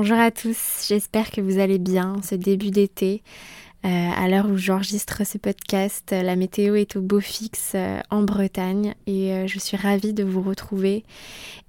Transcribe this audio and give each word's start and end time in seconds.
Bonjour 0.00 0.18
à 0.18 0.30
tous, 0.30 0.86
j'espère 0.86 1.32
que 1.32 1.40
vous 1.40 1.58
allez 1.58 1.80
bien 1.80 2.14
ce 2.22 2.36
début 2.36 2.70
d'été. 2.70 3.24
Euh, 3.84 3.88
à 3.88 4.28
l'heure 4.28 4.48
où 4.48 4.56
j'enregistre 4.56 5.26
ce 5.26 5.38
podcast, 5.38 6.12
la 6.12 6.36
météo 6.36 6.76
est 6.76 6.94
au 6.94 7.00
beau 7.00 7.18
fixe 7.18 7.72
euh, 7.74 7.98
en 8.08 8.22
Bretagne 8.22 8.94
et 9.08 9.32
euh, 9.32 9.48
je 9.48 9.58
suis 9.58 9.76
ravie 9.76 10.12
de 10.12 10.22
vous 10.22 10.40
retrouver. 10.40 11.02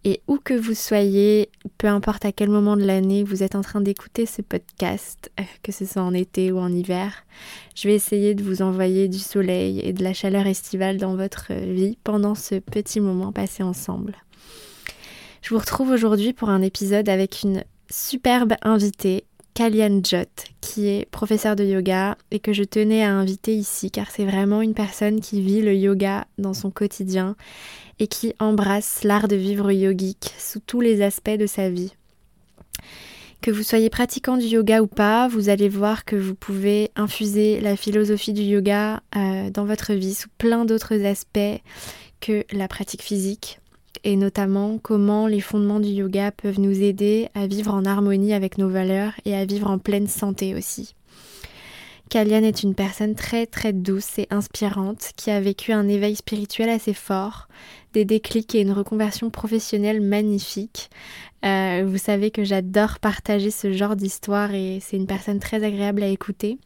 Et 0.04 0.22
où 0.28 0.38
que 0.38 0.54
vous 0.54 0.76
soyez, 0.76 1.50
peu 1.80 1.88
importe 1.88 2.24
à 2.24 2.32
quel 2.32 2.50
moment 2.50 2.78
de 2.78 2.86
l'année 2.86 3.24
vous 3.24 3.42
êtes 3.42 3.56
en 3.56 3.62
train 3.62 3.82
d'écouter 3.82 4.28
ce 4.28 4.44
podcast, 4.44 5.32
que 5.64 5.72
ce 5.72 5.86
soit 5.86 6.04
en 6.04 6.14
été 6.14 6.52
ou 6.52 6.60
en 6.60 6.72
hiver, 6.72 7.26
je 7.74 7.88
vais 7.88 7.96
essayer 7.96 8.36
de 8.36 8.44
vous 8.44 8.62
envoyer 8.62 9.08
du 9.08 9.18
soleil 9.18 9.80
et 9.80 9.92
de 9.92 10.04
la 10.04 10.14
chaleur 10.14 10.46
estivale 10.46 10.98
dans 10.98 11.16
votre 11.16 11.52
vie 11.54 11.98
pendant 12.04 12.36
ce 12.36 12.60
petit 12.60 13.00
moment 13.00 13.32
passé 13.32 13.64
ensemble. 13.64 14.18
Je 15.42 15.50
vous 15.50 15.60
retrouve 15.60 15.90
aujourd'hui 15.90 16.34
pour 16.34 16.50
un 16.50 16.62
épisode 16.62 17.10
avec 17.10 17.42
une 17.42 17.64
superbe 17.90 18.54
invitée 18.62 19.26
Kalian 19.54 20.02
Jot, 20.04 20.30
qui 20.62 20.88
est 20.88 21.09
professeur 21.12 21.56
de 21.56 21.66
yoga 21.66 22.18
et 22.32 22.40
que 22.40 22.54
je 22.54 22.64
tenais 22.64 23.04
à 23.04 23.12
inviter 23.12 23.54
ici 23.56 23.92
car 23.92 24.09
c'est 24.09 24.26
vraiment 24.26 24.62
une 24.62 24.73
personne 24.73 25.20
qui 25.20 25.42
vit 25.42 25.62
le 25.62 25.76
yoga 25.76 26.26
dans 26.38 26.54
son 26.54 26.72
quotidien 26.72 27.36
et 28.00 28.08
qui 28.08 28.34
embrasse 28.40 29.04
l'art 29.04 29.28
de 29.28 29.36
vivre 29.36 29.72
yogique 29.72 30.34
sous 30.38 30.60
tous 30.60 30.80
les 30.80 31.02
aspects 31.02 31.38
de 31.38 31.45
sa 31.45 31.70
vie. 31.70 31.94
Que 33.42 33.52
vous 33.52 33.64
soyez 33.64 33.90
pratiquant 33.90 34.38
du 34.38 34.45
yoga 34.45 34.82
ou 34.82 34.88
pas, 34.88 35.28
vous 35.28 35.50
allez 35.50 35.70
voir 35.70 36.06
que 36.06 36.16
vous 36.16 36.36
pouvez 36.36 36.92
infuser 36.95 37.60
la 37.60 37.76
philosophie 37.76 38.34
du 38.34 38.44
yoga 38.44 39.02
euh, 39.16 39.50
dans 39.50 39.66
votre 39.66 39.94
vie 39.94 40.14
sous 40.14 40.30
plein 40.38 40.66
d'autres 40.66 41.06
aspects 41.06 41.62
que 42.22 42.45
la 42.52 42.67
pratique 42.67 43.02
physique 43.02 43.60
et 44.03 44.16
notamment 44.16 44.78
comment 44.78 45.28
les 45.28 45.42
fondements 45.42 45.80
du 45.80 45.89
yoga 45.89 46.32
peuvent 46.32 46.60
nous 46.60 46.82
aider 46.82 47.30
à 47.36 47.48
vivre 47.48 47.73
en 47.73 47.86
harmonie 47.86 48.33
avec 48.33 48.58
nos 48.58 48.70
valeurs 48.70 49.14
et 49.26 49.36
à 49.36 49.45
vivre 49.45 49.70
en 49.70 49.77
pleine 49.77 50.08
santé 50.08 50.55
aussi. 50.55 50.95
Kalian 52.09 52.43
est 52.43 52.64
une 52.64 52.73
personne 52.73 53.14
très 53.14 53.45
très 53.45 53.71
douce 53.71 54.17
et 54.17 54.27
inspirante 54.32 55.11
qui 55.15 55.30
a 55.30 55.39
vécu 55.39 55.71
un 55.73 55.88
éveil 55.88 56.15
spirituel 56.15 56.70
assez 56.70 56.93
fort, 56.93 57.48
des 57.93 58.04
déclics 58.04 58.55
et 58.55 58.61
une 58.61 58.71
reconversion 58.71 59.30
professionnelle 59.30 60.02
magnifique. 60.02 60.89
Euh, 61.45 61.83
vous 61.88 61.99
savez 61.99 62.32
que 62.32 62.43
j'adore 62.43 62.99
partager 62.99 63.52
ce 63.52 63.71
genre 63.71 63.95
d'histoire 63.95 64.54
et 64.54 64.80
c'est 64.82 64.98
une 64.98 65.08
personne 65.08 65.39
très 65.39 65.64
agréable 65.64 66.02
à 66.02 66.08
écouter. 66.08 66.58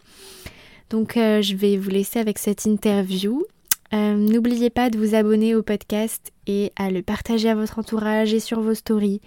Donc 0.89 1.17
euh, 1.17 1.41
je 1.41 1.55
vais 1.55 1.75
vous 1.75 1.89
laisser 1.89 2.19
avec 2.19 2.39
cette 2.39 2.65
interview 2.65 3.45
euh, 3.93 4.15
n'oubliez 4.15 4.71
pas 4.71 4.89
de 4.89 4.97
vous 4.97 5.13
abonner 5.13 5.53
au 5.53 5.61
podcast 5.61 6.32
et 6.47 6.71
à 6.75 6.89
le 6.89 7.01
partager 7.01 7.49
à 7.49 7.55
votre 7.55 7.79
entourage 7.79 8.33
et 8.33 8.39
sur 8.39 8.61
vos 8.61 8.73
stories, 8.73 9.21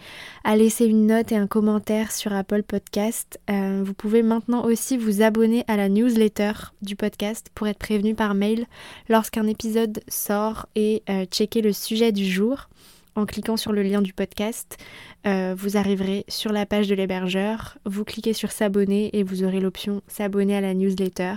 à 0.44 0.56
laisser 0.56 0.87
une 0.87 1.06
note 1.06 1.32
et 1.32 1.37
un 1.37 1.47
commentaire 1.47 2.12
sur 2.12 2.32
Apple 2.32 2.62
Podcast. 2.62 3.38
Euh, 3.50 3.82
vous 3.84 3.94
pouvez 3.94 4.22
maintenant 4.22 4.65
aussi 4.65 4.97
vous 4.97 5.22
abonner 5.22 5.65
à 5.69 5.77
la 5.77 5.88
newsletter 5.88 6.53
du 6.82 6.97
podcast 6.97 7.50
pour 7.54 7.69
être 7.69 7.78
prévenu 7.78 8.15
par 8.15 8.34
mail 8.34 8.66
lorsqu'un 9.09 9.47
épisode 9.47 10.00
sort 10.09 10.66
et 10.75 11.03
euh, 11.09 11.25
checker 11.27 11.62
le 11.62 11.72
sujet 11.72 12.12
du 12.12 12.25
jour. 12.25 12.69
En 13.15 13.25
cliquant 13.25 13.56
sur 13.56 13.72
le 13.72 13.83
lien 13.83 14.03
du 14.03 14.12
podcast, 14.12 14.77
vous 15.25 15.77
arriverez 15.77 16.27
sur 16.28 16.53
la 16.53 16.66
page 16.66 16.87
de 16.87 16.94
l'hébergeur, 16.94 17.78
vous 17.87 18.04
cliquez 18.04 18.34
sur 18.34 18.53
s'abonner 18.53 19.09
et 19.16 19.22
vous 19.22 19.43
aurez 19.43 19.59
l'option 19.59 20.03
s'abonner 20.06 20.54
à 20.54 20.60
la 20.60 20.75
newsletter. 20.75 21.34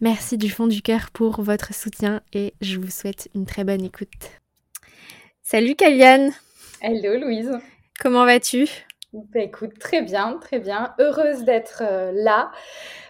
Merci 0.00 0.38
du 0.38 0.48
fond 0.48 0.68
du 0.68 0.80
cœur 0.80 1.10
pour 1.10 1.42
votre 1.42 1.74
soutien 1.74 2.22
et 2.32 2.54
je 2.60 2.78
vous 2.78 2.90
souhaite 2.90 3.28
une 3.34 3.46
très 3.46 3.64
bonne 3.64 3.84
écoute. 3.84 4.38
Salut 5.50 5.76
Kaliane 5.76 6.34
Hello 6.82 7.18
Louise 7.18 7.50
Comment 8.00 8.26
vas-tu? 8.26 8.68
Bah, 9.14 9.40
Écoute, 9.40 9.78
très 9.78 10.02
bien, 10.02 10.38
très 10.42 10.58
bien. 10.58 10.94
Heureuse 10.98 11.44
d'être 11.44 11.82
euh, 11.82 12.12
là, 12.12 12.52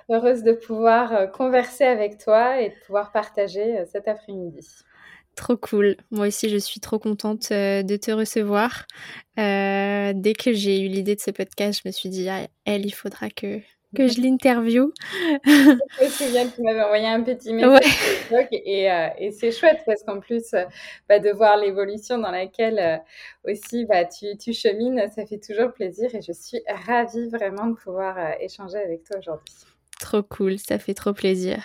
heureuse 0.08 0.44
de 0.44 0.52
pouvoir 0.52 1.12
euh, 1.12 1.26
converser 1.26 1.82
avec 1.82 2.16
toi 2.18 2.60
et 2.60 2.68
de 2.68 2.74
pouvoir 2.86 3.10
partager 3.10 3.80
euh, 3.80 3.86
cet 3.90 4.06
après-midi. 4.06 4.64
Trop 5.34 5.56
cool. 5.56 5.96
Moi 6.12 6.28
aussi, 6.28 6.48
je 6.48 6.58
suis 6.58 6.78
trop 6.78 7.00
contente 7.00 7.50
de 7.50 7.96
te 7.96 8.12
recevoir. 8.12 8.86
dès 9.36 10.32
que 10.38 10.52
j'ai 10.52 10.80
eu 10.80 10.86
l'idée 10.86 11.16
de 11.16 11.20
ce 11.20 11.32
podcast, 11.32 11.80
je 11.82 11.88
me 11.88 11.92
suis 11.92 12.08
dit, 12.08 12.28
ah, 12.28 12.46
elle, 12.64 12.86
il 12.86 12.94
faudra 12.94 13.30
que, 13.30 13.60
que 13.96 14.06
je 14.08 14.20
l'interview. 14.20 14.92
C'est 15.44 16.30
bien 16.30 16.48
tu 16.48 16.62
m'avais 16.62 16.82
envoyé 16.82 17.06
un 17.06 17.22
petit 17.22 17.52
message 17.52 17.82
et, 18.52 18.90
euh, 18.90 19.08
et 19.18 19.30
c'est 19.32 19.50
chouette 19.52 19.82
parce 19.86 20.02
qu'en 20.02 20.20
plus 20.20 20.52
euh, 20.54 20.64
bah, 21.08 21.18
de 21.18 21.30
voir 21.30 21.56
l'évolution 21.56 22.18
dans 22.18 22.30
laquelle 22.30 22.78
euh, 22.78 23.50
aussi 23.50 23.86
bah, 23.86 24.04
tu, 24.04 24.36
tu, 24.36 24.52
chemines, 24.52 25.02
ça 25.14 25.24
fait 25.26 25.38
toujours 25.38 25.72
plaisir 25.72 26.14
et 26.14 26.22
je 26.22 26.32
suis 26.32 26.60
ravie 26.86 27.28
vraiment 27.28 27.66
de 27.66 27.74
pouvoir 27.74 28.16
échanger 28.40 28.78
avec 28.78 29.04
toi 29.04 29.18
aujourd'hui. 29.18 29.54
Trop 30.00 30.22
cool, 30.22 30.58
ça 30.58 30.78
fait 30.78 30.94
trop 30.94 31.12
plaisir. 31.12 31.58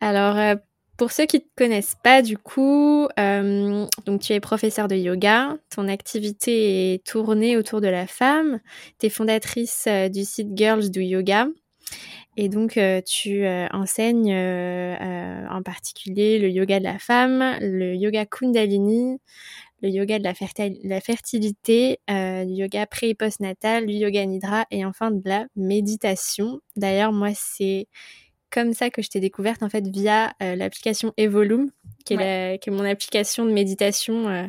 Alors 0.00 0.58
pour 0.96 1.12
ceux 1.12 1.26
qui 1.26 1.36
ne 1.36 1.42
te 1.42 1.48
connaissent 1.56 1.96
pas, 2.02 2.22
du 2.22 2.38
coup, 2.38 3.06
euh, 3.18 3.86
donc 4.06 4.22
tu 4.22 4.32
es 4.32 4.40
professeur 4.40 4.88
de 4.88 4.96
yoga, 4.96 5.56
ton 5.74 5.88
activité 5.88 6.94
est 6.94 7.04
tournée 7.04 7.56
autour 7.56 7.80
de 7.80 7.88
la 7.88 8.06
femme, 8.06 8.60
tu 8.98 9.06
es 9.06 9.08
fondatrice 9.10 9.84
euh, 9.88 10.08
du 10.08 10.24
site 10.24 10.48
Girls 10.54 10.90
Do 10.90 11.00
Yoga, 11.00 11.48
et 12.36 12.48
donc 12.48 12.76
euh, 12.76 13.00
tu 13.02 13.46
enseignes 13.72 14.34
en 14.34 15.62
particulier 15.62 16.38
le 16.38 16.50
yoga 16.50 16.78
de 16.78 16.84
la 16.84 16.98
femme, 16.98 17.56
le 17.60 17.94
yoga 17.94 18.26
Kundalini, 18.26 19.18
le 19.82 19.88
yoga 19.90 20.18
de 20.18 20.24
la, 20.24 21.00
fertilité, 21.00 21.98
le 22.08 22.44
yoga 22.50 22.86
pré 22.86 23.10
et 23.10 23.14
post-natal, 23.14 23.86
le 23.86 23.92
yoga 23.92 24.24
nidra 24.24 24.64
et 24.70 24.84
enfin 24.84 25.10
de 25.10 25.22
la 25.26 25.46
méditation. 25.54 26.60
D'ailleurs, 26.76 27.12
moi, 27.12 27.30
c'est 27.34 27.86
comme 28.50 28.72
ça 28.72 28.90
que 28.90 29.02
je 29.02 29.08
t'ai 29.08 29.20
découverte 29.20 29.62
en 29.62 29.68
fait 29.68 29.86
via 29.86 30.32
euh, 30.42 30.56
l'application 30.56 31.12
Evolume, 31.16 31.70
qui 32.04 32.14
est, 32.14 32.62
qui 32.62 32.70
est, 32.70 32.72
mon 32.72 32.84
application 32.84 33.44
de 33.44 33.50
méditation 33.50 34.28
euh, 34.28 34.46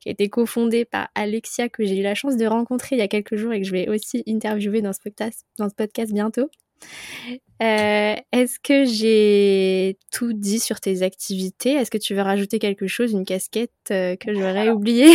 qui 0.00 0.08
a 0.08 0.12
été 0.12 0.28
cofondée 0.28 0.84
par 0.84 1.08
Alexia 1.14 1.68
que 1.68 1.84
j'ai 1.84 1.98
eu 1.98 2.02
la 2.02 2.14
chance 2.14 2.36
de 2.36 2.46
rencontrer 2.46 2.96
il 2.96 2.98
y 2.98 3.02
a 3.02 3.08
quelques 3.08 3.36
jours 3.36 3.52
et 3.52 3.60
que 3.60 3.66
je 3.66 3.72
vais 3.72 3.88
aussi 3.88 4.22
interviewer 4.26 4.82
dans 4.82 4.92
ce 4.92 5.00
podcast, 5.00 5.46
dans 5.58 5.68
ce 5.68 5.74
podcast 5.74 6.12
bientôt. 6.12 6.48
Euh, 7.62 8.14
Est-ce 8.32 8.58
que 8.58 8.84
j'ai 8.84 9.96
tout 10.10 10.32
dit 10.32 10.58
sur 10.58 10.80
tes 10.80 11.02
activités? 11.02 11.72
Est-ce 11.72 11.90
que 11.90 11.98
tu 11.98 12.14
veux 12.14 12.22
rajouter 12.22 12.58
quelque 12.58 12.86
chose, 12.86 13.12
une 13.12 13.24
casquette 13.24 13.70
que 13.88 14.34
j'aurais 14.34 14.70
oubliée? 14.70 15.12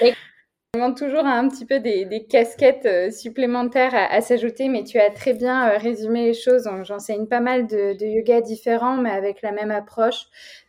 demande 0.74 0.96
toujours 0.96 1.24
un 1.24 1.48
petit 1.48 1.64
peu 1.64 1.80
des, 1.80 2.26
casquettes 2.28 2.86
euh, 2.86 3.10
supplémentaires 3.10 3.94
à, 3.94 4.20
s'ajouter, 4.20 4.68
mais 4.68 4.84
tu 4.84 4.98
as 4.98 5.10
très 5.10 5.32
bien 5.32 5.70
euh, 5.70 5.78
résumé 5.78 6.26
les 6.26 6.34
choses. 6.34 6.68
J'enseigne 6.84 7.26
pas 7.26 7.40
mal 7.40 7.66
de, 7.66 7.96
yoga 8.04 8.40
différents, 8.40 8.96
mais 8.96 9.10
avec 9.10 9.42
la 9.42 9.52
même 9.52 9.70
approche, 9.70 10.26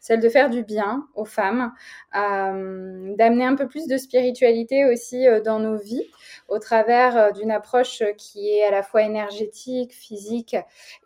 celle 0.08 0.22
de 0.22 0.30
faire 0.30 0.50
du 0.50 0.64
bien 0.64 1.06
aux 1.16 1.26
femmes, 1.26 1.74
euh, 2.16 3.14
d'amener 3.18 3.44
un 3.44 3.56
peu 3.56 3.68
plus 3.68 3.88
de 3.88 3.98
spiritualité 3.98 4.86
aussi 4.86 5.26
dans 5.44 5.60
nos 5.60 5.78
vies 5.78 6.10
au 6.48 6.60
travers 6.60 7.34
d'une 7.34 7.52
approche 7.52 8.02
qui 8.18 8.50
est 8.50 8.64
à 8.64 8.72
la 8.72 8.84
fois 8.84 9.02
énergétique, 9.02 9.92
physique 9.92 10.56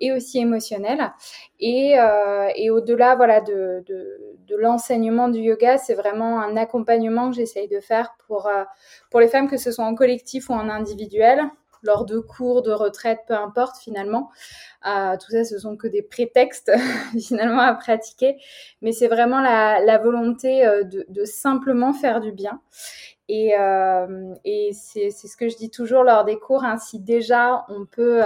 et 0.01 0.11
aussi 0.11 0.37
émotionnelle. 0.37 1.13
Et, 1.59 1.97
au-delà 2.69 3.15
voilà, 3.15 3.41
de, 3.41 3.83
de 3.87 4.55
l'enseignement 4.55 5.29
du 5.29 5.39
yoga, 5.39 5.79
c'est 5.79 5.95
vraiment 5.95 6.39
un 6.39 6.55
accompagnement 6.55 7.31
que 7.31 7.37
j'essaye 7.37 7.67
de 7.67 7.79
faire 7.79 8.13
pour 8.27 8.47
pour 9.09 9.19
les 9.19 9.27
femmes, 9.27 9.49
que 9.49 9.57
ce 9.57 9.71
soit 9.71 9.85
en 9.85 9.95
collectif 9.95 10.49
ou 10.49 10.53
en 10.53 10.69
individuel, 10.69 11.41
lors 11.83 12.05
de 12.05 12.19
cours, 12.19 12.61
de 12.61 12.71
retraite, 12.71 13.19
peu 13.27 13.33
importe 13.33 13.77
finalement. 13.77 14.29
Euh, 14.87 15.15
tout 15.17 15.31
ça, 15.31 15.43
ce 15.43 15.59
sont 15.59 15.77
que 15.77 15.87
des 15.87 16.01
prétextes 16.01 16.71
finalement 17.19 17.61
à 17.61 17.73
pratiquer, 17.73 18.37
mais 18.81 18.91
c'est 18.91 19.07
vraiment 19.07 19.41
la, 19.41 19.97
volonté 19.97 20.65
euh, 20.65 20.83
de, 20.83 21.25
simplement 21.25 21.93
faire 21.93 22.19
du 22.19 22.31
bien. 22.31 22.61
Et, 23.27 23.57
euh, 23.57 24.33
c'est 24.73 25.11
ce 25.11 25.37
que 25.37 25.47
je 25.49 25.55
dis 25.55 25.69
toujours 25.69 26.03
lors 26.03 26.25
des 26.25 26.37
cours, 26.37 26.63
hein, 26.63 26.77
si 26.77 26.99
déjà 26.99 27.65
on 27.69 27.85
peut 27.85 28.21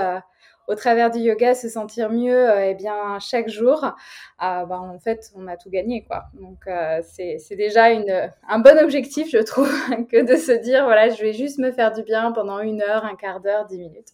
au 0.67 0.75
travers 0.75 1.11
du 1.11 1.19
yoga 1.19 1.53
se 1.55 1.69
sentir 1.69 2.09
mieux 2.09 2.49
euh, 2.49 2.69
eh 2.69 2.73
bien 2.75 3.19
chaque 3.19 3.49
jour 3.49 3.93
ah, 4.39 4.65
bah, 4.65 4.79
en 4.79 4.99
fait 4.99 5.31
on 5.35 5.47
a 5.47 5.57
tout 5.57 5.69
gagné 5.69 6.03
quoi 6.03 6.25
donc 6.33 6.67
euh, 6.67 7.01
c'est 7.03 7.55
déjà 7.55 7.91
une, 7.91 8.31
un 8.47 8.59
bon 8.59 8.77
objectif 8.79 9.29
je 9.29 9.37
trouve 9.39 9.71
que 10.11 10.23
de 10.23 10.35
se 10.35 10.51
dire 10.51 10.85
voilà 10.85 11.09
je 11.09 11.21
vais 11.21 11.33
juste 11.33 11.59
me 11.59 11.71
faire 11.71 11.91
du 11.91 12.03
bien 12.03 12.31
pendant 12.31 12.59
une 12.59 12.81
heure 12.81 13.05
un 13.05 13.15
quart 13.15 13.39
d'heure 13.39 13.65
dix 13.65 13.77
minutes 13.77 14.13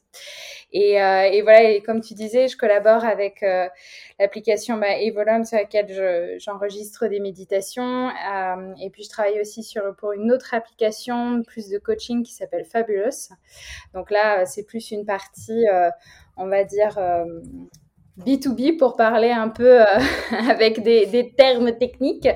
et, 0.73 1.01
euh, 1.01 1.23
et, 1.23 1.41
voilà, 1.41 1.63
et 1.63 1.81
comme 1.81 1.99
tu 2.01 2.13
disais, 2.13 2.47
je 2.47 2.55
collabore 2.55 3.03
avec 3.03 3.43
euh, 3.43 3.67
l'application 4.19 4.77
bah, 4.77 4.99
Evolum 5.01 5.43
sur 5.43 5.57
laquelle 5.57 6.37
j'enregistre 6.39 7.07
des 7.07 7.19
méditations. 7.19 8.09
Euh, 8.09 8.73
et 8.81 8.89
puis 8.89 9.03
je 9.03 9.09
travaille 9.09 9.39
aussi 9.41 9.63
sur, 9.63 9.95
pour 9.97 10.13
une 10.13 10.31
autre 10.31 10.53
application, 10.53 11.43
plus 11.43 11.67
de 11.67 11.77
coaching 11.77 12.23
qui 12.23 12.33
s'appelle 12.33 12.63
Fabulous. 12.63 13.33
Donc 13.93 14.11
là, 14.11 14.45
c'est 14.45 14.63
plus 14.63 14.91
une 14.91 15.05
partie, 15.05 15.65
on 16.41 16.47
va 16.47 16.63
dire, 16.63 16.97
B2B 18.25 18.77
pour 18.77 18.95
parler 18.95 19.31
un 19.31 19.49
peu 19.49 19.81
euh, 19.81 19.85
avec 20.49 20.81
des, 20.83 21.33
termes 21.37 21.77
techniques. 21.77 22.27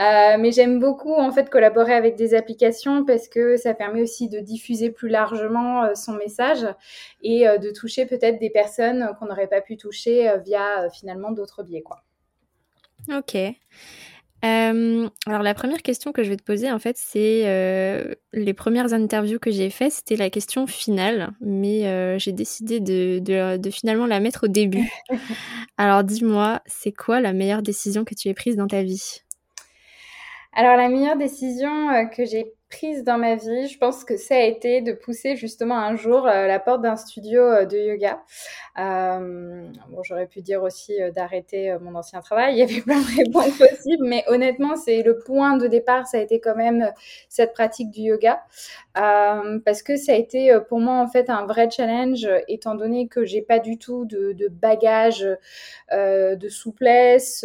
Euh, 0.00 0.36
mais 0.38 0.50
j'aime 0.50 0.80
beaucoup 0.80 1.14
en 1.14 1.30
fait 1.30 1.48
collaborer 1.50 1.94
avec 1.94 2.16
des 2.16 2.34
applications 2.34 3.04
parce 3.04 3.28
que 3.28 3.56
ça 3.56 3.74
permet 3.74 4.02
aussi 4.02 4.28
de 4.28 4.40
diffuser 4.40 4.90
plus 4.90 5.08
largement 5.08 5.84
euh, 5.84 5.94
son 5.94 6.14
message 6.14 6.66
et 7.22 7.44
de 7.44 7.70
toucher 7.70 8.04
peut-être 8.04 8.40
des 8.40 8.50
personnes 8.50 9.10
qu'on 9.18 9.26
n'aurait 9.26 9.46
pas 9.46 9.60
pu 9.60 9.76
toucher 9.76 10.30
via 10.44 10.88
finalement 10.90 11.30
d'autres 11.30 11.62
biais. 11.62 11.82
Quoi. 11.82 12.02
Ok. 13.16 13.36
Euh, 14.44 15.08
alors 15.26 15.42
la 15.42 15.54
première 15.54 15.80
question 15.80 16.12
que 16.12 16.22
je 16.22 16.28
vais 16.28 16.36
te 16.36 16.42
poser 16.42 16.70
en 16.70 16.78
fait 16.78 16.98
c'est 16.98 17.44
euh, 17.46 18.14
les 18.34 18.52
premières 18.52 18.92
interviews 18.92 19.38
que 19.38 19.50
j'ai 19.50 19.70
faites 19.70 19.92
c'était 19.92 20.16
la 20.16 20.28
question 20.28 20.66
finale 20.66 21.32
mais 21.40 21.86
euh, 21.86 22.18
j'ai 22.18 22.32
décidé 22.32 22.78
de, 22.78 23.20
de, 23.20 23.56
de, 23.56 23.70
finalement 23.70 24.04
la 24.04 24.20
mettre 24.20 24.44
au 24.44 24.48
début. 24.48 24.90
alors 25.78 26.04
dis-moi 26.04 26.60
c'est 26.66 26.92
quoi 26.92 27.22
la 27.22 27.32
meilleure 27.32 27.62
décision 27.62 28.04
que 28.04 28.14
tu 28.14 28.28
aies 28.28 28.34
prise 28.34 28.56
dans 28.56 28.66
ta 28.66 28.82
vie? 28.82 29.22
Alors 30.52 30.76
la 30.76 30.90
meilleure 30.90 31.16
décision 31.16 31.88
que 32.14 32.26
j'ai 32.26 32.52
dans 33.04 33.18
ma 33.18 33.36
vie, 33.36 33.68
je 33.68 33.78
pense 33.78 34.04
que 34.04 34.16
ça 34.16 34.36
a 34.36 34.40
été 34.40 34.80
de 34.80 34.92
pousser 34.92 35.36
justement 35.36 35.78
un 35.78 35.96
jour 35.96 36.26
euh, 36.26 36.46
la 36.46 36.58
porte 36.58 36.82
d'un 36.82 36.96
studio 36.96 37.40
euh, 37.40 37.64
de 37.64 37.76
yoga. 37.76 38.22
Euh, 38.78 39.68
bon, 39.88 40.02
j'aurais 40.02 40.26
pu 40.26 40.40
dire 40.42 40.62
aussi 40.62 40.94
d'arrêter 41.14 41.76
mon 41.80 41.94
ancien 41.94 42.20
travail. 42.20 42.54
Il 42.54 42.58
y 42.58 42.62
avait 42.62 42.80
plein 42.82 43.00
de 43.00 43.16
réponses 43.16 43.58
possibles, 43.58 44.06
mais 44.06 44.24
honnêtement, 44.28 44.76
c'est 44.76 45.02
le 45.02 45.18
point 45.18 45.56
de 45.56 45.66
départ. 45.66 46.06
Ça 46.06 46.18
a 46.18 46.20
été 46.20 46.40
quand 46.40 46.56
même 46.56 46.90
cette 47.28 47.52
pratique 47.52 47.90
du 47.90 48.02
yoga, 48.02 48.42
parce 48.94 49.82
que 49.82 49.96
ça 49.96 50.12
a 50.12 50.14
été 50.14 50.56
pour 50.68 50.80
moi 50.80 50.94
en 50.94 51.06
fait 51.08 51.28
un 51.30 51.46
vrai 51.46 51.68
challenge, 51.70 52.28
étant 52.48 52.74
donné 52.74 53.08
que 53.08 53.24
j'ai 53.24 53.42
pas 53.42 53.58
du 53.58 53.78
tout 53.78 54.04
de, 54.04 54.32
de 54.32 54.48
bagage 54.48 55.26
de 55.92 56.48
souplesse. 56.48 57.44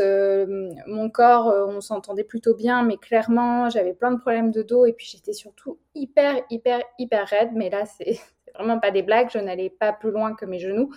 mon 0.87 1.09
corps, 1.09 1.53
on 1.67 1.81
s'entendait 1.81 2.23
plutôt 2.23 2.55
bien, 2.55 2.83
mais 2.83 2.97
clairement, 2.97 3.69
j'avais 3.69 3.93
plein 3.93 4.11
de 4.11 4.19
problèmes 4.19 4.51
de 4.51 4.61
dos 4.61 4.85
et 4.85 4.93
puis 4.93 5.07
j'étais 5.11 5.33
surtout 5.33 5.79
hyper, 5.95 6.35
hyper, 6.49 6.81
hyper 6.97 7.27
raide. 7.27 7.51
Mais 7.53 7.69
là, 7.69 7.85
c'est 7.85 8.19
vraiment 8.55 8.79
pas 8.79 8.91
des 8.91 9.03
blagues. 9.03 9.29
Je 9.31 9.39
n'allais 9.39 9.69
pas 9.69 9.93
plus 9.93 10.11
loin 10.11 10.35
que 10.35 10.45
mes 10.45 10.59
genoux. 10.59 10.91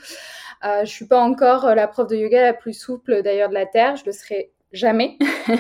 Euh, 0.65 0.85
je 0.85 0.91
suis 0.91 1.07
pas 1.07 1.21
encore 1.21 1.75
la 1.75 1.89
prof 1.89 2.09
de 2.09 2.17
yoga 2.17 2.43
la 2.43 2.55
plus 2.55 2.75
souple 2.75 3.23
d'ailleurs 3.23 3.49
de 3.49 3.55
la 3.55 3.67
terre. 3.67 3.97
Je 3.97 4.05
le 4.07 4.13
serai 4.13 4.53
jamais. 4.73 5.19
euh, 5.49 5.55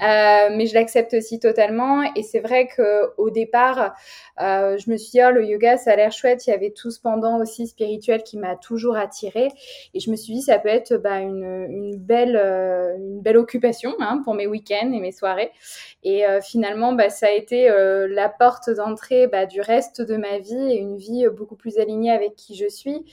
mais 0.00 0.66
je 0.66 0.74
l'accepte 0.74 1.14
aussi 1.14 1.38
totalement. 1.38 2.02
Et 2.14 2.22
c'est 2.22 2.40
vrai 2.40 2.66
que 2.66 3.12
au 3.18 3.30
départ, 3.30 3.94
euh, 4.40 4.78
je 4.78 4.90
me 4.90 4.96
suis 4.96 5.12
dit, 5.12 5.20
oh, 5.26 5.30
le 5.30 5.44
yoga, 5.44 5.76
ça 5.76 5.92
a 5.92 5.96
l'air 5.96 6.12
chouette. 6.12 6.46
Il 6.46 6.50
y 6.50 6.52
avait 6.52 6.70
tout 6.70 6.90
ce 6.90 7.00
pendant 7.00 7.40
aussi 7.40 7.66
spirituel 7.66 8.22
qui 8.22 8.38
m'a 8.38 8.56
toujours 8.56 8.96
attirée. 8.96 9.48
Et 9.94 10.00
je 10.00 10.10
me 10.10 10.16
suis 10.16 10.34
dit, 10.34 10.42
ça 10.42 10.58
peut 10.58 10.68
être 10.68 10.96
bah, 10.96 11.18
une, 11.18 11.66
une, 11.68 11.96
belle, 11.96 12.36
euh, 12.36 12.96
une 12.96 13.20
belle 13.20 13.36
occupation 13.36 13.94
hein, 14.00 14.22
pour 14.24 14.34
mes 14.34 14.46
week-ends 14.46 14.92
et 14.92 15.00
mes 15.00 15.12
soirées. 15.12 15.50
Et 16.04 16.22
finalement, 16.42 16.92
bah, 16.92 17.10
ça 17.10 17.26
a 17.26 17.30
été 17.30 17.68
la 17.68 18.28
porte 18.28 18.70
d'entrée 18.70 19.26
bah, 19.26 19.46
du 19.46 19.60
reste 19.60 20.00
de 20.00 20.16
ma 20.16 20.38
vie 20.38 20.72
et 20.72 20.76
une 20.76 20.96
vie 20.96 21.26
beaucoup 21.28 21.56
plus 21.56 21.78
alignée 21.78 22.12
avec 22.12 22.34
qui 22.36 22.54
je 22.54 22.68
suis, 22.68 23.04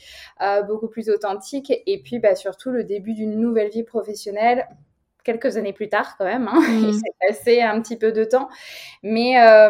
beaucoup 0.67 0.87
plus 0.87 1.09
authentique. 1.09 1.73
Et 1.87 2.01
puis, 2.01 2.21
surtout, 2.35 2.69
le 2.69 2.83
début 2.83 3.13
d'une 3.13 3.39
nouvelle 3.39 3.69
vie 3.69 3.83
professionnelle 3.83 4.67
quelques 5.25 5.57
années 5.57 5.73
plus 5.73 5.89
tard 5.89 6.15
quand 6.17 6.23
même. 6.23 6.47
Hein. 6.47 6.61
Il 6.69 6.93
s'est 6.93 7.27
passé 7.27 7.61
un 7.61 7.81
petit 7.81 7.97
peu 7.97 8.13
de 8.13 8.23
temps. 8.23 8.47
Mais, 9.03 9.41
euh, 9.41 9.69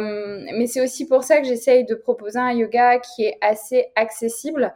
mais 0.56 0.68
c'est 0.68 0.82
aussi 0.82 1.08
pour 1.08 1.24
ça 1.24 1.40
que 1.40 1.48
j'essaye 1.48 1.86
de 1.86 1.96
proposer 1.96 2.38
un 2.38 2.52
yoga 2.52 3.00
qui 3.00 3.24
est 3.26 3.38
assez 3.42 3.88
accessible 3.96 4.76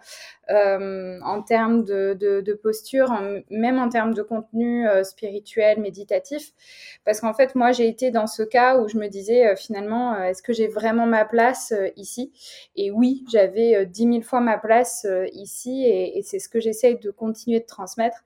euh, 0.50 1.20
en 1.22 1.44
termes 1.44 1.84
de, 1.84 2.60
posture, 2.64 3.14
même 3.52 3.78
en 3.78 3.90
termes 3.90 4.16
de 4.16 4.24
contenu 4.24 4.88
euh, 4.88 5.04
spirituel, 5.04 5.80
méditatif. 5.80 6.54
Parce 7.06 7.22
qu'en 7.22 7.34
fait, 7.34 7.54
moi, 7.54 7.72
j'ai 7.72 7.88
été 7.88 8.10
dans 8.10 8.26
ce 8.26 8.42
cas 8.42 8.78
où 8.80 8.88
je 8.88 8.98
me 8.98 9.08
disais 9.08 9.48
euh, 9.48 9.56
finalement, 9.56 10.20
est-ce 10.24 10.42
que 10.42 10.52
j'ai 10.52 10.68
vraiment 10.68 11.06
ma 11.06 11.24
place 11.26 11.74
ici? 11.96 12.32
Et 12.76 12.90
oui, 12.90 13.26
j'avais 13.32 13.86
dix 13.86 14.08
mille 14.08 14.24
fois 14.24 14.40
ma 14.42 14.58
place 14.58 15.06
ici 15.34 15.86
et 15.86 16.22
c'est 16.24 16.40
ce 16.40 16.50
que 16.50 16.60
j'essaye 16.60 16.98
de 16.98 17.12
continuer 17.12 17.60
de 17.60 17.66
transmettre. 17.66 18.18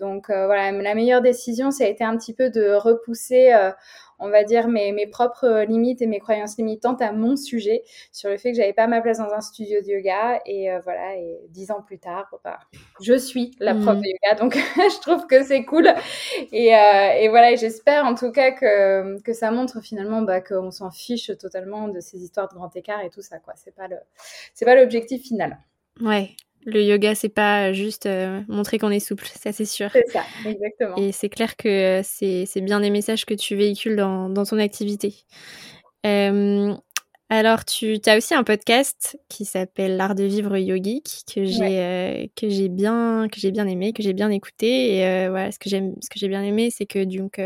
Donc 0.00 0.26
voilà, 0.28 0.72
la 0.72 0.94
meilleure 0.94 1.22
décision, 1.22 1.70
ça 1.70 1.84
a 1.84 1.86
été 1.86 2.02
un 2.02 2.16
petit 2.16 2.34
peu 2.34 2.50
de 2.50 2.72
repousser 2.72 3.52
on 4.18 4.28
va 4.28 4.44
dire, 4.44 4.68
mes, 4.68 4.92
mes 4.92 5.06
propres 5.06 5.44
euh, 5.44 5.64
limites 5.64 6.02
et 6.02 6.06
mes 6.06 6.18
croyances 6.18 6.56
limitantes 6.56 7.00
à 7.02 7.12
mon 7.12 7.36
sujet 7.36 7.82
sur 8.12 8.28
le 8.30 8.36
fait 8.36 8.50
que 8.52 8.56
j'avais 8.56 8.72
pas 8.72 8.86
ma 8.86 9.00
place 9.00 9.18
dans 9.18 9.32
un 9.32 9.40
studio 9.40 9.80
de 9.80 9.86
yoga. 9.86 10.40
Et 10.46 10.70
euh, 10.70 10.80
voilà, 10.84 11.16
et 11.16 11.38
dix 11.50 11.70
ans 11.70 11.82
plus 11.82 11.98
tard, 11.98 12.28
bah, 12.44 12.58
je 13.00 13.14
suis 13.14 13.52
la 13.60 13.74
prof 13.74 13.96
mmh. 13.96 14.00
de 14.00 14.06
yoga, 14.06 14.40
donc 14.40 14.54
je 14.76 15.00
trouve 15.00 15.26
que 15.26 15.44
c'est 15.44 15.64
cool. 15.64 15.88
Et, 16.52 16.74
euh, 16.74 17.12
et 17.20 17.28
voilà, 17.28 17.54
j'espère 17.54 18.04
en 18.04 18.14
tout 18.14 18.32
cas 18.32 18.52
que, 18.52 19.20
que 19.22 19.32
ça 19.32 19.50
montre 19.50 19.80
finalement 19.80 20.22
bah, 20.22 20.40
qu'on 20.40 20.70
s'en 20.70 20.90
fiche 20.90 21.30
totalement 21.38 21.88
de 21.88 22.00
ces 22.00 22.22
histoires 22.22 22.48
de 22.48 22.54
grand 22.54 22.74
écart 22.76 23.00
et 23.02 23.10
tout 23.10 23.22
ça, 23.22 23.38
quoi. 23.38 23.54
C'est 23.56 23.74
pas 23.74 23.88
le, 23.88 23.96
c'est 24.54 24.64
pas 24.64 24.74
l'objectif 24.74 25.22
final. 25.22 25.58
Ouais, 26.00 26.30
le 26.64 26.82
yoga, 26.82 27.14
c'est 27.14 27.28
pas 27.28 27.72
juste 27.72 28.06
euh, 28.06 28.40
montrer 28.48 28.78
qu'on 28.78 28.90
est 28.90 29.00
souple, 29.00 29.26
ça 29.34 29.52
c'est 29.52 29.64
sûr. 29.64 29.90
C'est 29.92 30.08
ça, 30.08 30.24
exactement. 30.44 30.96
Et 30.96 31.12
c'est 31.12 31.28
clair 31.28 31.56
que 31.56 32.00
euh, 32.00 32.02
c'est 32.04 32.60
bien 32.60 32.80
des 32.80 32.90
messages 32.90 33.24
que 33.24 33.34
tu 33.34 33.56
véhicules 33.56 33.96
dans, 33.96 34.28
dans 34.28 34.44
ton 34.44 34.58
activité. 34.58 35.14
Euh, 36.06 36.74
alors, 37.30 37.64
tu 37.64 37.98
as 38.06 38.16
aussi 38.16 38.34
un 38.34 38.44
podcast 38.44 39.18
qui 39.28 39.44
s'appelle 39.44 39.96
L'art 39.96 40.14
de 40.14 40.24
vivre 40.24 40.56
yogique 40.56 41.24
que 41.32 41.44
j'ai 41.44 42.30
que 42.36 42.48
j'ai 42.48 42.68
bien 42.68 43.28
que 43.30 43.38
j'ai 43.38 43.50
bien 43.50 43.66
aimé, 43.66 43.92
que 43.92 44.02
j'ai 44.02 44.14
bien 44.14 44.30
écouté. 44.30 44.96
Et 44.96 45.28
voilà, 45.28 45.52
ce 45.52 45.58
que 45.58 45.68
j'aime, 45.68 45.94
ce 46.02 46.08
que 46.08 46.18
j'ai 46.18 46.28
bien 46.28 46.42
aimé, 46.42 46.70
c'est 46.70 46.86
que 46.86 47.04
donc 47.04 47.38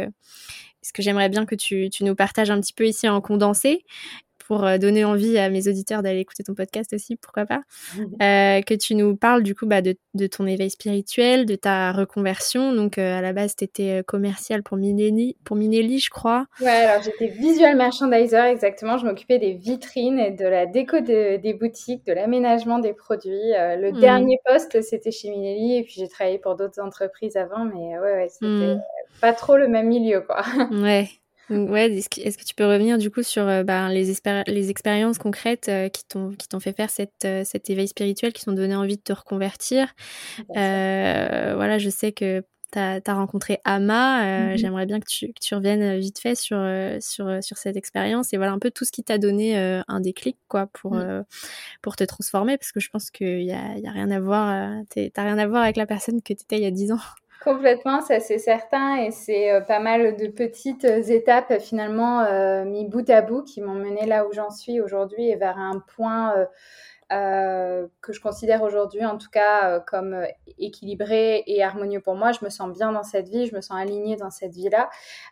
ce 0.82 0.92
que 0.92 1.02
j'aimerais 1.02 1.28
bien 1.28 1.46
que 1.46 1.54
tu, 1.54 1.90
tu, 1.90 2.04
nous 2.04 2.14
partages 2.14 2.50
un 2.50 2.60
petit 2.60 2.72
peu 2.72 2.86
ici 2.86 3.08
en 3.08 3.20
condensé 3.20 3.84
pour 4.52 4.66
euh, 4.66 4.76
donner 4.76 5.02
envie 5.02 5.38
à 5.38 5.48
mes 5.48 5.66
auditeurs 5.66 6.02
d'aller 6.02 6.20
écouter 6.20 6.42
ton 6.42 6.52
podcast 6.52 6.92
aussi, 6.92 7.16
pourquoi 7.16 7.46
pas, 7.46 7.62
mmh. 7.96 8.02
euh, 8.20 8.60
que 8.60 8.74
tu 8.74 8.94
nous 8.94 9.16
parles 9.16 9.42
du 9.42 9.54
coup 9.54 9.64
bah, 9.64 9.80
de, 9.80 9.96
de, 10.12 10.26
ton 10.26 10.46
éveil 10.46 10.68
spirituel, 10.68 11.46
de 11.46 11.54
ta 11.54 11.90
reconversion. 11.90 12.74
Donc 12.74 12.98
euh, 12.98 13.16
à 13.16 13.22
la 13.22 13.32
base, 13.32 13.56
tu 13.56 13.64
étais 13.64 14.02
commercial 14.06 14.62
pour 14.62 14.76
Minelli, 14.76 15.38
pour 15.42 15.56
Minelli, 15.56 16.00
je 16.00 16.10
crois. 16.10 16.44
Ouais, 16.60 16.68
alors 16.68 17.02
j'étais 17.02 17.28
visual 17.28 17.78
merchandiser, 17.78 18.36
exactement. 18.50 18.98
Je 18.98 19.06
m'occupais 19.06 19.38
des 19.38 19.54
vitrines 19.54 20.18
et 20.18 20.32
de 20.32 20.44
la 20.44 20.66
déco 20.66 21.00
des 21.00 21.56
boutiques, 21.58 22.04
de 22.04 22.12
l'aménagement 22.12 22.78
des 22.78 22.92
produits. 22.92 23.32
le 23.32 23.90
mmh. 23.90 24.00
dernier 24.00 24.38
poste, 24.44 24.82
c'était 24.82 25.12
chez 25.12 25.30
Minelli 25.30 25.78
et 25.78 25.82
puis 25.82 25.94
j'ai 25.96 26.08
travaillé 26.08 26.36
pour 26.36 26.56
d'autres 26.56 26.82
entreprises 26.82 27.38
avant, 27.38 27.64
mais 27.64 27.98
ouais, 27.98 28.12
ouais 28.16 28.28
c'était 28.28 28.74
mmh. 28.74 28.82
pas 29.22 29.32
trop 29.32 29.56
le 29.56 29.68
même 29.68 29.86
milieu, 29.86 30.20
quoi. 30.20 30.42
Ouais. 30.70 31.08
Ouais, 31.50 31.92
est-ce 31.92 32.08
que, 32.08 32.44
tu 32.44 32.54
peux 32.54 32.66
revenir 32.66 32.98
du 32.98 33.10
coup 33.10 33.22
sur 33.22 33.46
euh, 33.46 33.62
bah, 33.62 33.88
les, 33.88 34.14
les 34.46 34.70
expériences 34.70 35.18
concrètes 35.18 35.68
euh, 35.68 35.88
qui 35.88 36.04
t'ont 36.06 36.60
fait 36.60 36.72
faire 36.72 36.90
cette, 36.90 37.24
euh, 37.24 37.42
cet 37.44 37.68
éveil 37.68 37.88
spirituel, 37.88 38.32
qui 38.32 38.44
t'ont 38.44 38.52
donné 38.52 38.74
envie 38.74 38.96
de 38.96 39.02
te 39.02 39.12
reconvertir? 39.12 39.92
Voilà, 40.48 41.78
je 41.78 41.90
sais 41.90 42.12
que 42.12 42.42
tu 42.72 42.78
as, 42.78 43.00
rencontré 43.08 43.58
Ama. 43.64 44.52
Mmh 44.52 44.56
j'aimerais 44.56 44.86
bien 44.86 44.98
que 45.00 45.06
tu, 45.06 45.28
que 45.28 45.40
tu, 45.40 45.54
reviennes 45.54 45.98
vite 45.98 46.18
fait 46.18 46.34
sur, 46.34 46.58
sur, 47.00 47.42
sur 47.42 47.58
cette 47.58 47.76
expérience 47.76 48.32
et 48.32 48.36
voilà 48.38 48.52
un 48.52 48.58
peu 48.58 48.70
tout 48.70 48.84
ce 48.84 48.92
qui 48.92 49.02
t'a 49.02 49.18
donné 49.18 49.56
un 49.56 50.00
déclic 50.00 50.38
quoi, 50.48 50.68
pour, 50.72 50.94
mmh. 50.94 51.24
pour 51.82 51.96
te 51.96 52.04
transformer 52.04 52.56
parce 52.56 52.72
que 52.72 52.80
je 52.80 52.88
pense 52.88 53.10
qu'il 53.10 53.44
n'y 53.44 53.52
a, 53.52 53.76
y 53.76 53.86
a 53.86 53.90
rien 53.90 54.10
à 54.10 54.20
voir, 54.20 54.74
t'as 54.94 55.22
rien 55.22 55.38
à 55.38 55.46
voir 55.46 55.62
avec 55.62 55.76
la 55.76 55.86
personne 55.86 56.22
que 56.22 56.32
tu 56.32 56.42
étais 56.44 56.56
il 56.56 56.62
y 56.62 56.66
a 56.66 56.70
10 56.70 56.92
ans. 56.92 57.00
Complètement, 57.42 58.00
ça 58.02 58.20
c'est 58.20 58.38
certain, 58.38 58.96
et 58.98 59.10
c'est 59.10 59.50
euh, 59.50 59.60
pas 59.60 59.80
mal 59.80 60.16
de 60.16 60.28
petites 60.28 60.84
étapes 60.84 61.58
finalement 61.60 62.20
euh, 62.20 62.64
mis 62.64 62.84
bout 62.86 63.08
à 63.10 63.20
bout 63.20 63.42
qui 63.42 63.60
m'ont 63.60 63.74
mené 63.74 64.06
là 64.06 64.28
où 64.28 64.32
j'en 64.32 64.50
suis 64.50 64.80
aujourd'hui 64.80 65.28
et 65.28 65.34
vers 65.34 65.58
un 65.58 65.80
point 65.80 66.36
euh, 66.36 66.46
euh, 67.12 67.86
que 68.00 68.12
je 68.12 68.20
considère 68.20 68.62
aujourd'hui 68.62 69.04
en 69.04 69.18
tout 69.18 69.28
cas 69.30 69.68
euh, 69.68 69.80
comme 69.80 70.14
euh, 70.14 70.26
équilibré 70.58 71.42
et 71.46 71.62
harmonieux 71.62 72.00
pour 72.00 72.14
moi. 72.14 72.32
Je 72.32 72.44
me 72.44 72.48
sens 72.50 72.72
bien 72.72 72.92
dans 72.92 73.02
cette 73.02 73.28
vie, 73.28 73.46
je 73.46 73.54
me 73.54 73.60
sens 73.60 73.76
alignée 73.78 74.16
dans 74.16 74.30
cette 74.30 74.52
vie-là. 74.52 74.88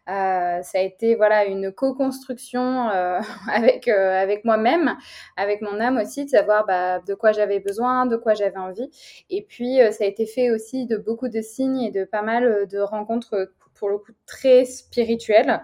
ça 0.07 0.79
a 0.79 0.81
été 0.81 1.15
voilà 1.15 1.45
une 1.47 1.73
co-construction 1.73 2.89
avec 3.49 3.89
avec 3.89 4.45
moi-même, 4.45 4.97
avec 5.37 5.63
mon 5.63 5.81
âme 5.81 5.99
aussi, 5.99 6.25
de 6.25 6.31
savoir 6.31 6.67
bah, 6.67 7.01
de 7.01 7.15
quoi 7.15 7.33
j'avais 7.33 7.61
besoin, 7.61 8.07
de 8.07 8.17
quoi 8.17 8.35
j'avais 8.35 8.59
envie. 8.59 8.91
Et 9.31 9.43
puis 9.43 9.79
ça 9.93 10.05
a 10.05 10.07
été 10.07 10.27
fait 10.27 10.51
aussi 10.51 10.87
de 10.87 10.97
beaucoup 10.97 11.29
de 11.29 11.41
signes 11.41 11.81
et 11.81 11.91
de 11.91 12.05
pas 12.05 12.23
mal 12.23 12.67
de 12.67 12.79
rencontres 12.81 13.51
pour 13.81 13.89
le 13.89 13.99
coup 13.99 14.13
très 14.27 14.67
spirituel 14.67 15.63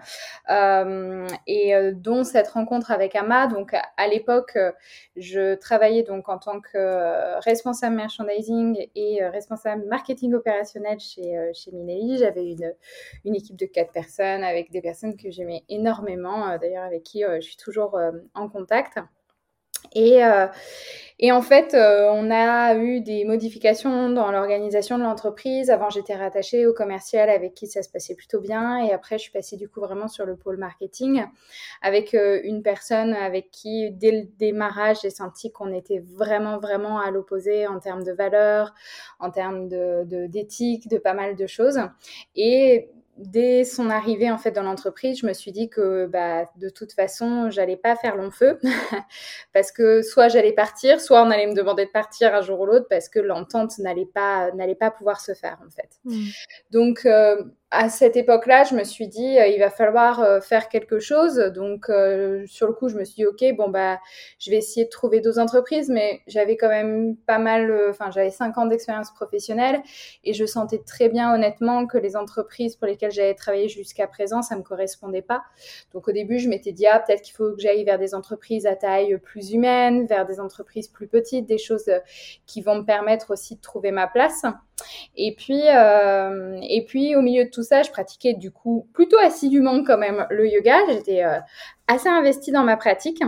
euh, 0.49 1.27
et 1.45 1.75
euh, 1.75 1.93
dont 1.93 2.23
cette 2.23 2.49
rencontre 2.49 2.91
avec 2.91 3.15
Ama. 3.15 3.47
Donc 3.47 3.73
à 3.73 4.07
l'époque, 4.07 4.57
euh, 4.57 4.71
je 5.15 5.55
travaillais 5.55 6.03
donc 6.03 6.27
en 6.27 6.39
tant 6.39 6.59
que 6.59 7.39
responsable 7.41 7.95
merchandising 7.95 8.87
et 8.95 9.23
responsable 9.25 9.85
marketing 9.85 10.33
opérationnel 10.33 10.99
chez 10.99 11.51
chez 11.53 11.71
Minelli. 11.71 12.17
J'avais 12.17 12.51
une 12.51 12.73
une 13.23 13.35
équipe 13.35 13.55
de 13.55 13.67
quatre 13.67 13.91
personnes 13.91 14.43
avec 14.43 14.71
des 14.71 14.81
personnes 14.81 15.15
que 15.15 15.29
j'aimais 15.29 15.63
énormément, 15.69 16.57
d'ailleurs 16.57 16.85
avec 16.85 17.03
qui 17.03 17.21
je 17.21 17.41
suis 17.41 17.57
toujours 17.57 17.97
en 18.33 18.49
contact. 18.49 18.99
Et, 19.97 20.23
euh, 20.23 20.47
et 21.19 21.31
en 21.31 21.41
fait, 21.41 21.73
euh, 21.73 22.07
on 22.11 22.29
a 22.29 22.75
eu 22.75 23.01
des 23.01 23.25
modifications 23.25 24.09
dans 24.11 24.31
l'organisation 24.31 24.99
de 24.99 25.03
l'entreprise. 25.03 25.71
Avant, 25.71 25.89
j'étais 25.89 26.13
rattachée 26.13 26.67
au 26.67 26.73
commercial 26.73 27.31
avec 27.31 27.55
qui 27.55 27.65
ça 27.65 27.81
se 27.81 27.89
passait 27.89 28.13
plutôt 28.13 28.39
bien. 28.39 28.85
Et 28.85 28.91
après, 28.93 29.17
je 29.17 29.23
suis 29.23 29.31
passée 29.31 29.57
du 29.57 29.67
coup 29.67 29.79
vraiment 29.79 30.07
sur 30.07 30.27
le 30.27 30.35
pôle 30.35 30.57
marketing 30.57 31.23
avec 31.81 32.13
euh, 32.13 32.39
une 32.43 32.61
personne 32.61 33.13
avec 33.13 33.49
qui, 33.49 33.89
dès 33.89 34.11
le 34.11 34.27
démarrage, 34.37 34.97
j'ai 35.01 35.09
senti 35.09 35.51
qu'on 35.51 35.73
était 35.73 36.03
vraiment, 36.05 36.59
vraiment 36.59 36.99
à 36.99 37.09
l'opposé 37.09 37.65
en 37.65 37.79
termes 37.79 38.03
de 38.03 38.11
valeurs, 38.11 38.75
en 39.19 39.31
termes 39.31 39.67
d'éthique, 39.67 40.87
de, 40.87 40.97
de 40.97 41.01
pas 41.01 41.15
mal 41.15 41.35
de 41.35 41.47
choses. 41.47 41.79
Et 42.35 42.91
dès 43.17 43.63
son 43.63 43.89
arrivée 43.89 44.29
en 44.31 44.37
fait 44.37 44.51
dans 44.51 44.63
l'entreprise, 44.63 45.19
je 45.19 45.25
me 45.25 45.33
suis 45.33 45.51
dit 45.51 45.69
que 45.69 46.05
bah, 46.05 46.49
de 46.57 46.69
toute 46.69 46.93
façon, 46.93 47.49
j'allais 47.49 47.77
pas 47.77 47.95
faire 47.95 48.15
long 48.15 48.31
feu 48.31 48.59
parce 49.53 49.71
que 49.71 50.01
soit 50.01 50.27
j'allais 50.27 50.53
partir, 50.53 51.01
soit 51.01 51.23
on 51.23 51.31
allait 51.31 51.47
me 51.47 51.55
demander 51.55 51.85
de 51.85 51.91
partir 51.91 52.33
un 52.33 52.41
jour 52.41 52.59
ou 52.59 52.65
l'autre 52.65 52.87
parce 52.89 53.09
que 53.09 53.19
l'entente 53.19 53.77
n'allait 53.79 54.05
pas 54.05 54.51
n'allait 54.51 54.75
pas 54.75 54.91
pouvoir 54.91 55.21
se 55.21 55.33
faire 55.33 55.57
en 55.65 55.69
fait. 55.69 55.89
Mmh. 56.05 56.25
Donc 56.71 57.05
euh, 57.05 57.43
à 57.69 57.89
cette 57.89 58.15
époque-là, 58.15 58.63
je 58.63 58.75
me 58.75 58.85
suis 58.85 59.09
dit, 59.09 59.37
euh, 59.37 59.47
il 59.47 59.59
va 59.59 59.69
falloir 59.69 60.21
euh, 60.21 60.39
faire 60.39 60.69
quelque 60.69 60.99
chose. 60.99 61.35
Donc, 61.53 61.89
euh, 61.89 62.45
sur 62.47 62.65
le 62.65 62.71
coup, 62.71 62.87
je 62.87 62.95
me 62.95 63.03
suis 63.03 63.15
dit, 63.15 63.25
OK, 63.25 63.43
bon, 63.57 63.69
bah, 63.69 63.99
je 64.39 64.49
vais 64.49 64.57
essayer 64.57 64.85
de 64.85 64.89
trouver 64.89 65.19
d'autres 65.19 65.39
entreprises, 65.39 65.89
mais 65.89 66.21
j'avais 66.27 66.55
quand 66.55 66.69
même 66.69 67.17
pas 67.27 67.39
mal, 67.39 67.89
enfin, 67.89 68.09
j'avais 68.09 68.29
cinq 68.29 68.57
ans 68.57 68.67
d'expérience 68.67 69.13
professionnelle 69.13 69.81
et 70.23 70.33
je 70.33 70.45
sentais 70.45 70.79
très 70.79 71.09
bien, 71.09 71.33
honnêtement, 71.33 71.87
que 71.87 71.97
les 71.97 72.15
entreprises 72.15 72.77
pour 72.77 72.87
lesquelles 72.87 73.11
j'avais 73.11 73.33
travaillé 73.33 73.67
jusqu'à 73.67 74.07
présent, 74.07 74.41
ça 74.41 74.55
me 74.55 74.63
correspondait 74.63 75.21
pas. 75.21 75.43
Donc, 75.93 76.07
au 76.07 76.13
début, 76.13 76.39
je 76.39 76.47
m'étais 76.47 76.71
dit, 76.71 76.87
ah, 76.87 76.99
peut-être 77.05 77.21
qu'il 77.21 77.35
faut 77.35 77.51
que 77.51 77.59
j'aille 77.59 77.83
vers 77.83 77.99
des 77.99 78.15
entreprises 78.15 78.65
à 78.65 78.77
taille 78.77 79.17
plus 79.17 79.51
humaine, 79.51 80.05
vers 80.07 80.25
des 80.25 80.39
entreprises 80.39 80.87
plus 80.87 81.07
petites, 81.07 81.45
des 81.45 81.57
choses 81.57 81.91
qui 82.45 82.61
vont 82.61 82.75
me 82.75 82.85
permettre 82.85 83.31
aussi 83.31 83.57
de 83.57 83.61
trouver 83.61 83.91
ma 83.91 84.07
place. 84.07 84.45
Et 85.15 85.33
puis, 85.35 85.63
euh, 85.67 86.59
et 86.61 86.85
puis 86.85 87.15
au 87.15 87.21
milieu 87.21 87.45
de 87.45 87.49
tout 87.57 87.63
ça, 87.63 87.81
je 87.81 87.89
pratiquais 87.89 88.35
du 88.35 88.51
coup 88.51 88.87
plutôt 88.93 89.17
assidûment 89.17 89.83
quand 89.83 89.97
même 89.97 90.27
le 90.29 90.47
yoga. 90.47 90.77
J'étais 90.89 91.23
euh, 91.23 91.39
assez 91.87 92.07
investie 92.07 92.51
dans 92.51 92.63
ma 92.63 92.77
pratique, 92.77 93.23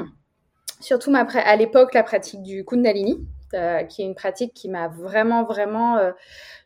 surtout 0.80 1.12
à 1.16 1.56
l'époque 1.56 1.96
la 1.96 2.04
pratique 2.04 2.44
du 2.44 2.64
Kundalini. 2.64 3.26
Euh, 3.56 3.84
qui 3.84 4.04
est 4.04 4.06
une 4.06 4.14
pratique 4.14 4.54
qui 4.54 4.70
m'a 4.70 4.88
vraiment, 4.88 5.44
vraiment 5.44 5.98
euh, 5.98 6.12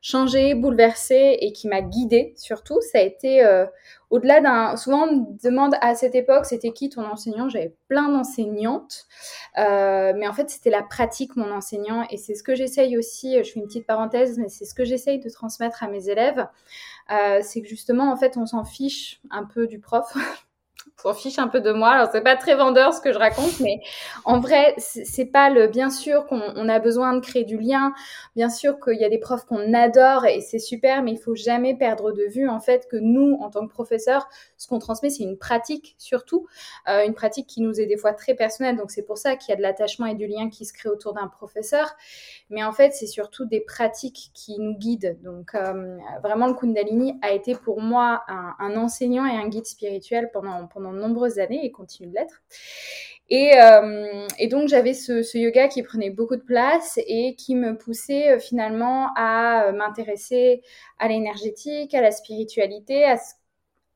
changé, 0.01 0.53
bouleversée 0.53 1.37
et 1.39 1.53
qui 1.53 1.69
m'a 1.69 1.81
guidée 1.81 2.33
surtout. 2.35 2.81
Ça 2.81 2.97
a 2.97 3.01
été 3.01 3.45
euh, 3.45 3.65
au-delà 4.09 4.41
d'un... 4.41 4.75
Souvent, 4.75 5.07
on 5.07 5.15
me 5.15 5.43
demande 5.43 5.75
à 5.79 5.95
cette 5.95 6.13
époque, 6.13 6.45
c'était 6.45 6.73
qui 6.73 6.89
ton 6.89 7.05
enseignant? 7.05 7.47
J'avais 7.47 7.73
plein 7.87 8.09
d'enseignantes, 8.09 9.05
mais 9.55 10.27
en 10.27 10.33
fait, 10.33 10.49
c'était 10.49 10.69
la 10.69 10.83
pratique, 10.83 11.37
mon 11.37 11.51
enseignant. 11.51 12.05
Et 12.09 12.17
c'est 12.17 12.35
ce 12.35 12.43
que 12.43 12.53
j'essaye 12.53 12.97
aussi, 12.97 13.41
je 13.41 13.49
fais 13.49 13.59
une 13.61 13.67
petite 13.67 13.87
parenthèse, 13.87 14.37
mais 14.37 14.49
c'est 14.49 14.65
ce 14.65 14.73
que 14.73 14.83
j'essaye 14.83 15.19
de 15.19 15.29
transmettre 15.29 15.83
à 15.83 15.87
mes 15.87 16.09
élèves. 16.09 16.47
c'est 17.41 17.61
que 17.61 17.67
justement, 17.67 18.11
en 18.11 18.17
fait, 18.17 18.35
on 18.35 18.45
s'en 18.45 18.65
fiche 18.65 19.21
un 19.31 19.45
peu 19.45 19.67
du 19.67 19.79
prof. 19.79 20.13
s'en 20.97 21.13
fiche 21.13 21.39
un 21.39 21.47
peu 21.47 21.59
de 21.61 21.71
moi. 21.71 21.89
Alors 21.89 22.09
c'est 22.11 22.21
pas 22.21 22.35
très 22.35 22.55
vendeur 22.55 22.93
ce 22.93 23.01
que 23.01 23.11
je 23.11 23.17
raconte, 23.17 23.59
mais 23.59 23.81
en 24.25 24.39
vrai 24.39 24.73
c'est 24.77 25.25
pas 25.25 25.49
le. 25.49 25.67
Bien 25.67 25.89
sûr 25.89 26.25
qu'on 26.25 26.69
a 26.69 26.79
besoin 26.79 27.13
de 27.13 27.19
créer 27.19 27.43
du 27.43 27.57
lien. 27.57 27.93
Bien 28.35 28.49
sûr 28.49 28.79
qu'il 28.79 28.99
y 28.99 29.05
a 29.05 29.09
des 29.09 29.17
profs 29.17 29.45
qu'on 29.45 29.73
adore 29.73 30.25
et 30.25 30.41
c'est 30.41 30.59
super, 30.59 31.03
mais 31.03 31.11
il 31.11 31.17
faut 31.17 31.35
jamais 31.35 31.75
perdre 31.75 32.11
de 32.11 32.23
vue 32.23 32.47
en 32.47 32.59
fait 32.59 32.87
que 32.89 32.97
nous 32.97 33.37
en 33.41 33.49
tant 33.49 33.67
que 33.67 33.71
professeurs, 33.71 34.27
ce 34.57 34.67
qu'on 34.67 34.79
transmet 34.79 35.09
c'est 35.09 35.23
une 35.23 35.37
pratique 35.37 35.95
surtout, 35.97 36.47
euh, 36.87 37.05
une 37.05 37.13
pratique 37.13 37.47
qui 37.47 37.61
nous 37.61 37.79
est 37.79 37.85
des 37.85 37.97
fois 37.97 38.13
très 38.13 38.35
personnelle. 38.35 38.77
Donc 38.77 38.91
c'est 38.91 39.03
pour 39.03 39.17
ça 39.17 39.35
qu'il 39.35 39.49
y 39.49 39.53
a 39.53 39.57
de 39.57 39.61
l'attachement 39.61 40.05
et 40.05 40.15
du 40.15 40.27
lien 40.27 40.49
qui 40.49 40.65
se 40.65 40.73
crée 40.73 40.89
autour 40.89 41.13
d'un 41.13 41.27
professeur. 41.27 41.95
Mais 42.49 42.63
en 42.63 42.71
fait 42.71 42.93
c'est 42.93 43.07
surtout 43.07 43.45
des 43.45 43.61
pratiques 43.61 44.31
qui 44.33 44.59
nous 44.59 44.75
guident. 44.77 45.17
Donc 45.23 45.55
euh, 45.55 45.97
vraiment 46.23 46.47
le 46.47 46.53
Kundalini 46.53 47.19
a 47.21 47.31
été 47.31 47.55
pour 47.55 47.81
moi 47.81 48.23
un, 48.27 48.55
un 48.59 48.77
enseignant 48.77 49.25
et 49.25 49.35
un 49.35 49.47
guide 49.47 49.65
spirituel 49.65 50.29
pendant 50.31 50.67
pendant 50.74 50.92
de 50.92 51.00
nombreuses 51.00 51.39
années 51.39 51.65
et 51.65 51.72
continue 51.72 52.10
de 52.10 52.15
l'être. 52.15 52.42
Et, 53.30 53.60
euh, 53.60 54.27
donc 54.50 54.68
j'avais 54.68 54.94
ce, 54.94 55.38
yoga 55.38 55.68
qui 55.68 55.82
prenait 55.82 56.10
beaucoup 56.10 56.36
de 56.36 56.42
place 56.42 57.00
et 57.08 57.36
qui 57.36 57.56
me 57.56 57.77
poussait 57.77 58.34
euh, 58.34 58.39
finalement 58.39 59.10
à 59.15 59.65
euh, 59.65 59.72
m'intéresser 59.72 60.62
à 61.00 61.08
l'énergétique, 61.08 61.94
à 61.94 62.01
la 62.01 62.12
spiritualité, 62.12 63.12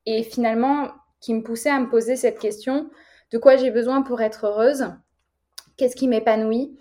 et 0.05 0.23
finalement 0.23 0.89
qui 1.19 1.33
me 1.33 1.43
poussait 1.43 1.69
à 1.69 1.79
me 1.79 1.89
poser 1.89 2.15
cette 2.15 2.39
question 2.39 2.89
de 3.31 3.37
quoi 3.37 3.57
j'ai 3.57 3.71
besoin 3.71 4.01
pour 4.01 4.21
être 4.21 4.45
heureuse, 4.45 4.87
qu'est-ce 5.75 5.95
qui 5.95 6.07
m'épanouit, 6.07 6.77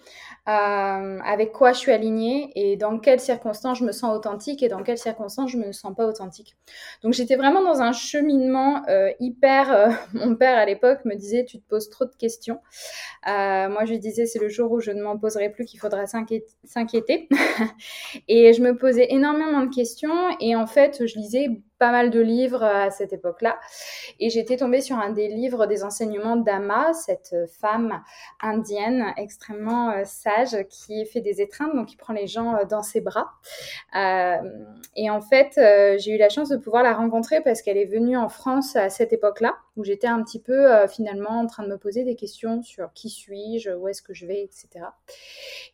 euh, 0.48 1.18
avec 1.24 1.52
quoi 1.52 1.72
je 1.72 1.78
suis 1.78 1.90
alignée 1.90 2.52
et 2.54 2.76
dans 2.76 2.98
quelles 2.98 3.20
circonstances 3.20 3.78
je 3.78 3.84
me 3.84 3.90
sens 3.90 4.16
authentique 4.16 4.62
et 4.62 4.68
dans 4.68 4.82
quelles 4.84 4.98
circonstances 4.98 5.50
je 5.50 5.56
me 5.56 5.72
sens 5.72 5.94
pas 5.96 6.06
authentique. 6.06 6.56
Donc 7.02 7.14
j'étais 7.14 7.34
vraiment 7.36 7.62
dans 7.62 7.80
un 7.82 7.92
cheminement 7.92 8.82
euh, 8.88 9.10
hyper. 9.18 9.72
Euh, 9.72 9.88
mon 10.14 10.36
père 10.36 10.56
à 10.56 10.64
l'époque 10.64 11.04
me 11.04 11.14
disait 11.14 11.44
tu 11.44 11.58
te 11.58 11.68
poses 11.68 11.90
trop 11.90 12.04
de 12.04 12.14
questions. 12.16 12.60
moi 13.26 13.84
je 13.84 13.90
lui 13.90 13.98
disais 13.98 14.26
c'est 14.26 14.38
le 14.38 14.48
jour 14.48 14.70
où 14.70 14.80
je 14.80 14.92
ne 14.92 15.02
m'en 15.02 15.18
poserai 15.18 15.50
plus 15.50 15.64
qu'il 15.64 15.80
faudra 15.80 16.04
s'inquiéter. 16.06 17.28
et 18.28 18.52
je 18.52 18.62
me 18.62 18.76
posais 18.76 19.08
énormément 19.10 19.62
de 19.62 19.74
questions 19.74 20.36
et 20.40 20.54
en 20.54 20.66
fait 20.66 21.06
je 21.06 21.18
lisais 21.18 21.48
pas 21.78 21.90
mal 21.90 22.10
de 22.10 22.20
livres 22.20 22.62
à 22.62 22.90
cette 22.90 23.12
époque-là. 23.12 23.58
Et 24.20 24.30
j'étais 24.30 24.56
tombée 24.56 24.80
sur 24.80 24.96
un 24.96 25.10
des 25.10 25.28
livres 25.28 25.66
des 25.66 25.84
enseignements 25.84 26.36
d'Ama, 26.36 26.92
cette 26.92 27.34
femme 27.60 28.02
indienne 28.40 29.12
extrêmement 29.16 29.90
euh, 29.90 30.02
sage 30.04 30.56
qui 30.68 31.04
fait 31.06 31.20
des 31.20 31.40
étreintes, 31.40 31.74
donc 31.74 31.86
qui 31.86 31.96
prend 31.96 32.12
les 32.12 32.26
gens 32.26 32.54
euh, 32.54 32.64
dans 32.64 32.82
ses 32.82 33.00
bras. 33.00 33.32
Euh, 33.96 34.36
et 34.94 35.10
en 35.10 35.20
fait, 35.20 35.52
j'ai 35.98 36.14
eu 36.14 36.18
la 36.18 36.28
chance 36.28 36.48
de 36.48 36.56
pouvoir 36.56 36.82
la 36.82 36.94
rencontrer 36.94 37.40
parce 37.40 37.62
qu'elle 37.62 37.76
est 37.76 37.86
venue 37.86 38.16
en 38.16 38.28
France 38.28 38.76
à 38.76 38.88
cette 38.88 39.12
époque-là, 39.12 39.56
où 39.76 39.84
j'étais 39.84 40.06
un 40.06 40.22
petit 40.22 40.40
peu 40.40 40.86
finalement 40.88 41.40
en 41.40 41.46
train 41.46 41.62
de 41.62 41.68
me 41.68 41.76
poser 41.76 42.04
des 42.04 42.16
questions 42.16 42.62
sur 42.62 42.92
qui 42.94 43.10
suis-je, 43.10 43.70
où 43.70 43.88
est-ce 43.88 44.02
que 44.02 44.14
je 44.14 44.26
vais, 44.26 44.42
etc. 44.42 44.86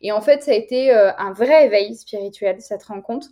Et 0.01 0.11
en 0.11 0.21
fait, 0.21 0.43
ça 0.43 0.51
a 0.51 0.55
été 0.55 0.91
un 0.91 1.31
vrai 1.31 1.65
éveil 1.65 1.95
spirituel, 1.95 2.59
cette 2.59 2.83
rencontre 2.83 3.29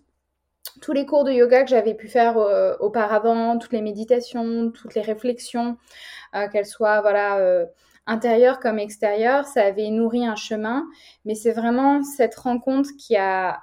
tous 0.82 0.94
les 0.94 1.06
cours 1.06 1.24
de 1.24 1.32
yoga 1.32 1.64
que 1.64 1.70
j'avais 1.70 1.94
pu 1.94 2.08
faire 2.08 2.38
euh, 2.38 2.76
auparavant, 2.80 3.58
toutes 3.58 3.74
les 3.74 3.82
méditations, 3.82 4.72
toutes 4.72 4.96
les 4.96 5.02
réflexions, 5.02 5.78
euh, 6.36 6.48
qu'elles 6.48 6.66
soient 6.66 7.02
voilà 7.02 7.38
euh, 7.38 7.66
intérieures 8.06 8.60
comme 8.60 8.80
extérieures, 8.80 9.46
ça 9.46 9.64
avait 9.64 9.90
nourri 9.90 10.26
un 10.26 10.36
chemin. 10.36 10.86
Mais 11.26 11.36
c'est 11.36 11.52
vraiment 11.52 12.04
cette 12.04 12.36
rencontre 12.36 12.90
qui 12.98 13.18
a, 13.18 13.62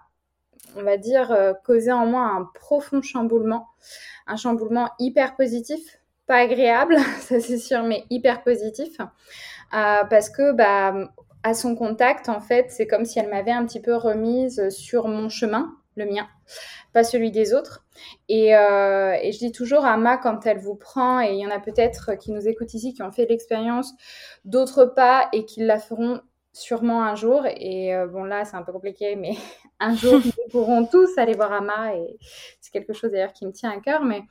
on 0.77 0.83
va 0.83 0.97
dire, 0.97 1.37
causé 1.65 1.93
en 1.93 2.07
moi 2.07 2.23
un 2.23 2.49
profond 2.55 3.03
chamboulement, 3.03 3.69
un 4.27 4.37
chamboulement 4.37 4.91
hyper 4.99 5.35
positif, 5.37 5.81
pas 6.27 6.37
agréable, 6.37 6.97
ça 7.21 7.41
c'est 7.41 7.59
sûr, 7.59 7.83
mais 7.83 8.05
hyper 8.11 8.43
positif, 8.43 8.97
parce 9.71 10.31
que 10.31 10.53
bah 10.53 11.11
à 11.45 11.55
son 11.55 11.77
contact, 11.77 12.29
en 12.29 12.41
fait, 12.41 12.67
c'est 12.71 12.87
comme 12.87 13.05
si 13.05 13.19
elle 13.19 13.29
m'avait 13.29 13.53
un 13.53 13.65
petit 13.65 13.81
peu 13.81 13.95
remise 13.95 14.69
sur 14.71 15.07
mon 15.07 15.29
chemin, 15.29 15.78
le 15.99 16.07
mien 16.07 16.29
pas 16.93 17.05
celui 17.05 17.31
des 17.31 17.55
autres. 17.55 17.85
Euh, 18.31 19.13
et, 19.23 19.33
je 19.33 19.39
dis 19.39 19.53
toujours 19.53 19.85
à 19.85 19.97
Ma, 19.97 20.17
quand 20.17 20.47
elle 20.47 20.59
vous 20.59 20.75
prend, 20.75 21.21
et 21.21 21.33
il 21.33 21.39
y 21.39 21.47
en 21.47 21.51
a 21.51 21.61
peut-être 21.61 22.15
qui 22.15 22.33
nous 22.33 22.47
écoutent 22.49 22.75
ici, 22.75 22.95
qui 22.95 23.03
ont 23.03 23.13
fait 23.13 23.27
l'expérience, 23.27 23.93
d'autres 24.45 24.85
pas, 24.85 25.29
et 25.33 25.45
qui 25.45 25.65
la 25.65 25.79
feront 25.79 26.21
sûrement 26.53 27.03
un 27.03 27.15
jour. 27.15 27.45
Et 27.47 27.95
euh, 27.95 28.07
bon, 28.07 28.25
là, 28.25 28.45
c'est 28.45 28.57
un 28.57 28.63
peu 28.63 28.73
compliqué, 28.73 29.17
mais 29.17 29.37
un 29.81 29.95
jour, 29.95 30.15
nous 30.15 30.51
pourrons 30.51 30.87
tous 30.87 31.17
aller 31.19 31.35
voir 31.35 31.53
Ama 31.53 31.95
et 31.95 32.19
c'est 32.61 32.73
quelque 32.73 32.93
chose 32.93 33.13
d'ailleurs 33.13 33.33
qui 33.33 33.47
me 33.47 33.53
tient 33.53 33.71
à 33.71 33.81
cœur, 33.81 34.03
mais 34.03 34.23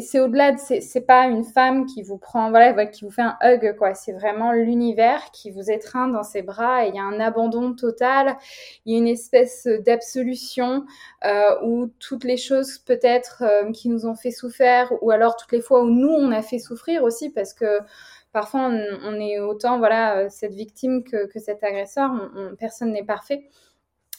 c'est 0.00 0.20
au-delà 0.20 0.52
de 0.52 0.58
c'est 0.58 1.06
pas 1.06 1.26
une 1.26 1.44
femme 1.44 1.86
qui 1.86 2.02
vous 2.02 2.18
prend 2.18 2.50
voilà 2.50 2.86
qui 2.86 3.04
vous 3.04 3.10
fait 3.10 3.22
un 3.22 3.36
hug 3.42 3.76
quoi. 3.76 3.94
C'est 3.94 4.12
vraiment 4.12 4.52
l'univers 4.52 5.30
qui 5.32 5.50
vous 5.50 5.70
étreint 5.70 6.08
dans 6.08 6.22
ses 6.22 6.42
bras 6.42 6.84
et 6.84 6.88
il 6.88 6.94
y 6.94 6.98
a 6.98 7.04
un 7.04 7.20
abandon 7.20 7.74
total. 7.74 8.36
Il 8.84 8.92
y 8.92 8.96
a 8.96 8.98
une 8.98 9.08
espèce 9.08 9.66
d'absolution 9.84 10.84
euh, 11.24 11.62
où 11.64 11.88
toutes 11.98 12.24
les 12.24 12.36
choses 12.36 12.78
peut-être 12.78 13.42
euh, 13.42 13.72
qui 13.72 13.88
nous 13.88 14.06
ont 14.06 14.14
fait 14.14 14.30
souffrir 14.30 14.92
ou 15.02 15.10
alors 15.10 15.36
toutes 15.36 15.52
les 15.52 15.60
fois 15.60 15.82
où 15.82 15.90
nous 15.90 16.12
on 16.12 16.32
a 16.32 16.42
fait 16.42 16.58
souffrir 16.58 17.02
aussi 17.02 17.30
parce 17.30 17.54
que 17.54 17.80
parfois 18.32 18.70
on, 18.70 19.20
est 19.20 19.38
autant 19.40 19.78
voilà 19.78 20.18
euh, 20.18 20.26
cette 20.28 20.54
victime 20.54 21.04
que 21.04 21.28
cet 21.38 21.62
agresseur 21.64 22.10
personne 22.58 22.92
n'est 22.92 23.04
parfait 23.04 23.48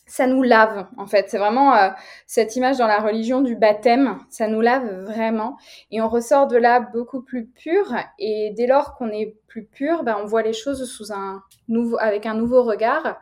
ça 0.08 0.26
nous 0.26 0.42
lave 0.42 0.88
en 0.98 1.06
fait. 1.06 1.30
C'est 1.30 1.38
vraiment 1.38 1.76
euh, 1.76 1.90
cette 2.26 2.56
image 2.56 2.78
dans 2.78 2.88
la 2.88 3.00
religion 3.00 3.42
du 3.42 3.56
baptême, 3.56 4.18
ça 4.30 4.48
nous 4.48 4.62
lave 4.62 5.04
vraiment 5.04 5.58
et 5.92 6.02
on 6.02 6.10
ressort 6.10 6.48
de 6.48 6.58
là 6.58 6.80
beaucoup 6.80 7.22
plus 7.22 7.46
pur 7.46 7.94
et 8.18 8.54
dès 8.56 8.68
lors 8.68 8.96
qu'on 8.96 9.10
est 9.10 9.36
plus 9.48 9.66
pur, 9.66 10.04
ben, 10.04 10.18
on 10.22 10.26
voit 10.26 10.42
les 10.42 10.54
choses 10.54 10.90
sous 10.90 11.14
un 11.14 11.44
nouveau 11.68 11.98
avec 12.00 12.26
un 12.26 12.34
nouveau 12.34 12.64
regard 12.64 13.20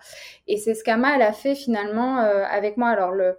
et 0.48 0.58
c'est 0.58 0.76
ce 0.76 0.84
qu'Ama 0.84 1.16
elle 1.16 1.22
a 1.24 1.34
fait 1.34 1.56
finalement 1.56 2.20
euh, 2.20 2.44
avec 2.50 2.78
moi. 2.78 2.90
Alors 2.90 3.12
le 3.12 3.38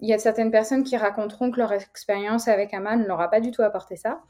il 0.00 0.08
y 0.08 0.12
a 0.12 0.18
certaines 0.18 0.50
personnes 0.50 0.84
qui 0.84 0.96
raconteront 0.96 1.50
que 1.50 1.58
leur 1.58 1.72
expérience 1.72 2.46
avec 2.46 2.72
Aman 2.72 3.00
ne 3.00 3.06
leur 3.06 3.20
a 3.20 3.28
pas 3.28 3.40
du 3.40 3.50
tout 3.50 3.62
apporté 3.62 3.96
ça. 3.96 4.20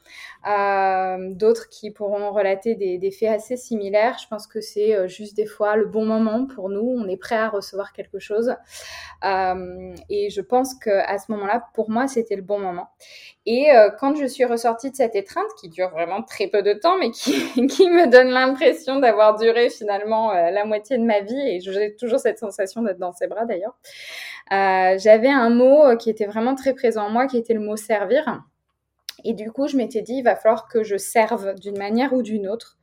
Euh, 0.47 1.33
D'autres 1.33 1.69
qui 1.69 1.91
pourront 1.91 2.31
relater 2.31 2.75
des, 2.75 2.97
des, 2.97 3.11
faits 3.11 3.29
assez 3.29 3.55
similaires. 3.55 4.17
Je 4.21 4.27
pense 4.27 4.47
que 4.47 4.61
c'est 4.61 4.95
euh, 4.95 5.07
juste 5.07 5.35
des 5.35 5.45
fois 5.45 5.75
le 5.75 5.85
bon 5.85 6.05
moment 6.05 6.47
pour 6.47 6.69
nous. 6.69 6.81
On 6.81 7.07
est 7.07 7.17
prêt 7.17 7.35
à 7.35 7.49
recevoir 7.49 7.93
quelque 7.93 8.19
chose. 8.19 8.55
Euh, 9.23 9.93
et 10.09 10.29
je 10.29 10.41
pense 10.41 10.73
qu'à 10.73 11.17
ce 11.19 11.31
moment-là, 11.31 11.67
pour 11.73 11.89
moi, 11.89 12.07
c'était 12.07 12.35
le 12.35 12.41
bon 12.41 12.59
moment. 12.59 12.89
Et 13.51 13.71
euh, 13.71 13.89
quand 13.89 14.15
je 14.15 14.27
suis 14.27 14.45
ressortie 14.45 14.91
de 14.91 14.95
cette 14.95 15.15
étreinte, 15.15 15.49
qui 15.59 15.69
dure 15.69 15.89
vraiment 15.89 16.21
très 16.21 16.45
peu 16.45 16.61
de 16.61 16.73
temps, 16.73 16.99
mais 16.99 17.09
qui, 17.11 17.89
me 17.89 18.07
donne 18.07 18.27
l'impression 18.27 18.99
d'avoir 18.99 19.39
duré 19.39 19.71
finalement 19.71 20.31
euh, 20.31 20.51
la 20.51 20.65
moitié 20.65 20.99
de 20.99 21.03
ma 21.03 21.21
vie, 21.21 21.41
et 21.47 21.59
j'ai 21.59 21.95
toujours 21.95 22.19
cette 22.19 22.37
sensation 22.37 22.83
d'être 22.83 22.99
dans 22.99 23.11
ses 23.11 23.25
bras 23.25 23.45
d'ailleurs, 23.45 23.75
euh, 24.51 24.99
j'avais 24.99 25.31
un 25.31 25.49
mot 25.49 25.97
qui 25.97 26.11
était 26.11 26.27
vraiment 26.27 26.53
très 26.53 26.75
présent 26.75 27.05
en 27.05 27.09
moi, 27.09 27.25
qui 27.25 27.37
était 27.37 27.55
le 27.55 27.59
mot 27.59 27.75
servir. 27.75 28.43
Et 29.23 29.33
du 29.33 29.51
coup, 29.51 29.67
je 29.67 29.77
m'étais 29.77 30.03
dit, 30.03 30.17
il 30.17 30.23
va 30.23 30.35
falloir 30.35 30.67
que 30.67 30.83
je 30.83 30.97
serve 30.97 31.55
d'une 31.55 31.79
manière 31.79 32.13
ou 32.13 32.21
d'une 32.21 32.47
autre 32.47 32.77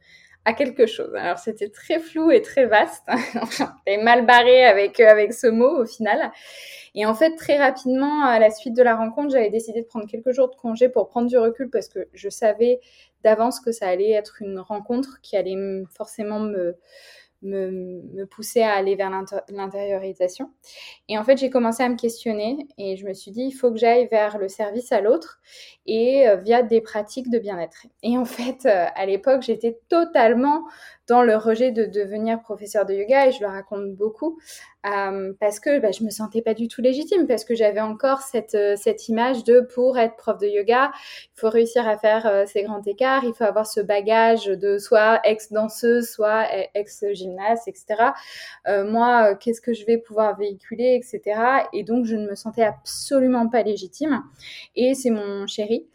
à 0.46 0.52
quelque 0.52 0.86
chose. 0.86 1.12
Alors, 1.16 1.38
c'était 1.38 1.68
très 1.68 1.98
flou 1.98 2.30
et 2.30 2.40
très 2.40 2.66
vaste. 2.66 3.04
et 3.86 3.98
mal 3.98 4.24
barré 4.24 4.64
avec, 4.64 5.00
euh, 5.00 5.08
avec 5.08 5.34
ce 5.34 5.48
mot 5.48 5.82
au 5.82 5.84
final. 5.84 6.30
Et 6.94 7.04
en 7.04 7.14
fait, 7.14 7.34
très 7.34 7.58
rapidement, 7.58 8.24
à 8.24 8.38
la 8.38 8.50
suite 8.50 8.74
de 8.74 8.82
la 8.82 8.94
rencontre, 8.94 9.32
j'avais 9.32 9.50
décidé 9.50 9.82
de 9.82 9.86
prendre 9.86 10.06
quelques 10.06 10.30
jours 10.30 10.48
de 10.48 10.54
congé 10.54 10.88
pour 10.88 11.08
prendre 11.08 11.28
du 11.28 11.36
recul 11.36 11.68
parce 11.68 11.88
que 11.88 12.06
je 12.14 12.28
savais 12.28 12.78
d'avance 13.24 13.58
que 13.58 13.72
ça 13.72 13.88
allait 13.88 14.12
être 14.12 14.40
une 14.40 14.60
rencontre 14.60 15.20
qui 15.20 15.36
allait 15.36 15.56
forcément 15.92 16.38
me, 16.38 16.76
me, 17.42 18.24
pousser 18.26 18.62
à 18.62 18.72
aller 18.72 18.96
vers 18.96 19.10
l'intériorisation. 19.48 20.50
Et 21.08 21.18
en 21.18 21.24
fait, 21.24 21.36
j'ai 21.36 21.50
commencé 21.50 21.82
à 21.82 21.88
me 21.88 21.96
questionner 21.96 22.66
et 22.78 22.96
je 22.96 23.06
me 23.06 23.14
suis 23.14 23.30
dit, 23.30 23.42
il 23.42 23.52
faut 23.52 23.70
que 23.70 23.78
j'aille 23.78 24.08
vers 24.08 24.38
le 24.38 24.48
service 24.48 24.92
à 24.92 25.00
l'autre 25.00 25.40
et 25.86 26.28
euh, 26.28 26.36
via 26.36 26.62
des 26.62 26.80
pratiques 26.80 27.30
de 27.30 27.38
bien-être. 27.38 27.86
Et 28.02 28.18
en 28.18 28.24
fait, 28.24 28.66
euh, 28.66 28.86
à 28.94 29.06
l'époque, 29.06 29.42
j'étais 29.42 29.78
totalement 29.88 30.64
dans 31.06 31.22
le 31.22 31.36
rejet 31.36 31.70
de 31.70 31.84
devenir 31.84 32.40
professeur 32.40 32.84
de 32.86 32.94
yoga 32.94 33.28
et 33.28 33.32
je 33.32 33.40
le 33.40 33.46
raconte 33.46 33.94
beaucoup 33.94 34.38
euh, 34.86 35.32
parce 35.40 35.58
que 35.58 35.80
bah, 35.80 35.90
je 35.90 36.04
me 36.04 36.10
sentais 36.10 36.42
pas 36.42 36.54
du 36.54 36.68
tout 36.68 36.80
légitime 36.80 37.26
parce 37.26 37.44
que 37.44 37.54
j'avais 37.54 37.80
encore 37.80 38.20
cette, 38.20 38.54
euh, 38.54 38.76
cette 38.76 39.08
image 39.08 39.42
de 39.44 39.60
pour 39.60 39.98
être 39.98 40.16
prof 40.16 40.38
de 40.38 40.46
yoga, 40.46 40.92
il 40.94 41.40
faut 41.40 41.50
réussir 41.50 41.88
à 41.88 41.96
faire 41.98 42.26
euh, 42.26 42.44
ces 42.46 42.62
grands 42.62 42.82
écarts, 42.82 43.24
il 43.24 43.32
faut 43.34 43.44
avoir 43.44 43.66
ce 43.66 43.80
bagage 43.80 44.46
de 44.46 44.78
soit 44.78 45.20
ex-danseuse, 45.24 46.08
soit 46.08 46.46
ex-gymnaste, 46.74 47.66
etc. 47.66 48.10
Euh, 48.68 48.84
moi, 48.88 49.34
qu'est-ce 49.34 49.60
que 49.60 49.72
je 49.72 49.84
vais 49.86 49.98
pouvoir 49.98 50.36
véhiculer, 50.36 50.94
etc. 50.94 51.40
Et 51.72 51.82
donc, 51.82 52.04
je 52.04 52.14
ne 52.14 52.28
me 52.28 52.34
sentais 52.34 52.62
absolument 52.62 53.48
pas 53.48 53.62
légitime. 53.62 54.22
Et 54.76 54.94
c'est 54.94 55.10
mon 55.10 55.46
chéri 55.46 55.86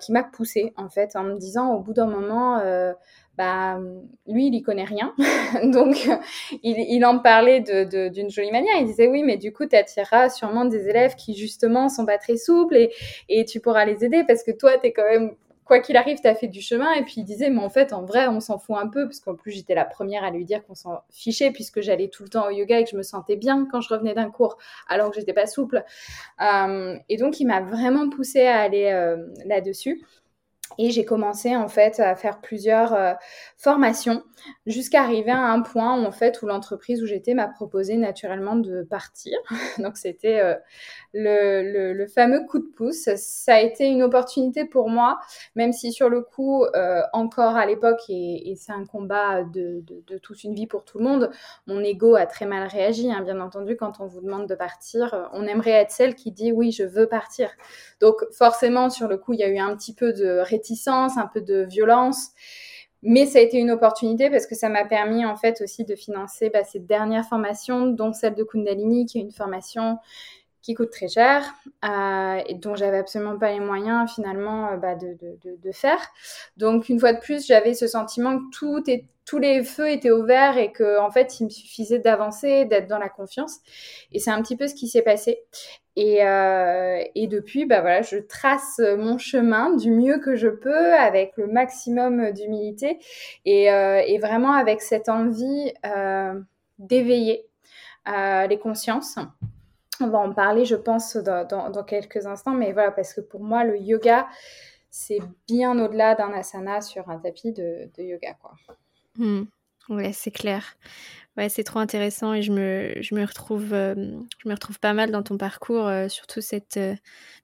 qui 0.00 0.10
m'a 0.10 0.24
poussée, 0.24 0.72
en 0.76 0.88
fait, 0.88 1.14
en 1.14 1.22
me 1.22 1.38
disant 1.38 1.74
au 1.74 1.80
bout 1.80 1.92
d'un 1.92 2.06
moment 2.06 2.60
bah, 3.40 3.80
lui, 4.26 4.48
il 4.48 4.54
y 4.54 4.60
connaît 4.60 4.84
rien. 4.84 5.14
Donc, 5.64 6.06
il, 6.62 7.04
en 7.06 7.20
parlait 7.20 7.60
d'une 7.62 8.28
jolie 8.28 8.52
manière. 8.52 8.76
Il 8.78 8.84
disait, 8.84 9.08
oui, 9.08 9.22
mais 9.22 9.38
du 9.38 9.50
coup, 9.50 9.64
tu 9.64 9.74
attireras 9.74 10.28
sûrement 10.28 10.66
des 10.66 10.88
élèves 10.88 11.14
qui, 11.14 11.34
justement, 11.34 11.88
sont 11.88 12.04
pas 12.04 12.18
très 12.18 12.36
souples 12.36 12.76
et, 12.76 12.92
et 13.30 13.46
tu 13.46 13.60
pourras 13.60 13.86
les 13.86 14.04
aider 14.04 14.24
parce 14.28 14.42
que 14.42 14.50
toi, 14.50 14.76
tu 14.76 14.88
es 14.88 14.92
quand 14.92 15.08
même 15.08 15.30
quoi 15.64 15.78
qu'il 15.78 15.96
arrive, 15.96 16.20
tu 16.20 16.26
as 16.26 16.34
fait 16.34 16.48
du 16.48 16.60
chemin. 16.60 16.92
Et 16.94 17.02
puis 17.02 17.14
il 17.18 17.24
disait, 17.24 17.48
mais 17.48 17.62
en 17.62 17.70
fait, 17.70 17.94
en 17.94 18.04
vrai, 18.04 18.28
on 18.28 18.40
s'en 18.40 18.58
fout 18.58 18.76
un 18.76 18.88
peu, 18.88 19.04
parce 19.04 19.20
qu'en 19.20 19.36
plus, 19.36 19.52
j'étais 19.52 19.74
la 19.74 19.86
première 19.86 20.22
à 20.22 20.30
lui 20.30 20.44
dire 20.44 20.62
qu'on 20.66 20.74
s'en 20.74 21.00
fichait, 21.10 21.50
puisque 21.50 21.80
j'allais 21.80 22.08
tout 22.08 22.24
le 22.24 22.28
temps 22.28 22.48
au 22.48 22.50
yoga 22.50 22.80
et 22.80 22.84
que 22.84 22.90
je 22.90 22.96
me 22.96 23.02
sentais 23.02 23.36
bien 23.36 23.66
quand 23.70 23.80
je 23.80 23.88
revenais 23.88 24.12
d'un 24.12 24.30
cours, 24.30 24.58
alors 24.86 25.10
que 25.10 25.18
j'étais 25.18 25.32
pas 25.32 25.46
souple. 25.46 25.82
Euh, 26.42 26.96
et 27.08 27.16
donc, 27.16 27.40
il 27.40 27.46
m'a 27.46 27.62
vraiment 27.62 28.10
poussée 28.10 28.46
à 28.46 28.58
aller 28.58 28.90
euh, 28.92 29.16
là-dessus. 29.46 30.04
Et 30.78 30.90
j'ai 30.90 31.04
commencé 31.04 31.56
en 31.56 31.68
fait 31.68 32.00
à 32.00 32.14
faire 32.14 32.40
plusieurs 32.40 32.94
euh, 32.94 33.12
formations 33.56 34.22
jusqu'à 34.66 35.02
arriver 35.02 35.30
à 35.30 35.50
un 35.50 35.60
point 35.60 36.00
où 36.00 36.06
en 36.06 36.12
fait 36.12 36.40
où 36.42 36.46
l'entreprise 36.46 37.02
où 37.02 37.06
j'étais 37.06 37.34
m'a 37.34 37.48
proposé 37.48 37.96
naturellement 37.96 38.56
de 38.56 38.82
partir. 38.82 39.38
Donc 39.78 39.96
c'était 39.96 40.40
euh, 40.40 40.54
le, 41.12 41.92
le, 41.92 42.06
fameux 42.06 42.46
coup 42.46 42.58
de 42.58 42.70
pouce. 42.76 43.08
Ça 43.16 43.54
a 43.54 43.60
été 43.60 43.86
une 43.86 44.02
opportunité 44.02 44.64
pour 44.64 44.88
moi, 44.88 45.18
même 45.54 45.72
si 45.72 45.92
sur 45.92 46.08
le 46.08 46.22
coup 46.22 46.64
euh, 46.64 47.02
encore 47.12 47.56
à 47.56 47.66
l'époque 47.66 48.00
et, 48.08 48.54
c'est 48.56 48.72
un 48.72 48.84
combat 48.84 49.42
de, 49.42 49.80
de, 49.86 50.02
de, 50.06 50.18
toute 50.18 50.44
une 50.44 50.54
vie 50.54 50.66
pour 50.66 50.84
tout 50.84 50.98
le 50.98 51.04
monde, 51.04 51.30
mon 51.66 51.82
ego 51.82 52.14
a 52.14 52.26
très 52.26 52.46
mal 52.46 52.66
réagi. 52.66 53.10
Hein, 53.12 53.22
bien 53.22 53.40
entendu, 53.40 53.76
quand 53.76 54.00
on 54.00 54.06
vous 54.06 54.20
demande 54.20 54.46
de 54.46 54.54
partir, 54.54 55.28
on 55.32 55.46
aimerait 55.46 55.70
être 55.70 55.90
celle 55.90 56.14
qui 56.14 56.30
dit 56.30 56.52
oui 56.52 56.72
je 56.72 56.84
veux 56.84 57.06
partir. 57.06 57.50
Donc 58.00 58.16
forcément 58.32 58.90
sur 58.90 59.08
le 59.08 59.16
coup 59.16 59.32
il 59.32 59.40
y 59.40 59.44
a 59.44 59.48
eu 59.48 59.58
un 59.58 59.74
petit 59.76 59.94
peu 59.94 60.12
de 60.12 60.38
réticence, 60.38 60.59
un 61.16 61.26
peu 61.32 61.40
de 61.40 61.62
violence. 61.62 62.30
Mais 63.02 63.24
ça 63.24 63.38
a 63.38 63.42
été 63.42 63.56
une 63.56 63.70
opportunité 63.70 64.28
parce 64.28 64.46
que 64.46 64.54
ça 64.54 64.68
m'a 64.68 64.84
permis 64.84 65.24
en 65.24 65.36
fait 65.36 65.62
aussi 65.62 65.84
de 65.84 65.94
financer 65.96 66.50
bah, 66.50 66.64
cette 66.64 66.86
dernière 66.86 67.24
formation, 67.26 67.86
dont 67.86 68.12
celle 68.12 68.34
de 68.34 68.44
Kundalini, 68.44 69.06
qui 69.06 69.18
est 69.18 69.22
une 69.22 69.32
formation 69.32 69.98
qui 70.62 70.74
coûte 70.74 70.90
très 70.90 71.08
cher 71.08 71.54
euh, 71.84 72.42
et 72.46 72.54
dont 72.54 72.74
j'avais 72.74 72.98
absolument 72.98 73.38
pas 73.38 73.52
les 73.52 73.60
moyens 73.60 74.12
finalement 74.12 74.72
euh, 74.72 74.76
bah, 74.76 74.94
de, 74.94 75.72
faire. 75.72 76.00
Donc 76.56 76.88
une 76.88 77.00
fois 77.00 77.12
de 77.12 77.20
plus, 77.20 77.46
j'avais 77.46 77.72
ce 77.74 77.86
sentiment 77.86 78.38
que 78.38 78.44
tout 78.52 78.82
est, 78.90 79.06
tous 79.24 79.38
les 79.38 79.62
feux 79.62 79.88
étaient 79.90 80.10
ouverts 80.10 80.58
et 80.58 80.72
que 80.72 81.00
en 81.00 81.10
fait 81.10 81.40
il 81.40 81.44
me 81.44 81.50
suffisait 81.50 82.00
d'avancer, 82.00 82.66
d'être 82.66 82.88
dans 82.88 82.98
la 82.98 83.08
confiance. 83.08 83.58
Et 84.12 84.18
c'est 84.18 84.30
un 84.30 84.42
petit 84.42 84.56
peu 84.56 84.68
ce 84.68 84.74
qui 84.74 84.88
s'est 84.88 85.02
passé. 85.02 85.38
Et, 85.96 86.24
euh, 86.24 87.02
et, 87.14 87.26
depuis, 87.26 87.66
bah 87.66 87.80
voilà, 87.80 88.02
je 88.02 88.16
trace 88.16 88.80
mon 88.98 89.18
chemin 89.18 89.74
du 89.74 89.90
mieux 89.90 90.18
que 90.18 90.36
je 90.36 90.48
peux, 90.48 90.94
avec 90.94 91.36
le 91.36 91.46
maximum 91.46 92.30
d'humilité 92.32 92.98
et, 93.44 93.72
euh, 93.72 94.02
vraiment 94.20 94.52
avec 94.52 94.82
cette 94.82 95.08
envie 95.08 95.72
euh, 95.84 96.40
d'éveiller 96.78 97.46
les 98.06 98.58
consciences. 98.58 99.18
On 100.00 100.08
va 100.08 100.18
en 100.18 100.32
parler, 100.32 100.64
je 100.64 100.76
pense, 100.76 101.16
dans, 101.16 101.84
quelques 101.86 102.26
instants, 102.26 102.54
mais 102.54 102.72
voilà, 102.72 102.90
parce 102.90 103.12
que 103.12 103.20
pour 103.20 103.40
moi, 103.40 103.64
le 103.64 103.78
yoga, 103.78 104.28
c'est 104.90 105.20
bien 105.46 105.78
au-delà 105.78 106.14
d'un 106.14 106.32
asana 106.32 106.80
sur 106.80 107.08
un 107.10 107.18
tapis 107.18 107.52
de, 107.52 107.90
yoga, 107.98 108.34
quoi. 108.40 108.52
Mmh. 109.16 109.42
Ouais, 109.90 110.12
c'est 110.12 110.30
clair. 110.30 110.76
Ouais, 111.40 111.48
c'est 111.48 111.64
trop 111.64 111.78
intéressant 111.78 112.34
et 112.34 112.42
je 112.42 112.52
me, 112.52 112.92
je 113.00 113.14
me 113.14 113.24
retrouve, 113.24 113.72
euh, 113.72 113.94
je 114.44 114.46
me 114.46 114.52
retrouve 114.52 114.78
pas 114.78 114.92
mal 114.92 115.10
dans 115.10 115.22
ton 115.22 115.38
parcours, 115.38 115.86
euh, 115.88 116.06
surtout 116.06 116.42
cette, 116.42 116.76
euh, 116.76 116.94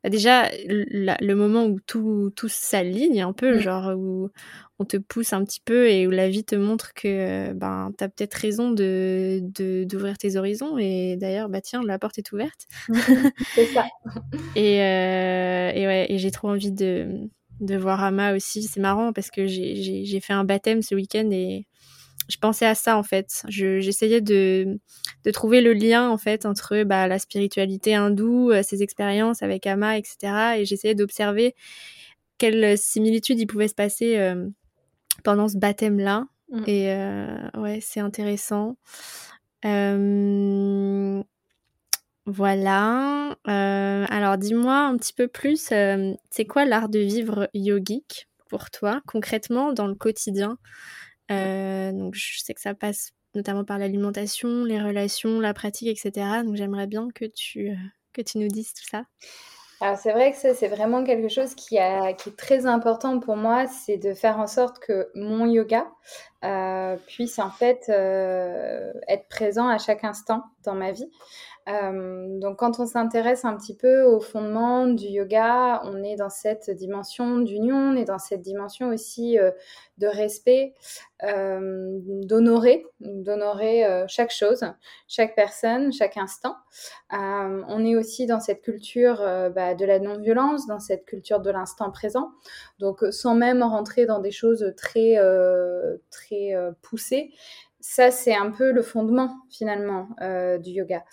bah 0.04 0.10
déjà 0.10 0.50
la, 0.68 1.16
le 1.18 1.34
moment 1.34 1.64
où 1.64 1.80
tout, 1.80 2.30
tout 2.36 2.50
s'aligne 2.50 3.22
un 3.22 3.32
peu, 3.32 3.56
mmh. 3.56 3.60
genre 3.60 3.94
où 3.96 4.28
on 4.78 4.84
te 4.84 4.98
pousse 4.98 5.32
un 5.32 5.42
petit 5.46 5.62
peu 5.64 5.88
et 5.88 6.06
où 6.06 6.10
la 6.10 6.28
vie 6.28 6.44
te 6.44 6.56
montre 6.56 6.92
que 6.92 7.54
ben 7.54 7.90
t'as 7.96 8.08
peut-être 8.08 8.34
raison 8.34 8.70
de, 8.70 9.40
de 9.40 9.84
d'ouvrir 9.84 10.18
tes 10.18 10.36
horizons 10.36 10.76
et 10.76 11.16
d'ailleurs 11.16 11.48
bah 11.48 11.62
tiens 11.62 11.82
la 11.82 11.98
porte 11.98 12.18
est 12.18 12.32
ouverte. 12.32 12.66
c'est 13.54 13.64
ça. 13.72 13.86
et, 14.56 14.74
et 14.74 15.86
ouais 15.86 16.06
et 16.10 16.18
j'ai 16.18 16.30
trop 16.30 16.50
envie 16.50 16.72
de 16.72 17.30
de 17.60 17.76
voir 17.76 18.04
Ama 18.04 18.34
aussi. 18.34 18.64
C'est 18.64 18.80
marrant 18.80 19.14
parce 19.14 19.30
que 19.30 19.46
j'ai 19.46 20.20
fait 20.20 20.34
un 20.34 20.44
baptême 20.44 20.82
ce 20.82 20.94
week-end 20.94 21.30
et 21.30 21.66
je 22.28 22.36
pensais 22.38 22.66
à 22.66 22.74
ça 22.74 22.96
en 22.96 23.02
fait. 23.02 23.42
J'essayais 23.48 24.20
de, 24.20 24.78
de 25.24 25.30
trouver 25.30 25.60
le 25.60 25.72
lien 25.72 26.10
en 26.10 26.18
fait 26.18 26.46
entre 26.46 26.82
bah, 26.84 27.06
la 27.08 27.18
spiritualité 27.18 27.94
hindoue, 27.94 28.50
euh, 28.50 28.62
ses 28.62 28.82
expériences 28.82 29.42
avec 29.42 29.66
Ama, 29.66 29.96
etc. 29.98 30.58
Et 30.58 30.64
j'essayais 30.64 30.94
d'observer 30.94 31.54
quelles 32.38 32.76
similitudes 32.76 33.40
il 33.40 33.46
pouvait 33.46 33.68
se 33.68 33.74
passer 33.74 34.18
euh, 34.18 34.48
pendant 35.24 35.48
ce 35.48 35.56
baptême-là. 35.56 36.26
Mmh. 36.50 36.62
Et 36.66 36.92
euh, 36.92 37.48
ouais, 37.56 37.78
c'est 37.80 38.00
intéressant. 38.00 38.76
Euh, 39.64 41.22
Voilà. 42.26 43.36
alors 43.44 44.36
dis-moi 44.36 44.78
un 44.78 44.96
petit 44.96 45.12
peu 45.12 45.28
plus, 45.28 45.72
c'est 46.30 46.44
quoi 46.48 46.64
l'art 46.64 46.88
de 46.88 46.98
vivre 46.98 47.48
yogique 47.54 48.28
pour 48.48 48.70
toi, 48.70 49.00
concrètement, 49.06 49.72
dans 49.72 49.86
le 49.86 49.94
quotidien? 49.94 50.58
Donc 51.28 52.14
je 52.14 52.40
sais 52.40 52.54
que 52.54 52.60
ça 52.60 52.74
passe 52.74 53.12
notamment 53.34 53.64
par 53.64 53.78
l'alimentation, 53.78 54.64
les 54.64 54.80
relations, 54.80 55.40
la 55.40 55.54
pratique, 55.54 55.88
etc. 55.88 56.42
Donc 56.44 56.56
j'aimerais 56.56 56.86
bien 56.86 57.08
que 57.14 57.24
tu, 57.24 57.76
que 58.12 58.22
tu 58.22 58.38
nous 58.38 58.48
dises 58.48 58.72
tout 58.72 58.86
ça. 58.90 59.04
Alors 59.80 59.98
c'est 59.98 60.12
vrai 60.12 60.32
que 60.32 60.38
ça, 60.38 60.54
c'est 60.54 60.68
vraiment 60.68 61.04
quelque 61.04 61.28
chose 61.28 61.54
qui, 61.54 61.78
a, 61.78 62.14
qui 62.14 62.30
est 62.30 62.36
très 62.36 62.64
important 62.64 63.20
pour 63.20 63.36
moi, 63.36 63.66
c'est 63.66 63.98
de 63.98 64.14
faire 64.14 64.38
en 64.38 64.46
sorte 64.46 64.78
que 64.78 65.10
mon 65.14 65.44
yoga 65.44 65.86
euh, 66.44 66.96
puisse 67.06 67.38
en 67.38 67.50
fait 67.50 67.84
euh, 67.90 68.90
être 69.06 69.28
présent 69.28 69.68
à 69.68 69.76
chaque 69.76 70.04
instant 70.04 70.44
dans 70.64 70.74
ma 70.74 70.92
vie. 70.92 71.10
Euh, 71.68 72.38
donc 72.38 72.58
quand 72.60 72.78
on 72.78 72.86
s'intéresse 72.86 73.44
un 73.44 73.56
petit 73.56 73.74
peu 73.74 74.02
au 74.02 74.20
fondement 74.20 74.86
du 74.86 75.06
yoga, 75.06 75.80
on 75.84 76.04
est 76.04 76.14
dans 76.14 76.30
cette 76.30 76.70
dimension 76.70 77.38
d'union, 77.38 77.76
on 77.76 77.96
est 77.96 78.04
dans 78.04 78.20
cette 78.20 78.40
dimension 78.40 78.90
aussi 78.90 79.36
euh, 79.38 79.50
de 79.98 80.06
respect, 80.06 80.74
euh, 81.24 81.98
d'honorer, 82.22 82.86
d'honorer 83.00 84.04
chaque 84.06 84.30
chose, 84.30 84.64
chaque 85.08 85.34
personne, 85.34 85.92
chaque 85.92 86.16
instant. 86.18 86.54
on 87.10 87.84
est 87.84 87.96
aussi 87.96 88.26
dans 88.26 88.40
cette 88.40 88.62
culture 88.62 89.16
bah, 89.54 89.74
de 89.74 89.84
la 89.84 89.98
non-violence, 89.98 90.66
dans 90.66 90.80
cette 90.80 91.04
culture 91.04 91.40
de 91.40 91.50
l'instant 91.50 91.90
présent. 91.90 92.30
Donc 92.78 93.02
sans 93.10 93.34
même 93.34 93.62
rentrer 93.62 94.06
dans 94.06 94.20
des 94.20 94.30
choses 94.30 94.72
très, 94.76 95.16
très 96.10 96.54
poussées, 96.82 97.32
ça, 97.88 98.10
c'est 98.10 98.34
un 98.34 98.50
peu 98.50 98.72
le 98.72 98.82
fondement 98.82 99.30
finalement 99.48 100.08
euh, 100.20 100.58
du 100.58 100.70
yoga. 100.70 101.04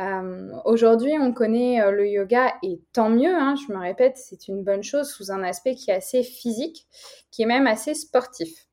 Euh, 0.00 0.50
aujourd'hui, 0.64 1.12
on 1.18 1.32
connaît 1.32 1.80
euh, 1.80 1.92
le 1.92 2.08
yoga 2.08 2.52
et 2.64 2.80
tant 2.92 3.10
mieux, 3.10 3.32
hein, 3.32 3.54
je 3.54 3.72
me 3.72 3.78
répète, 3.78 4.16
c'est 4.18 4.48
une 4.48 4.64
bonne 4.64 4.82
chose 4.82 5.08
sous 5.08 5.30
un 5.30 5.44
aspect 5.44 5.76
qui 5.76 5.92
est 5.92 5.94
assez 5.94 6.24
physique, 6.24 6.88
qui 7.30 7.42
est 7.42 7.46
même 7.46 7.68
assez 7.68 7.94
sportif. 7.94 8.66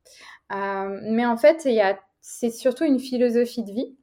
mais 0.50 1.24
en 1.24 1.36
fait, 1.36 1.66
c'est 2.20 2.50
surtout 2.50 2.84
une 2.84 2.98
philosophie 2.98 3.62
de 3.62 3.72
vie. 3.72 3.96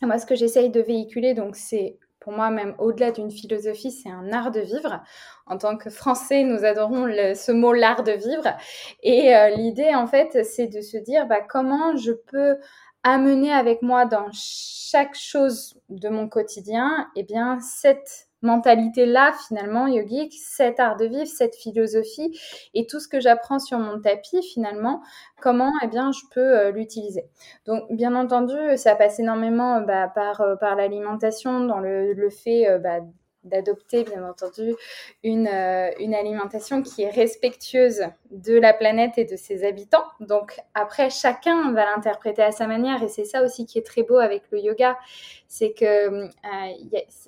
Moi, 0.00 0.18
ce 0.18 0.26
que 0.26 0.36
j'essaye 0.36 0.70
de 0.70 0.80
véhiculer, 0.80 1.34
donc, 1.34 1.56
c'est 1.56 1.98
moi, 2.32 2.50
même 2.50 2.74
au-delà 2.78 3.12
d'une 3.12 3.30
philosophie, 3.30 3.90
c'est 3.90 4.10
un 4.10 4.32
art 4.32 4.50
de 4.50 4.60
vivre. 4.60 5.02
En 5.46 5.58
tant 5.58 5.76
que 5.76 5.90
Français, 5.90 6.42
nous 6.42 6.64
adorons 6.64 7.06
ce 7.34 7.52
mot 7.52 7.72
l'art 7.72 8.02
de 8.02 8.12
vivre. 8.12 8.56
Et 9.02 9.34
euh, 9.34 9.50
l'idée, 9.50 9.94
en 9.94 10.06
fait, 10.06 10.44
c'est 10.44 10.66
de 10.66 10.80
se 10.80 10.96
dire 10.96 11.26
bah, 11.26 11.40
comment 11.40 11.96
je 11.96 12.12
peux 12.12 12.56
amener 13.02 13.52
avec 13.52 13.82
moi 13.82 14.04
dans 14.04 14.28
chaque 14.32 15.14
chose 15.14 15.78
de 15.88 16.08
mon 16.08 16.28
quotidien, 16.28 17.08
eh 17.16 17.22
bien, 17.22 17.58
cette 17.60 18.27
mentalité-là, 18.42 19.32
finalement, 19.46 19.86
yogique, 19.86 20.34
cet 20.34 20.80
art 20.80 20.96
de 20.96 21.06
vivre, 21.06 21.26
cette 21.26 21.56
philosophie 21.56 22.38
et 22.74 22.86
tout 22.86 23.00
ce 23.00 23.08
que 23.08 23.20
j'apprends 23.20 23.58
sur 23.58 23.78
mon 23.78 24.00
tapis, 24.00 24.42
finalement, 24.42 25.02
comment 25.40 25.72
eh 25.82 25.88
bien, 25.88 26.12
je 26.12 26.20
peux 26.32 26.58
euh, 26.58 26.70
l'utiliser. 26.70 27.24
Donc, 27.66 27.84
bien 27.90 28.14
entendu, 28.14 28.56
ça 28.76 28.94
passe 28.94 29.18
énormément 29.18 29.80
bah, 29.80 30.08
par, 30.08 30.40
euh, 30.40 30.56
par 30.56 30.76
l'alimentation, 30.76 31.60
dans 31.60 31.78
le, 31.80 32.12
le 32.12 32.30
fait 32.30 32.68
euh, 32.68 32.78
bah, 32.78 33.00
d'adopter, 33.44 34.04
bien 34.04 34.28
entendu, 34.28 34.74
une, 35.22 35.46
euh, 35.46 35.90
une, 35.98 36.14
alimentation 36.14 36.82
qui 36.82 37.02
est 37.02 37.10
respectueuse 37.10 38.02
de 38.30 38.58
la 38.58 38.72
planète 38.72 39.16
et 39.16 39.24
de 39.24 39.36
ses 39.36 39.64
habitants. 39.64 40.04
Donc 40.20 40.60
après, 40.74 41.10
chacun 41.10 41.72
va 41.72 41.84
l'interpréter 41.84 42.42
à 42.42 42.52
sa 42.52 42.66
manière 42.66 43.02
et 43.02 43.08
c'est 43.08 43.24
ça 43.24 43.42
aussi 43.44 43.64
qui 43.66 43.78
est 43.78 43.86
très 43.86 44.02
beau 44.02 44.18
avec 44.18 44.42
le 44.50 44.60
yoga, 44.60 44.98
c'est 45.46 45.72
que 45.72 45.84
euh, 45.84 46.28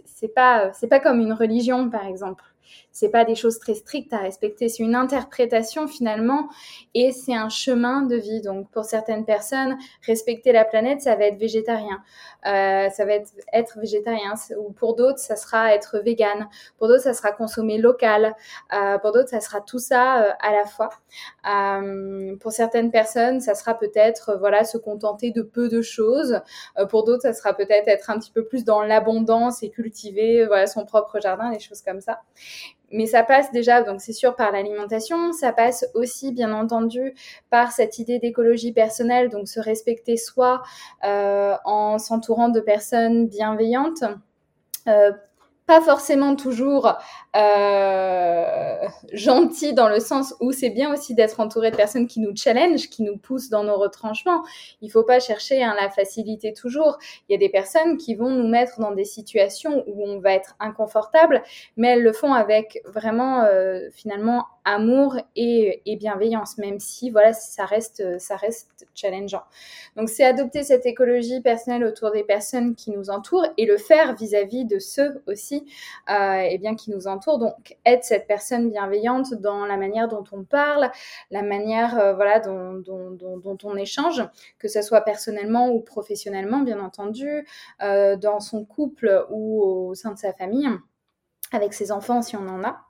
c'est 0.05 0.35
pas 0.35 0.73
c'est 0.73 0.89
pas 0.89 1.01
comme 1.01 1.21
une 1.21 1.33
religion 1.33 1.89
par 1.91 2.07
exemple 2.07 2.45
c'est 3.01 3.09
pas 3.09 3.25
des 3.25 3.35
choses 3.35 3.59
très 3.59 3.73
strictes 3.73 4.13
à 4.13 4.19
respecter, 4.19 4.69
c'est 4.69 4.83
une 4.83 4.95
interprétation 4.95 5.89
finalement 5.89 6.51
et 6.93 7.13
c'est 7.13 7.35
un 7.35 7.49
chemin 7.49 8.03
de 8.03 8.15
vie. 8.15 8.43
Donc 8.43 8.71
pour 8.71 8.85
certaines 8.85 9.25
personnes, 9.25 9.79
respecter 10.07 10.53
la 10.53 10.67
planète, 10.67 11.01
ça 11.01 11.17
va 11.17 11.25
être 11.25 11.39
végétarien, 11.39 12.03
euh, 12.47 12.91
ça 12.91 13.07
va 13.07 13.15
être 13.15 13.31
être 13.55 13.79
végétarien. 13.79 14.35
Ou 14.59 14.71
pour 14.73 14.97
d'autres, 14.97 15.19
ça 15.19 15.37
sera 15.37 15.75
être 15.75 15.99
vegan. 16.01 16.51
Pour 16.77 16.89
d'autres, 16.89 17.05
ça 17.05 17.15
sera 17.15 17.33
consommer 17.33 17.79
local. 17.79 18.37
Euh, 18.75 18.99
pour 18.99 19.13
d'autres, 19.13 19.31
ça 19.31 19.41
sera 19.41 19.63
tout 19.63 19.79
ça 19.79 20.23
euh, 20.23 20.33
à 20.39 20.53
la 20.53 20.67
fois. 20.67 20.91
Pour 22.41 22.53
certaines 22.53 22.91
personnes, 22.91 23.41
ça 23.41 23.55
sera 23.55 23.79
peut-être 23.79 24.37
voilà 24.39 24.65
se 24.65 24.77
contenter 24.77 25.31
de 25.31 25.41
peu 25.41 25.71
de 25.71 25.81
choses. 25.81 26.41
Pour 26.91 27.05
d'autres, 27.05 27.23
ça 27.23 27.33
sera 27.33 27.55
peut-être 27.55 27.89
être 27.89 28.11
un 28.11 28.19
petit 28.19 28.31
peu 28.31 28.45
plus 28.45 28.67
dans 28.67 28.83
l'abondance 28.83 29.63
et 29.63 29.71
cultiver 29.71 30.45
voilà 30.45 30.67
son 30.67 30.85
propre 30.85 31.19
jardin, 31.19 31.51
des 31.51 31.61
choses 31.61 31.81
comme 31.81 32.03
ça 32.03 32.21
mais 32.91 33.07
ça 33.07 33.23
passe 33.23 33.53
déjà, 33.53 33.83
donc 33.83 34.01
c'est 34.01 34.13
sûr, 34.13 34.37
par 34.37 34.53
l'alimentation, 34.53 35.33
ça 35.33 35.53
passe 35.53 35.87
aussi, 35.95 36.33
bien 36.33 36.53
entendu, 36.53 37.15
par 37.51 37.73
cette 37.73 37.99
idée 37.99 38.19
d'écologie 38.19 38.73
personnelle, 38.73 39.29
donc 39.29 39.49
se 39.49 39.61
respecter 39.61 40.17
soi 40.17 40.63
euh, 41.05 41.57
en 41.65 41.99
s'entourant 41.99 42.49
de 42.49 42.61
personnes 42.61 43.29
bienveillantes. 43.29 44.05
Euh, 44.89 45.13
pas 45.71 45.81
forcément 45.81 46.35
toujours 46.35 46.97
euh, 47.37 48.89
gentil 49.13 49.73
dans 49.73 49.89
le 49.89 50.01
sens 50.01 50.35
où 50.41 50.51
c'est 50.51 50.71
bien 50.71 50.93
aussi 50.93 51.15
d'être 51.15 51.39
entouré 51.39 51.71
de 51.71 51.77
personnes 51.77 52.09
qui 52.09 52.19
nous 52.19 52.35
challenge, 52.35 52.91
qui 52.91 53.05
nous 53.05 53.17
poussent 53.17 53.51
dans 53.51 53.63
nos 53.63 53.77
retranchements. 53.77 54.43
Il 54.83 54.91
faut 54.91 55.05
pas 55.05 55.21
chercher 55.21 55.63
hein, 55.63 55.77
la 55.81 55.89
facilité 55.89 56.53
toujours. 56.53 56.99
Il 57.29 57.33
y 57.35 57.37
a 57.37 57.39
des 57.39 57.49
personnes 57.49 57.99
qui 57.99 58.17
vont 58.17 58.31
nous 58.31 58.49
mettre 58.49 58.81
dans 58.81 58.91
des 58.91 59.05
situations 59.05 59.85
où 59.87 60.09
on 60.09 60.19
va 60.19 60.33
être 60.33 60.57
inconfortable, 60.59 61.41
mais 61.77 61.91
elles 61.91 62.03
le 62.03 62.13
font 62.13 62.35
avec 62.35 62.83
vraiment 62.85 63.43
euh, 63.45 63.91
finalement 63.93 64.47
amour 64.65 65.17
et, 65.37 65.83
bienveillance, 65.99 66.57
même 66.59 66.79
si 66.79 67.11
voilà 67.11 67.33
ça 67.33 67.65
reste 67.65 68.19
ça 68.19 68.37
reste 68.37 68.87
challengeant. 68.95 69.43
Donc 69.97 70.09
c'est 70.09 70.25
adopter 70.25 70.63
cette 70.63 70.87
écologie 70.87 71.41
personnelle 71.41 71.85
autour 71.85 72.11
des 72.11 72.23
personnes 72.25 72.75
qui 72.75 72.91
nous 72.91 73.11
entourent 73.11 73.47
et 73.57 73.67
le 73.67 73.77
faire 73.77 74.15
vis-à-vis 74.15 74.65
de 74.65 74.79
ceux 74.79 75.23
aussi 75.27 75.67
euh, 76.09 76.39
et 76.39 76.59
bien 76.59 76.75
qui 76.75 76.91
nous 76.91 77.07
entourent. 77.07 77.39
Donc 77.39 77.77
être 77.85 78.05
cette 78.05 78.27
personne 78.27 78.71
bienveillante 78.71 79.35
dans 79.35 79.67
la 79.67 79.77
manière 79.77 80.09
dont 80.09 80.25
on 80.33 80.45
parle, 80.45 80.91
la 81.31 81.43
manière 81.43 81.99
euh, 81.99 82.15
voilà 82.15 82.41
dont, 82.41 82.83
on 83.63 83.77
échange, 83.77 84.23
que 84.59 84.69
ce 84.69 84.83
soit 84.83 85.03
personnellement 85.03 85.71
ou 85.71 85.81
professionnellement 85.81 86.61
bien 86.61 86.81
entendu, 86.81 87.47
euh, 87.83 88.17
dans 88.17 88.41
son 88.41 88.65
couple 88.65 89.27
ou 89.31 89.63
au 89.63 89.95
sein 89.95 90.13
de 90.13 90.19
sa 90.19 90.33
famille 90.33 90.69
avec 91.53 91.75
ses 91.75 91.93
enfants 91.93 92.23
si 92.23 92.37
on 92.37 92.49
en 92.49 92.63
a. 92.65 92.83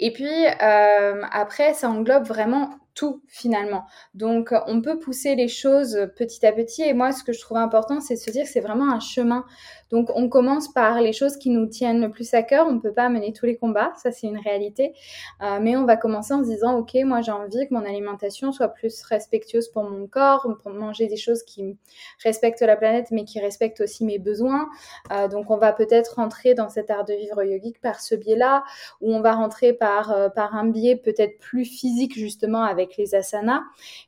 Et 0.00 0.12
puis 0.12 0.46
euh, 0.62 1.22
après, 1.30 1.74
ça 1.74 1.88
englobe 1.88 2.24
vraiment 2.24 2.70
tout 2.94 3.22
finalement. 3.28 3.84
Donc 4.14 4.54
on 4.66 4.80
peut 4.80 4.98
pousser 4.98 5.34
les 5.34 5.48
choses 5.48 6.08
petit 6.16 6.46
à 6.46 6.52
petit. 6.52 6.82
Et 6.82 6.94
moi, 6.94 7.12
ce 7.12 7.22
que 7.22 7.32
je 7.32 7.40
trouve 7.40 7.58
important, 7.58 8.00
c'est 8.00 8.14
de 8.14 8.20
se 8.20 8.30
dire 8.30 8.44
que 8.44 8.50
c'est 8.50 8.60
vraiment 8.60 8.90
un 8.90 9.00
chemin 9.00 9.44
donc 9.90 10.10
on 10.14 10.28
commence 10.28 10.72
par 10.72 11.00
les 11.00 11.12
choses 11.12 11.36
qui 11.36 11.50
nous 11.50 11.66
tiennent 11.66 12.00
le 12.00 12.10
plus 12.10 12.34
à 12.34 12.42
cœur. 12.42 12.66
On 12.68 12.72
ne 12.72 12.80
peut 12.80 12.92
pas 12.92 13.08
mener 13.08 13.32
tous 13.32 13.46
les 13.46 13.56
combats, 13.56 13.92
ça 13.96 14.10
c'est 14.10 14.26
une 14.26 14.38
réalité. 14.38 14.94
Euh, 15.42 15.58
mais 15.60 15.76
on 15.76 15.84
va 15.84 15.96
commencer 15.96 16.34
en 16.34 16.42
se 16.42 16.50
disant, 16.50 16.76
ok, 16.78 16.94
moi 17.04 17.20
j'ai 17.20 17.32
envie 17.32 17.66
que 17.68 17.74
mon 17.74 17.84
alimentation 17.84 18.52
soit 18.52 18.68
plus 18.68 19.02
respectueuse 19.02 19.68
pour 19.68 19.84
mon 19.84 20.06
corps, 20.06 20.48
pour 20.62 20.72
manger 20.72 21.06
des 21.06 21.16
choses 21.16 21.42
qui 21.42 21.76
respectent 22.22 22.62
la 22.62 22.76
planète, 22.76 23.08
mais 23.10 23.24
qui 23.24 23.40
respectent 23.40 23.80
aussi 23.80 24.04
mes 24.04 24.18
besoins. 24.18 24.68
Euh, 25.12 25.28
donc 25.28 25.50
on 25.50 25.56
va 25.56 25.72
peut-être 25.72 26.16
rentrer 26.16 26.54
dans 26.54 26.68
cet 26.68 26.90
art 26.90 27.04
de 27.04 27.14
vivre 27.14 27.42
yogique 27.44 27.80
par 27.80 28.00
ce 28.00 28.14
biais-là, 28.14 28.64
ou 29.00 29.14
on 29.14 29.20
va 29.20 29.34
rentrer 29.34 29.72
par, 29.72 30.10
euh, 30.10 30.28
par 30.28 30.54
un 30.54 30.66
biais 30.66 30.96
peut-être 30.96 31.38
plus 31.38 31.64
physique 31.64 32.14
justement 32.14 32.62
avec 32.62 32.96
les 32.96 33.14
asanas. 33.14 33.62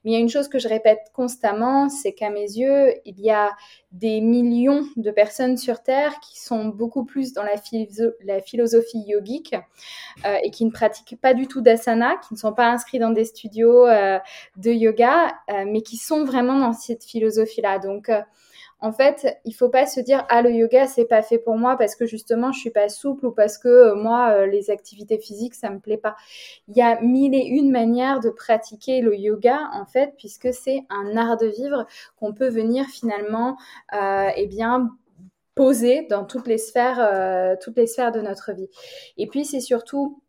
Mais 0.04 0.10
il 0.10 0.14
y 0.14 0.16
a 0.16 0.20
une 0.20 0.28
chose 0.28 0.48
que 0.48 0.58
je 0.58 0.68
répète 0.68 1.10
constamment, 1.12 1.88
c'est 1.88 2.12
qu'à 2.12 2.30
mes 2.30 2.40
yeux, 2.40 2.94
il 3.04 3.20
y 3.20 3.30
a 3.30 3.52
des 3.92 4.20
millions 4.20 4.86
de 4.96 5.10
personnes 5.10 5.56
sur 5.56 5.82
Terre 5.82 6.20
qui 6.20 6.38
sont 6.38 6.66
beaucoup 6.66 7.04
plus 7.04 7.32
dans 7.32 7.42
la, 7.42 8.40
philosophie 8.40 9.02
yogique 9.06 9.54
euh, 10.26 10.36
et 10.42 10.50
qui 10.50 10.66
ne 10.66 10.70
pratiquent 10.70 11.18
pas 11.20 11.32
du 11.32 11.46
tout 11.46 11.62
d'asana, 11.62 12.16
qui 12.16 12.34
ne 12.34 12.38
sont 12.38 12.52
pas 12.52 12.70
inscrits 12.70 12.98
dans 12.98 13.10
des 13.10 13.24
studios 13.24 13.86
euh, 13.86 14.18
de 14.56 14.70
yoga, 14.70 15.34
euh, 15.50 15.64
mais 15.66 15.80
qui 15.80 15.96
sont 15.96 16.24
vraiment 16.24 16.58
dans 16.58 16.74
cette 16.74 17.04
philosophie-là. 17.04 17.78
Donc, 17.78 18.10
en 18.80 18.92
fait, 18.92 19.40
il 19.44 19.52
faut 19.54 19.68
pas 19.68 19.86
se 19.86 20.00
dire 20.00 20.24
ah 20.28 20.40
le 20.40 20.52
yoga 20.52 20.86
c'est 20.86 21.04
pas 21.04 21.22
fait 21.22 21.38
pour 21.38 21.58
moi 21.58 21.76
parce 21.76 21.96
que 21.96 22.06
justement 22.06 22.52
je 22.52 22.60
suis 22.60 22.70
pas 22.70 22.88
souple 22.88 23.26
ou 23.26 23.32
parce 23.32 23.58
que 23.58 23.68
euh, 23.68 23.94
moi 23.96 24.30
euh, 24.30 24.46
les 24.46 24.70
activités 24.70 25.18
physiques 25.18 25.54
ça 25.54 25.70
me 25.70 25.80
plaît 25.80 25.96
pas. 25.96 26.14
Il 26.68 26.76
y 26.76 26.82
a 26.82 27.00
mille 27.00 27.34
et 27.34 27.44
une 27.44 27.72
manières 27.72 28.20
de 28.20 28.30
pratiquer 28.30 29.00
le 29.00 29.16
yoga 29.16 29.58
en 29.72 29.84
fait 29.84 30.14
puisque 30.16 30.52
c'est 30.52 30.84
un 30.90 31.16
art 31.16 31.36
de 31.38 31.46
vivre 31.46 31.86
qu'on 32.20 32.32
peut 32.32 32.48
venir 32.48 32.86
finalement 32.86 33.56
euh, 33.94 34.28
eh 34.36 34.46
bien 34.46 34.90
poser 35.56 36.06
dans 36.08 36.24
toutes 36.24 36.46
les 36.46 36.58
sphères 36.58 37.58
toutes 37.60 37.76
les 37.76 37.88
sphères 37.88 38.12
de 38.12 38.20
notre 38.20 38.52
vie. 38.52 38.68
Et 39.16 39.26
puis 39.26 39.44
c'est 39.44 39.60
surtout 39.60 40.22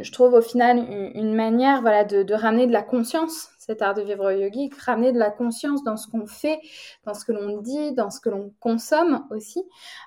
je 0.00 0.10
trouve 0.10 0.34
au 0.34 0.42
final 0.42 0.78
une, 1.14 1.34
manière 1.34 1.80
voilà, 1.80 2.04
de, 2.04 2.34
ramener 2.34 2.66
de 2.66 2.72
la 2.72 2.82
conscience, 2.82 3.50
cet 3.58 3.80
art 3.80 3.94
de 3.94 4.02
vivre 4.02 4.32
yogique, 4.32 4.74
ramener 4.74 5.12
de 5.12 5.18
la 5.18 5.30
conscience 5.30 5.84
dans 5.84 5.96
ce 5.96 6.08
qu'on 6.08 6.26
fait, 6.26 6.60
dans 7.04 7.14
ce 7.14 7.24
que 7.24 7.32
l'on 7.32 7.60
dit, 7.60 7.92
dans 7.92 8.10
ce 8.10 8.20
que 8.20 8.28
l'on 8.28 8.52
consomme 8.60 9.24
aussi, 9.30 9.62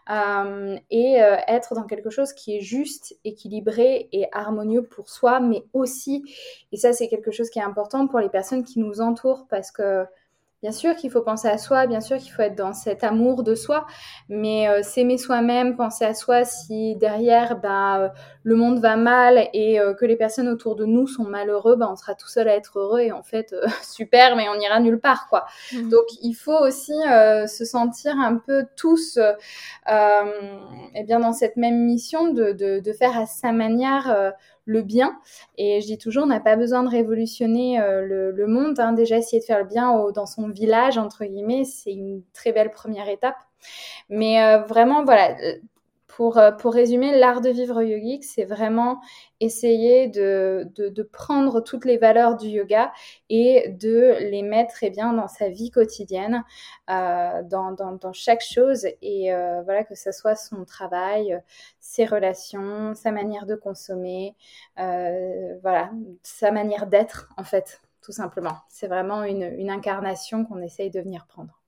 euh, 0.10 0.78
et 0.90 1.24
euh, 1.24 1.38
être 1.48 1.74
dans 1.74 1.86
quelque 1.86 2.10
chose 2.10 2.34
qui 2.34 2.58
est 2.58 2.62
juste, 2.62 3.18
équilibré 3.24 4.10
et 4.12 4.28
harmonieux 4.34 4.84
pour 4.84 5.10
soi, 5.10 5.40
mais 5.40 5.64
aussi, 5.74 6.24
et 6.72 6.78
ça 6.78 6.92
c'est 6.92 7.08
quelque 7.08 7.32
chose 7.32 7.50
qui 7.50 7.60
est 7.60 7.64
important 7.64 8.08
pour 8.08 8.20
les 8.20 8.30
personnes 8.30 8.64
qui 8.64 8.80
nous 8.80 9.00
entourent, 9.00 9.48
parce 9.50 9.72
que 9.72 10.06
Bien 10.64 10.72
sûr 10.72 10.96
qu'il 10.96 11.12
faut 11.12 11.22
penser 11.22 11.48
à 11.48 11.60
soi, 11.60 11.86
bien 11.86 12.02
sûr 12.02 12.18
qu'il 12.18 12.32
faut 12.32 12.42
être 12.42 12.56
dans 12.56 12.74
cet 12.74 13.04
amour 13.04 13.44
de 13.44 13.54
soi, 13.54 13.86
mais 14.28 14.68
euh, 14.68 14.82
s'aimer 14.82 15.20
soi-même, 15.20 15.76
penser 15.76 16.04
à 16.04 16.16
soi 16.16 16.46
si 16.46 16.96
derrière 16.96 17.60
ben, 17.60 18.00
euh, 18.00 18.10
le 18.42 18.56
monde 18.56 18.80
va 18.80 18.96
mal 18.96 19.50
et 19.54 19.80
euh, 19.80 19.94
que 19.94 20.04
les 20.04 20.16
personnes 20.16 20.48
autour 20.48 20.76
de 20.76 20.86
nous 20.86 21.06
sont 21.06 21.26
malheureux, 21.26 21.76
ben, 21.76 21.88
on 21.92 21.96
sera 21.96 22.16
tout 22.16 22.28
seul 22.28 22.48
à 22.50 22.56
être 22.56 22.80
heureux 22.80 23.02
et 23.02 23.12
en 23.12 23.22
fait 23.22 23.54
super, 23.84 24.36
mais 24.36 24.50
on 24.50 24.60
ira 24.60 24.80
nulle 24.80 25.00
part 25.00 25.28
quoi. 25.30 25.46
Mmh. 25.74 25.90
Donc 25.90 26.06
il 26.24 26.34
faut 26.34 26.58
aussi 26.58 26.96
se 27.48 27.64
sentir 27.64 28.20
un 28.20 28.38
peu 28.38 28.66
tous 28.76 29.20
eh 29.88 31.04
bien 31.04 31.20
dans 31.20 31.34
cette 31.34 31.58
même 31.58 31.86
mission 31.86 32.34
de, 32.34 32.52
de, 32.54 32.80
de 32.80 32.94
faire 32.94 33.16
à 33.16 33.28
sa 33.28 33.52
manière 33.52 34.34
le 34.68 34.84
bien. 34.84 35.18
Et 35.58 35.82
je 35.82 35.88
dis 35.88 35.98
toujours, 35.98 36.26
on 36.26 36.28
n'a 36.28 36.40
pas 36.40 36.56
besoin 36.56 36.84
de 36.84 36.90
révolutionner 36.90 37.82
euh, 37.82 38.32
le, 38.32 38.48
monde. 38.48 38.80
Hein. 38.80 38.94
Déjà, 38.94 39.18
essayer 39.18 39.40
de 39.40 39.46
faire 39.46 39.60
le 39.60 39.66
bien 39.66 40.12
dans 40.14 40.28
son 40.28 40.50
village, 40.50 41.00
entre 41.00 41.26
guillemets, 41.26 41.64
c'est 41.64 41.92
une 41.92 42.22
très 42.34 42.52
belle 42.52 42.70
première 42.70 43.10
étape. 43.10 43.38
Mais 44.10 44.42
euh, 44.44 44.60
vraiment, 44.60 45.04
voilà, 45.04 45.36
pour, 46.08 46.38
euh, 46.38 46.52
pour 46.52 46.74
résumer, 46.74 47.18
l'art 47.18 47.42
de 47.42 47.50
vivre 47.50 47.82
yogique, 47.82 48.24
c'est 48.24 48.46
vraiment 48.46 49.00
essayer 49.40 50.08
de, 50.08 50.68
de, 50.76 51.04
prendre 51.04 51.62
toutes 51.62 51.86
les 51.86 51.98
valeurs 51.98 52.38
du 52.38 52.48
yoga 52.48 52.92
et 53.30 53.70
de 53.70 54.18
les 54.32 54.42
mettre 54.42 54.78
eh 54.82 54.90
bien, 54.90 55.14
dans 55.14 55.28
sa 55.28 55.50
vie 55.50 55.70
quotidienne, 55.70 56.44
euh, 56.90 57.44
dans, 57.44 57.72
dans, 57.72 58.14
chaque 58.14 58.42
chose, 58.42 58.88
et 59.02 59.30
voilà, 59.66 59.84
que 59.84 59.96
ce 59.96 60.12
soit 60.12 60.36
son 60.36 60.66
travail, 60.66 61.40
ses 61.88 62.06
relations, 62.06 62.94
sa 62.96 63.12
manière 63.12 63.46
de 63.46 63.56
consommer, 63.56 64.36
voilà, 64.76 65.92
sa 66.24 66.52
manière 66.52 66.88
d'être, 66.88 67.30
en 67.38 67.44
fait, 67.44 67.82
tout 68.02 68.12
simplement. 68.12 68.58
C'est 68.70 68.88
vraiment 68.88 69.24
une, 69.24 69.44
une 69.44 69.70
incarnation 69.70 70.46
qu'on 70.46 70.62
essaye 70.62 70.92
de 70.92 71.00
venir 71.02 71.26
prendre. 71.28 71.62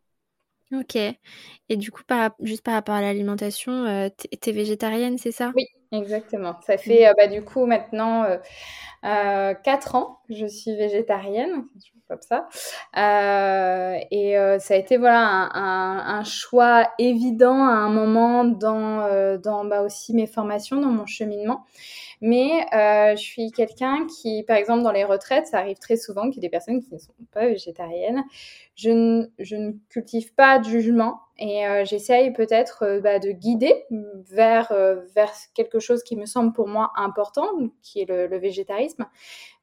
Ok. 0.72 0.96
Et 0.96 1.78
du 1.78 1.92
coup, 1.92 2.04
juste 2.42 2.64
par 2.64 2.76
rapport 2.76 2.96
à 2.96 3.02
l'alimentation, 3.02 3.72
euh, 3.86 4.10
tu 4.18 4.50
es 4.50 4.54
végétarienne, 4.54 5.18
c'est 5.18 5.32
ça? 5.32 5.56
Oui, 5.56 5.66
exactement. 5.92 6.60
Ça 6.62 6.78
fait 6.78 7.08
euh, 7.08 7.14
bah, 7.18 7.28
du 7.28 7.44
coup 7.44 7.66
maintenant 7.66 8.24
euh, 9.04 9.54
4 9.56 9.96
ans 9.96 10.20
que 10.28 10.36
je 10.36 10.46
suis 10.46 10.76
végétarienne, 10.76 11.66
comme 12.10 12.22
ça. 12.22 12.48
et 14.12 14.36
ça 14.60 14.74
a 14.74 14.78
été 14.78 14.98
voilà 14.98 15.50
un, 15.54 16.24
choix 16.24 16.90
évident 17.00 17.64
à 17.64 17.72
un 17.72 17.90
moment 17.90 18.44
dans, 18.44 19.38
dans 19.38 19.64
bah, 19.66 19.82
aussi 19.84 20.14
mes 20.14 20.28
formations, 20.28 20.82
dans 20.82 20.90
mon 20.90 21.06
cheminement. 21.06 21.66
Mais 22.22 22.66
euh, 22.74 23.16
je 23.16 23.22
suis 23.22 23.52
quelqu'un 23.52 24.06
qui, 24.08 24.44
par 24.44 24.58
exemple, 24.58 24.84
dans 24.84 24.92
les 24.92 25.06
retraites, 25.06 25.48
ça 25.48 25.60
arrive 25.60 25.78
très 25.78 25.96
souvent 25.96 26.30
qu'il 26.30 26.36
y 26.36 26.38
ait 26.40 26.42
des 26.42 26.50
personnes 26.50 26.82
qui 26.82 26.94
ne 26.94 27.00
sont 27.00 27.14
pas 27.32 27.48
végétariennes. 27.48 28.24
Je 28.76 28.90
ne, 28.90 29.28
je 29.40 29.56
ne 29.56 29.72
cultive 29.90 30.34
pas 30.34 30.60
de 30.60 30.66
jugement 30.66 31.22
et 31.38 31.66
euh, 31.66 31.86
j'essaye 31.86 32.32
peut-être 32.32 32.84
euh, 32.84 33.00
bah, 33.00 33.20
de 33.20 33.32
guider 33.32 33.86
vers, 33.90 34.74
vers 35.16 35.32
quelque 35.54 35.80
chose 35.80 36.04
qui 36.04 36.18
me 36.18 36.26
semble 36.26 36.52
pour 36.52 36.68
moi 36.68 36.92
important, 36.96 37.48
qui 37.82 38.02
est 38.02 38.06
le, 38.06 38.28
le 38.28 38.38
végétarisme. 38.38 39.06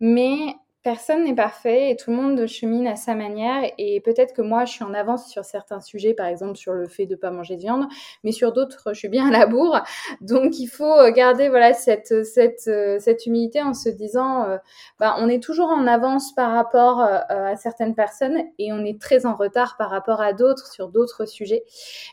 Mais 0.01 0.55
personne 0.87 1.25
n'est 1.25 1.35
parfait 1.35 1.91
et 1.91 1.97
tout 1.97 2.13
le 2.13 2.17
monde 2.17 2.47
chemine 2.47 2.87
à 2.87 2.95
sa 2.95 3.17
manière. 3.17 3.69
Et 3.77 4.01
peut-être 4.03 4.33
que 4.33 4.41
moi, 4.41 4.65
je 4.67 4.71
suis 4.71 4.85
en 4.85 4.95
avance 4.95 5.29
sur 5.29 5.45
certains 5.45 5.81
sujets, 5.81 6.15
par 6.15 6.27
exemple 6.27 6.55
sur 6.55 6.75
le 6.75 6.87
fait 6.87 7.07
de 7.07 7.17
ne 7.17 7.19
pas 7.19 7.33
manger 7.33 7.57
de 7.57 7.63
viande, 7.63 7.87
mais 8.23 8.31
sur 8.31 8.53
d'autres, 8.53 8.93
je 8.93 8.99
suis 9.01 9.09
bien 9.09 9.27
à 9.27 9.33
la 9.37 9.47
bourre. 9.47 9.83
Donc, 10.21 10.61
il 10.61 10.69
faut 10.69 11.11
garder 11.11 11.49
voilà 11.49 11.73
cette 11.75 12.15
cette 12.23 13.27
humilité 13.27 13.63
en 13.63 13.75
se 13.75 13.89
disant, 13.89 14.45
euh, 14.45 14.59
bah, 15.01 15.17
on 15.19 15.29
est 15.29 15.43
toujours 15.43 15.71
en 15.71 15.89
avance 15.89 16.33
par 16.37 16.53
rapport 16.53 17.01
euh, 17.01 17.19
à 17.31 17.57
certaines 17.57 17.97
personnes 17.97 18.45
et 18.61 18.73
on 18.73 18.85
est 18.85 19.01
très 19.01 19.27
en 19.27 19.35
retard 19.35 19.75
par 19.77 19.91
rapport 19.91 20.21
à 20.21 20.35
d'autres 20.35 20.71
sur 20.73 20.89
d'autres 20.89 21.25
sujets. 21.25 21.65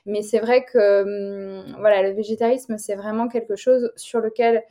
Mais 0.07 0.23
c'est 0.23 0.39
vrai 0.39 0.65
que 0.65 1.03
hum, 1.03 1.75
voilà, 1.79 2.01
le 2.01 2.15
végétarisme, 2.15 2.79
c'est 2.79 2.95
vraiment 2.95 3.27
quelque 3.27 3.55
chose 3.55 3.91
sur 3.97 4.19
lequel 4.19 4.63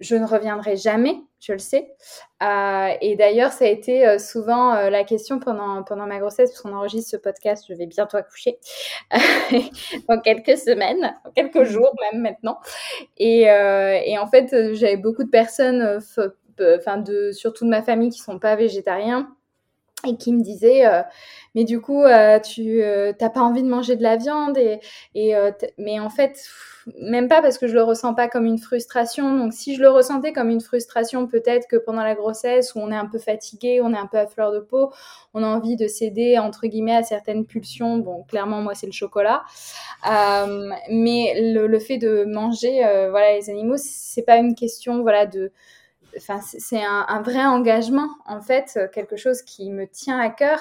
je 0.00 0.16
ne 0.16 0.24
reviendrai 0.24 0.76
jamais, 0.76 1.16
je 1.40 1.52
le 1.52 1.58
sais. 1.58 1.92
Euh, 2.42 2.88
et 3.00 3.16
d'ailleurs, 3.16 3.52
ça 3.52 3.66
a 3.66 3.68
été 3.68 4.06
euh, 4.06 4.18
souvent 4.18 4.74
euh, 4.74 4.90
la 4.90 5.04
question 5.04 5.38
pendant, 5.38 5.82
pendant 5.82 6.06
ma 6.06 6.18
grossesse, 6.18 6.50
puisqu'on 6.50 6.74
enregistre 6.74 7.10
ce 7.10 7.16
podcast, 7.18 7.66
je 7.68 7.74
vais 7.74 7.86
bientôt 7.86 8.16
accoucher 8.16 8.58
dans 10.08 10.20
quelques 10.20 10.56
semaines, 10.56 11.14
dans 11.24 11.30
quelques 11.32 11.56
mmh. 11.56 11.64
jours 11.64 11.94
même 12.12 12.22
maintenant. 12.22 12.58
Et, 13.18 13.42
et 13.42 14.18
en 14.18 14.26
fait, 14.26 14.74
j'avais 14.74 14.96
beaucoup 14.96 15.24
de 15.24 15.30
personnes, 15.30 16.00
enfin 16.58 16.96
de 16.96 17.30
surtout 17.32 17.64
de 17.64 17.70
ma 17.70 17.82
famille, 17.82 18.10
qui 18.10 18.20
sont 18.20 18.38
pas 18.38 18.56
végétariens 18.56 19.28
et 20.06 20.16
qui 20.16 20.32
me 20.32 20.42
disaient 20.42 20.84
mais 21.54 21.64
du 21.64 21.80
coup 21.80 22.04
tu 22.44 22.80
n'as 22.80 23.30
pas 23.30 23.40
envie 23.40 23.62
de 23.62 23.68
manger 23.68 23.96
de 23.96 24.02
la 24.02 24.16
viande 24.16 24.58
et, 24.58 24.80
et 25.14 25.34
mais 25.78 26.00
en 26.00 26.10
fait 26.10 26.38
même 26.98 27.28
pas 27.28 27.42
parce 27.42 27.58
que 27.58 27.66
je 27.66 27.74
le 27.74 27.82
ressens 27.82 28.14
pas 28.14 28.28
comme 28.28 28.46
une 28.46 28.58
frustration. 28.58 29.36
Donc 29.36 29.52
si 29.52 29.76
je 29.76 29.80
le 29.80 29.90
ressentais 29.90 30.32
comme 30.32 30.50
une 30.50 30.60
frustration, 30.60 31.26
peut-être 31.26 31.66
que 31.68 31.76
pendant 31.76 32.02
la 32.02 32.14
grossesse 32.14 32.74
où 32.74 32.78
on 32.80 32.90
est 32.90 32.96
un 32.96 33.06
peu 33.06 33.18
fatigué, 33.18 33.80
on 33.82 33.92
est 33.92 33.98
un 33.98 34.06
peu 34.06 34.18
à 34.18 34.26
fleur 34.26 34.52
de 34.52 34.60
peau, 34.60 34.92
on 35.34 35.42
a 35.42 35.46
envie 35.46 35.76
de 35.76 35.86
céder 35.86 36.38
entre 36.38 36.66
guillemets 36.66 36.96
à 36.96 37.02
certaines 37.02 37.46
pulsions. 37.46 37.98
Bon, 37.98 38.24
clairement 38.24 38.62
moi 38.62 38.74
c'est 38.74 38.86
le 38.86 38.92
chocolat, 38.92 39.42
euh, 40.10 40.70
mais 40.90 41.34
le, 41.54 41.78
fait 41.78 41.98
de 41.98 42.24
manger 42.24 42.84
euh, 42.84 43.10
voilà 43.10 43.34
les 43.34 43.50
animaux, 43.50 43.76
c'est 43.76 44.22
pas 44.22 44.36
une 44.36 44.54
question 44.54 45.02
voilà 45.02 45.26
de 45.26 45.52
C'est 46.16 46.82
un, 46.82 47.22
vrai 47.22 47.44
engagement, 47.44 48.08
en 48.26 48.40
fait, 48.40 48.78
quelque 48.92 49.16
chose 49.16 49.42
qui 49.42 49.70
me 49.70 49.86
tient 49.86 50.18
à 50.18 50.30
cœur. 50.30 50.60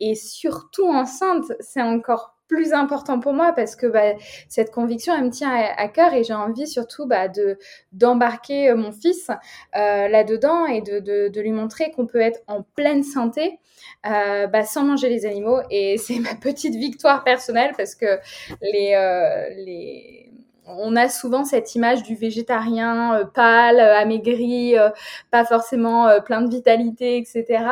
Et 0.00 0.14
surtout 0.14 0.88
enceinte, 0.88 1.44
c'est 1.60 1.82
encore 1.82 2.38
plus 2.48 2.72
important 2.72 3.20
pour 3.20 3.34
moi 3.34 3.52
parce 3.52 3.76
que 3.76 3.86
bah, 3.86 4.14
cette 4.48 4.70
conviction, 4.70 5.14
elle 5.14 5.24
me 5.24 5.30
tient 5.30 5.52
à, 5.52 5.88
cœur 5.88 6.14
et 6.14 6.24
j'ai 6.24 6.32
envie 6.32 6.66
surtout 6.66 7.06
bah, 7.06 7.28
de 7.28 7.58
d'embarquer 7.92 8.70
euh, 8.70 8.76
mon 8.76 8.90
fils 8.90 9.30
euh, 9.76 10.08
là-dedans 10.08 10.66
et 10.66 10.80
de, 10.80 10.98
de, 11.28 11.40
lui 11.40 11.52
montrer 11.52 11.90
qu'on 11.90 12.06
peut 12.06 12.20
être 12.20 12.40
en 12.46 12.62
pleine 12.62 13.04
santé 13.04 13.60
euh, 14.06 14.46
bah, 14.46 14.64
sans 14.64 14.84
manger 14.84 15.08
les 15.08 15.26
animaux. 15.26 15.60
Et 15.70 15.98
c'est 15.98 16.18
ma 16.18 16.34
petite 16.34 16.74
victoire 16.74 17.22
personnelle 17.22 17.72
parce 17.76 17.94
que 17.94 18.18
les, 18.62 18.94
euh, 18.94 19.54
les 19.54 20.32
on 20.68 20.96
a 20.96 21.08
souvent 21.08 21.44
cette 21.44 21.74
image 21.74 22.02
du 22.02 22.14
végétarien 22.14 23.14
euh, 23.14 23.24
pâle, 23.24 23.80
euh, 23.80 23.96
amaigri, 23.96 24.76
euh, 24.76 24.90
pas 25.30 25.44
forcément 25.44 26.08
plein 26.24 26.42
de 26.42 26.50
vitalité, 26.50 27.16
etc. 27.16 27.64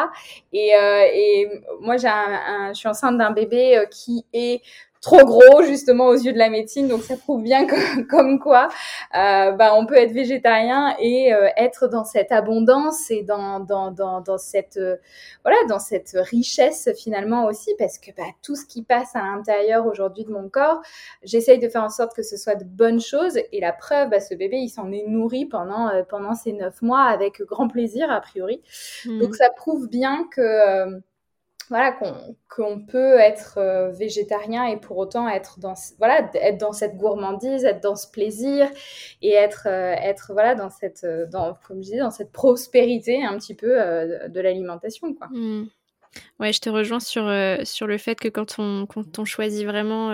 Et, 0.52 1.46
moi, 1.80 1.96
j'ai 1.96 2.08
je 2.08 2.74
suis 2.74 2.88
enceinte 2.88 3.18
d'un 3.18 3.30
bébé 3.30 3.84
qui 3.90 4.24
est 4.32 4.62
trop 5.00 5.24
gros 5.24 5.62
justement 5.62 6.06
aux 6.06 6.16
yeux 6.16 6.32
de 6.32 6.38
la 6.38 6.50
médecine. 6.50 6.88
Donc 6.88 7.02
ça 7.02 7.16
prouve 7.16 7.42
bien 7.42 7.66
comme, 8.10 8.38
quoi 8.38 8.68
euh, 9.14 9.52
bah, 9.52 9.74
on 9.74 9.86
peut 9.86 9.96
être 9.96 10.12
végétarien 10.12 10.94
et 10.98 11.32
euh, 11.32 11.48
être 11.56 11.88
dans 11.88 12.04
cette 12.04 12.32
abondance 12.32 13.10
et 13.10 13.22
dans, 13.22 13.60
dans, 13.60 13.90
dans, 13.90 14.20
dans 14.20 14.38
cette 14.38 14.76
euh, 14.76 14.96
voilà 15.44 15.56
dans 15.68 15.78
cette 15.78 16.16
richesse 16.30 16.88
finalement 16.96 17.46
aussi 17.46 17.74
parce 17.78 17.98
que 17.98 18.10
bah, 18.16 18.24
tout 18.42 18.56
ce 18.56 18.64
qui 18.66 18.82
passe 18.82 19.14
à 19.14 19.22
l'intérieur 19.22 19.86
aujourd'hui 19.86 20.24
de 20.24 20.30
mon 20.30 20.48
corps, 20.48 20.80
j'essaye 21.22 21.58
de 21.58 21.68
faire 21.68 21.82
en 21.82 21.90
sorte 21.90 22.14
que 22.14 22.22
ce 22.22 22.36
soit 22.36 22.54
de 22.54 22.64
bonnes 22.64 23.00
choses 23.00 23.38
et 23.52 23.60
la 23.60 23.72
preuve, 23.72 24.10
bah, 24.10 24.20
ce 24.20 24.34
bébé 24.34 24.56
il 24.56 24.68
s'en 24.68 24.90
est 24.92 25.04
nourri 25.06 25.46
pendant 25.46 25.90
pendant 26.08 26.34
ces 26.34 26.52
neuf 26.52 26.82
mois 26.82 27.02
avec 27.04 27.42
grand 27.42 27.68
plaisir 27.68 28.10
a 28.10 28.20
priori. 28.20 28.62
Mmh. 29.04 29.18
Donc 29.20 29.34
ça 29.34 29.50
prouve 29.50 29.88
bien 29.88 30.26
que 30.30 31.00
voilà 31.68 31.96
qu'on 32.48 32.80
peut 32.80 33.18
être 33.18 33.58
euh, 33.58 33.90
végétarien 33.90 34.64
et 34.66 34.76
pour 34.76 34.98
autant 34.98 35.28
être 35.28 35.58
dans 35.58 35.74
voilà 35.98 36.30
être 36.34 36.58
dans 36.58 36.72
cette 36.72 36.96
gourmandise 36.96 37.64
être 37.64 37.82
dans 37.82 37.96
ce 37.96 38.10
plaisir 38.10 38.68
et 39.22 39.32
être 39.32 39.66
euh, 39.66 39.94
être 39.94 40.32
voilà 40.32 40.54
dans 40.54 40.70
cette 40.70 41.04
euh, 41.04 41.26
dans 41.26 41.56
comme 41.66 41.82
je 41.82 41.96
dans 41.98 42.10
cette 42.10 42.32
prospérité 42.32 43.24
un 43.24 43.36
petit 43.38 43.54
peu 43.54 43.68
de 43.68 44.40
l'alimentation 44.40 45.14
quoi 45.14 45.28
mmh. 45.28 45.68
Ouais, 46.40 46.52
je 46.52 46.60
te 46.60 46.68
rejoins 46.68 47.00
sur, 47.00 47.30
sur 47.64 47.86
le 47.86 47.98
fait 47.98 48.18
que 48.18 48.28
quand 48.28 48.56
on, 48.58 48.86
quand 48.86 49.18
on 49.18 49.24
choisit 49.24 49.64
vraiment, 49.64 50.08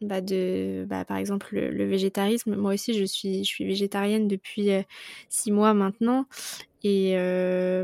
bah 0.00 0.20
de, 0.20 0.84
bah 0.88 1.04
par 1.04 1.16
exemple, 1.16 1.54
le, 1.54 1.84
végétarisme, 1.86 2.56
moi 2.56 2.74
aussi, 2.74 2.98
je 2.98 3.04
suis, 3.04 3.44
je 3.44 3.48
suis 3.48 3.64
végétarienne 3.64 4.28
depuis 4.28 4.70
six 5.28 5.52
mois 5.52 5.74
maintenant. 5.74 6.26
Et 6.82 7.14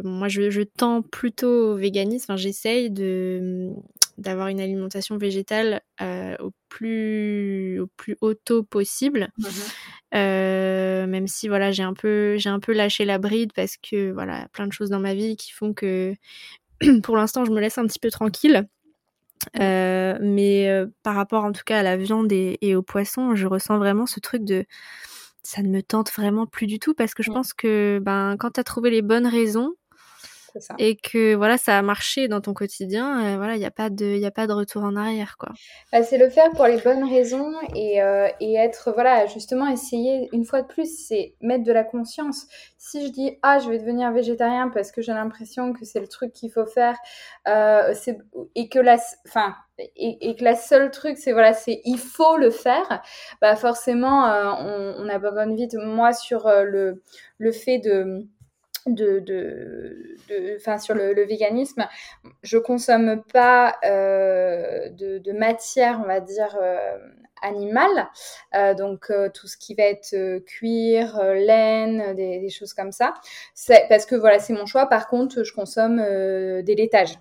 moi, 0.04 0.28
je, 0.28 0.50
je 0.50 0.62
tends 0.62 1.02
plutôt 1.02 1.72
au 1.72 1.76
véganisme. 1.76 2.32
Enfin, 2.32 2.36
j'essaye 2.36 2.90
de, 2.90 3.70
d'avoir 4.18 4.48
une 4.48 4.60
alimentation 4.60 5.16
végétale 5.16 5.80
au 6.40 6.50
plus 6.68 7.80
au 7.80 7.86
plus 7.96 8.16
haut 8.20 8.34
taux 8.34 8.62
possible. 8.62 9.28
Mmh 9.38 9.46
même 11.06 11.26
si 11.26 11.48
voilà 11.48 11.72
j'ai 11.72 11.82
un 11.82 11.94
peu 11.94 12.36
j'ai 12.38 12.48
un 12.48 12.60
peu 12.60 12.72
lâché 12.72 13.04
la 13.04 13.18
bride 13.18 13.52
parce 13.54 13.76
que 13.76 14.12
voilà 14.12 14.48
plein 14.52 14.66
de 14.66 14.72
choses 14.72 14.90
dans 14.90 15.00
ma 15.00 15.14
vie 15.14 15.36
qui 15.36 15.52
font 15.52 15.72
que 15.72 16.14
pour 17.02 17.16
l'instant 17.16 17.44
je 17.44 17.50
me 17.50 17.60
laisse 17.60 17.78
un 17.78 17.86
petit 17.86 17.98
peu 17.98 18.10
tranquille. 18.10 18.68
Euh, 19.60 20.16
mais 20.22 20.70
euh, 20.70 20.86
par 21.02 21.14
rapport 21.14 21.44
en 21.44 21.52
tout 21.52 21.64
cas 21.66 21.80
à 21.80 21.82
la 21.82 21.98
viande 21.98 22.32
et, 22.32 22.56
et, 22.62 22.74
au 22.74 22.82
poisson, 22.82 23.34
je 23.34 23.46
ressens 23.46 23.76
vraiment 23.78 24.06
ce 24.06 24.18
truc 24.20 24.42
de 24.42 24.64
ça 25.42 25.60
ne 25.62 25.68
me 25.68 25.82
tente 25.82 26.10
vraiment 26.12 26.46
plus 26.46 26.66
du 26.66 26.78
tout 26.78 26.94
parce 26.94 27.12
que 27.12 27.22
je 27.22 27.30
pense 27.30 27.52
que 27.52 28.00
ben 28.02 28.36
quand 28.38 28.52
tu 28.52 28.60
as 28.60 28.64
trouvé 28.64 28.90
les 28.90 29.02
bonnes 29.02 29.26
raisons, 29.26 29.74
et 30.78 30.96
que 30.96 31.34
voilà 31.34 31.58
ça 31.58 31.78
a 31.78 31.82
marché 31.82 32.28
dans 32.28 32.40
ton 32.40 32.54
quotidien, 32.54 33.24
euh, 33.24 33.36
voilà 33.36 33.56
il 33.56 33.58
n'y 33.58 33.64
a 33.64 33.70
pas 33.70 33.90
de 33.90 34.04
il 34.04 34.24
a 34.24 34.30
pas 34.30 34.46
de 34.46 34.52
retour 34.52 34.82
en 34.82 34.96
arrière 34.96 35.36
quoi. 35.38 35.50
Bah, 35.92 36.02
c'est 36.02 36.18
le 36.18 36.28
faire 36.30 36.50
pour 36.52 36.66
les 36.66 36.78
bonnes 36.78 37.08
raisons 37.08 37.52
et, 37.74 38.02
euh, 38.02 38.28
et, 38.40 38.54
être 38.54 38.92
voilà 38.92 39.26
justement 39.26 39.68
essayer 39.68 40.28
une 40.32 40.44
fois 40.44 40.62
de 40.62 40.66
plus 40.66 41.06
c'est 41.06 41.34
mettre 41.40 41.64
de 41.64 41.72
la 41.72 41.84
conscience. 41.84 42.46
Si 42.78 43.06
je 43.06 43.10
dis 43.10 43.38
ah 43.42 43.58
je 43.58 43.68
vais 43.68 43.78
devenir 43.78 44.12
végétarien 44.12 44.68
parce 44.68 44.92
que 44.92 45.02
j'ai 45.02 45.12
l'impression 45.12 45.72
que 45.72 45.84
c'est 45.84 46.00
le 46.00 46.08
truc 46.08 46.32
qu'il 46.32 46.50
faut 46.50 46.66
faire 46.66 46.96
euh, 47.48 47.94
et 48.54 48.68
que 48.68 48.78
la 48.78 48.98
enfin 49.26 49.54
et, 49.78 50.30
et, 50.30 50.36
que 50.36 50.44
la 50.44 50.54
seule 50.54 50.90
truc 50.90 51.18
c'est 51.18 51.32
voilà 51.32 51.52
c'est 51.52 51.80
il 51.84 51.98
faut 51.98 52.36
le 52.36 52.50
faire 52.50 53.02
bah 53.40 53.56
forcément 53.56 54.26
euh, 54.28 54.50
on, 54.58 55.04
on 55.04 55.08
abandonne 55.08 55.56
vite 55.56 55.74
moi 55.74 56.12
sur 56.12 56.46
euh, 56.46 56.62
le 56.62 57.02
le 57.38 57.52
fait 57.52 57.78
de 57.78 58.26
de, 58.86 59.18
de, 59.20 60.16
de 60.28 60.78
sur 60.78 60.94
le, 60.94 61.12
le, 61.14 61.24
véganisme, 61.24 61.86
je 62.42 62.58
consomme 62.58 63.22
pas 63.32 63.76
euh, 63.84 64.88
de, 64.90 65.18
de, 65.18 65.32
matière, 65.32 66.00
on 66.02 66.06
va 66.06 66.20
dire, 66.20 66.56
euh, 66.60 66.98
animale. 67.44 68.08
Euh, 68.54 68.74
donc, 68.74 69.10
euh, 69.10 69.28
tout 69.28 69.46
ce 69.46 69.56
qui 69.56 69.74
va 69.74 69.84
être 69.84 70.14
euh, 70.14 70.40
cuir, 70.40 71.22
laine, 71.22 72.14
des, 72.14 72.40
des, 72.40 72.50
choses 72.50 72.74
comme 72.74 72.92
ça. 72.92 73.14
C'est 73.54 73.86
parce 73.88 74.06
que 74.06 74.14
voilà, 74.14 74.38
c'est 74.38 74.52
mon 74.52 74.66
choix. 74.66 74.86
Par 74.86 75.08
contre, 75.08 75.42
je 75.44 75.52
consomme 75.52 75.96
des 76.62 76.74
laitages 76.74 77.18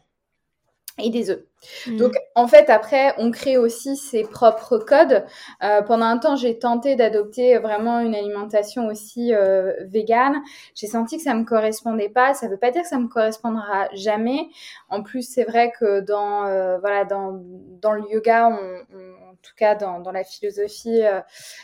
et 1.00 1.10
des 1.10 1.32
œufs. 1.32 1.44
Mm. 1.88 1.98
Donc, 1.98 2.14
en 2.36 2.48
fait, 2.48 2.70
après, 2.70 3.14
on 3.18 3.32
crée 3.32 3.58
aussi 3.58 3.96
ses 3.96 4.24
propres 4.24 4.78
codes. 4.78 5.26
Euh, 5.64 5.82
pendant 5.82 6.06
un 6.06 6.18
temps, 6.18 6.36
j'ai 6.36 6.60
tenté 6.60 6.96
d'adopter 6.96 7.58
vraiment 7.58 8.00
une 8.00 8.14
alimentation 8.16 8.88
aussi 8.88 9.34
euh, 9.34 9.74
végane. 9.86 10.42
J'ai 10.76 10.88
senti 10.88 11.18
que 11.18 11.24
ça 11.24 11.34
me 11.34 11.46
correspondait 11.46 12.10
pas. 12.10 12.34
Ça 12.34 12.48
veut 12.48 12.58
pas 12.58 12.72
dire 12.72 12.84
que 12.84 12.88
ça 12.88 13.00
me 13.00 13.08
correspondra 13.08 13.88
jamais. 13.94 14.50
En 14.90 15.02
plus, 15.02 15.24
c'est 15.24 15.46
vrai 15.46 15.72
que 15.80 16.02
dans 16.02 16.46
euh, 16.46 16.78
voilà 16.80 17.06
dans 17.06 17.42
dans 17.82 17.94
le 17.94 18.04
yoga, 18.12 18.50
on, 18.50 18.96
on, 18.96 19.32
en 19.32 19.36
tout 19.42 19.54
cas 19.58 19.76
dans, 19.76 20.00
dans 20.00 20.12
la 20.12 20.24
philosophie, 20.24 21.04
euh, 21.04 21.22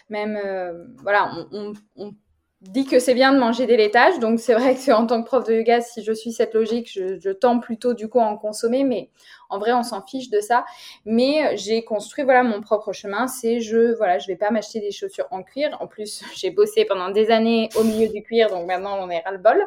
même 0.09 0.39
voilà, 1.03 1.31
on, 1.51 1.73
on 1.97 2.13
dit 2.61 2.85
que 2.85 2.99
c'est 2.99 3.13
bien 3.13 3.33
de 3.33 3.39
manger 3.39 3.65
des 3.65 3.77
laitages. 3.77 4.19
Donc 4.19 4.39
c'est 4.39 4.53
vrai 4.53 4.75
que 4.75 4.91
en 4.91 5.05
tant 5.05 5.21
que 5.21 5.27
prof 5.27 5.45
de 5.45 5.53
yoga, 5.53 5.81
si 5.81 6.03
je 6.03 6.11
suis 6.11 6.33
cette 6.33 6.53
logique, 6.53 6.91
je, 6.91 7.19
je 7.19 7.29
tends 7.29 7.59
plutôt 7.59 7.93
du 7.93 8.07
coup 8.09 8.19
à 8.19 8.25
en 8.25 8.37
consommer, 8.37 8.83
mais 8.83 9.09
en 9.49 9.59
vrai 9.59 9.73
on 9.73 9.83
s'en 9.83 10.01
fiche 10.01 10.29
de 10.29 10.39
ça. 10.39 10.65
Mais 11.05 11.55
j'ai 11.57 11.83
construit 11.83 12.23
voilà 12.23 12.43
mon 12.43 12.61
propre 12.61 12.93
chemin. 12.93 13.27
C'est 13.27 13.59
je 13.59 13.95
voilà 13.97 14.19
je 14.19 14.27
vais 14.27 14.35
pas 14.35 14.51
m'acheter 14.51 14.79
des 14.79 14.91
chaussures 14.91 15.27
en 15.31 15.43
cuir. 15.43 15.77
En 15.79 15.87
plus 15.87 16.23
j'ai 16.35 16.51
bossé 16.51 16.85
pendant 16.85 17.09
des 17.09 17.31
années 17.31 17.69
au 17.75 17.83
milieu 17.83 18.07
du 18.07 18.23
cuir, 18.23 18.49
donc 18.49 18.67
maintenant 18.67 18.97
on 18.99 19.09
est 19.09 19.19
ras 19.19 19.31
le 19.31 19.37
bol. 19.37 19.59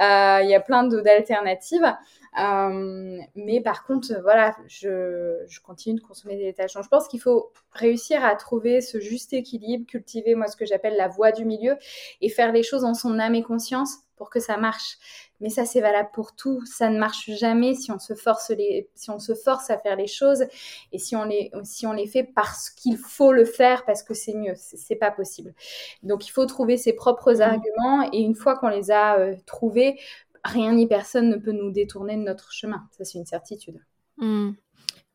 Euh, 0.00 0.40
il 0.42 0.50
y 0.50 0.54
a 0.54 0.60
plein 0.60 0.84
d'alternatives. 0.84 1.94
Euh, 2.38 3.18
mais 3.34 3.60
par 3.62 3.84
contre, 3.84 4.12
voilà, 4.22 4.54
je, 4.66 5.46
continue 5.60 5.98
de 5.98 6.04
consommer 6.04 6.36
des. 6.36 6.52
Donc, 6.52 6.84
je 6.84 6.88
pense 6.88 7.08
qu'il 7.08 7.20
faut 7.20 7.50
réussir 7.72 8.24
à 8.24 8.34
trouver 8.36 8.80
ce 8.80 9.00
juste 9.00 9.32
équilibre, 9.32 9.86
cultiver 9.86 10.34
moi 10.34 10.46
ce 10.46 10.56
que 10.56 10.66
j'appelle 10.66 10.96
la 10.96 11.08
voie 11.08 11.32
du 11.32 11.44
milieu 11.44 11.76
et 12.20 12.28
faire 12.28 12.52
les 12.52 12.62
choses 12.62 12.84
en 12.84 12.94
son 12.94 13.18
âme 13.18 13.34
et 13.34 13.42
conscience 13.42 13.96
pour 14.16 14.30
que 14.30 14.40
ça 14.40 14.56
marche. 14.56 14.98
Mais 15.40 15.50
ça, 15.50 15.64
c'est 15.64 15.80
valable 15.80 16.10
pour 16.12 16.34
tout. 16.34 16.64
Ça 16.64 16.88
ne 16.88 16.98
marche 16.98 17.30
jamais 17.30 17.74
si 17.74 17.92
on 17.92 17.98
se 17.98 18.14
force 18.14 18.50
les, 18.50 18.88
si 18.94 19.10
on 19.10 19.18
se 19.18 19.34
force 19.34 19.70
à 19.70 19.78
faire 19.78 19.96
les 19.96 20.06
choses 20.06 20.44
et 20.92 20.98
si 20.98 21.16
on 21.16 21.24
les, 21.24 21.50
si 21.64 21.86
on 21.86 21.92
les 21.92 22.06
fait 22.06 22.24
parce 22.24 22.70
qu'il 22.70 22.96
faut 22.96 23.32
le 23.32 23.44
faire 23.44 23.84
parce 23.84 24.02
que 24.02 24.14
c'est 24.14 24.34
mieux. 24.34 24.54
C'est 24.56 24.96
pas 24.96 25.10
possible. 25.10 25.54
Donc, 26.02 26.26
il 26.26 26.30
faut 26.30 26.46
trouver 26.46 26.76
ses 26.76 26.92
propres 26.92 27.34
mmh. 27.34 27.42
arguments 27.42 28.10
et 28.12 28.18
une 28.18 28.34
fois 28.34 28.56
qu'on 28.56 28.68
les 28.68 28.90
a 28.90 29.18
euh, 29.18 29.34
trouvés, 29.46 29.98
rien 30.44 30.72
ni 30.72 30.86
personne 30.86 31.28
ne 31.28 31.36
peut 31.36 31.52
nous 31.52 31.70
détourner 31.70 32.16
de 32.16 32.22
notre 32.22 32.52
chemin. 32.52 32.86
Ça, 32.92 33.04
c'est 33.04 33.18
une 33.18 33.26
certitude. 33.26 33.80
Mmh. 34.18 34.52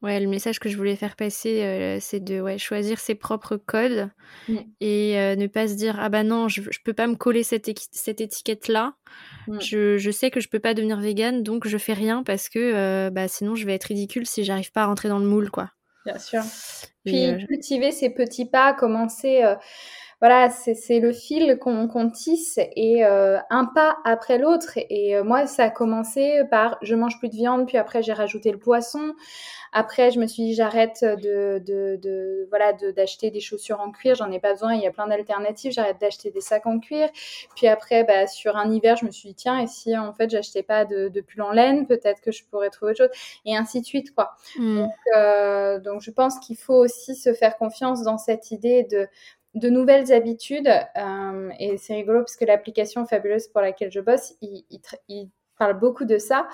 Ouais, 0.01 0.19
le 0.19 0.27
message 0.27 0.59
que 0.59 0.67
je 0.67 0.77
voulais 0.77 0.95
faire 0.95 1.15
passer, 1.15 1.61
euh, 1.61 1.97
c'est 2.01 2.19
de 2.19 2.41
ouais, 2.41 2.57
choisir 2.57 2.99
ses 2.99 3.13
propres 3.13 3.55
codes 3.55 4.09
mmh. 4.47 4.57
et 4.79 5.19
euh, 5.19 5.35
ne 5.35 5.45
pas 5.45 5.67
se 5.67 5.75
dire 5.75 5.97
ah 5.99 6.09
bah 6.09 6.23
non, 6.23 6.47
je, 6.47 6.63
je 6.71 6.79
peux 6.83 6.93
pas 6.93 7.05
me 7.05 7.15
coller 7.15 7.43
cette, 7.43 7.69
cette 7.91 8.19
étiquette 8.19 8.67
là. 8.67 8.95
Mmh. 9.47 9.61
Je, 9.61 9.97
je, 9.99 10.11
sais 10.11 10.31
que 10.31 10.39
je 10.39 10.49
peux 10.49 10.59
pas 10.59 10.73
devenir 10.73 10.99
végane, 10.99 11.43
donc 11.43 11.67
je 11.67 11.77
fais 11.77 11.93
rien 11.93 12.23
parce 12.23 12.49
que 12.49 12.57
euh, 12.57 13.11
bah 13.11 13.27
sinon 13.27 13.53
je 13.53 13.63
vais 13.67 13.75
être 13.75 13.85
ridicule 13.85 14.25
si 14.25 14.43
j'arrive 14.43 14.71
pas 14.71 14.83
à 14.83 14.85
rentrer 14.87 15.07
dans 15.07 15.19
le 15.19 15.27
moule 15.27 15.51
quoi. 15.51 15.69
Bien 16.03 16.17
sûr. 16.17 16.41
Puis 17.05 17.27
cultiver 17.47 17.91
ces 17.91 18.09
petits 18.09 18.47
pas, 18.47 18.73
commencer 18.73 19.43
voilà, 20.21 20.51
c'est 20.51 20.99
le 20.99 21.12
fil 21.12 21.57
qu'on 21.57 22.10
tisse 22.12 22.60
et 22.75 23.03
euh, 23.03 23.39
un 23.49 23.65
pas 23.65 23.97
après 24.05 24.38
l'autre. 24.38 24.77
Et 24.77 25.15
euh, 25.17 25.23
moi, 25.23 25.47
ça 25.47 25.63
a 25.65 25.69
commencé 25.71 26.43
par 26.51 26.77
je 26.84 26.93
mange 26.93 27.17
plus 27.17 27.27
de 27.27 27.36
viande, 27.36 27.65
puis 27.65 27.77
après 27.77 28.03
j'ai 28.03 28.13
rajouté 28.13 28.51
le 28.51 28.60
poisson. 28.60 29.13
Après, 29.73 30.12
je 30.12 30.19
me 30.19 30.27
suis 30.27 30.43
dit 30.43 30.53
j'arrête 30.53 30.99
de, 31.01 31.60
de, 31.65 31.97
de, 32.01 32.45
voilà 32.49 32.73
d'acheter 32.73 33.31
des 33.31 33.39
chaussures 33.39 33.79
en 33.79 33.89
cuir, 33.91 34.13
j'en 34.13 34.29
ai 34.31 34.39
pas 34.39 34.51
besoin. 34.51 34.75
Il 34.75 34.81
y 34.81 34.86
a 34.86 34.91
plein 34.91 35.07
d'alternatives. 35.07 35.71
J'arrête 35.71 35.99
d'acheter 35.99 36.29
des 36.29 36.41
sacs 36.41 36.67
en 36.67 36.79
cuir. 36.79 37.10
Puis 37.55 37.67
après, 37.67 38.03
bah, 38.03 38.27
sur 38.27 38.57
un 38.57 38.71
hiver, 38.71 38.97
je 38.97 39.05
me 39.05 39.12
suis 39.12 39.29
dit 39.29 39.36
tiens, 39.36 39.57
et 39.60 39.67
si 39.67 39.97
en 39.97 40.13
fait 40.13 40.29
j'achetais 40.29 40.62
pas 40.62 40.86
de, 40.86 41.07
de 41.07 41.21
pull 41.21 41.41
en 41.41 41.51
laine, 41.51 41.88
peut-être 41.88 42.21
que 42.21 42.31
je 42.31 42.43
pourrais 42.45 42.69
trouver 42.69 42.91
autre 42.91 43.05
chose. 43.05 43.19
Et 43.45 43.57
ainsi 43.57 43.81
de 43.81 43.86
suite 43.88 44.13
quoi. 44.13 44.36
Mmh. 44.60 44.81
Donc, 44.81 44.91
euh, 45.15 45.79
donc 45.79 46.01
je 46.01 46.12
pense 46.12 46.38
qu'il 46.39 46.57
faut 46.57 46.75
aussi 46.75 47.15
se 47.15 47.34
faire 47.34 47.57
confiance 47.57 48.03
dans 48.03 48.19
cette 48.19 48.51
idée 48.51 48.84
de 48.84 49.07
de 49.53 49.69
nouvelles 49.69 50.11
habitudes. 50.11 50.69
Euh, 50.97 51.49
et 51.59 51.77
c'est 51.77 51.95
rigolo 51.95 52.19
parce 52.19 52.35
que 52.35 52.45
l'application 52.45 53.05
fabuleuse 53.05 53.47
pour 53.47 53.61
laquelle 53.61 53.91
je 53.91 53.99
bosse, 53.99 54.33
ils 54.41 54.65
il, 55.07 55.29
parlent 55.57 55.79
beaucoup 55.79 56.05
de 56.05 56.17
ça. 56.17 56.47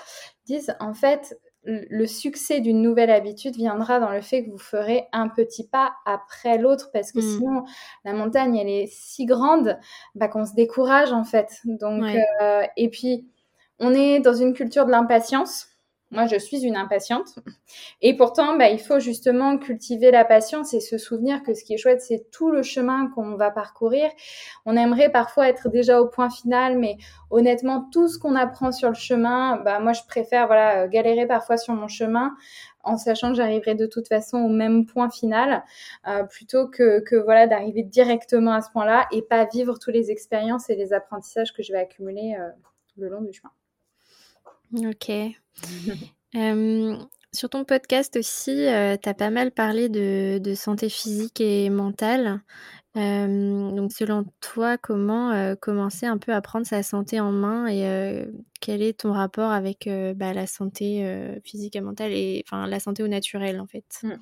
Ils 0.48 0.56
disent 0.56 0.76
en 0.80 0.94
fait, 0.94 1.40
le 1.64 2.06
succès 2.06 2.62
d'une 2.62 2.82
nouvelle 2.82 3.10
habitude 3.10 3.56
viendra 3.56 4.00
dans 4.00 4.12
le 4.12 4.22
fait 4.22 4.46
que 4.46 4.52
vous 4.52 4.58
ferez 4.58 5.08
un 5.12 5.28
petit 5.28 5.68
pas 5.68 5.94
après 6.06 6.58
l'autre 6.58 6.90
parce 6.94 7.12
que 7.12 7.20
mmh. 7.20 7.38
sinon 7.38 7.64
la 8.06 8.14
montagne 8.14 8.56
elle 8.56 8.70
est 8.70 8.88
si 8.88 9.26
grande 9.26 9.78
bah, 10.16 10.30
qu'on 10.30 10.46
se 10.46 10.54
décourage 10.54 11.12
en 11.12 11.26
fait. 11.26 11.60
Donc 11.66 12.04
euh, 12.42 12.64
et 12.78 12.90
puis 12.90 13.28
on 13.80 13.94
est 13.94 14.20
dans 14.20 14.34
une 14.34 14.54
culture 14.54 14.86
de 14.86 14.92
l'impatience. 14.92 15.68
Moi, 16.10 16.26
je 16.26 16.38
suis 16.38 16.64
une 16.66 16.78
impatiente. 16.78 17.36
Et 18.02 18.16
pourtant, 18.16 18.58
bah, 18.58 18.70
il 18.70 18.80
faut 18.80 19.00
justement 19.00 19.58
cultiver 19.58 20.10
la 20.10 20.24
patience 20.24 20.74
et 20.74 20.80
se 20.80 20.98
souvenir 20.98 21.44
que 21.44 21.54
ce 21.54 21.66
qui 21.66 21.74
est 21.74 21.78
chouette, 21.78 22.02
c'est 22.02 22.32
tout 22.32 22.50
le 22.50 22.64
chemin 22.64 23.10
qu'on 23.14 23.36
va 23.36 23.52
parcourir. 23.52 24.10
On 24.66 24.78
aimerait 24.78 25.12
parfois 25.12 25.50
être 25.50 25.70
déjà 25.70 26.02
au 26.02 26.08
point 26.08 26.30
final, 26.30 26.78
mais 26.78 26.98
honnêtement, 27.30 27.90
tout 27.92 28.08
ce 28.08 28.18
qu'on 28.18 28.36
apprend 28.36 28.72
sur 28.72 28.88
le 28.88 28.96
chemin, 28.96 29.58
bah, 29.58 29.80
moi, 29.80 29.92
je 29.92 30.02
préfère 30.08 30.48
voilà, 30.48 30.88
galérer 30.88 31.28
parfois 31.28 31.58
sur 31.58 31.74
mon 31.74 31.90
chemin 31.90 32.34
en 32.88 32.98
sachant 32.98 33.32
que 33.32 33.36
j'arriverai 33.36 33.76
de 33.76 33.86
toute 33.86 34.08
façon 34.08 34.38
au 34.38 34.50
même 34.50 34.86
point 34.86 35.10
final, 35.10 35.64
euh, 36.08 36.24
plutôt 36.24 36.68
que, 36.70 37.04
voilà 37.24 37.46
d'arriver 37.46 37.84
directement 37.84 38.54
à 38.54 38.62
ce 38.62 38.72
point-là 38.72 39.08
et 39.12 39.22
pas 39.22 39.46
vivre 39.46 39.78
toutes 39.78 39.94
les 39.94 40.10
expériences 40.10 40.70
et 40.70 40.76
les 40.76 40.94
apprentissages 40.94 41.54
que 41.54 41.64
je 41.64 41.74
vais 41.74 41.80
accumuler 41.80 42.38
euh, 42.40 42.50
le 42.96 43.10
long 43.10 43.22
du 43.22 43.34
chemin. 43.34 43.52
Ok. 44.74 45.10
euh, 46.36 46.98
sur 47.34 47.50
ton 47.50 47.64
podcast 47.64 48.16
aussi, 48.18 48.68
euh, 48.68 48.98
tu 49.02 49.10
as 49.10 49.14
pas 49.14 49.30
mal 49.30 49.52
parlé 49.52 49.90
de, 49.90 50.54
santé 50.56 50.90
physique 50.90 51.42
et 51.42 51.70
mentale. 51.70 52.42
Euh, 52.96 53.72
donc 53.72 53.92
selon 53.92 54.26
toi, 54.42 54.78
comment 54.78 55.56
commencer 55.58 56.08
un 56.08 56.18
peu 56.18 56.34
à 56.34 56.42
prendre 56.42 56.66
sa 56.66 56.82
santé 56.82 57.20
en 57.20 57.32
main 57.32 57.68
et 57.68 58.26
quel 58.60 58.82
est 58.82 59.02
ton 59.02 59.14
rapport 59.14 59.52
avec 59.52 59.88
bah, 60.16 60.34
la 60.34 60.48
santé 60.48 61.40
physique 61.44 61.76
et 61.76 61.82
mentale 61.82 62.12
et 62.12 62.44
enfin 62.48 62.66
la 62.66 62.80
santé 62.80 63.04
au 63.04 63.08
naturel 63.08 63.60
en 63.60 63.68
fait? 63.68 63.86
Mmh. 64.04 64.14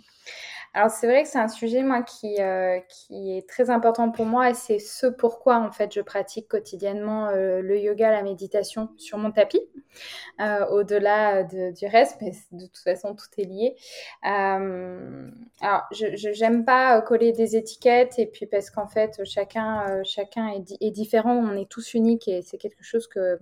Alors 0.75 0.89
c'est 0.91 1.07
vrai 1.07 1.23
que 1.23 1.29
c'est 1.29 1.39
un 1.39 1.47
sujet 1.47 1.83
moi 1.83 2.03
qui, 2.03 2.35
euh, 2.41 2.81
qui 2.89 3.37
est 3.37 3.47
très 3.47 3.69
important 3.69 4.11
pour 4.11 4.25
moi 4.25 4.49
et 4.49 4.53
c'est 4.53 4.77
ce 4.77 5.07
pourquoi 5.07 5.57
en 5.57 5.71
fait 5.71 5.93
je 5.93 6.01
pratique 6.01 6.49
quotidiennement 6.49 7.29
euh, 7.29 7.61
le 7.61 7.79
yoga, 7.79 8.11
la 8.11 8.23
méditation 8.23 8.89
sur 8.97 9.17
mon 9.17 9.31
tapis, 9.31 9.61
euh, 10.41 10.65
au-delà 10.67 11.43
de, 11.43 11.71
du 11.71 11.87
reste, 11.87 12.17
mais 12.19 12.33
de 12.51 12.65
toute 12.65 12.83
façon 12.83 13.15
tout 13.15 13.27
est 13.37 13.45
lié. 13.45 13.77
Alors 14.21 15.83
je 15.93 16.41
n'aime 16.41 16.65
pas 16.65 17.01
coller 17.03 17.31
des 17.31 17.55
étiquettes 17.55 18.19
et 18.19 18.25
puis 18.25 18.45
parce 18.45 18.69
qu'en 18.69 18.87
fait 18.87 19.21
chacun, 19.23 20.03
chacun 20.03 20.49
est, 20.49 20.75
est 20.81 20.91
différent, 20.91 21.37
on 21.37 21.55
est 21.55 21.69
tous 21.69 21.93
uniques 21.93 22.27
et 22.27 22.41
c'est 22.41 22.57
quelque 22.57 22.83
chose 22.83 23.07
que 23.07 23.39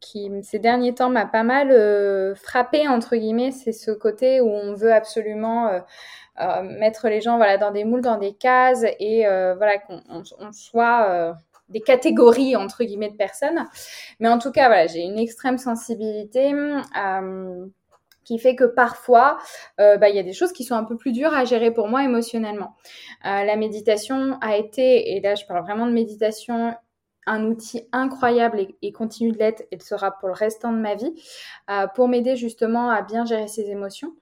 qui 0.00 0.30
ces 0.42 0.58
derniers 0.58 0.94
temps 0.94 1.10
m'a 1.10 1.26
pas 1.26 1.44
mal 1.44 2.34
frappé 2.34 2.88
entre 2.88 3.14
guillemets, 3.14 3.52
c'est 3.52 3.72
ce 3.72 3.92
côté 3.92 4.40
où 4.40 4.48
on 4.48 4.74
veut 4.74 4.92
absolument 4.92 5.82
mettre 6.62 7.08
les 7.08 7.20
gens 7.20 7.36
voilà 7.36 7.58
dans 7.58 7.70
des 7.70 7.84
moules, 7.84 8.00
dans 8.00 8.18
des 8.18 8.32
cases 8.32 8.84
et 8.98 9.24
voilà 9.26 9.78
qu'on 9.78 10.52
soit 10.52 11.34
des 11.72 11.80
catégories 11.80 12.54
entre 12.54 12.84
guillemets 12.84 13.10
de 13.10 13.16
personnes. 13.16 13.66
Mais 14.20 14.28
en 14.28 14.38
tout 14.38 14.52
cas, 14.52 14.68
voilà, 14.68 14.86
j'ai 14.86 15.00
une 15.00 15.18
extrême 15.18 15.58
sensibilité. 15.58 16.52
Euh, 16.54 17.66
qui 18.24 18.38
fait 18.38 18.54
que 18.54 18.62
parfois, 18.62 19.38
euh, 19.80 19.96
bah, 19.96 20.08
il 20.08 20.14
y 20.14 20.18
a 20.20 20.22
des 20.22 20.32
choses 20.32 20.52
qui 20.52 20.62
sont 20.62 20.76
un 20.76 20.84
peu 20.84 20.96
plus 20.96 21.10
dures 21.10 21.34
à 21.34 21.44
gérer 21.44 21.72
pour 21.72 21.88
moi 21.88 22.04
émotionnellement. 22.04 22.76
Euh, 23.26 23.42
la 23.42 23.56
méditation 23.56 24.38
a 24.40 24.56
été, 24.56 25.16
et 25.16 25.20
là 25.20 25.34
je 25.34 25.44
parle 25.44 25.62
vraiment 25.62 25.88
de 25.88 25.92
méditation, 25.92 26.72
un 27.26 27.44
outil 27.44 27.88
incroyable 27.92 28.66
et, 28.82 28.92
continue 28.92 29.32
de 29.32 29.38
l'être 29.38 29.62
et 29.70 29.76
le 29.76 29.82
sera 29.82 30.10
pour 30.18 30.28
le 30.28 30.34
restant 30.34 30.72
de 30.72 30.78
ma 30.78 30.94
vie 30.94 31.14
euh, 31.70 31.86
pour 31.94 32.08
m'aider 32.08 32.36
justement 32.36 32.90
à 32.90 33.02
bien 33.02 33.24
gérer 33.24 33.48
ses 33.48 33.70
émotions. 33.70 34.14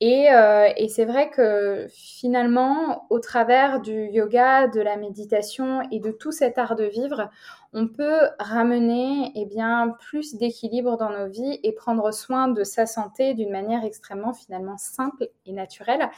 Et, 0.00 0.32
euh, 0.32 0.68
et 0.76 0.88
c'est 0.88 1.04
vrai 1.04 1.30
que 1.30 1.86
finalement, 1.90 3.06
au 3.10 3.18
travers 3.20 3.80
du 3.80 4.08
yoga, 4.08 4.68
de 4.68 4.80
la 4.80 4.96
méditation 4.96 5.82
et 5.90 6.00
de 6.00 6.10
tout 6.10 6.32
cet 6.32 6.58
art 6.58 6.76
de 6.76 6.84
vivre, 6.84 7.30
on 7.72 7.88
peut 7.88 8.28
ramener 8.38 9.32
eh 9.34 9.46
bien, 9.46 9.94
plus 9.98 10.34
d'équilibre 10.34 10.98
dans 10.98 11.10
nos 11.10 11.28
vies 11.28 11.58
et 11.62 11.72
prendre 11.72 12.12
soin 12.12 12.48
de 12.48 12.64
sa 12.64 12.86
santé 12.86 13.34
d'une 13.34 13.50
manière 13.50 13.84
extrêmement 13.84 14.34
finalement 14.34 14.76
simple 14.76 15.28
et 15.46 15.52
naturelle. 15.52 16.10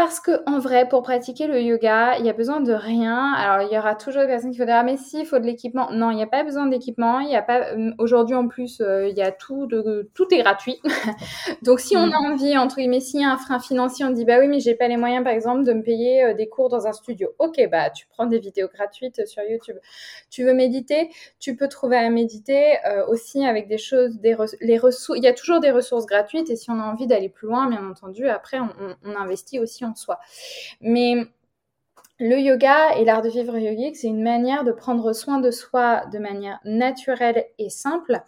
Parce 0.00 0.18
que 0.18 0.42
en 0.46 0.58
vrai, 0.60 0.88
pour 0.88 1.02
pratiquer 1.02 1.46
le 1.46 1.60
yoga, 1.60 2.16
il 2.18 2.24
y 2.24 2.30
a 2.30 2.32
besoin 2.32 2.62
de 2.62 2.72
rien. 2.72 3.34
Alors, 3.34 3.68
il 3.68 3.74
y 3.74 3.78
aura 3.78 3.94
toujours 3.94 4.22
des 4.22 4.28
personnes 4.28 4.50
qui 4.50 4.56
vont 4.56 4.64
dire 4.64 4.76
ah 4.76 4.82
mais 4.82 4.96
si, 4.96 5.20
il 5.20 5.26
faut 5.26 5.38
de 5.38 5.44
l'équipement. 5.44 5.90
Non, 5.92 6.10
il 6.10 6.16
n'y 6.16 6.22
a 6.22 6.26
pas 6.26 6.42
besoin 6.42 6.64
d'équipement. 6.64 7.20
Il 7.20 7.28
y 7.28 7.36
a 7.36 7.42
pas. 7.42 7.74
Euh, 7.74 7.90
aujourd'hui 7.98 8.34
en 8.34 8.48
plus, 8.48 8.80
euh, 8.80 9.08
il 9.08 9.18
y 9.18 9.20
a 9.20 9.30
tout. 9.30 9.66
De... 9.66 10.08
Tout 10.14 10.26
est 10.32 10.38
gratuit. 10.38 10.80
Donc, 11.62 11.80
si 11.80 11.98
on 11.98 12.06
mm. 12.06 12.12
a 12.14 12.16
envie 12.16 12.56
entre 12.56 12.76
guillemets, 12.76 13.00
s'il 13.00 13.20
y 13.20 13.24
a 13.24 13.30
un 13.30 13.36
frein 13.36 13.60
financier, 13.60 14.06
on 14.06 14.10
dit 14.10 14.24
bah 14.24 14.38
oui, 14.40 14.48
mais 14.48 14.58
j'ai 14.58 14.74
pas 14.74 14.88
les 14.88 14.96
moyens, 14.96 15.22
par 15.22 15.34
exemple, 15.34 15.64
de 15.64 15.72
me 15.74 15.82
payer 15.82 16.24
euh, 16.24 16.32
des 16.32 16.48
cours 16.48 16.70
dans 16.70 16.86
un 16.86 16.92
studio. 16.92 17.28
Ok, 17.38 17.60
bah 17.70 17.90
tu 17.90 18.06
prends 18.06 18.24
des 18.24 18.38
vidéos 18.38 18.68
gratuites 18.72 19.26
sur 19.26 19.42
YouTube. 19.42 19.76
Tu 20.30 20.44
veux 20.44 20.54
méditer, 20.54 21.10
tu 21.40 21.56
peux 21.56 21.68
trouver 21.68 21.98
à 21.98 22.08
méditer 22.08 22.78
aussi 23.08 23.44
avec 23.44 23.68
des 23.68 23.76
choses, 23.76 24.18
des 24.18 24.34
les 24.62 24.78
ressources. 24.78 25.18
Il 25.18 25.24
y 25.24 25.28
a 25.28 25.34
toujours 25.34 25.60
des 25.60 25.70
ressources 25.70 26.06
gratuites 26.06 26.48
et 26.48 26.56
si 26.56 26.70
on 26.70 26.80
a 26.80 26.84
envie 26.84 27.06
d'aller 27.06 27.28
plus 27.28 27.48
loin, 27.48 27.68
bien 27.68 27.86
entendu, 27.86 28.28
après 28.28 28.60
on, 28.60 28.70
on 29.04 29.14
investit 29.14 29.58
aussi 29.58 29.84
en 29.84 29.89
soi. 29.98 30.18
Mais 30.80 31.16
le 32.18 32.38
yoga 32.38 32.96
et 32.96 33.04
l'art 33.04 33.22
de 33.22 33.30
vivre 33.30 33.56
yogique, 33.56 33.96
c'est 33.96 34.08
une 34.08 34.22
manière 34.22 34.62
de 34.62 34.72
prendre 34.72 35.12
soin 35.14 35.40
de 35.40 35.50
soi 35.50 36.04
de 36.12 36.18
manière 36.18 36.60
naturelle 36.64 37.46
et 37.58 37.70
simple. 37.70 38.20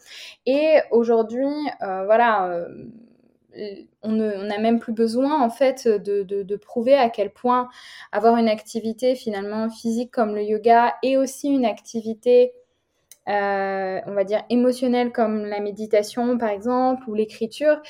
Et 0.47 0.79
aujourd'hui, 0.91 1.53
euh, 1.83 2.05
voilà, 2.07 2.49
euh, 2.49 2.69
on 4.03 4.13
n'a 4.13 4.59
même 4.59 4.79
plus 4.79 4.95
besoin 4.95 5.43
en 5.43 5.51
fait 5.51 5.87
de, 5.87 6.57
prouver 6.57 6.95
à 6.95 7.11
quel 7.11 7.31
point 7.31 7.69
avoir 8.13 8.37
une 8.37 8.49
activité 8.49 9.15
finalement 9.15 9.69
physique 9.69 10.11
comme 10.11 10.35
le 10.35 10.43
yoga 10.43 10.95
et 11.03 11.19
aussi 11.19 11.49
une 11.49 11.67
activité 11.67 12.53
euh, 13.29 14.01
on 14.07 14.15
va 14.15 14.25
dire 14.25 14.43
émotionnelle 14.51 15.13
comme 15.13 15.45
la 15.45 15.61
méditation 15.61 16.37
par 16.39 16.49
exemple 16.49 17.09
ou 17.09 17.15
l'écriture, 17.15 17.81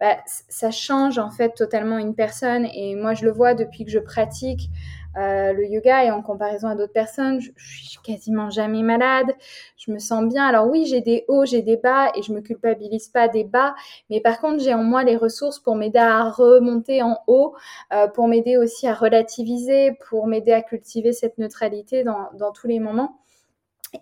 bah, 0.00 0.16
ça 0.26 0.70
change 0.70 1.18
en 1.18 1.30
fait 1.30 1.50
totalement 1.54 1.98
une 1.98 2.14
personne. 2.14 2.66
Et 2.74 2.94
moi, 2.94 3.14
je 3.14 3.24
le 3.24 3.32
vois 3.32 3.54
depuis 3.54 3.84
que 3.84 3.90
je 3.90 3.98
pratique 3.98 4.70
euh, 5.16 5.52
le 5.52 5.66
yoga 5.66 6.04
et 6.04 6.10
en 6.10 6.22
comparaison 6.22 6.68
à 6.68 6.76
d'autres 6.76 6.92
personnes, 6.92 7.40
je, 7.40 7.50
suis 7.56 7.98
quasiment 8.04 8.50
jamais 8.50 8.82
malade. 8.82 9.34
Je 9.76 9.90
me 9.90 9.98
sens 9.98 10.24
bien. 10.28 10.46
Alors 10.46 10.68
oui, 10.68 10.86
j'ai 10.86 11.00
des 11.00 11.24
hauts, 11.28 11.44
j'ai 11.44 11.62
des 11.62 11.76
bas 11.76 12.12
et 12.14 12.22
je 12.22 12.32
me 12.32 12.40
culpabilise 12.40 13.08
pas 13.08 13.26
des 13.26 13.44
bas. 13.44 13.74
Mais 14.10 14.20
par 14.20 14.40
contre, 14.40 14.62
j'ai 14.62 14.74
en 14.74 14.84
moi 14.84 15.02
les 15.02 15.16
ressources 15.16 15.58
pour 15.58 15.74
m'aider 15.74 15.98
à 15.98 16.30
remonter 16.30 17.02
en 17.02 17.18
haut, 17.26 17.54
euh, 17.92 18.06
pour 18.06 18.28
m'aider 18.28 18.56
aussi 18.56 18.86
à 18.86 18.94
relativiser, 18.94 19.98
pour 20.08 20.26
m'aider 20.26 20.52
à 20.52 20.62
cultiver 20.62 21.12
cette 21.12 21.38
neutralité 21.38 22.04
dans, 22.04 22.28
dans 22.34 22.52
tous 22.52 22.68
les 22.68 22.78
moments. 22.78 23.18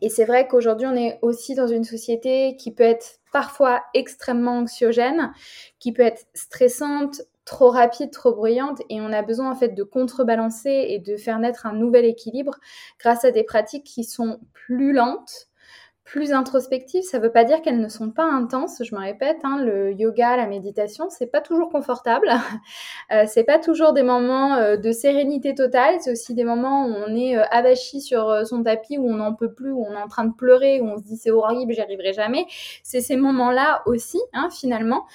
Et 0.03 0.09
c'est 0.09 0.25
vrai 0.25 0.49
qu'aujourd'hui, 0.49 0.87
on 0.87 0.97
est 0.97 1.19
aussi 1.23 1.55
dans 1.55 1.69
une 1.69 1.85
société 1.85 2.57
qui 2.57 2.73
peut 2.73 2.83
être 2.83 3.21
parfois 3.33 3.85
extrêmement 3.95 4.59
anxiogène, 4.59 5.33
qui 5.79 5.93
peut 5.93 6.03
être 6.03 6.27
stressante, 6.35 7.23
trop 7.45 7.71
rapide, 7.71 8.11
trop 8.11 8.35
bruyante, 8.35 8.83
et 8.91 9.01
on 9.01 9.13
a 9.13 9.23
besoin 9.23 9.51
en 9.51 9.55
fait 9.55 9.69
de 9.69 9.83
contrebalancer 9.85 10.87
et 10.89 10.99
de 10.99 11.17
faire 11.17 11.39
naître 11.39 11.67
un 11.67 11.73
nouvel 11.73 12.05
équilibre 12.05 12.57
grâce 12.99 13.25
à 13.25 13.31
des 13.31 13.45
pratiques 13.45 13.85
qui 13.85 14.03
sont 14.03 14.41
plus 14.53 14.93
lentes, 14.93 15.49
plus 16.07 16.33
introspectives, 16.33 17.03
ça 17.03 17.19
ne 17.19 17.25
veut 17.25 17.33
pas 17.33 17.43
dire 17.43 17.61
qu'elles 17.63 17.81
ne 17.81 17.89
sont 17.89 18.11
pas 18.11 18.25
intenses. 18.25 18.81
Je 18.81 18.95
me 18.95 19.01
répète, 19.01 19.39
hein, 19.43 19.59
le 19.61 19.93
yoga, 19.93 20.37
la 20.37 20.47
méditation, 20.47 21.09
c'est 21.11 21.27
pas 21.27 21.41
toujours 21.41 21.69
confortable. 21.69 22.31
euh, 23.13 23.25
c'est 23.27 23.43
pas 23.43 23.59
toujours 23.59 23.93
des 23.93 24.05
moments 24.05 24.55
euh, 24.55 24.77
de 24.77 24.93
sérénité 24.93 25.57
totale. 25.57 25.97
C'est 26.01 26.13
aussi 26.13 26.33
des 26.35 26.45
moments 26.45 26.87
où 26.87 26.95
on 26.95 27.15
est 27.17 27.37
euh, 27.37 27.43
avachi 27.51 28.01
sur 28.01 28.31
euh, 28.31 28.45
son 28.45 28.63
tapis, 28.63 28.99
où 28.99 29.11
on 29.11 29.15
n'en 29.15 29.35
peut 29.35 29.53
plus, 29.53 29.73
où 29.73 29.85
on 29.85 29.93
est 29.95 30.01
en 30.01 30.07
train 30.07 30.25
de 30.25 30.33
pleurer, 30.33 30.81
où 30.81 30.85
on 30.85 30.97
se 30.97 31.03
dit 31.03 31.17
c'est 31.17 31.33
horrible, 31.33 31.73
j'y 31.73 31.81
arriverai 31.81 32.13
jamais. 32.13 32.47
C'est 32.85 33.01
ces 33.01 33.17
moments-là 33.17 33.83
aussi, 33.87 34.21
hein, 34.33 34.49
finalement. 34.51 35.07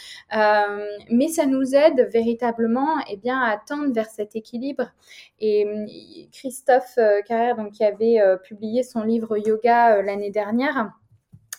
mais 1.09 1.29
ça 1.29 1.45
nous 1.45 1.73
aide 1.73 2.09
véritablement, 2.11 2.97
eh 3.09 3.15
bien, 3.15 3.39
à 3.39 3.57
tendre 3.57 3.93
vers 3.93 4.09
cet 4.09 4.35
équilibre. 4.35 4.91
Et 5.39 6.27
Christophe 6.33 6.99
Carrère, 7.25 7.55
donc 7.55 7.71
qui 7.71 7.85
avait 7.85 8.19
publié 8.43 8.83
son 8.83 9.03
livre 9.03 9.37
Yoga 9.37 10.01
l'année 10.01 10.31
dernière 10.31 10.80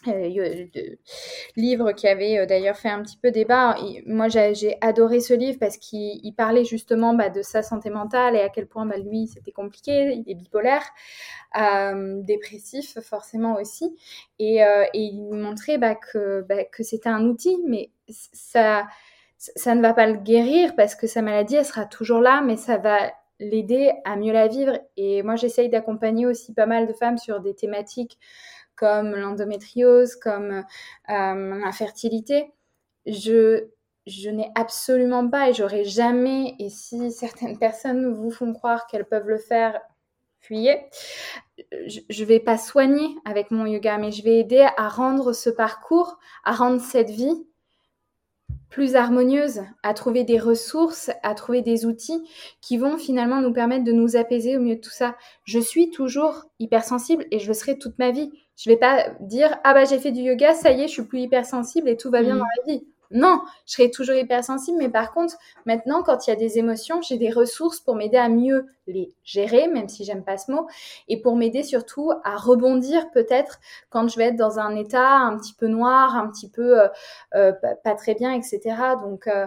euh, 0.08 0.66
livre 1.56 1.92
qui 1.92 2.08
avait 2.08 2.38
euh, 2.38 2.46
d'ailleurs 2.46 2.76
fait 2.76 2.88
un 2.88 3.02
petit 3.02 3.16
peu 3.16 3.30
débat. 3.30 3.76
moi, 4.06 4.28
j'ai 4.28 4.76
adoré 4.80 5.20
ce 5.20 5.34
livre 5.34 5.58
parce 5.58 5.76
qu'il 5.76 6.34
parlait 6.34 6.64
justement 6.64 7.14
bah, 7.14 7.28
de 7.28 7.42
sa 7.42 7.62
santé 7.62 7.90
mentale 7.90 8.36
et 8.36 8.40
à 8.40 8.48
quel 8.48 8.66
point 8.66 8.86
bah, 8.86 8.98
lui, 8.98 9.26
c'était 9.26 9.52
compliqué. 9.52 10.14
Il 10.14 10.30
est 10.30 10.34
bipolaire, 10.34 10.84
euh, 11.60 12.22
dépressif 12.22 12.98
forcément 13.00 13.56
aussi. 13.56 13.96
Et, 14.38 14.60
il 14.94 15.30
montrait 15.32 15.78
bah, 15.78 15.94
que, 15.94 16.46
que 16.72 16.82
c'était 16.82 17.08
un 17.08 17.24
outil, 17.26 17.58
mais 17.66 17.90
ça, 18.08 18.86
ça 19.38 19.74
ne 19.74 19.82
va 19.82 19.94
pas 19.94 20.06
le 20.06 20.18
guérir 20.18 20.74
parce 20.76 20.94
que 20.94 21.06
sa 21.06 21.22
maladie, 21.22 21.56
elle 21.56 21.64
sera 21.64 21.86
toujours 21.86 22.20
là, 22.20 22.42
mais 22.42 22.56
ça 22.56 22.78
va 22.78 23.12
l'aider 23.42 23.92
à 24.04 24.16
mieux 24.16 24.32
la 24.32 24.48
vivre. 24.48 24.78
Et 24.96 25.22
moi, 25.22 25.36
j'essaye 25.36 25.68
d'accompagner 25.68 26.26
aussi 26.26 26.54
pas 26.54 26.66
mal 26.66 26.86
de 26.86 26.92
femmes 26.92 27.18
sur 27.18 27.40
des 27.40 27.54
thématiques 27.54 28.18
comme 28.76 29.14
l'endométriose, 29.14 30.16
comme 30.16 30.64
euh, 31.10 31.58
l'infertilité, 31.58 32.52
je, 33.06 33.68
je 34.06 34.30
n'ai 34.30 34.50
absolument 34.54 35.28
pas 35.28 35.50
et 35.50 35.54
j'aurais 35.54 35.84
jamais, 35.84 36.54
et 36.58 36.68
si 36.68 37.12
certaines 37.12 37.58
personnes 37.60 38.12
vous 38.12 38.30
font 38.30 38.52
croire 38.52 38.86
qu'elles 38.86 39.06
peuvent 39.06 39.28
le 39.28 39.38
faire, 39.38 39.80
fuyez. 40.40 40.86
Je 41.86 42.00
ne 42.22 42.26
vais 42.26 42.40
pas 42.40 42.58
soigner 42.58 43.14
avec 43.24 43.50
mon 43.50 43.66
yoga, 43.66 43.98
mais 43.98 44.10
je 44.10 44.24
vais 44.24 44.38
aider 44.38 44.66
à 44.76 44.88
rendre 44.88 45.32
ce 45.32 45.50
parcours, 45.50 46.18
à 46.44 46.52
rendre 46.52 46.80
cette 46.80 47.10
vie 47.10 47.46
plus 48.72 48.96
harmonieuse, 48.96 49.60
à 49.82 49.92
trouver 49.92 50.24
des 50.24 50.38
ressources, 50.38 51.10
à 51.22 51.34
trouver 51.34 51.60
des 51.60 51.84
outils 51.84 52.22
qui 52.62 52.78
vont 52.78 52.96
finalement 52.96 53.42
nous 53.42 53.52
permettre 53.52 53.84
de 53.84 53.92
nous 53.92 54.16
apaiser 54.16 54.56
au 54.56 54.60
milieu 54.60 54.76
de 54.76 54.80
tout 54.80 54.90
ça. 54.90 55.14
Je 55.44 55.58
suis 55.58 55.90
toujours 55.90 56.46
hypersensible 56.58 57.26
et 57.30 57.38
je 57.38 57.48
le 57.48 57.52
serai 57.52 57.78
toute 57.78 57.98
ma 57.98 58.10
vie. 58.10 58.32
Je 58.56 58.70
vais 58.70 58.78
pas 58.78 59.10
dire 59.20 59.58
ah 59.64 59.74
bah 59.74 59.84
j'ai 59.84 59.98
fait 59.98 60.10
du 60.10 60.22
yoga, 60.22 60.54
ça 60.54 60.72
y 60.72 60.80
est, 60.80 60.88
je 60.88 60.92
suis 60.92 61.04
plus 61.04 61.20
hypersensible 61.20 61.86
et 61.86 61.98
tout 61.98 62.10
va 62.10 62.22
bien 62.22 62.34
mmh. 62.34 62.38
dans 62.38 62.44
la 62.66 62.72
vie. 62.72 62.86
Non, 63.12 63.42
je 63.66 63.74
serai 63.74 63.90
toujours 63.90 64.14
hypersensible, 64.16 64.78
mais 64.78 64.88
par 64.88 65.12
contre, 65.12 65.36
maintenant, 65.66 66.02
quand 66.02 66.26
il 66.26 66.30
y 66.30 66.32
a 66.32 66.36
des 66.36 66.58
émotions, 66.58 67.02
j'ai 67.02 67.18
des 67.18 67.30
ressources 67.30 67.78
pour 67.80 67.94
m'aider 67.94 68.16
à 68.16 68.28
mieux 68.28 68.66
les 68.86 69.12
gérer, 69.22 69.68
même 69.68 69.88
si 69.88 70.04
j'aime 70.04 70.24
pas 70.24 70.38
ce 70.38 70.50
mot, 70.50 70.66
et 71.08 71.20
pour 71.20 71.36
m'aider 71.36 71.62
surtout 71.62 72.12
à 72.24 72.36
rebondir 72.36 73.10
peut-être 73.10 73.60
quand 73.90 74.08
je 74.08 74.16
vais 74.16 74.24
être 74.24 74.36
dans 74.36 74.58
un 74.58 74.74
état 74.76 75.18
un 75.18 75.36
petit 75.36 75.54
peu 75.54 75.66
noir, 75.68 76.16
un 76.16 76.28
petit 76.28 76.48
peu 76.48 76.80
euh, 76.80 76.88
euh, 77.34 77.52
pas 77.84 77.94
très 77.94 78.14
bien, 78.14 78.32
etc. 78.32 78.60
Donc, 79.02 79.26
euh, 79.26 79.46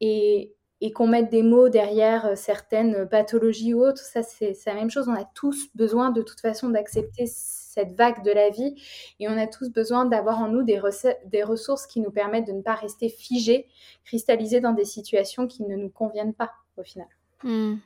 et, 0.00 0.54
et 0.80 0.92
qu'on 0.92 1.06
mette 1.08 1.30
des 1.30 1.42
mots 1.42 1.68
derrière 1.68 2.36
certaines 2.38 3.08
pathologies 3.08 3.74
ou 3.74 3.84
autres, 3.84 4.02
ça 4.02 4.22
c'est 4.22 4.56
la 4.66 4.74
même 4.74 4.90
chose. 4.90 5.08
On 5.08 5.14
a 5.14 5.24
tous 5.34 5.68
besoin 5.74 6.10
de 6.10 6.22
toute 6.22 6.40
façon 6.40 6.70
d'accepter 6.70 7.26
cette 7.70 7.94
vague 7.94 8.24
de 8.24 8.32
la 8.32 8.50
vie. 8.50 8.74
Et 9.20 9.28
on 9.28 9.38
a 9.38 9.46
tous 9.46 9.70
besoin 9.70 10.04
d'avoir 10.04 10.40
en 10.40 10.48
nous 10.48 10.62
des, 10.62 10.80
des 11.26 11.42
ressources 11.44 11.86
qui 11.86 12.00
nous 12.00 12.10
permettent 12.10 12.46
de 12.46 12.52
ne 12.52 12.62
pas 12.62 12.74
rester 12.74 13.08
figés, 13.08 13.68
cristallisés 14.04 14.60
dans 14.60 14.72
des 14.72 14.84
situations 14.84 15.46
qui 15.46 15.62
ne 15.62 15.76
nous 15.76 15.88
conviennent 15.88 16.34
pas 16.34 16.50
au 16.76 16.82
final. 16.82 17.06
Hmm. 17.44 17.76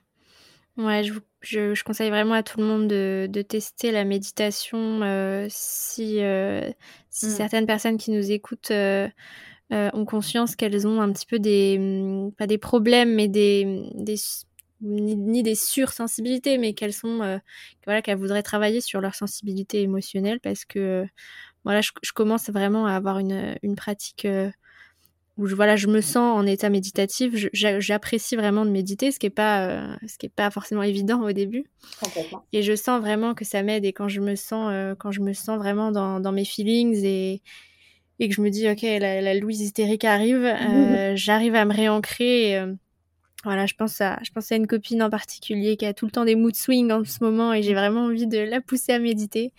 Ouais, 0.76 1.04
je, 1.04 1.12
je, 1.40 1.84
conseille 1.84 2.10
vraiment 2.10 2.34
à 2.34 2.42
tout 2.42 2.58
le 2.58 2.66
monde 2.66 2.88
de, 2.88 3.28
de 3.30 3.42
tester 3.42 3.92
la 3.92 4.04
méditation 4.04 5.02
euh, 5.02 5.46
si, 5.48 6.20
euh, 6.20 6.68
si 7.10 7.26
hmm. 7.26 7.30
certaines 7.30 7.66
personnes 7.66 7.96
qui 7.96 8.10
nous 8.10 8.32
écoutent 8.32 8.72
euh, 8.72 9.08
ont 9.70 10.04
conscience 10.04 10.56
qu'elles 10.56 10.86
ont 10.88 11.00
un 11.00 11.12
petit 11.12 11.26
peu 11.26 11.38
des, 11.38 11.78
hmm, 11.78 12.32
pas 12.32 12.48
des 12.48 12.58
problèmes, 12.58 13.14
mais 13.14 13.28
des, 13.28 13.88
des 13.94 14.16
ni, 14.80 15.42
des 15.42 15.54
sursensibilités, 15.54 16.58
mais 16.58 16.74
qu'elles 16.74 16.92
sont, 16.92 17.22
euh, 17.22 17.38
voilà, 17.84 18.02
qu'elles 18.02 18.18
voudraient 18.18 18.42
travailler 18.42 18.80
sur 18.80 19.00
leur 19.00 19.14
sensibilité 19.14 19.82
émotionnelle 19.82 20.40
parce 20.40 20.64
que 20.64 21.06
voilà, 21.64 21.80
je, 21.80 21.90
commence 22.12 22.50
vraiment 22.50 22.86
à 22.86 22.92
avoir 22.92 23.18
une, 23.18 23.56
une 23.62 23.74
pratique 23.74 24.26
où 25.36 25.46
je, 25.46 25.54
voilà, 25.54 25.76
je 25.76 25.86
me 25.86 26.00
sens 26.00 26.38
en 26.38 26.46
état 26.46 26.68
méditatif. 26.68 27.48
J'apprécie 27.52 28.36
vraiment 28.36 28.66
de 28.66 28.70
méditer, 28.70 29.10
ce 29.10 29.18
qui 29.18 29.26
n'est 29.26 29.30
pas, 29.30 29.96
ce 30.06 30.18
qui 30.18 30.26
est 30.26 30.34
pas 30.34 30.50
forcément 30.50 30.82
évident 30.82 31.22
au 31.22 31.32
début. 31.32 31.64
Et 32.52 32.62
je 32.62 32.76
sens 32.76 33.00
vraiment 33.00 33.34
que 33.34 33.46
ça 33.46 33.62
m'aide. 33.62 33.86
Et 33.86 33.94
quand 33.94 34.08
je 34.08 34.20
me 34.20 34.36
sens, 34.36 34.94
quand 34.98 35.10
je 35.10 35.20
me 35.20 35.32
sens 35.32 35.56
vraiment 35.56 35.90
dans, 35.90 36.20
dans 36.20 36.32
mes 36.32 36.44
feelings 36.44 37.02
et, 37.02 37.40
et 38.18 38.28
que 38.28 38.34
je 38.34 38.42
me 38.42 38.50
dis, 38.50 38.68
ok, 38.68 38.82
la, 38.82 39.22
la 39.22 39.34
Louise 39.34 39.62
hystérique 39.62 40.04
arrive, 40.04 40.44
j'arrive 41.16 41.54
à 41.54 41.64
me 41.64 41.72
réancrer. 41.72 42.62
Voilà, 43.44 43.66
je 43.66 43.74
pense 43.74 44.00
à, 44.00 44.18
je 44.22 44.30
pense 44.32 44.50
à 44.50 44.56
une 44.56 44.66
copine 44.66 45.02
en 45.02 45.10
particulier 45.10 45.76
qui 45.76 45.86
a 45.86 45.94
tout 45.94 46.06
le 46.06 46.10
temps 46.10 46.24
des 46.24 46.34
mood 46.34 46.54
swings 46.54 46.90
en 46.90 47.04
ce 47.04 47.22
moment 47.22 47.52
et 47.52 47.62
j'ai 47.62 47.74
vraiment 47.74 48.04
envie 48.04 48.26
de 48.26 48.38
la 48.38 48.60
pousser 48.60 48.92
à 48.92 48.98
méditer. 48.98 49.52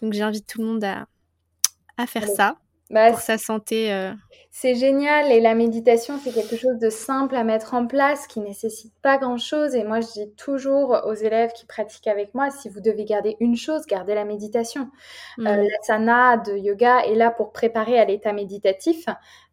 Donc 0.00 0.12
j'invite 0.12 0.46
tout 0.46 0.60
le 0.60 0.66
monde 0.66 0.84
à, 0.84 1.06
à 1.96 2.06
faire 2.06 2.28
ça 2.28 2.56
bah, 2.90 3.10
pour 3.10 3.20
sa 3.20 3.38
santé. 3.38 3.92
Euh. 3.92 4.12
C'est 4.50 4.74
génial 4.74 5.32
et 5.32 5.40
la 5.40 5.54
méditation, 5.54 6.18
c'est 6.22 6.32
quelque 6.32 6.56
chose 6.56 6.78
de 6.78 6.90
simple 6.90 7.36
à 7.36 7.44
mettre 7.44 7.72
en 7.72 7.86
place 7.86 8.26
qui 8.26 8.40
nécessite 8.40 8.92
pas 9.00 9.16
grand-chose. 9.16 9.74
Et 9.74 9.82
moi, 9.82 10.00
je 10.00 10.08
dis 10.08 10.34
toujours 10.36 11.00
aux 11.06 11.14
élèves 11.14 11.52
qui 11.52 11.64
pratiquent 11.64 12.08
avec 12.08 12.34
moi, 12.34 12.50
si 12.50 12.68
vous 12.68 12.80
devez 12.80 13.06
garder 13.06 13.36
une 13.40 13.56
chose, 13.56 13.86
gardez 13.86 14.14
la 14.14 14.26
méditation. 14.26 14.90
Euh, 15.38 15.42
mmh. 15.42 15.66
L'asana 15.70 16.36
de 16.36 16.56
yoga 16.56 17.06
est 17.06 17.14
là 17.14 17.30
pour 17.30 17.52
préparer 17.52 17.98
à 17.98 18.04
l'état 18.04 18.34
méditatif. 18.34 19.06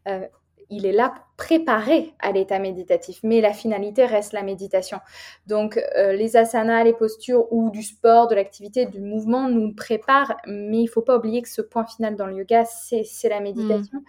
Euh, 0.07 0.27
il 0.69 0.85
est 0.85 0.91
là 0.91 1.09
pour 1.09 1.28
préparer 1.39 2.13
à 2.19 2.33
l'état 2.33 2.59
méditatif, 2.59 3.21
mais 3.23 3.39
la 3.39 3.53
finalité 3.53 4.05
reste 4.05 4.33
la 4.33 4.43
méditation. 4.43 4.99
Donc 5.47 5.81
euh, 5.97 6.11
les 6.11 6.35
asanas, 6.35 6.83
les 6.83 6.91
postures 6.91 7.45
ou 7.53 7.69
du 7.69 7.81
sport, 7.81 8.27
de 8.27 8.35
l'activité, 8.35 8.85
du 8.85 8.99
mouvement 8.99 9.47
nous 9.47 9.73
préparent, 9.73 10.35
mais 10.45 10.81
il 10.81 10.87
faut 10.87 11.01
pas 11.01 11.15
oublier 11.15 11.41
que 11.41 11.47
ce 11.47 11.61
point 11.61 11.85
final 11.85 12.17
dans 12.17 12.25
le 12.25 12.35
yoga, 12.35 12.65
c'est 12.65 13.29
la 13.29 13.39
méditation. 13.39 13.99
Mm. 13.99 14.03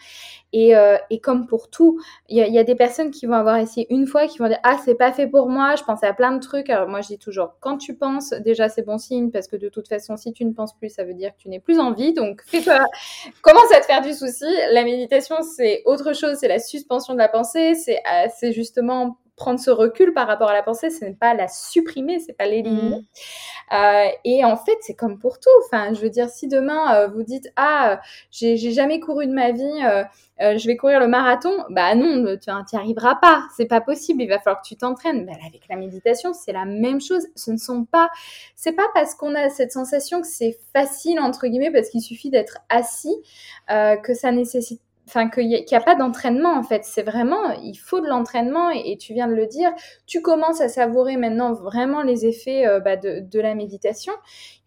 Et, 0.55 0.77
euh, 0.77 0.97
et, 1.11 1.21
comme 1.21 1.47
pour 1.47 1.71
tout, 1.71 2.01
il 2.29 2.37
y, 2.37 2.51
y, 2.51 2.59
a 2.59 2.65
des 2.65 2.75
personnes 2.75 3.13
qui 3.13 3.27
vont 3.27 3.35
avoir 3.35 3.59
essayé 3.59 3.87
une 3.91 4.09
fois, 4.09 4.27
qui 4.27 4.39
vont 4.39 4.49
dire 4.49 4.59
ah 4.65 4.79
c'est 4.85 4.97
pas 4.97 5.13
fait 5.13 5.29
pour 5.29 5.49
moi, 5.49 5.77
je 5.77 5.85
pensais 5.85 6.09
à 6.09 6.13
plein 6.13 6.33
de 6.33 6.41
trucs. 6.41 6.69
Alors 6.69 6.89
moi 6.89 7.01
je 7.01 7.07
dis 7.07 7.19
toujours 7.19 7.55
quand 7.61 7.79
tu 7.79 7.95
penses, 7.95 8.31
déjà 8.31 8.69
c'est 8.69 8.83
bon 8.83 8.99
signe 8.99 9.31
parce 9.31 9.47
que 9.47 9.55
de 9.55 9.69
toute 9.69 9.87
façon 9.87 10.17
si 10.17 10.33
tu 10.33 10.45
ne 10.45 10.53
penses 10.53 10.77
plus, 10.77 10.89
ça 10.89 11.05
veut 11.05 11.15
dire 11.15 11.31
que 11.37 11.43
tu 11.43 11.49
n'es 11.49 11.61
plus 11.61 11.79
en 11.79 11.93
vie. 11.93 12.13
Donc 12.13 12.43
fais-toi, 12.45 12.81
commence 13.41 13.73
à 13.73 13.81
te 13.81 13.87
faire 13.87 14.03
du 14.03 14.15
souci. 14.15 14.47
La 14.73 14.83
méditation 14.83 15.37
c'est 15.43 15.83
autre 15.85 16.13
chose, 16.13 16.39
c'est 16.41 16.49
la 16.49 16.59
suspension 16.59 17.15
de 17.15 17.20
la 17.21 17.29
pensée, 17.29 17.73
euh, 17.89 18.27
c'est 18.37 18.53
justement 18.53 19.17
prendre 19.37 19.59
ce 19.59 19.71
recul 19.71 20.13
par 20.13 20.27
rapport 20.27 20.51
à 20.51 20.53
la 20.53 20.63
pensée, 20.63 20.91
ce 20.91 21.03
n'est 21.03 21.15
pas 21.15 21.33
la 21.33 21.49
supprimer, 21.49 22.19
c'est 22.19 22.35
pas 22.35 22.45
l'éliminer. 22.45 22.99
Mm. 22.99 23.75
Euh, 23.75 24.09
et 24.27 24.45
en 24.45 24.59
fait, 24.59 24.77
c'est 24.83 24.93
comme 24.93 25.19
pour 25.19 25.41
tout. 25.41 25.49
Enfin, 25.65 25.95
je 25.95 26.01
veux 26.03 26.11
dire, 26.11 26.29
si 26.29 26.47
demain 26.47 26.95
euh, 26.95 27.09
vous 27.09 27.23
dites 27.23 27.51
ah, 27.57 28.01
j'ai 28.31 28.59
jamais 28.59 29.01
couru 29.01 29.27
de 29.27 29.33
ma 29.33 29.53
vie, 29.53 29.81
je 30.39 30.67
vais 30.67 30.77
courir 30.77 31.01
le 31.01 31.09
marathon, 31.09 31.53
bah 31.71 31.95
non, 31.95 32.37
tu 32.37 32.51
n'y 32.51 32.79
arriveras 32.79 33.15
pas. 33.15 33.45
C'est 33.57 33.65
pas 33.65 33.81
possible. 33.81 34.21
Il 34.21 34.29
va 34.29 34.41
falloir 34.41 34.61
que 34.61 34.69
tu 34.69 34.77
t'entraînes. 34.77 35.31
Avec 35.47 35.69
la 35.71 35.77
méditation, 35.77 36.35
c'est 36.35 36.53
la 36.53 36.67
même 36.67 37.01
chose. 37.01 37.27
Ce 37.35 37.51
ne 37.51 37.57
sont 37.57 37.87
pas, 37.87 38.11
c'est 38.57 38.73
pas 38.73 38.89
parce 38.93 39.15
qu'on 39.15 39.35
a 39.35 39.49
cette 39.49 39.73
sensation 39.73 40.21
que 40.21 40.27
c'est 40.27 40.59
facile 40.75 41.19
entre 41.19 41.47
guillemets, 41.47 41.71
parce 41.71 41.89
qu'il 41.89 42.03
suffit 42.03 42.29
d'être 42.29 42.59
assis, 42.69 43.17
que 43.69 44.13
ça 44.13 44.33
nécessite 44.33 44.83
enfin 45.11 45.29
qu'il 45.29 45.49
n'y 45.49 45.75
a, 45.75 45.81
pas 45.81 45.97
d'entraînement 45.97 46.57
en 46.57 46.63
fait. 46.63 46.85
C'est 46.85 47.03
vraiment, 47.03 47.51
il 47.63 47.75
faut 47.75 48.01
de 48.01 48.07
l'entraînement 48.07 48.71
et, 48.71 48.97
tu 48.97 49.13
viens 49.13 49.27
de 49.27 49.35
le 49.35 49.47
dire. 49.47 49.73
Tu 50.07 50.23
commences 50.23 50.61
à 50.61 50.69
savourer 50.69 51.17
maintenant 51.17 51.53
vraiment 51.53 52.03
les 52.03 52.27
effets 52.27 52.67
euh, 52.67 52.79
bah, 52.79 52.97
de, 52.97 53.41
la 53.41 53.55
méditation. 53.57 54.13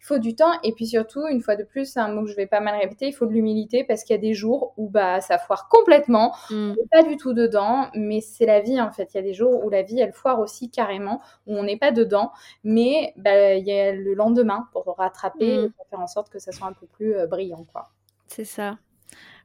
Il 0.00 0.04
faut 0.06 0.18
du 0.18 0.34
temps 0.36 0.52
et 0.62 0.72
puis 0.72 0.86
surtout, 0.86 1.26
une 1.28 1.40
fois 1.40 1.56
de 1.56 1.64
plus, 1.64 1.86
c'est 1.86 2.00
un 2.00 2.08
mot 2.08 2.24
que 2.24 2.30
je 2.30 2.36
vais 2.36 2.46
pas 2.46 2.60
mal 2.60 2.78
répéter, 2.78 3.06
il 3.06 3.14
faut 3.14 3.24
de 3.24 3.32
l'humilité 3.32 3.84
parce 3.84 4.04
qu'il 4.04 4.14
y 4.14 4.18
a 4.18 4.20
des 4.20 4.34
jours 4.34 4.74
où 4.76 4.90
bah 4.90 5.22
ça 5.22 5.38
foire 5.38 5.66
complètement, 5.70 6.34
mm. 6.50 6.54
on 6.54 6.74
n'est 6.74 6.88
pas 6.92 7.02
du 7.08 7.16
tout 7.16 7.32
dedans, 7.32 7.88
mais 7.94 8.20
c'est 8.20 8.44
la 8.44 8.60
vie 8.60 8.78
en 8.82 8.92
fait. 8.92 9.14
Il 9.14 9.16
y 9.16 9.20
a 9.20 9.22
des 9.22 9.32
jours 9.32 9.64
où 9.64 9.70
la 9.70 9.80
vie 9.80 9.98
elle 9.98 10.12
foire 10.12 10.40
aussi 10.40 10.70
carrément, 10.70 11.22
où 11.46 11.56
on 11.56 11.62
n'est 11.62 11.78
pas 11.78 11.90
dedans, 11.90 12.32
mais 12.64 13.14
bah, 13.16 13.54
il 13.54 13.66
y 13.66 13.72
a 13.72 13.92
le 13.92 14.12
lendemain 14.12 14.68
pour 14.72 14.94
rattraper 14.98 15.56
mm. 15.56 15.64
et 15.64 15.68
pour 15.70 15.86
faire 15.88 16.00
en 16.00 16.06
sorte 16.06 16.28
que 16.28 16.38
ça 16.38 16.52
soit 16.52 16.66
un 16.66 16.74
peu 16.74 16.86
plus 16.86 17.16
euh, 17.16 17.26
brillant 17.26 17.64
quoi. 17.72 17.88
C'est 18.26 18.44
ça. 18.44 18.76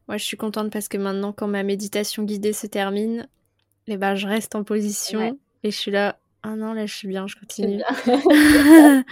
Moi, 0.10 0.18
je 0.18 0.26
suis 0.26 0.38
contente 0.38 0.72
parce 0.72 0.88
que 0.88 0.98
maintenant, 0.98 1.34
quand 1.34 1.46
ma 1.46 1.62
méditation 1.62 2.24
guidée 2.24 2.52
se 2.52 2.66
termine, 2.66 3.28
eh 3.86 3.96
ben, 3.96 4.16
je 4.16 4.26
reste 4.26 4.56
en 4.56 4.64
position 4.64 5.38
et 5.64 5.70
je 5.70 5.78
suis 5.78 5.92
là. 5.92 6.18
Ah 6.42 6.56
non, 6.56 6.74
là, 6.74 6.88
je 6.88 6.96
suis 6.96 7.08
bien, 7.08 7.28
je 7.28 7.36
continue. 7.36 7.84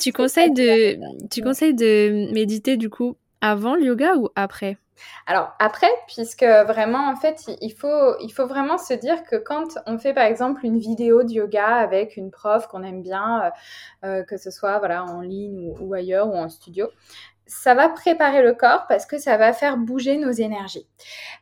tu 0.00 0.12
conseilles 0.12 0.52
de, 0.52 0.98
tu 1.28 1.42
conseilles 1.42 1.74
de 1.74 2.32
méditer 2.32 2.76
du 2.76 2.90
coup 2.90 3.16
avant 3.40 3.76
le 3.76 3.84
yoga 3.84 4.16
ou 4.16 4.30
après? 4.34 4.78
Alors 5.26 5.52
après, 5.58 5.90
puisque 6.06 6.42
vraiment 6.42 7.08
en 7.08 7.16
fait, 7.16 7.44
il 7.60 7.72
faut, 7.72 8.16
il 8.20 8.30
faut 8.30 8.46
vraiment 8.46 8.78
se 8.78 8.94
dire 8.94 9.22
que 9.24 9.36
quand 9.36 9.78
on 9.86 9.98
fait 9.98 10.14
par 10.14 10.24
exemple 10.24 10.64
une 10.64 10.78
vidéo 10.78 11.22
de 11.22 11.32
yoga 11.32 11.66
avec 11.66 12.16
une 12.16 12.30
prof 12.30 12.66
qu'on 12.66 12.82
aime 12.82 13.02
bien, 13.02 13.42
euh, 13.42 13.50
euh, 14.06 14.22
que 14.24 14.36
ce 14.36 14.50
soit 14.50 14.78
voilà 14.78 15.04
en 15.04 15.20
ligne 15.20 15.72
ou, 15.80 15.94
ailleurs 15.94 16.28
ou 16.28 16.34
en 16.34 16.48
studio, 16.48 16.88
ça 17.52 17.74
va 17.74 17.90
préparer 17.90 18.42
le 18.42 18.54
corps 18.54 18.86
parce 18.88 19.04
que 19.04 19.18
ça 19.18 19.36
va 19.36 19.52
faire 19.52 19.76
bouger 19.76 20.16
nos 20.16 20.30
énergies. 20.30 20.88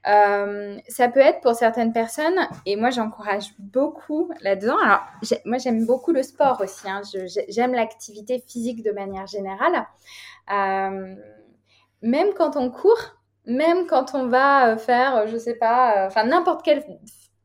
Euh, 0.08 0.76
ça 0.88 1.08
peut 1.08 1.20
être 1.20 1.40
pour 1.40 1.54
certaines 1.54 1.92
personnes, 1.92 2.38
et 2.66 2.74
moi 2.74 2.90
j'encourage 2.90 3.54
beaucoup 3.58 4.30
là-dedans. 4.40 4.76
Alors, 4.82 5.02
moi 5.44 5.58
j'aime 5.58 5.86
beaucoup 5.86 6.12
le 6.12 6.22
sport 6.22 6.60
aussi, 6.60 6.88
hein. 6.88 7.02
j'aime 7.48 7.74
l'activité 7.74 8.42
physique 8.46 8.82
de 8.82 8.90
manière 8.90 9.26
générale. 9.26 9.86
Euh, 10.52 11.14
même 12.02 12.34
quand 12.36 12.56
on 12.56 12.70
court, 12.70 13.16
même 13.46 13.86
quand 13.86 14.14
on 14.14 14.26
va 14.26 14.76
faire, 14.78 15.28
je 15.28 15.36
sais 15.36 15.54
pas, 15.54 15.96
euh, 15.96 16.06
enfin 16.08 16.24
n'importe 16.24 16.64
quelle 16.64 16.84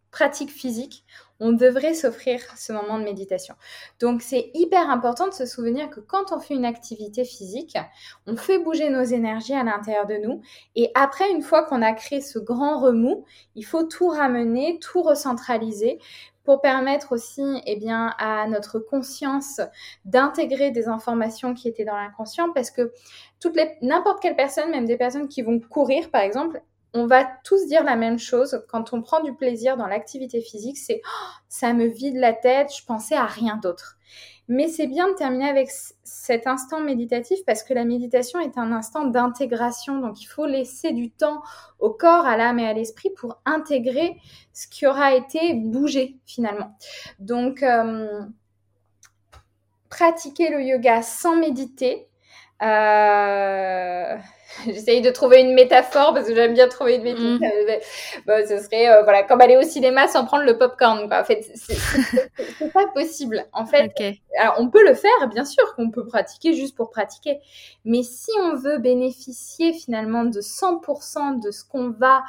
pratique 0.10 0.50
physique, 0.50 1.06
on 1.40 1.52
devrait 1.52 1.94
s'offrir 1.94 2.40
ce 2.58 2.72
moment 2.72 2.98
de 2.98 3.04
méditation. 3.04 3.56
Donc 4.00 4.22
c'est 4.22 4.52
hyper 4.54 4.90
important 4.90 5.28
de 5.28 5.34
se 5.34 5.46
souvenir 5.46 5.90
que 5.90 6.00
quand 6.00 6.32
on 6.32 6.40
fait 6.40 6.54
une 6.54 6.66
activité 6.66 7.26
physique, 7.26 7.78
on 8.26 8.38
fait 8.38 8.60
bouger 8.60 8.90
nos 8.90 9.04
énergies 9.04 9.54
à 9.54 9.64
l'intérieur 9.64 10.06
de 10.06 10.16
nous 10.16 10.42
et 10.76 10.92
après 10.96 11.30
une 11.32 11.42
fois 11.42 11.64
qu'on 11.64 11.82
a 11.82 11.94
créé 11.94 12.22
ce 12.22 12.40
grand 12.40 12.80
remous, 12.80 13.26
il 13.56 13.64
faut 13.64 13.84
tout 13.84 14.08
ramener, 14.08 14.80
tout 14.80 15.02
recentraliser 15.02 16.00
pour 16.46 16.62
permettre 16.62 17.12
aussi 17.12 17.44
eh 17.66 17.76
bien, 17.76 18.14
à 18.20 18.48
notre 18.48 18.80
conscience 18.80 19.60
d'intégrer 20.06 20.72
des 20.72 20.88
informations 20.88 21.54
qui 21.54 21.68
étaient 21.68 21.86
dans 21.86 21.96
l'inconscient 21.96 22.54
parce 22.54 22.72
que 22.72 22.94
n'importe 23.82 24.22
quelle 24.22 24.36
personne, 24.36 24.72
même 24.72 24.86
des 24.86 24.98
personnes 24.98 25.28
qui 25.28 25.42
vont 25.42 25.60
courir 25.60 26.10
par 26.12 26.22
exemple, 26.22 26.62
on 26.96 27.08
va 27.08 27.28
tous 27.44 27.68
dire 27.68 27.84
la 27.84 27.96
même 27.96 28.18
chose 28.18 28.64
quand 28.70 28.94
on 28.94 29.02
prend 29.02 29.22
du 29.22 29.36
plaisir 29.36 29.78
dans 29.78 29.88
l'activité 29.88 30.42
physique, 30.42 30.78
c'est 30.78 31.02
oh, 31.06 31.34
ça 31.50 31.74
me 31.74 31.86
vide 31.86 32.16
la 32.16 32.34
tête, 32.34 32.74
je 32.76 32.86
pensais 32.86 33.16
à 33.16 33.26
rien 33.26 33.58
d'autre. 33.58 33.98
Mais 34.48 34.68
c'est 34.68 34.88
bien 34.88 35.10
de 35.10 35.14
terminer 35.14 35.50
avec 35.50 35.70
cet 36.04 36.46
instant 36.46 36.80
méditatif 36.80 37.40
parce 37.46 37.64
que 37.64 37.74
la 37.74 37.84
méditation 37.84 38.40
est 38.40 38.58
un 38.58 38.72
instant 38.72 39.06
d'intégration. 39.06 40.00
Donc 40.00 40.22
il 40.22 40.28
faut 40.28 40.46
laisser 40.46 40.94
du 40.94 41.10
temps 41.12 41.42
au 41.80 41.90
corps, 41.90 42.26
à 42.26 42.38
l'âme 42.38 42.60
et 42.60 42.68
à 42.68 42.74
l'esprit 42.74 43.10
pour 43.10 43.42
intégrer 43.46 44.18
ce 44.54 44.68
qui 44.68 44.86
aura 44.86 45.16
été 45.16 45.56
bougé 45.56 46.20
finalement. 46.26 46.78
Donc 47.20 47.64
euh, 47.64 48.22
pratiquer 49.90 50.50
le 50.50 50.62
yoga 50.62 51.02
sans 51.02 51.36
méditer, 51.36 52.08
euh, 52.62 54.18
J'essaye 54.66 55.02
de 55.02 55.10
trouver 55.12 55.42
une 55.42 55.54
métaphore 55.54 56.14
parce 56.14 56.28
que 56.28 56.36
j'aime 56.36 56.54
bien 56.54 56.68
trouver 56.68 56.96
une 56.96 57.04
métaphore. 57.04 57.40
Bon, 58.26 58.48
ce 58.48 58.58
serait 58.60 58.90
euh, 58.90 59.04
voilà 59.04 59.24
comme 59.24 59.42
aller 59.42 59.58
au 59.58 59.64
cinéma 59.64 60.08
sans 60.08 60.26
prendre 60.26 60.46
le 60.46 60.58
popcorn. 60.58 61.08
Quoi. 61.08 61.22
En 61.22 61.24
fait, 61.24 61.52
c'est 61.56 62.74
pas 62.74 62.88
possible. 62.94 63.46
En 63.52 63.66
fait, 63.66 63.92
alors 64.40 64.56
on 64.60 64.70
peut 64.70 64.88
le 64.88 64.94
faire, 64.94 65.28
bien 65.30 65.46
sûr 65.46 65.76
qu'on 65.76 65.92
peut 65.92 66.06
pratiquer 66.06 66.54
juste 66.54 66.76
pour 66.76 66.90
pratiquer, 66.90 67.40
mais 67.84 68.04
si 68.04 68.32
on 68.42 68.56
veut 68.56 68.78
bénéficier 68.78 69.74
finalement 69.74 70.24
de 70.24 70.40
100% 70.40 71.44
de 71.44 71.52
ce 71.52 71.64
qu'on 71.64 71.90
va 71.90 72.24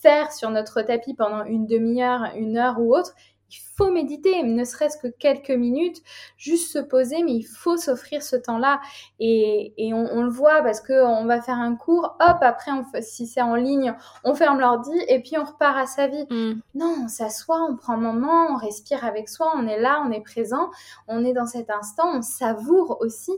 faire 0.00 0.32
sur 0.32 0.50
notre 0.50 0.82
tapis 0.82 1.14
pendant 1.14 1.44
une 1.44 1.66
demi-heure, 1.66 2.32
une 2.36 2.56
heure 2.56 2.76
ou 2.78 2.94
autre, 2.94 3.14
il 3.50 3.58
faut 3.80 3.90
méditer, 3.90 4.42
ne 4.42 4.64
serait-ce 4.64 4.98
que 4.98 5.06
quelques 5.06 5.50
minutes, 5.50 6.02
juste 6.36 6.70
se 6.70 6.78
poser, 6.78 7.22
mais 7.22 7.32
il 7.32 7.44
faut 7.44 7.78
s'offrir 7.78 8.22
ce 8.22 8.36
temps-là. 8.36 8.80
Et, 9.18 9.72
on, 9.94 10.22
le 10.22 10.28
voit 10.28 10.62
parce 10.62 10.80
qu'on 10.80 11.24
va 11.24 11.40
faire 11.40 11.58
un 11.58 11.74
cours, 11.76 12.16
hop, 12.20 12.36
après, 12.42 12.72
on, 12.72 12.84
si 13.00 13.26
c'est 13.26 13.40
en 13.40 13.54
ligne, 13.54 13.94
on 14.24 14.34
ferme 14.34 14.60
l'ordi 14.60 14.96
et 15.08 15.20
puis 15.20 15.38
on 15.38 15.44
repart 15.44 15.78
à 15.78 15.86
sa 15.86 16.08
vie. 16.08 16.26
Mm. 16.30 16.60
Non, 16.74 16.94
on 17.04 17.08
s'assoit, 17.08 17.62
on 17.62 17.76
prend 17.76 17.94
un 17.94 17.96
moment, 17.96 18.48
on 18.50 18.56
respire 18.56 19.04
avec 19.04 19.28
soi, 19.28 19.52
on 19.56 19.66
est 19.66 19.80
là, 19.80 20.04
on 20.06 20.10
est 20.10 20.22
présent, 20.22 20.70
on 21.08 21.24
est 21.24 21.32
dans 21.32 21.46
cet 21.46 21.70
instant, 21.70 22.18
on 22.18 22.22
savoure 22.22 22.98
aussi. 23.00 23.32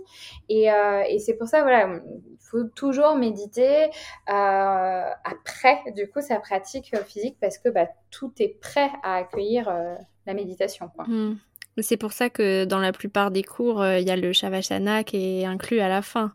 Et, 0.49 0.73
euh, 0.73 1.03
c'est 1.19 1.35
pour 1.35 1.47
ça, 1.47 1.63
voilà, 1.63 1.87
il 1.87 2.37
faut 2.41 2.65
toujours 2.65 3.15
méditer 3.15 3.91
euh, 4.29 5.11
après, 5.25 5.83
du 5.95 6.11
coup, 6.11 6.21
sa 6.21 6.41
pratique 6.41 6.97
physique 7.07 7.37
parce 7.41 7.59
que 7.59 7.69
bah, 7.69 7.87
tout 8.11 8.33
est 8.41 8.61
prêt 8.61 8.91
à 9.05 9.17
accueillir. 9.17 9.69
Euh, 9.69 9.95
la 10.27 10.35
méditation. 10.35 10.89
Quoi. 10.89 11.05
Hmm. 11.07 11.37
C'est 11.79 11.97
pour 11.97 12.13
ça 12.13 12.29
que 12.29 12.65
dans 12.65 12.81
la 12.81 12.93
plupart 12.93 13.31
des 13.31 13.43
cours, 13.43 13.85
il 13.87 14.07
y 14.07 14.11
a 14.11 14.17
le 14.17 14.33
Shavasana 14.35 15.05
qui 15.05 15.17
est 15.41 15.45
inclus 15.47 15.81
à 15.81 15.89
la 15.89 16.03
fin. 16.03 16.33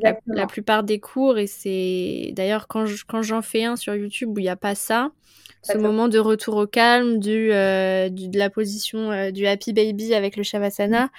La, 0.00 0.16
la, 0.26 0.46
plupart 0.46 0.84
des 0.84 1.00
cours, 1.00 1.38
et 1.38 1.48
c'est 1.48 2.32
d'ailleurs 2.36 2.68
quand 2.68 2.86
j'en 3.22 3.42
fais 3.42 3.64
un 3.64 3.74
sur 3.74 3.96
YouTube 3.96 4.30
où 4.36 4.38
il 4.38 4.42
n'y 4.42 4.48
a 4.48 4.54
pas 4.54 4.76
ça, 4.76 5.10
ce 5.62 5.76
moment 5.76 6.06
de 6.06 6.20
retour 6.20 6.54
au 6.54 6.66
calme, 6.68 7.18
du, 7.18 7.48
de 7.48 8.38
la 8.38 8.48
position 8.48 9.32
du 9.32 9.48
Happy 9.48 9.72
Baby 9.72 10.14
avec 10.14 10.36
le 10.36 10.44
Shavasana, 10.44 11.10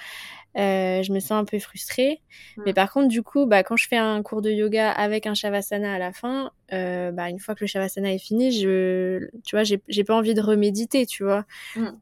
euh, 0.58 1.02
je 1.04 1.12
me 1.12 1.20
sens 1.20 1.32
un 1.32 1.44
peu 1.44 1.58
frustrée. 1.60 2.20
Mais 2.64 2.72
par 2.72 2.92
contre, 2.92 3.06
du 3.08 3.22
coup, 3.22 3.46
bah, 3.46 3.62
quand 3.62 3.76
je 3.76 3.86
fais 3.86 3.96
un 3.96 4.22
cours 4.22 4.42
de 4.42 4.50
yoga 4.50 4.90
avec 4.90 5.26
un 5.26 5.34
shavasana 5.34 5.94
à 5.94 5.98
la 5.98 6.12
fin, 6.12 6.50
euh, 6.72 7.12
bah, 7.12 7.28
une 7.28 7.38
fois 7.38 7.54
que 7.54 7.60
le 7.60 7.68
shavasana 7.68 8.12
est 8.12 8.18
fini, 8.18 8.50
je, 8.50 9.28
tu 9.44 9.54
vois, 9.54 9.62
j'ai 9.62 10.04
pas 10.04 10.16
envie 10.16 10.34
de 10.34 10.40
reméditer, 10.40 11.06
tu 11.06 11.22
vois. 11.22 11.44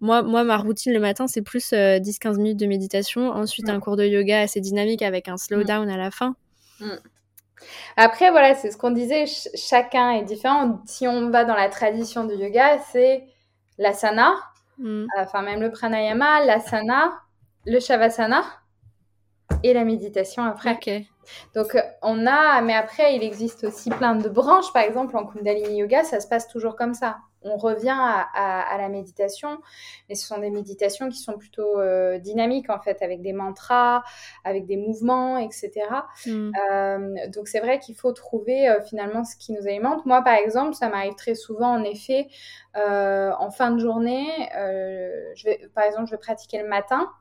Moi, 0.01 0.23
moi, 0.23 0.43
ma 0.43 0.57
routine 0.57 0.95
le 0.95 1.01
matin, 1.01 1.27
c'est 1.27 1.43
plus 1.43 1.73
10-15 1.73 1.75
euh, 1.75 2.37
minutes 2.37 2.59
de 2.59 2.67
méditation. 2.67 3.29
Ensuite, 3.29 3.69
un 3.69 3.79
cours 3.79 3.97
de 3.97 4.07
yoga 4.07 4.41
assez 4.41 4.61
dynamique 4.61 5.03
avec 5.03 5.29
un 5.29 5.37
slowdown 5.37 5.91
à 5.91 5.99
la 5.99 6.11
fin. 6.11 6.35
Après, 7.97 8.31
voilà, 8.31 8.55
c'est 8.55 8.71
ce 8.71 8.79
qu'on 8.79 8.91
disait, 8.91 9.27
chacun 9.55 10.13
est 10.13 10.25
différent. 10.25 10.81
Si 10.87 11.07
on 11.07 11.29
va 11.29 11.45
dans 11.45 11.55
la 11.55 11.69
tradition 11.69 12.25
du 12.25 12.35
yoga, 12.35 12.79
c'est 12.91 13.25
l'asana, 13.77 14.35
enfin 15.19 15.43
même 15.43 15.61
le 15.61 15.71
pranayama, 15.71 16.43
l'asana, 16.45 17.13
le 17.67 17.81
shavasana 17.81 18.45
et 19.63 19.73
la 19.73 19.85
méditation 19.85 20.45
après. 20.45 21.07
Donc 21.55 21.75
euh, 21.75 21.81
on 22.03 22.27
a, 22.27 22.61
mais 22.63 22.75
après 22.75 23.17
il 23.17 23.23
existe 23.25 23.65
aussi 23.65 23.91
plein 23.91 24.15
de 24.15 24.29
branches. 24.29 24.73
Par 24.73 24.83
exemple 24.83 25.17
en 25.17 25.27
Kundalini 25.27 25.79
Yoga, 25.79 26.05
ça 26.05 26.21
se 26.21 26.29
passe 26.29 26.47
toujours 26.49 26.77
comme 26.77 26.95
ça. 26.95 27.19
On 27.43 27.57
revient 27.57 27.97
à, 27.97 28.77
la 28.77 28.89
méditation, 28.89 29.61
mais 30.09 30.17
ce 30.17 30.27
sont 30.27 30.39
des 30.39 30.51
méditations 30.51 31.09
qui 31.09 31.19
sont 31.19 31.39
plutôt 31.39 31.79
euh, 31.79 32.19
dynamiques 32.19 32.71
en 32.71 32.81
fait, 32.81 33.03
avec 33.03 33.23
des 33.23 33.33
mantras, 33.33 34.03
avec 34.43 34.67
des 34.67 34.77
mouvements, 34.77 35.39
etc. 35.39 35.71
Hmm. 36.27 36.51
Euh, 36.73 37.15
donc 37.29 37.47
c'est 37.47 37.61
vrai 37.61 37.79
qu'il 37.79 37.95
faut 37.95 38.11
trouver 38.13 38.69
finalement 38.89 39.23
ce 39.23 39.37
qui 39.37 39.53
nous 39.53 39.69
alimente. 39.69 40.05
Moi 40.07 40.23
par 40.23 40.35
exemple, 40.35 40.75
ça 40.75 40.89
m'arrive 40.89 41.15
très 41.15 41.37
souvent 41.37 41.73
en 41.73 41.85
effet 41.85 42.27
en 42.75 43.51
fin 43.53 43.71
de 43.71 43.79
journée. 43.79 44.27
je 45.37 45.45
vais, 45.45 45.69
par 45.73 45.85
exemple, 45.85 46.07
je 46.07 46.13
vais 46.13 46.21
pratiquer 46.21 46.61
le 46.61 46.69
matin 46.69 47.13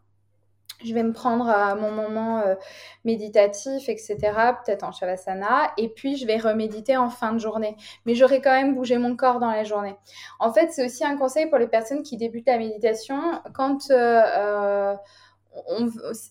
je 0.86 0.94
vais 0.94 1.04
me 1.04 1.14
prendre 1.14 1.50
à 1.50 1.76
mon 1.76 1.92
moment 1.92 2.40
euh, 2.40 2.56
méditatif, 3.04 3.90
etc., 3.90 4.18
peut-être 4.64 4.84
en 4.84 4.92
Shavasana, 4.92 5.72
et 5.78 5.90
puis 5.90 6.18
je 6.18 6.26
vais 6.26 6.38
reméditer 6.38 6.98
en 6.98 7.10
fin 7.10 7.34
de 7.34 7.40
journée. 7.40 7.76
Mais 8.06 8.16
j'aurai 8.16 8.42
quand 8.42 8.52
même 8.52 8.76
bougé 8.76 8.98
mon 8.98 9.16
corps 9.16 9.40
dans 9.40 9.52
la 9.52 9.64
journée. 9.64 9.96
En 10.40 10.52
fait, 10.52 10.72
c'est 10.72 10.86
aussi 10.86 11.04
un 11.04 11.18
conseil 11.18 11.48
pour 11.48 11.58
les 11.58 11.68
personnes 11.68 12.04
qui 12.04 12.18
débutent 12.18 12.48
la 12.48 12.58
méditation. 12.58 13.20
Quand 13.54 13.92
euh, 13.92 14.22
euh, 14.38 14.96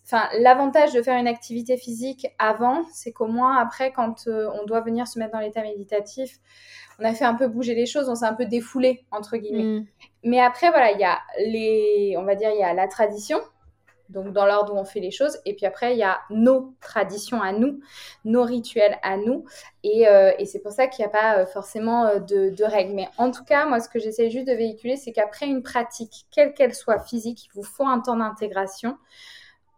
enfin, 0.06 0.28
l'avantage 0.40 0.92
de 0.92 1.02
faire 1.02 1.18
une 1.18 1.28
activité 1.28 1.76
physique 1.76 2.26
avant, 2.38 2.84
c'est 2.92 3.12
qu'au 3.12 3.26
moins 3.26 3.58
après, 3.58 3.92
quand 3.92 4.26
on 4.28 4.64
doit 4.64 4.80
venir 4.80 5.06
se 5.06 5.18
mettre 5.18 5.32
dans 5.32 5.40
l'état 5.40 5.62
méditatif, 5.62 6.38
on 6.98 7.04
a 7.04 7.12
fait 7.12 7.24
un 7.24 7.34
peu 7.34 7.48
bouger 7.48 7.74
les 7.74 7.86
choses, 7.86 8.08
on 8.08 8.14
s'est 8.14 8.26
un 8.26 8.34
peu 8.34 8.46
défoulé 8.46 9.04
entre 9.10 9.36
guillemets. 9.36 9.80
Mm. 9.80 9.86
Mais 10.24 10.40
après, 10.40 10.70
voilà, 10.70 10.92
il 10.92 11.00
y 11.00 11.04
a 11.04 11.18
les, 11.38 12.14
on 12.18 12.24
va 12.24 12.34
dire, 12.34 12.50
il 12.50 12.58
y 12.58 12.62
a 12.62 12.72
la 12.72 12.88
tradition 12.88 13.38
donc 14.08 14.32
dans 14.32 14.46
l'ordre 14.46 14.74
où 14.74 14.78
on 14.78 14.84
fait 14.84 15.00
les 15.00 15.10
choses. 15.10 15.38
Et 15.44 15.54
puis 15.54 15.66
après, 15.66 15.94
il 15.94 15.98
y 15.98 16.02
a 16.02 16.20
nos 16.30 16.74
traditions 16.80 17.40
à 17.40 17.52
nous, 17.52 17.80
nos 18.24 18.42
rituels 18.42 18.98
à 19.02 19.16
nous. 19.16 19.44
Et, 19.82 20.08
euh, 20.08 20.32
c'est 20.44 20.62
pour 20.62 20.72
ça 20.72 20.86
qu'il 20.86 21.04
n'y 21.04 21.06
a 21.06 21.12
pas 21.12 21.38
euh, 21.38 21.46
forcément 21.46 22.06
euh, 22.06 22.18
de, 22.18 22.64
règles. 22.64 22.94
Mais 22.94 23.08
en 23.18 23.30
tout 23.30 23.44
cas, 23.44 23.66
moi, 23.66 23.80
ce 23.80 23.88
que 23.88 23.98
j'essaie 23.98 24.30
juste 24.30 24.46
de 24.46 24.52
véhiculer, 24.52 24.96
c'est 24.96 25.12
qu'après 25.12 25.46
une 25.46 25.62
pratique, 25.62 26.26
quelle 26.30 26.54
qu'elle 26.54 26.74
soit 26.74 27.00
physique, 27.00 27.46
il 27.46 27.50
vous 27.54 27.62
faut 27.62 27.86
un 27.86 28.00
temps 28.00 28.16
d'intégration 28.16 28.96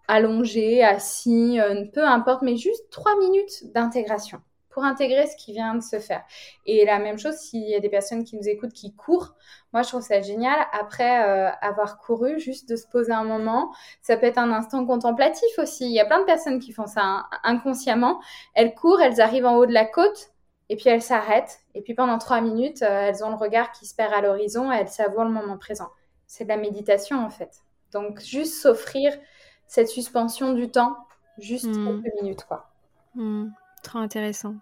allongé, 0.08 0.84
assis, 0.84 1.58
peu 1.92 2.04
importe, 2.04 2.42
mais 2.42 2.56
juste 2.56 2.84
trois 2.90 3.18
minutes 3.18 3.72
d'intégration 3.74 4.40
pour 4.76 4.84
intégrer 4.84 5.26
ce 5.26 5.36
qui 5.36 5.54
vient 5.54 5.74
de 5.74 5.80
se 5.80 5.98
faire. 5.98 6.22
Et 6.66 6.84
la 6.84 6.98
même 6.98 7.18
chose, 7.18 7.36
s'il 7.36 7.66
y 7.66 7.74
a 7.74 7.80
des 7.80 7.88
personnes 7.88 8.24
qui 8.24 8.36
nous 8.36 8.46
écoutent 8.46 8.74
qui 8.74 8.94
courent, 8.94 9.34
moi 9.72 9.80
je 9.80 9.88
trouve 9.88 10.02
ça 10.02 10.20
génial. 10.20 10.54
Après 10.78 11.26
euh, 11.26 11.48
avoir 11.62 11.96
couru, 11.96 12.38
juste 12.38 12.68
de 12.68 12.76
se 12.76 12.86
poser 12.86 13.12
un 13.12 13.24
moment, 13.24 13.72
ça 14.02 14.18
peut 14.18 14.26
être 14.26 14.36
un 14.36 14.52
instant 14.52 14.84
contemplatif 14.84 15.48
aussi. 15.56 15.86
Il 15.86 15.92
y 15.92 15.98
a 15.98 16.04
plein 16.04 16.20
de 16.20 16.26
personnes 16.26 16.58
qui 16.58 16.72
font 16.72 16.86
ça 16.86 17.00
hein, 17.02 17.26
inconsciemment. 17.42 18.20
Elles 18.52 18.74
courent, 18.74 19.00
elles 19.00 19.18
arrivent 19.22 19.46
en 19.46 19.56
haut 19.56 19.64
de 19.64 19.72
la 19.72 19.86
côte. 19.86 20.32
Et 20.68 20.76
puis 20.76 20.90
elles 20.90 21.00
s'arrêtent. 21.00 21.60
Et 21.74 21.80
puis 21.80 21.94
pendant 21.94 22.18
trois 22.18 22.42
minutes, 22.42 22.82
euh, 22.82 23.08
elles 23.08 23.24
ont 23.24 23.30
le 23.30 23.36
regard 23.36 23.72
qui 23.72 23.86
se 23.86 23.94
perd 23.94 24.12
à 24.12 24.20
l'horizon 24.20 24.70
et 24.70 24.76
elles 24.76 24.88
savourent 24.88 25.24
le 25.24 25.30
moment 25.30 25.56
présent. 25.56 25.88
C'est 26.26 26.44
de 26.44 26.50
la 26.50 26.58
méditation 26.58 27.24
en 27.24 27.30
fait. 27.30 27.62
Donc 27.94 28.20
juste 28.20 28.60
s'offrir 28.60 29.16
cette 29.68 29.88
suspension 29.88 30.52
du 30.52 30.70
temps, 30.70 30.98
juste 31.38 31.64
mmh. 31.64 32.02
quelques 32.02 32.14
minutes 32.20 32.44
quoi. 32.44 32.68
Mmh. 33.14 33.46
Trop 33.82 34.00
intéressant. 34.00 34.56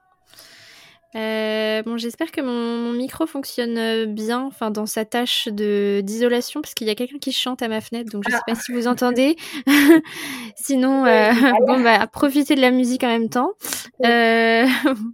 Euh, 1.17 1.83
bon, 1.85 1.97
j'espère 1.97 2.33
que 2.33 2.41
mon, 2.41 2.93
micro 2.93 3.27
fonctionne 3.27 3.79
euh, 3.79 4.07
bien, 4.07 4.41
enfin 4.41 4.73
dans 4.73 4.87
sa 4.87 5.05
tâche 5.05 5.47
de 5.47 6.01
d'isolation, 6.03 6.61
parce 6.61 6.75
qu'il 6.75 6.89
y 6.89 6.91
a 6.91 6.97
quelqu'un 6.97 7.19
qui 7.19 7.31
chante 7.31 7.63
à 7.63 7.69
ma 7.69 7.81
fenêtre, 7.81 8.11
donc 8.11 8.25
je 8.27 8.35
ne 8.35 8.37
sais 8.37 8.43
pas 8.47 8.55
si 8.57 8.73
vous 8.73 8.89
entendez. 8.89 9.37
Sinon, 10.57 11.07
euh, 11.07 11.31
bon 11.69 11.81
bah 11.81 12.05
profitez 12.09 12.57
de 12.57 12.61
la 12.61 12.73
musique 12.73 13.05
en 13.05 13.09
même 13.09 13.29
temps. 13.29 13.53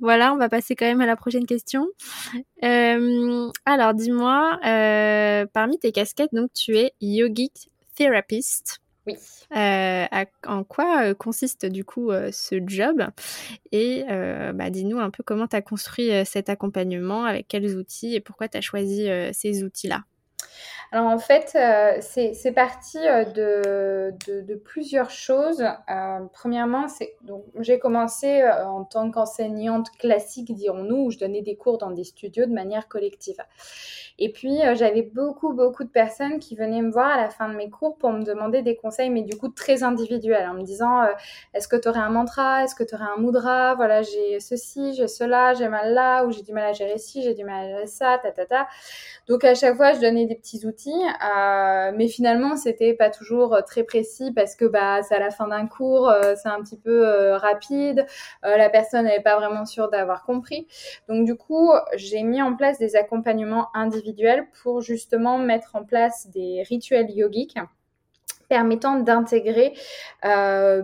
voilà, 0.01 0.33
on 0.33 0.37
va 0.39 0.49
passer 0.49 0.75
quand 0.75 0.87
même 0.87 1.03
à 1.03 1.07
la 1.07 1.17
prochaine 1.17 1.47
question. 1.47 1.87
alors, 2.63 3.93
dis-moi, 3.93 4.59
parmi 5.53 5.79
tes 5.79 5.93
casquettes, 5.93 6.33
donc 6.33 6.51
tu 6.55 6.79
es 6.79 6.93
yogic 7.03 7.69
therapist. 7.95 8.81
Oui. 9.07 9.15
Euh, 9.57 10.07
en 10.47 10.63
quoi 10.65 11.05
euh, 11.07 11.15
consiste 11.15 11.65
du 11.67 11.85
coup 11.85 12.11
euh, 12.11 12.31
ce 12.33 12.57
job? 12.67 13.03
Et 13.73 14.05
bah, 14.55 14.71
dis-nous 14.71 14.99
un 15.01 15.11
peu 15.11 15.23
comment 15.23 15.47
tu 15.49 15.57
as 15.57 15.63
construit 15.63 16.11
cet 16.27 16.49
accompagnement, 16.51 17.25
avec 17.25 17.49
quels 17.49 17.77
outils 17.77 18.15
et 18.15 18.21
pourquoi 18.21 18.49
tu 18.49 18.59
as 18.59 18.61
choisi 18.61 19.09
ces 19.33 19.65
outils-là? 19.65 20.05
Alors 20.93 21.07
en 21.07 21.19
fait, 21.19 21.57
c'est 22.01 22.53
parti 22.53 22.99
de, 22.99 24.13
de, 24.27 24.55
plusieurs 24.57 25.11
choses. 25.11 25.65
premièrement, 26.33 26.87
j'ai 27.61 27.79
commencé 27.79 28.43
en 28.45 28.83
tant 28.83 29.09
qu'enseignante 29.13 29.91
classique, 29.99 30.53
dirons-nous, 30.53 31.05
où 31.05 31.11
je 31.13 31.19
donnais 31.19 31.43
des 31.43 31.55
cours 31.55 31.79
dans 31.79 31.93
des 31.93 32.03
studios 32.03 32.47
de 32.47 32.53
manière 32.53 32.89
collective. 32.89 33.37
Et 34.23 34.31
puis, 34.31 34.63
euh, 34.63 34.75
j'avais 34.75 35.01
beaucoup, 35.01 35.55
beaucoup 35.55 35.83
de 35.83 35.89
personnes 35.89 36.41
qui 36.41 36.55
venaient 36.55 36.83
me 36.83 36.91
voir 36.91 37.09
à 37.09 37.17
la 37.17 37.31
fin 37.31 37.49
de 37.49 37.55
mes 37.55 37.71
cours 37.71 37.97
pour 37.97 38.13
me 38.13 38.23
demander 38.23 38.61
des 38.61 38.77
conseils, 38.77 39.09
mais 39.09 39.23
du 39.23 39.35
coup 39.37 39.49
très 39.49 39.83
individuels, 39.83 40.47
en 40.47 40.53
me 40.53 40.63
disant, 40.63 41.03
euh, 41.03 41.07
est-ce 41.55 41.67
que 41.67 41.77
tu 41.77 41.89
aurais 41.89 42.01
un 42.01 42.11
mantra? 42.11 42.63
Est-ce 42.63 42.75
que 42.75 42.85
tu 42.85 42.95
aurais 42.95 43.07
un 43.17 43.19
mudra 43.19 43.75
Voilà, 43.77 44.03
j'ai 44.03 44.39
ceci, 44.39 44.95
j'ai 44.95 45.09
cela, 45.09 45.55
j'ai 45.55 45.69
mal 45.69 45.95
là, 45.95 46.27
ou 46.27 46.33
j'ai 46.33 46.43
du 46.43 46.53
mal 46.53 46.65
à 46.65 46.73
gérer 46.75 46.99
ci, 46.99 47.23
j'ai 47.23 47.33
du 47.33 47.45
mal 47.45 47.65
à 47.65 47.69
gérer 47.69 47.87
ça, 47.87 48.19
ta, 48.23 48.31
ta, 48.31 48.45
ta. 48.45 48.69
Donc, 49.27 49.43
à 49.43 49.55
chaque 49.55 49.77
fois, 49.77 49.95
je 49.95 50.01
donnais 50.01 50.27
petits 50.37 50.67
outils, 50.67 50.91
euh, 50.91 51.93
mais 51.95 52.09
finalement, 52.09 52.57
c'était 52.57 52.95
pas 52.95 53.11
toujours 53.11 53.59
très 53.67 53.85
précis 53.85 54.33
parce 54.33 54.57
que 54.57 54.65
bah, 54.65 55.03
c'est 55.03 55.15
à 55.15 55.19
la 55.19 55.31
fin 55.31 55.49
d'un 55.49 55.67
cours, 55.67 56.13
c'est 56.37 56.49
un 56.49 56.63
petit 56.63 56.79
peu 56.79 57.33
rapide, 57.35 58.07
la 58.43 58.69
personne 58.69 59.07
n'est 59.07 59.21
pas 59.21 59.37
vraiment 59.37 59.65
sûre 59.67 59.91
d'avoir 59.91 60.25
compris. 60.25 60.67
Donc, 61.09 61.25
du 61.25 61.37
coup, 61.37 61.71
j'ai 61.95 62.23
mis 62.23 62.43
en 62.43 62.57
place 62.57 62.79
des 62.79 62.97
accompagnements 62.97 63.69
individuels 63.75 64.47
pour 64.63 64.81
justement 64.81 65.39
mettre 65.39 65.77
en 65.77 65.85
place 65.85 66.29
des 66.31 66.63
rituels 66.69 67.11
yogiques 67.11 67.59
permettant 68.51 68.97
d'intégrer 68.97 69.73
euh, 70.27 70.83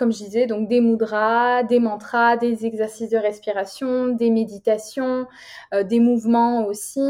comme 0.00 0.12
je 0.12 0.24
disais, 0.24 0.46
donc 0.46 0.66
des 0.66 0.80
mudras, 0.80 1.62
des 1.62 1.78
mantras, 1.78 2.38
des 2.38 2.64
exercices 2.64 3.10
de 3.10 3.18
respiration, 3.18 4.08
des 4.08 4.30
méditations, 4.30 5.26
euh, 5.74 5.84
des 5.84 6.00
mouvements 6.00 6.64
aussi, 6.66 7.02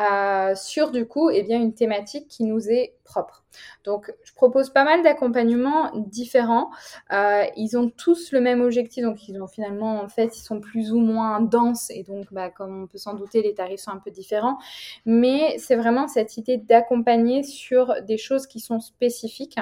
euh, 0.00 0.54
sur 0.54 0.92
du 0.92 1.04
coup, 1.04 1.30
eh 1.30 1.42
bien, 1.42 1.60
une 1.60 1.74
thématique 1.74 2.28
qui 2.28 2.44
nous 2.44 2.70
est 2.70 2.94
propre. 3.08 3.42
Donc, 3.84 4.12
je 4.22 4.34
propose 4.34 4.70
pas 4.70 4.84
mal 4.84 5.02
d'accompagnements 5.02 5.90
différents. 5.94 6.70
Euh, 7.12 7.44
ils 7.56 7.76
ont 7.76 7.88
tous 7.88 8.32
le 8.32 8.40
même 8.40 8.60
objectif, 8.60 9.02
donc 9.02 9.26
ils 9.28 9.40
ont 9.42 9.46
finalement, 9.46 10.00
en 10.00 10.08
fait, 10.08 10.36
ils 10.36 10.42
sont 10.42 10.60
plus 10.60 10.92
ou 10.92 11.00
moins 11.00 11.40
denses 11.40 11.90
et 11.90 12.02
donc, 12.02 12.26
bah, 12.30 12.50
comme 12.50 12.82
on 12.82 12.86
peut 12.86 12.98
s'en 12.98 13.14
douter, 13.14 13.42
les 13.42 13.54
tarifs 13.54 13.80
sont 13.80 13.90
un 13.90 13.98
peu 13.98 14.10
différents. 14.10 14.58
Mais 15.06 15.56
c'est 15.58 15.74
vraiment 15.74 16.06
cette 16.06 16.36
idée 16.36 16.58
d'accompagner 16.58 17.42
sur 17.42 18.02
des 18.02 18.18
choses 18.18 18.46
qui 18.46 18.60
sont 18.60 18.78
spécifiques 18.78 19.58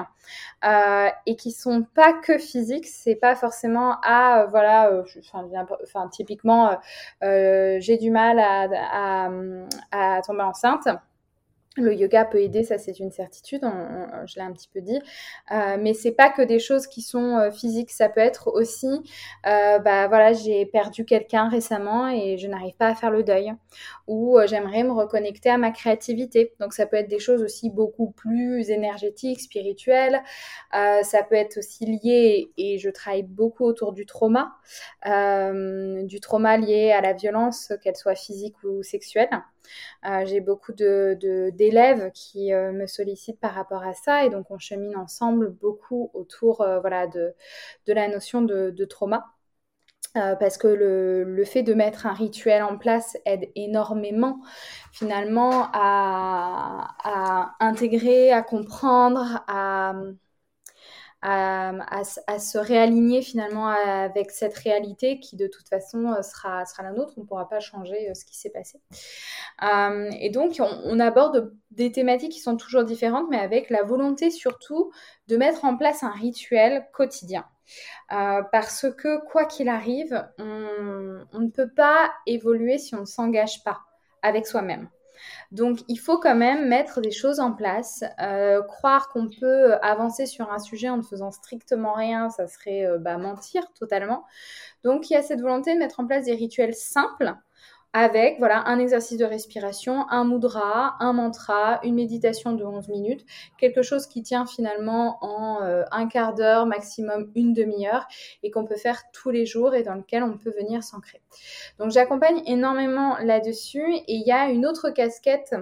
euh, 0.65 1.09
et 1.27 1.37
qui 1.37 1.53
sont 1.53 1.85
pas 1.95 2.13
que 2.13 2.39
physiques. 2.39 2.87
C'est 2.87 3.15
pas 3.15 3.37
forcément 3.37 3.99
à, 4.03 4.43
euh, 4.43 4.47
voilà, 4.47 4.93
enfin, 5.85 6.09
typiquement, 6.09 6.77
j'ai 7.23 7.97
du 7.97 8.11
mal 8.11 8.41
à 8.41 10.21
tomber 10.27 10.43
enceinte 10.43 10.89
Le 11.79 11.95
yoga 11.95 12.25
peut 12.25 12.41
aider, 12.41 12.65
ça 12.65 12.79
c'est 12.79 12.99
une 13.01 13.11
certitude, 13.11 13.61
je 14.25 14.37
l'ai 14.37 14.43
un 14.43 14.53
petit 14.53 14.69
peu 14.73 14.81
dit, 14.81 14.99
euh, 15.53 15.77
mais 15.79 15.93
c'est 15.93 16.13
pas 16.13 16.31
que 16.31 16.41
des 16.41 16.59
choses 16.59 16.87
qui 16.87 17.03
sont 17.03 17.37
euh, 17.37 17.51
physiques, 17.51 17.91
ça 17.91 18.09
peut 18.09 18.21
être 18.21 18.49
aussi, 18.49 18.89
euh, 19.47 19.79
bah 19.79 20.09
voilà, 20.09 20.33
j'ai 20.33 20.65
perdu 20.65 21.05
quelqu'un 21.05 21.51
récemment 21.51 22.09
et 22.09 22.39
je 22.39 22.49
n'arrive 22.49 22.75
pas 22.77 22.89
à 22.89 22.95
faire 22.95 23.11
le 23.11 23.23
deuil, 23.23 23.53
ou 24.07 24.39
euh, 24.39 24.47
j'aimerais 24.47 24.85
me 24.85 24.93
reconnecter 24.93 25.51
à 25.51 25.59
ma 25.59 25.71
créativité. 25.71 26.55
Donc 26.61 26.73
ça 26.73 26.87
peut 26.87 26.97
être 26.97 27.09
des 27.09 27.19
choses 27.19 27.43
aussi 27.43 27.69
beaucoup 27.69 28.11
plus 28.11 28.71
énergétiques, 28.71 29.41
spirituelles, 29.41 30.23
ça 30.73 31.23
peut 31.29 31.37
être 31.37 31.59
aussi 31.59 31.85
lié, 31.85 32.53
et 32.57 32.79
je 32.79 32.89
travaille 32.89 33.23
beaucoup 33.23 33.65
autour 33.65 33.93
du 33.93 34.07
trauma, 34.07 34.53
du 35.05 36.21
trauma 36.21 36.57
lié 36.57 36.93
à 36.93 37.03
la 37.03 37.13
violence, 37.13 37.73
qu'elle 37.83 37.97
soit 37.97 38.15
physique 38.15 38.57
ou 38.65 38.83
sexuelle. 38.83 39.29
Euh, 40.07 40.25
j'ai 40.27 40.41
beaucoup 40.41 40.73
d'élèves 40.73 42.11
qui 42.13 42.53
euh, 42.53 42.73
me 42.73 42.87
sollicitent 42.87 43.41
par 43.41 43.53
rapport 43.55 43.83
à 43.83 43.95
ça 43.95 44.25
et 44.25 44.31
donc 44.31 44.51
on 44.51 44.59
chemine 44.59 44.97
ensemble 44.97 45.51
beaucoup 45.51 46.11
autour 46.15 46.61
euh, 46.61 46.81
voilà, 46.81 47.07
de, 47.07 47.35
la 47.87 48.09
notion 48.09 48.43
de, 48.43 48.85
trauma. 48.85 49.27
parce 50.15 50.59
que 50.59 50.69
le, 50.69 51.45
fait 51.45 51.63
de 51.63 51.75
mettre 51.75 52.07
un 52.07 52.13
rituel 52.15 52.63
en 52.63 52.79
place 52.79 53.17
aide 53.27 53.51
énormément 53.55 54.41
finalement 54.93 55.69
à 55.73 57.55
intégrer, 57.61 58.33
à 58.33 58.43
comprendre, 58.43 59.45
à, 59.49 59.95
à, 61.29 62.39
se 62.39 62.59
réaligner 62.59 63.21
finalement 63.21 63.69
avec 63.69 64.31
cette 64.31 64.57
réalité 64.57 65.19
qui 65.19 65.37
de 65.37 65.49
toute 65.49 65.69
façon 65.69 66.13
euh, 66.13 66.23
sera, 66.23 66.65
sera 66.65 66.85
la 66.85 66.93
nôtre. 66.93 67.15
On 67.17 67.23
ne 67.23 67.27
pourra 67.27 67.49
pas 67.49 67.59
changer 67.59 68.11
euh, 68.11 68.15
ce 68.15 68.25
qui 68.25 68.37
s'est 68.37 68.51
passé. 68.51 68.81
Euh, 69.63 70.11
et 70.21 70.31
donc, 70.31 70.61
on, 70.61 71.01
aborde 71.01 71.53
des 71.73 71.91
thématiques 71.91 72.33
qui 72.33 72.41
sont 72.41 72.57
toujours 72.57 72.85
différentes, 72.85 73.27
mais 73.29 73.39
avec 73.39 73.71
la 73.71 73.83
volonté 73.83 74.31
surtout 74.31 74.93
de 75.29 75.37
mettre 75.37 75.65
en 75.65 75.77
place 75.77 76.03
un 76.03 76.11
rituel 76.11 76.87
quotidien. 76.93 77.45
parce 78.09 78.87
que 78.97 79.21
quoi 79.27 79.45
qu'il 79.45 79.69
arrive, 79.69 80.27
on, 80.39 81.25
on 81.33 81.41
ne 81.41 81.51
peut 81.51 81.71
pas 81.71 82.13
évoluer 82.27 82.79
si 82.79 82.95
on 82.95 83.01
ne 83.01 83.05
s'engage 83.05 83.65
pas 83.65 83.81
avec 84.23 84.47
soi-même. 84.47 84.89
Donc, 85.53 85.81
il 85.89 85.97
faut 85.97 86.19
quand 86.19 86.35
même 86.35 86.69
mettre 86.69 87.01
des 87.01 87.11
choses 87.11 87.41
en 87.41 87.53
place. 87.53 88.05
Euh, 88.21 88.63
croire 88.63 89.09
qu'on 89.09 89.29
peut 89.29 89.75
avancer 89.83 90.27
sur 90.27 90.53
un 90.53 90.59
sujet 90.59 90.89
en 90.89 90.99
ne 90.99 91.03
faisant 91.03 91.31
strictement 91.31 91.95
rien, 91.95 92.31
ça 92.31 92.47
serait 92.47 92.87
euh, 92.87 92.99
bah, 92.99 93.19
mentir 93.19 93.73
totalement. 93.79 94.25
Donc, 94.85 95.11
il 95.11 95.15
y 95.15 95.17
a 95.17 95.23
cette 95.23 95.41
volonté 95.41 95.75
de 95.75 95.79
mettre 95.79 96.01
en 96.01 96.07
place 96.07 96.25
des 96.25 96.35
rituels 96.35 96.75
simples 96.75 97.35
avec 97.97 98.39
voilà 98.39 98.63
un 98.67 98.79
exercice 98.79 99.17
de 99.17 99.25
respiration, 99.25 100.07
un 100.11 100.27
mudra, 100.27 100.97
un 101.01 101.15
mantra, 101.15 101.81
une 101.83 101.95
méditation 101.95 102.53
de 102.53 102.63
11 102.63 102.89
minutes, 102.89 103.25
quelque 103.57 103.81
chose 103.81 104.07
qui 104.07 104.23
tient 104.23 104.45
finalement 104.45 105.17
en 105.23 105.63
euh, 105.63 105.83
un 105.91 106.07
quart 106.07 106.35
d'heure, 106.35 106.67
maximum 106.67 107.31
une 107.35 107.55
demi-heure, 107.55 108.07
et 108.43 108.51
qu'on 108.51 108.67
peut 108.67 108.77
faire 108.77 109.03
tous 109.15 109.31
les 109.31 109.47
jours 109.47 109.75
et 109.75 109.83
dans 109.83 109.95
lequel 109.95 110.23
on 110.23 110.37
peut 110.37 110.51
venir 110.51 110.83
s'ancrer. 110.83 111.23
Donc 111.79 111.91
j'accompagne 111.91 112.43
énormément 112.45 113.17
là-dessus 113.17 113.95
et 113.95 114.15
il 114.15 114.27
y 114.27 114.33
a 114.33 114.51
une 114.51 114.67
autre 114.67 114.91
casquette 114.91 115.55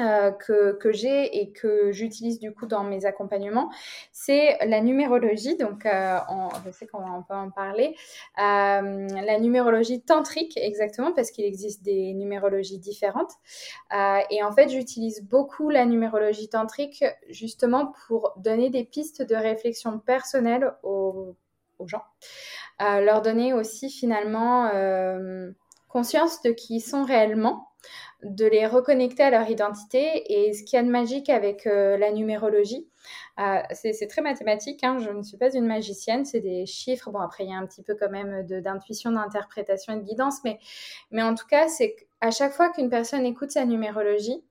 euh, 0.00 0.30
que, 0.30 0.72
que 0.72 0.92
j'ai 0.92 1.40
et 1.40 1.52
que 1.52 1.92
j'utilise 1.92 2.38
du 2.38 2.52
coup 2.52 2.66
dans 2.66 2.84
mes 2.84 3.04
accompagnements, 3.04 3.70
c'est 4.12 4.56
la 4.66 4.80
numérologie. 4.80 5.56
Donc, 5.56 5.86
euh, 5.86 6.18
je 6.64 6.70
sais 6.70 6.86
qu'on 6.86 7.00
va 7.00 7.10
en, 7.10 7.34
en 7.34 7.50
parler. 7.50 7.94
Euh, 8.38 9.08
la 9.08 9.38
numérologie 9.38 10.00
tantrique, 10.00 10.56
exactement, 10.56 11.12
parce 11.12 11.30
qu'il 11.30 11.44
existe 11.44 11.82
des 11.82 12.12
numérologies 12.14 12.78
différentes. 12.78 13.32
et 14.30 14.42
en 14.42 14.52
fait, 14.52 14.68
j'utilise 14.68 15.22
beaucoup 15.22 15.70
la 15.70 15.84
numérologie 15.84 16.48
tantrique 16.48 17.04
justement 17.28 17.92
pour 18.06 18.32
donner 18.36 18.70
des 18.70 18.84
pistes 18.84 19.22
de 19.22 19.34
réflexion 19.34 19.98
personnelle 19.98 20.72
aux 20.82 21.36
gens. 21.86 22.04
leur 22.78 23.22
donner 23.22 23.52
aussi 23.52 23.90
finalement 23.90 24.70
conscience 25.88 26.42
de 26.42 26.50
qui 26.52 26.76
ils 26.76 26.80
sont 26.80 27.04
réellement 27.04 27.69
de 28.22 28.46
les 28.46 28.66
reconnecter 28.66 29.22
à 29.22 29.30
leur 29.30 29.48
identité. 29.48 30.32
Et 30.32 30.52
ce 30.52 30.62
qu'il 30.62 30.76
y 30.76 30.80
a 30.80 30.82
de 30.82 30.90
magique 30.90 31.28
avec 31.28 31.66
euh, 31.66 31.96
la 31.96 32.12
numérologie, 32.12 32.88
euh, 33.38 33.60
c'est 33.72 34.06
très 34.08 34.22
mathématique, 34.22 34.84
hein, 34.84 34.98
je 34.98 35.10
ne 35.10 35.22
suis 35.22 35.36
pas 35.36 35.54
une 35.54 35.66
magicienne, 35.66 36.24
c'est 36.24 36.40
des 36.40 36.66
chiffres. 36.66 37.10
Bon, 37.10 37.20
après, 37.20 37.44
il 37.44 37.50
y 37.50 37.54
a 37.54 37.56
un 37.56 37.66
petit 37.66 37.82
peu 37.82 37.94
quand 37.94 38.10
même 38.10 38.46
d'intuition, 38.46 39.12
d'interprétation 39.12 39.94
et 39.94 39.96
de 39.96 40.02
guidance, 40.02 40.40
mais, 40.44 40.58
en 41.22 41.34
tout 41.34 41.46
cas, 41.46 41.68
c'est 41.68 41.94
qu'à 41.94 42.30
chaque 42.30 42.52
fois 42.52 42.70
qu'une 42.70 42.90
personne 42.90 43.24
écoute 43.24 43.50
sa 43.50 43.64
numérologie, 43.64 44.44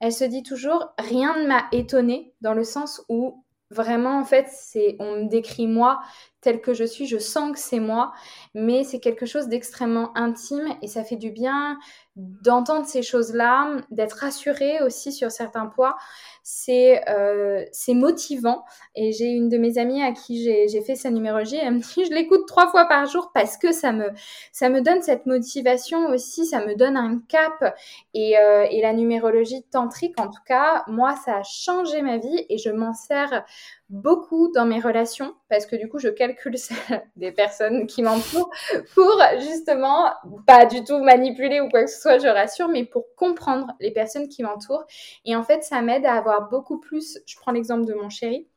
elle 0.00 0.12
se 0.12 0.24
dit 0.24 0.42
toujours 0.42 0.94
rien 0.98 1.36
ne 1.36 1.46
m'a 1.46 1.66
étonné 1.72 2.32
dans 2.40 2.54
le 2.54 2.64
sens 2.64 3.04
où 3.08 3.44
vraiment 3.70 4.18
en 4.18 4.24
fait 4.24 4.46
c'est 4.50 4.96
on 4.98 5.24
me 5.24 5.28
décrit 5.28 5.66
moi 5.66 6.00
tel 6.40 6.60
que 6.60 6.74
je 6.74 6.84
suis, 6.84 7.06
je 7.06 7.18
sens 7.18 7.52
que 7.52 7.58
c'est 7.58 7.80
moi, 7.80 8.12
mais 8.54 8.84
c'est 8.84 9.00
quelque 9.00 9.26
chose 9.26 9.48
d'extrêmement 9.48 10.16
intime 10.16 10.68
et 10.82 10.88
ça 10.88 11.04
fait 11.04 11.16
du 11.16 11.30
bien 11.30 11.78
d'entendre 12.16 12.86
ces 12.86 13.02
choses-là, 13.02 13.76
d'être 13.90 14.12
rassuré 14.14 14.82
aussi 14.82 15.12
sur 15.12 15.30
certains 15.30 15.66
points. 15.66 15.94
C'est 16.42 17.08
euh, 17.08 17.64
motivant. 17.88 18.64
Et 18.94 19.12
j'ai 19.12 19.26
une 19.26 19.48
de 19.48 19.58
mes 19.58 19.78
amies 19.78 20.02
à 20.02 20.12
qui 20.12 20.42
j'ai 20.44 20.80
fait 20.82 20.96
sa 20.96 21.10
numérologie, 21.10 21.56
elle 21.56 21.74
me 21.74 21.78
dit 21.78 22.04
je 22.08 22.14
l'écoute 22.14 22.46
trois 22.46 22.68
fois 22.70 22.86
par 22.86 23.06
jour 23.06 23.30
parce 23.32 23.56
que 23.56 23.72
ça 23.72 23.92
me, 23.92 24.10
ça 24.52 24.68
me 24.68 24.80
donne 24.80 25.02
cette 25.02 25.26
motivation 25.26 26.08
aussi, 26.08 26.46
ça 26.46 26.64
me 26.64 26.74
donne 26.74 26.96
un 26.96 27.20
cap. 27.28 27.74
Et, 28.14 28.38
euh, 28.38 28.66
et 28.70 28.80
la 28.82 28.92
numérologie 28.92 29.62
tantrique, 29.70 30.18
en 30.20 30.28
tout 30.28 30.42
cas, 30.46 30.84
moi, 30.88 31.14
ça 31.24 31.38
a 31.38 31.42
changé 31.42 32.02
ma 32.02 32.18
vie 32.18 32.46
et 32.48 32.58
je 32.58 32.70
m'en 32.70 32.92
sers 32.92 33.44
beaucoup 33.90 34.50
dans 34.52 34.64
mes 34.64 34.80
relations 34.80 35.34
parce 35.48 35.66
que 35.66 35.76
du 35.76 35.88
coup 35.88 35.98
je 35.98 36.08
calcule 36.08 36.54
des 37.16 37.32
personnes 37.32 37.86
qui 37.86 38.02
m'entourent 38.02 38.50
pour 38.94 39.20
justement 39.40 40.12
pas 40.46 40.64
du 40.64 40.84
tout 40.84 41.02
manipuler 41.02 41.60
ou 41.60 41.68
quoi 41.68 41.84
que 41.84 41.90
ce 41.90 42.00
soit, 42.00 42.18
je 42.18 42.28
rassure, 42.28 42.68
mais 42.68 42.84
pour 42.84 43.04
comprendre 43.16 43.66
les 43.80 43.90
personnes 43.90 44.28
qui 44.28 44.42
m'entourent. 44.42 44.84
Et 45.24 45.34
en 45.36 45.42
fait, 45.42 45.62
ça 45.64 45.82
m'aide 45.82 46.06
à 46.06 46.14
avoir 46.14 46.48
beaucoup 46.48 46.78
plus, 46.78 47.18
je 47.26 47.36
prends 47.36 47.52
l'exemple 47.52 47.84
de 47.84 47.94
mon 47.94 48.08
chéri, 48.08 48.48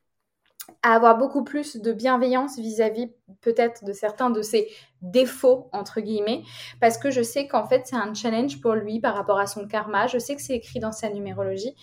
à 0.81 0.95
avoir 0.95 1.17
beaucoup 1.17 1.43
plus 1.43 1.77
de 1.77 1.91
bienveillance 1.91 2.57
vis-à-vis 2.57 3.11
peut-être 3.41 3.83
de 3.83 3.91
certains 3.91 4.29
de 4.29 4.41
ses 4.41 4.69
défauts, 5.03 5.69
entre 5.73 6.01
guillemets, 6.01 6.43
parce 6.81 6.97
que 6.97 7.11
je 7.11 7.21
sais 7.21 7.47
qu'en 7.47 7.67
fait, 7.67 7.83
c'est 7.85 7.95
un 7.95 8.13
challenge 8.13 8.59
pour 8.61 8.73
lui 8.73 8.99
par 8.99 9.13
rapport 9.13 9.37
à 9.37 9.45
son 9.45 9.67
karma. 9.67 10.07
Je 10.07 10.17
sais 10.17 10.35
que 10.35 10.41
c'est 10.41 10.55
écrit 10.55 10.79
dans 10.79 10.91
sa 10.91 11.09
numérologie. 11.09 11.75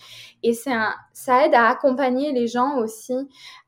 Et 0.43 0.53
c'est 0.53 0.73
un, 0.73 0.93
ça 1.13 1.45
aide 1.45 1.53
à 1.53 1.69
accompagner 1.69 2.33
les 2.33 2.47
gens 2.47 2.77
aussi, 2.77 3.15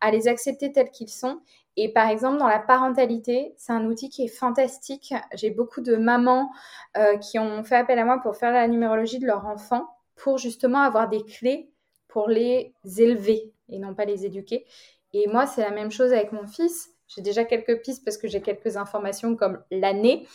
à 0.01 0.11
les 0.11 0.27
accepter 0.27 0.71
tels 0.71 0.91
qu'ils 0.91 1.09
sont. 1.09 1.39
Et 1.77 1.91
par 1.91 2.09
exemple, 2.09 2.37
dans 2.37 2.47
la 2.47 2.59
parentalité, 2.59 3.53
c'est 3.57 3.73
un 3.73 3.85
outil 3.85 4.09
qui 4.09 4.25
est 4.25 4.27
fantastique. 4.27 5.13
J'ai 5.33 5.49
beaucoup 5.49 5.81
de 5.81 5.95
mamans 5.95 6.51
euh, 6.97 7.17
qui 7.17 7.39
ont 7.39 7.63
fait 7.63 7.75
appel 7.75 7.97
à 7.97 8.05
moi 8.05 8.19
pour 8.21 8.35
faire 8.35 8.51
la 8.51 8.67
numérologie 8.67 9.19
de 9.19 9.25
leur 9.25 9.45
enfant, 9.45 9.87
pour 10.15 10.37
justement 10.37 10.79
avoir 10.81 11.09
des 11.09 11.23
clés 11.23 11.71
pour 12.07 12.29
les 12.29 12.75
élever 12.97 13.51
et 13.69 13.79
non 13.79 13.95
pas 13.95 14.05
les 14.05 14.25
éduquer. 14.25 14.65
Et 15.13 15.27
moi, 15.27 15.47
c'est 15.47 15.61
la 15.61 15.71
même 15.71 15.91
chose 15.91 16.13
avec 16.13 16.31
mon 16.31 16.45
fils. 16.45 16.92
J'ai 17.15 17.21
déjà 17.21 17.43
quelques 17.43 17.81
pistes 17.81 18.03
parce 18.03 18.17
que 18.17 18.27
j'ai 18.27 18.41
quelques 18.41 18.77
informations 18.77 19.35
comme 19.35 19.61
l'année 19.69 20.27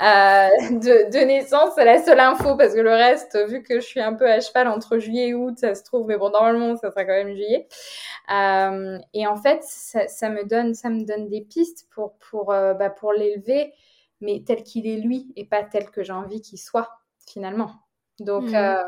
euh, 0.00 0.48
de, 0.70 1.24
naissance. 1.24 1.72
C'est 1.76 1.84
la 1.84 2.02
seule 2.02 2.20
info 2.20 2.56
parce 2.56 2.74
que 2.74 2.80
le 2.80 2.90
reste, 2.90 3.38
vu 3.48 3.62
que 3.62 3.76
je 3.76 3.86
suis 3.86 4.00
un 4.00 4.14
peu 4.14 4.30
à 4.30 4.40
cheval 4.40 4.68
entre 4.68 4.98
juillet 4.98 5.28
et 5.28 5.34
août, 5.34 5.58
ça 5.58 5.74
se 5.74 5.84
trouve. 5.84 6.06
Mais 6.06 6.16
bon, 6.16 6.30
normalement, 6.30 6.76
ça 6.76 6.90
sera 6.90 7.04
quand 7.04 7.12
même 7.12 7.34
juillet. 7.34 7.68
Euh, 8.32 8.98
et 9.12 9.26
en 9.26 9.36
fait, 9.36 9.62
ça, 9.62 10.30
me 10.30 10.44
donne, 10.44 10.74
ça 10.74 10.90
me 10.90 11.04
donne 11.04 11.28
des 11.28 11.42
pistes 11.42 11.88
pour, 11.90 12.18
pour, 12.30 12.52
euh, 12.52 12.74
bah, 12.74 12.90
pour 12.90 13.12
l'élever, 13.12 13.72
mais 14.20 14.42
tel 14.44 14.62
qu'il 14.62 14.86
est 14.86 14.96
lui 14.96 15.32
et 15.36 15.44
pas 15.44 15.62
tel 15.62 15.90
que 15.90 16.02
j'ai 16.02 16.12
envie 16.12 16.40
qu'il 16.40 16.58
soit 16.58 16.90
finalement. 17.26 17.72
Donc, 18.20 18.44
mmh. 18.44 18.84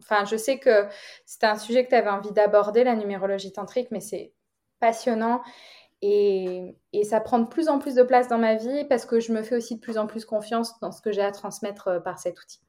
enfin, 0.00 0.24
je 0.24 0.36
sais 0.36 0.58
que 0.58 0.86
c'était 1.26 1.46
un 1.46 1.58
sujet 1.58 1.84
que 1.84 1.90
tu 1.90 1.94
avais 1.94 2.10
envie 2.10 2.32
d'aborder, 2.32 2.84
la 2.84 2.96
numérologie 2.96 3.52
tantrique, 3.52 3.88
mais 3.90 4.00
c'est 4.00 4.32
passionnant. 4.80 5.42
Et, 6.02 6.76
ça 7.04 7.20
prend 7.20 7.38
de 7.38 7.48
plus 7.48 7.68
en 7.68 7.78
plus 7.78 7.94
de 7.94 8.02
place 8.02 8.28
dans 8.28 8.38
ma 8.38 8.56
vie 8.56 8.84
parce 8.88 9.06
que 9.06 9.20
je 9.20 9.32
me 9.32 9.42
fais 9.42 9.56
aussi 9.56 9.76
de 9.76 9.80
plus 9.80 9.98
en 9.98 10.06
plus 10.06 10.24
confiance 10.24 10.78
dans 10.80 10.92
ce 10.92 11.00
que 11.00 11.12
j'ai 11.12 11.22
à 11.22 11.32
transmettre 11.32 11.88
euh, 11.88 12.00
par 12.00 12.18
cet 12.18 12.38
outil. 12.40 12.60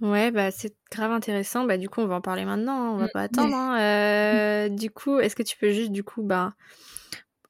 Ouais, 0.00 0.30
bah, 0.30 0.50
c'est 0.50 0.74
grave 0.90 1.12
intéressant. 1.12 1.64
Bah, 1.64 1.78
du 1.78 1.88
coup, 1.88 2.00
on 2.00 2.06
va 2.06 2.16
en 2.16 2.20
parler 2.20 2.44
maintenant. 2.44 2.72
Hein, 2.72 2.90
on 2.94 2.96
va 2.96 3.04
mm. 3.06 3.10
pas 3.12 3.22
attendre. 3.22 3.54
Hein. 3.54 3.80
Euh, 3.80 4.68
du 4.68 4.90
coup, 4.90 5.18
est-ce 5.18 5.36
que 5.36 5.42
tu 5.42 5.56
peux 5.56 5.70
juste, 5.70 5.92
du 5.92 6.04
coup, 6.04 6.22
bah, 6.22 6.54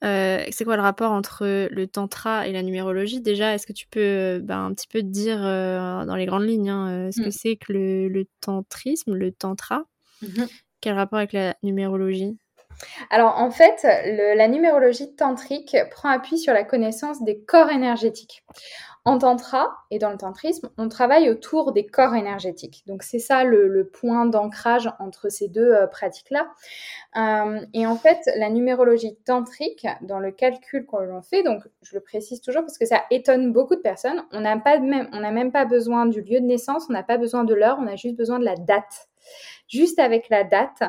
euh, 0.05 0.45
c'est 0.51 0.65
quoi 0.65 0.77
le 0.77 0.83
rapport 0.83 1.13
entre 1.13 1.69
le 1.71 1.87
tantra 1.87 2.47
et 2.47 2.53
la 2.53 2.63
numérologie? 2.63 3.21
Déjà, 3.21 3.55
est-ce 3.55 3.67
que 3.67 3.73
tu 3.73 3.87
peux 3.89 4.41
bah, 4.43 4.59
un 4.59 4.73
petit 4.75 4.89
peu 4.89 5.03
dire 5.03 5.41
dans 5.41 6.17
les 6.17 6.27
grandes 6.27 6.47
lignes 6.47 6.71
hein, 6.71 7.11
ce 7.11 7.23
que 7.23 7.29
mm. 7.29 7.33
c'est 7.33 7.57
que 7.57 7.73
le, 7.73 8.27
tantrisme, 8.41 9.15
le 9.15 9.33
tantra? 9.33 9.85
Mm-hmm. 10.23 10.51
Quel 10.81 10.95
rapport 10.95 11.19
avec 11.19 11.33
la 11.33 11.57
numérologie? 11.63 12.37
Alors 13.11 13.39
en 13.39 13.51
fait, 13.51 13.87
la 14.37 14.49
numérologie 14.49 15.15
tantrique 15.15 15.77
prend 15.91 16.09
appui 16.09 16.39
sur 16.39 16.53
la 16.53 16.65
connaissance 16.65 17.23
des 17.23 17.41
corps 17.41 17.71
énergétiques. 17.71 18.45
En 19.05 19.19
tantra 19.19 19.67
et 19.91 19.99
dans 19.99 20.11
le 20.11 20.17
tantrisme, 20.17 20.71
on 20.79 20.89
travaille 20.89 21.29
autour 21.29 21.73
des 21.73 21.85
corps 21.85 22.15
énergétiques. 22.15 22.85
Donc 22.87 23.03
c'est 23.03 23.19
ça 23.19 23.43
le, 23.43 23.91
point 23.93 24.27
d'ancrage 24.27 24.89
entre 25.01 25.29
ces 25.29 25.49
deux 25.49 25.73
euh, 25.73 25.89
pratiques-là. 25.89 26.47
Euh, 27.17 27.67
et 27.75 27.85
en 27.85 27.97
fait, 27.97 28.21
la 28.37 28.49
numérologie 28.49 29.17
tantrique, 29.25 29.89
dans 30.03 30.21
le 30.21 30.31
calcul 30.31 30.87
qu'on 30.87 31.21
fait, 31.21 31.43
donc 31.43 31.65
je 31.83 31.97
le 31.97 32.01
précise 32.01 32.41
toujours 32.41 32.63
parce 32.63 32.79
que 32.79 32.87
ça 32.87 33.03
étonne 33.11 33.53
beaucoup 33.53 33.75
de 33.75 33.81
personnes, 33.81 34.23
on 34.31 34.41
n'a 34.41 34.55
même 35.33 35.51
pas 35.51 35.65
besoin 35.65 36.07
du 36.07 36.23
lieu 36.23 36.39
de 36.39 36.47
naissance, 36.47 36.87
on 36.89 36.93
n'a 36.93 37.03
pas 37.03 37.19
besoin 37.19 37.43
de 37.43 37.55
l'heure, 37.55 37.79
on 37.81 37.89
a 37.89 37.97
juste 37.97 38.17
besoin 38.17 38.39
de 38.39 38.45
la 38.45 38.55
date. 38.55 39.09
Juste 39.67 39.99
avec 39.99 40.29
la 40.29 40.45
date, 40.45 40.83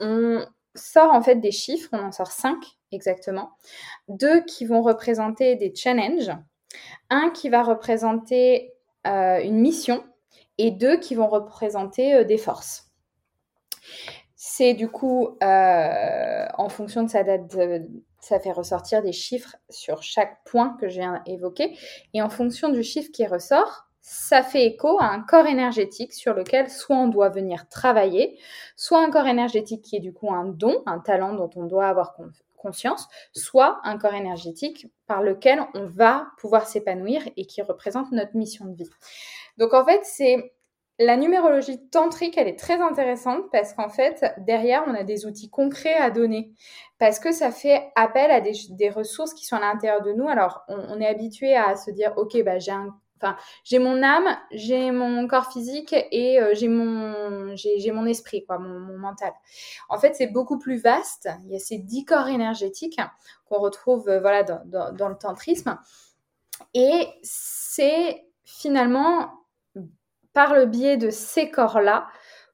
on 0.00 0.44
sort 0.74 1.12
en 1.12 1.22
fait 1.22 1.36
des 1.36 1.52
chiffres, 1.52 1.88
on 1.92 1.98
en 1.98 2.12
sort 2.12 2.32
cinq 2.32 2.58
exactement, 2.92 3.50
deux 4.08 4.42
qui 4.44 4.64
vont 4.64 4.82
représenter 4.82 5.56
des 5.56 5.74
challenges 5.74 6.30
un 7.10 7.30
qui 7.30 7.48
va 7.48 7.62
représenter 7.62 8.72
euh, 9.06 9.40
une 9.42 9.60
mission 9.60 10.04
et 10.58 10.70
deux 10.70 10.98
qui 10.98 11.14
vont 11.14 11.28
représenter 11.28 12.14
euh, 12.14 12.24
des 12.24 12.38
forces. 12.38 12.90
C'est 14.34 14.74
du 14.74 14.88
coup, 14.88 15.36
euh, 15.42 16.46
en 16.58 16.68
fonction 16.68 17.02
de 17.02 17.08
sa 17.08 17.24
date, 17.24 17.42
ça 18.20 18.40
fait 18.40 18.52
ressortir 18.52 19.02
des 19.02 19.12
chiffres 19.12 19.56
sur 19.70 20.02
chaque 20.02 20.44
point 20.44 20.76
que 20.80 20.88
je 20.88 21.00
viens 21.00 21.22
d'évoquer. 21.26 21.76
Et 22.12 22.22
en 22.22 22.28
fonction 22.28 22.68
du 22.68 22.82
chiffre 22.82 23.10
qui 23.12 23.26
ressort, 23.26 23.88
ça 24.06 24.42
fait 24.42 24.66
écho 24.66 24.98
à 25.00 25.06
un 25.06 25.22
corps 25.22 25.46
énergétique 25.46 26.12
sur 26.12 26.34
lequel 26.34 26.68
soit 26.68 26.94
on 26.94 27.08
doit 27.08 27.30
venir 27.30 27.66
travailler, 27.70 28.38
soit 28.76 29.02
un 29.02 29.10
corps 29.10 29.26
énergétique 29.26 29.80
qui 29.80 29.96
est 29.96 30.00
du 30.00 30.12
coup 30.12 30.30
un 30.30 30.44
don, 30.44 30.82
un 30.84 30.98
talent 30.98 31.32
dont 31.32 31.48
on 31.56 31.64
doit 31.64 31.86
avoir 31.86 32.14
conscience, 32.58 33.08
soit 33.32 33.80
un 33.82 33.96
corps 33.96 34.12
énergétique 34.12 34.88
par 35.06 35.22
lequel 35.22 35.62
on 35.72 35.86
va 35.86 36.26
pouvoir 36.36 36.66
s'épanouir 36.66 37.22
et 37.38 37.46
qui 37.46 37.62
représente 37.62 38.12
notre 38.12 38.36
mission 38.36 38.66
de 38.66 38.76
vie. 38.76 38.90
Donc 39.56 39.72
en 39.72 39.86
fait, 39.86 40.00
c'est 40.04 40.52
la 40.98 41.16
numérologie 41.16 41.88
tantrique, 41.88 42.36
elle 42.36 42.46
est 42.46 42.58
très 42.58 42.82
intéressante 42.82 43.50
parce 43.50 43.72
qu'en 43.72 43.88
fait, 43.88 44.34
derrière, 44.36 44.84
on 44.86 44.94
a 44.94 45.02
des 45.02 45.24
outils 45.24 45.48
concrets 45.48 45.96
à 45.96 46.10
donner. 46.10 46.52
Parce 46.98 47.18
que 47.18 47.32
ça 47.32 47.50
fait 47.50 47.90
appel 47.96 48.30
à 48.30 48.42
des, 48.42 48.90
ressources 48.90 49.32
qui 49.32 49.46
sont 49.46 49.56
à 49.56 49.60
l'intérieur 49.60 50.02
de 50.02 50.12
nous. 50.12 50.28
Alors, 50.28 50.62
on, 50.68 50.76
on 50.76 51.00
est 51.00 51.06
habitué 51.06 51.56
à 51.56 51.74
se 51.74 51.90
dire, 51.90 52.12
OK, 52.16 52.40
bah, 52.44 52.58
j'ai 52.58 52.70
un 52.70 52.94
Enfin, 53.16 53.36
j'ai 53.62 53.78
mon 53.78 54.02
âme, 54.02 54.36
j'ai 54.50 54.90
mon 54.90 55.26
corps 55.28 55.50
physique 55.52 55.94
et 56.10 56.40
euh, 56.40 56.52
j'ai 56.54 56.68
mon, 56.68 57.54
j'ai, 57.56 57.90
mon 57.92 58.06
esprit, 58.06 58.44
quoi, 58.44 58.58
mon, 58.58 58.98
mental. 58.98 59.32
En 59.88 59.98
fait, 59.98 60.14
c'est 60.14 60.26
beaucoup 60.26 60.58
plus 60.58 60.78
vaste. 60.78 61.28
Il 61.44 61.52
y 61.52 61.56
a 61.56 61.58
ces 61.58 61.78
dix 61.78 62.04
corps 62.04 62.28
énergétiques 62.28 63.00
qu'on 63.46 63.58
retrouve 63.58 64.08
euh, 64.08 64.20
voilà, 64.20 64.42
dans, 64.42 64.92
dans, 64.92 65.08
le 65.08 65.16
tantrisme. 65.16 65.78
Et 66.74 67.08
c'est 67.22 68.26
finalement 68.44 69.30
par 70.32 70.54
le 70.54 70.66
biais 70.66 70.96
de 70.96 71.10
ces 71.10 71.50
corps-là 71.50 72.08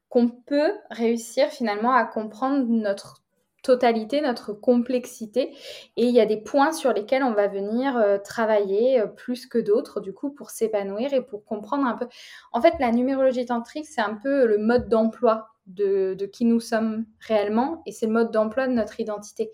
qu'on 0.08 0.28
peut 0.28 0.72
réussir 0.90 1.48
finalement 1.48 1.92
à 1.92 2.04
comprendre 2.04 2.66
notre 2.68 3.22
totalité, 3.62 4.20
notre 4.20 4.52
complexité. 4.52 5.54
Et 5.96 6.04
il 6.04 6.10
y 6.10 6.20
a 6.20 6.26
des 6.26 6.36
points 6.36 6.72
sur 6.72 6.92
lesquels 6.92 7.22
on 7.22 7.32
va 7.32 7.48
venir 7.48 7.96
euh, 7.96 8.18
travailler 8.18 9.00
euh, 9.00 9.06
plus 9.06 9.46
que 9.46 9.58
d'autres, 9.58 10.00
du 10.00 10.12
coup, 10.12 10.30
pour 10.30 10.50
s'épanouir 10.50 11.12
et 11.12 11.22
pour 11.22 11.44
comprendre 11.44 11.86
un 11.86 11.96
peu. 11.96 12.06
En 12.52 12.60
fait, 12.60 12.74
la 12.80 12.92
numérologie 12.92 13.46
tantrique, 13.46 13.86
c'est 13.86 14.00
un 14.00 14.14
peu 14.14 14.46
le 14.46 14.58
mode 14.58 14.88
d'emploi 14.88 15.48
de, 15.66 16.14
de, 16.14 16.26
qui 16.26 16.44
nous 16.44 16.60
sommes 16.60 17.06
réellement 17.20 17.82
et 17.86 17.92
c'est 17.92 18.06
le 18.06 18.12
mode 18.12 18.30
d'emploi 18.30 18.66
de 18.66 18.72
notre 18.72 18.98
identité 18.98 19.52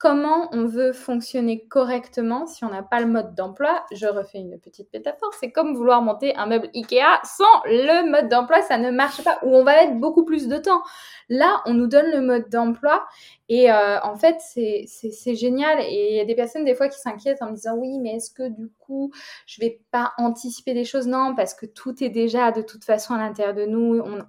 comment 0.00 0.48
on 0.52 0.64
veut 0.64 0.92
fonctionner 0.94 1.66
correctement 1.68 2.46
si 2.46 2.64
on 2.64 2.70
n'a 2.70 2.82
pas 2.82 3.00
le 3.00 3.06
mode 3.06 3.34
d'emploi. 3.34 3.84
Je 3.92 4.06
refais 4.06 4.38
une 4.38 4.58
petite 4.58 4.90
métaphore. 4.94 5.30
C'est 5.38 5.52
comme 5.52 5.76
vouloir 5.76 6.00
monter 6.00 6.34
un 6.36 6.46
meuble 6.46 6.70
Ikea 6.74 7.20
sans 7.22 7.44
le 7.66 8.10
mode 8.10 8.30
d'emploi, 8.30 8.62
ça 8.62 8.78
ne 8.78 8.90
marche 8.90 9.22
pas, 9.22 9.38
ou 9.42 9.54
on 9.54 9.62
va 9.62 9.74
mettre 9.74 9.96
beaucoup 9.96 10.24
plus 10.24 10.48
de 10.48 10.56
temps. 10.56 10.82
Là, 11.28 11.60
on 11.66 11.74
nous 11.74 11.86
donne 11.86 12.10
le 12.10 12.22
mode 12.22 12.48
d'emploi 12.48 13.06
et 13.50 13.70
euh, 13.70 14.00
en 14.00 14.16
fait, 14.16 14.38
c'est 14.40 15.34
génial. 15.34 15.80
Et 15.82 16.12
il 16.12 16.16
y 16.16 16.20
a 16.20 16.24
des 16.24 16.34
personnes 16.34 16.64
des 16.64 16.74
fois 16.74 16.88
qui 16.88 16.98
s'inquiètent 16.98 17.42
en 17.42 17.50
me 17.50 17.54
disant 17.54 17.76
oui, 17.76 17.98
mais 17.98 18.16
est-ce 18.16 18.30
que 18.30 18.48
du 18.48 18.70
coup, 18.78 19.12
je 19.44 19.60
vais 19.60 19.82
pas 19.90 20.14
anticiper 20.16 20.72
des 20.72 20.86
choses? 20.86 21.08
Non, 21.08 21.34
parce 21.36 21.52
que 21.52 21.66
tout 21.66 22.02
est 22.02 22.08
déjà 22.08 22.52
de 22.52 22.62
toute 22.62 22.84
façon 22.84 23.12
à 23.12 23.18
l'intérieur 23.18 23.54
de 23.54 23.66
nous. 23.66 24.00
on 24.00 24.24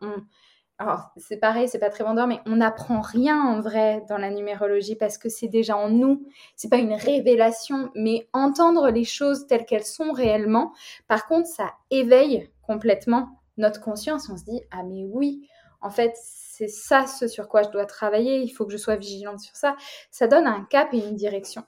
alors 0.82 1.12
c'est 1.16 1.38
pareil, 1.38 1.68
c'est 1.68 1.78
pas 1.78 1.92
très 1.92 2.04
vendeur, 2.04 2.26
mais 2.26 2.40
on 2.48 2.56
n'apprend 2.56 3.02
rien 3.02 3.40
en 3.40 3.62
vrai 3.62 4.04
dans 4.10 4.18
la 4.18 4.32
numérologie 4.32 4.96
parce 4.96 5.20
que 5.20 5.30
c'est 5.30 5.48
déjà 5.48 5.78
en 5.78 5.90
nous. 5.90 6.26
C'est 6.56 6.70
pas 6.70 6.78
une 6.78 6.96
révélation, 6.96 7.92
mais 7.94 8.28
entendre 8.34 8.90
les 8.90 9.04
choses 9.04 9.46
telles 9.46 9.66
qu'elles 9.66 9.86
sont 9.86 10.12
réellement. 10.12 10.74
Par 11.08 11.28
contre, 11.28 11.48
ça 11.48 11.74
éveille 11.92 12.50
complètement 12.64 13.30
notre 13.58 13.80
conscience. 13.80 14.28
On 14.34 14.38
se 14.38 14.44
dit 14.44 14.60
ah 14.72 14.82
mais 14.82 15.06
oui, 15.06 15.48
en 15.82 15.92
fait 15.92 16.16
c'est 16.16 16.68
ça 16.68 17.06
ce 17.06 17.28
sur 17.28 17.48
quoi 17.48 17.62
je 17.62 17.70
dois 17.70 17.86
travailler. 17.86 18.42
Il 18.42 18.50
faut 18.50 18.66
que 18.66 18.72
je 18.72 18.78
sois 18.78 18.96
vigilante 18.96 19.40
sur 19.40 19.56
ça. 19.56 19.76
Ça 20.10 20.26
donne 20.26 20.48
un 20.48 20.66
cap 20.68 20.92
et 20.96 20.98
une 20.98 21.16
direction. 21.16 21.64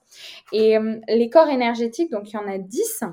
Et 0.52 0.76
euh, 0.76 1.00
les 1.08 1.30
corps 1.30 1.50
énergétiques, 1.50 2.10
donc 2.10 2.32
il 2.32 2.34
y 2.34 2.38
en 2.38 2.48
a 2.48 2.58
10 2.58 3.04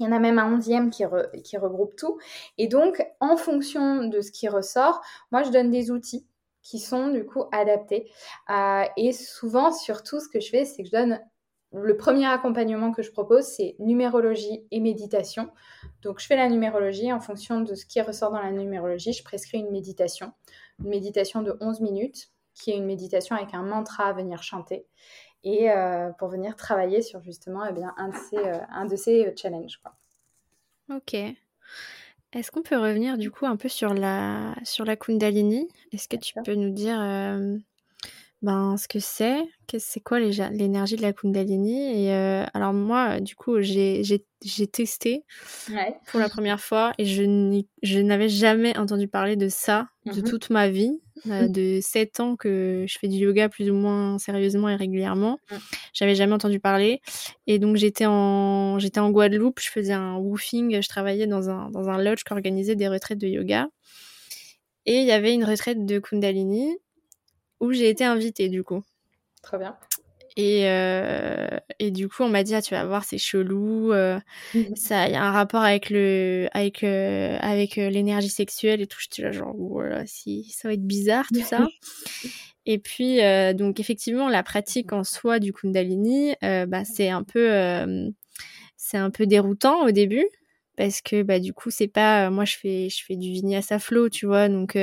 il 0.00 0.06
y 0.06 0.08
en 0.08 0.12
a 0.12 0.18
même 0.18 0.38
un 0.38 0.52
onzième 0.52 0.90
qui, 0.90 1.04
regroupe 1.04 1.94
tout. 1.94 2.18
Et 2.58 2.68
donc, 2.68 3.06
en 3.20 3.36
fonction 3.36 4.04
de 4.04 4.20
ce 4.22 4.32
qui 4.32 4.48
ressort, 4.48 5.02
moi, 5.30 5.42
je 5.42 5.50
donne 5.50 5.70
des 5.70 5.90
outils 5.90 6.26
qui 6.62 6.78
sont 6.78 7.08
du 7.08 7.24
coup 7.24 7.44
adaptés. 7.52 8.10
Euh, 8.48 8.84
et 8.96 9.12
souvent, 9.12 9.72
surtout, 9.72 10.18
ce 10.18 10.28
que 10.28 10.40
je 10.40 10.48
fais, 10.48 10.64
c'est 10.64 10.82
que 10.82 10.88
je 10.88 10.92
donne 10.92 11.20
le 11.72 11.96
premier 11.96 12.26
accompagnement 12.26 12.92
que 12.92 13.02
je 13.02 13.12
propose, 13.12 13.44
c'est 13.44 13.76
numérologie 13.78 14.66
et 14.70 14.80
méditation. 14.80 15.50
Donc, 16.02 16.18
je 16.18 16.26
fais 16.26 16.36
la 16.36 16.48
numérologie 16.48 17.12
en 17.12 17.20
fonction 17.20 17.60
de 17.60 17.74
ce 17.74 17.84
qui 17.84 18.00
ressort 18.00 18.32
dans 18.32 18.42
la 18.42 18.50
numérologie. 18.50 19.12
Je 19.12 19.22
prescris 19.22 19.58
une 19.58 19.70
méditation, 19.70 20.32
une 20.80 20.88
méditation 20.88 21.42
de 21.42 21.56
11 21.60 21.80
minutes, 21.80 22.30
qui 22.54 22.70
est 22.70 22.76
une 22.76 22.86
méditation 22.86 23.36
avec 23.36 23.54
un 23.54 23.62
mantra 23.62 24.04
à 24.06 24.12
venir 24.12 24.42
chanter 24.42 24.86
et 25.44 25.70
euh, 25.70 26.10
pour 26.12 26.28
venir 26.28 26.56
travailler 26.56 27.02
sur 27.02 27.22
justement 27.22 27.64
eh 27.66 27.72
bien, 27.72 27.94
un 27.96 28.08
de 28.08 28.16
ces, 28.16 28.36
euh, 28.36 28.58
un 28.70 28.84
de 28.84 28.96
ces 28.96 29.26
euh, 29.26 29.32
challenges. 29.36 29.80
Quoi. 29.82 29.94
Ok. 30.96 31.14
Est-ce 32.32 32.50
qu'on 32.50 32.62
peut 32.62 32.78
revenir 32.78 33.18
du 33.18 33.30
coup 33.30 33.46
un 33.46 33.56
peu 33.56 33.68
sur 33.68 33.92
la, 33.92 34.54
sur 34.62 34.84
la 34.84 34.96
Kundalini? 34.96 35.68
Est-ce 35.92 36.08
que 36.08 36.16
tu 36.16 36.34
peux 36.44 36.54
nous 36.54 36.70
dire 36.70 37.00
ben, 38.42 38.76
ce 38.76 38.88
que 38.88 38.98
c'est, 38.98 39.42
c'est 39.78 40.00
quoi 40.00 40.18
l'énergie 40.18 40.96
de 40.96 41.02
la 41.02 41.12
Kundalini 41.12 42.04
Et 42.04 42.12
alors 42.12 42.72
moi, 42.72 43.20
du 43.20 43.36
coup, 43.36 43.60
j'ai 43.60 44.20
testé 44.72 45.24
pour 46.06 46.20
la 46.20 46.28
première 46.28 46.60
fois 46.60 46.92
et 46.98 47.04
je 47.04 48.00
n'avais 48.00 48.28
jamais 48.28 48.76
entendu 48.78 49.08
parler 49.08 49.36
de 49.36 49.48
ça 49.48 49.88
de 50.06 50.20
mmh 50.20 50.24
toute 50.24 50.50
ma 50.50 50.68
vie. 50.68 51.00
Euh, 51.26 51.48
de 51.48 51.80
7 51.82 52.20
ans 52.20 52.36
que 52.36 52.84
je 52.88 52.98
fais 52.98 53.08
du 53.08 53.16
yoga 53.16 53.48
plus 53.48 53.70
ou 53.70 53.74
moins 53.74 54.18
sérieusement 54.18 54.68
et 54.68 54.76
régulièrement. 54.76 55.38
Mm. 55.50 55.56
J'avais 55.92 56.14
jamais 56.14 56.32
entendu 56.32 56.60
parler. 56.60 57.00
Et 57.46 57.58
donc 57.58 57.76
j'étais 57.76 58.06
en, 58.06 58.78
j'étais 58.78 59.00
en 59.00 59.10
Guadeloupe, 59.10 59.60
je 59.60 59.68
faisais 59.68 59.92
un 59.92 60.16
woofing, 60.16 60.80
je 60.80 60.88
travaillais 60.88 61.26
dans 61.26 61.50
un, 61.50 61.70
dans 61.70 61.88
un 61.88 62.02
lodge 62.02 62.24
qui 62.24 62.32
organisait 62.32 62.76
des 62.76 62.88
retraites 62.88 63.18
de 63.18 63.28
yoga. 63.28 63.68
Et 64.86 65.00
il 65.00 65.06
y 65.06 65.12
avait 65.12 65.34
une 65.34 65.44
retraite 65.44 65.84
de 65.84 65.98
Kundalini 65.98 66.78
où 67.60 67.72
j'ai 67.72 67.88
été 67.88 68.04
invitée 68.04 68.48
du 68.48 68.64
coup. 68.64 68.82
Très 69.42 69.58
bien. 69.58 69.76
Et, 70.36 70.62
euh, 70.68 71.48
et 71.78 71.90
du 71.90 72.08
coup, 72.08 72.22
on 72.22 72.28
m'a 72.28 72.42
dit, 72.42 72.54
ah, 72.54 72.62
tu 72.62 72.74
vas 72.74 72.84
voir, 72.84 73.04
c'est 73.04 73.18
chelou. 73.18 73.92
Euh, 73.92 74.18
mmh 74.54 74.60
ça, 74.76 75.06
il 75.08 75.12
y 75.12 75.16
a 75.16 75.24
un 75.24 75.32
rapport 75.32 75.62
avec 75.62 75.90
le, 75.90 76.48
avec, 76.52 76.84
euh, 76.84 77.36
avec 77.40 77.76
l'énergie 77.76 78.28
sexuelle 78.28 78.80
et 78.80 78.86
tout. 78.86 78.98
J'étais 79.00 79.22
là, 79.22 79.32
genre, 79.32 79.54
voilà, 79.56 80.06
si, 80.06 80.44
ça 80.50 80.68
va 80.68 80.74
être 80.74 80.86
bizarre 80.86 81.26
tout 81.34 81.42
ça. 81.42 81.66
et 82.66 82.78
puis, 82.78 83.18
donc, 83.54 83.80
effectivement, 83.80 84.28
la 84.28 84.42
pratique 84.42 84.92
en 84.92 85.04
soi 85.04 85.40
du 85.40 85.52
Kundalini, 85.52 86.34
bah, 86.40 86.84
c'est 86.84 87.08
un 87.08 87.24
peu, 87.24 87.50
c'est 88.76 88.98
un 88.98 89.10
peu 89.10 89.26
déroutant 89.26 89.84
au 89.84 89.90
début 89.90 90.26
parce 90.76 91.02
que, 91.02 91.22
bah, 91.22 91.40
du 91.40 91.52
coup, 91.52 91.70
c'est 91.70 91.88
pas, 91.88 92.30
moi, 92.30 92.44
je 92.44 92.56
fais, 92.56 92.88
je 92.88 93.04
fais 93.04 93.16
du 93.16 93.30
vinyasa 93.32 93.78
flow, 93.78 94.08
tu 94.08 94.26
vois, 94.26 94.48
donc 94.48 94.78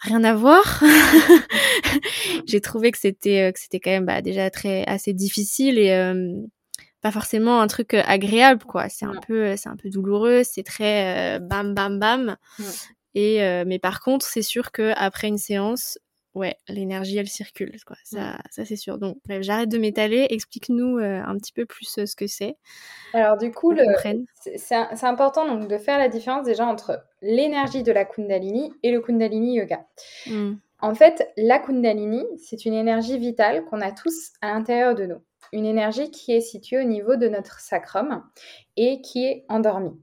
rien 0.00 0.24
à 0.24 0.34
voir. 0.34 0.82
j'ai 2.46 2.60
trouvé 2.60 2.90
que 2.90 2.98
c'était 2.98 3.48
euh, 3.48 3.52
que 3.52 3.60
c'était 3.60 3.80
quand 3.80 3.90
même 3.90 4.06
bah, 4.06 4.22
déjà 4.22 4.50
très 4.50 4.84
assez 4.86 5.12
difficile 5.12 5.78
et 5.78 5.92
euh, 5.92 6.32
pas 7.00 7.10
forcément 7.10 7.60
un 7.60 7.66
truc 7.66 7.94
euh, 7.94 8.02
agréable 8.06 8.64
quoi. 8.64 8.88
C'est 8.88 9.06
un 9.06 9.20
peu 9.26 9.56
c'est 9.56 9.68
un 9.68 9.76
peu 9.76 9.90
douloureux, 9.90 10.42
c'est 10.44 10.62
très 10.62 11.38
bam 11.40 11.74
bam 11.74 11.98
bam. 11.98 12.36
Et 13.14 13.38
mais 13.64 13.78
par 13.78 14.00
contre, 14.00 14.26
c'est 14.26 14.42
sûr 14.42 14.72
que 14.72 14.92
après 14.96 15.28
une 15.28 15.38
séance, 15.38 15.98
ouais, 16.36 16.56
l'énergie 16.68 17.18
elle 17.18 17.28
circule 17.28 17.76
quoi. 17.84 17.96
Ça 18.04 18.38
ça 18.50 18.64
c'est 18.64 18.76
sûr. 18.76 18.98
Donc 18.98 19.18
j'arrête 19.40 19.68
de 19.68 19.78
m'étaler, 19.78 20.26
explique-nous 20.30 20.98
un 20.98 21.36
petit 21.38 21.52
peu 21.52 21.66
plus 21.66 21.98
ce 22.04 22.14
que 22.14 22.26
c'est. 22.26 22.56
Alors 23.12 23.36
du 23.36 23.50
coup, 23.50 23.74
c'est 24.56 25.04
important 25.04 25.46
donc 25.46 25.68
de 25.68 25.78
faire 25.78 25.98
la 25.98 26.08
différence 26.08 26.44
déjà 26.44 26.66
entre 26.66 27.02
l'énergie 27.22 27.82
de 27.82 27.90
la 27.90 28.04
Kundalini 28.04 28.72
et 28.82 28.92
le 28.92 29.00
Kundalini 29.00 29.56
Yoga. 29.56 29.86
Mmh. 30.26 30.54
En 30.80 30.94
fait, 30.94 31.32
la 31.38 31.58
Kundalini, 31.58 32.22
c'est 32.36 32.66
une 32.66 32.74
énergie 32.74 33.18
vitale 33.18 33.64
qu'on 33.64 33.80
a 33.80 33.92
tous 33.92 34.32
à 34.42 34.52
l'intérieur 34.52 34.94
de 34.94 35.06
nous. 35.06 35.22
Une 35.52 35.66
énergie 35.66 36.10
qui 36.10 36.32
est 36.32 36.40
située 36.40 36.80
au 36.80 36.84
niveau 36.84 37.16
de 37.16 37.28
notre 37.28 37.60
sacrum 37.60 38.22
et 38.76 39.00
qui 39.00 39.24
est 39.24 39.44
endormie. 39.48 39.98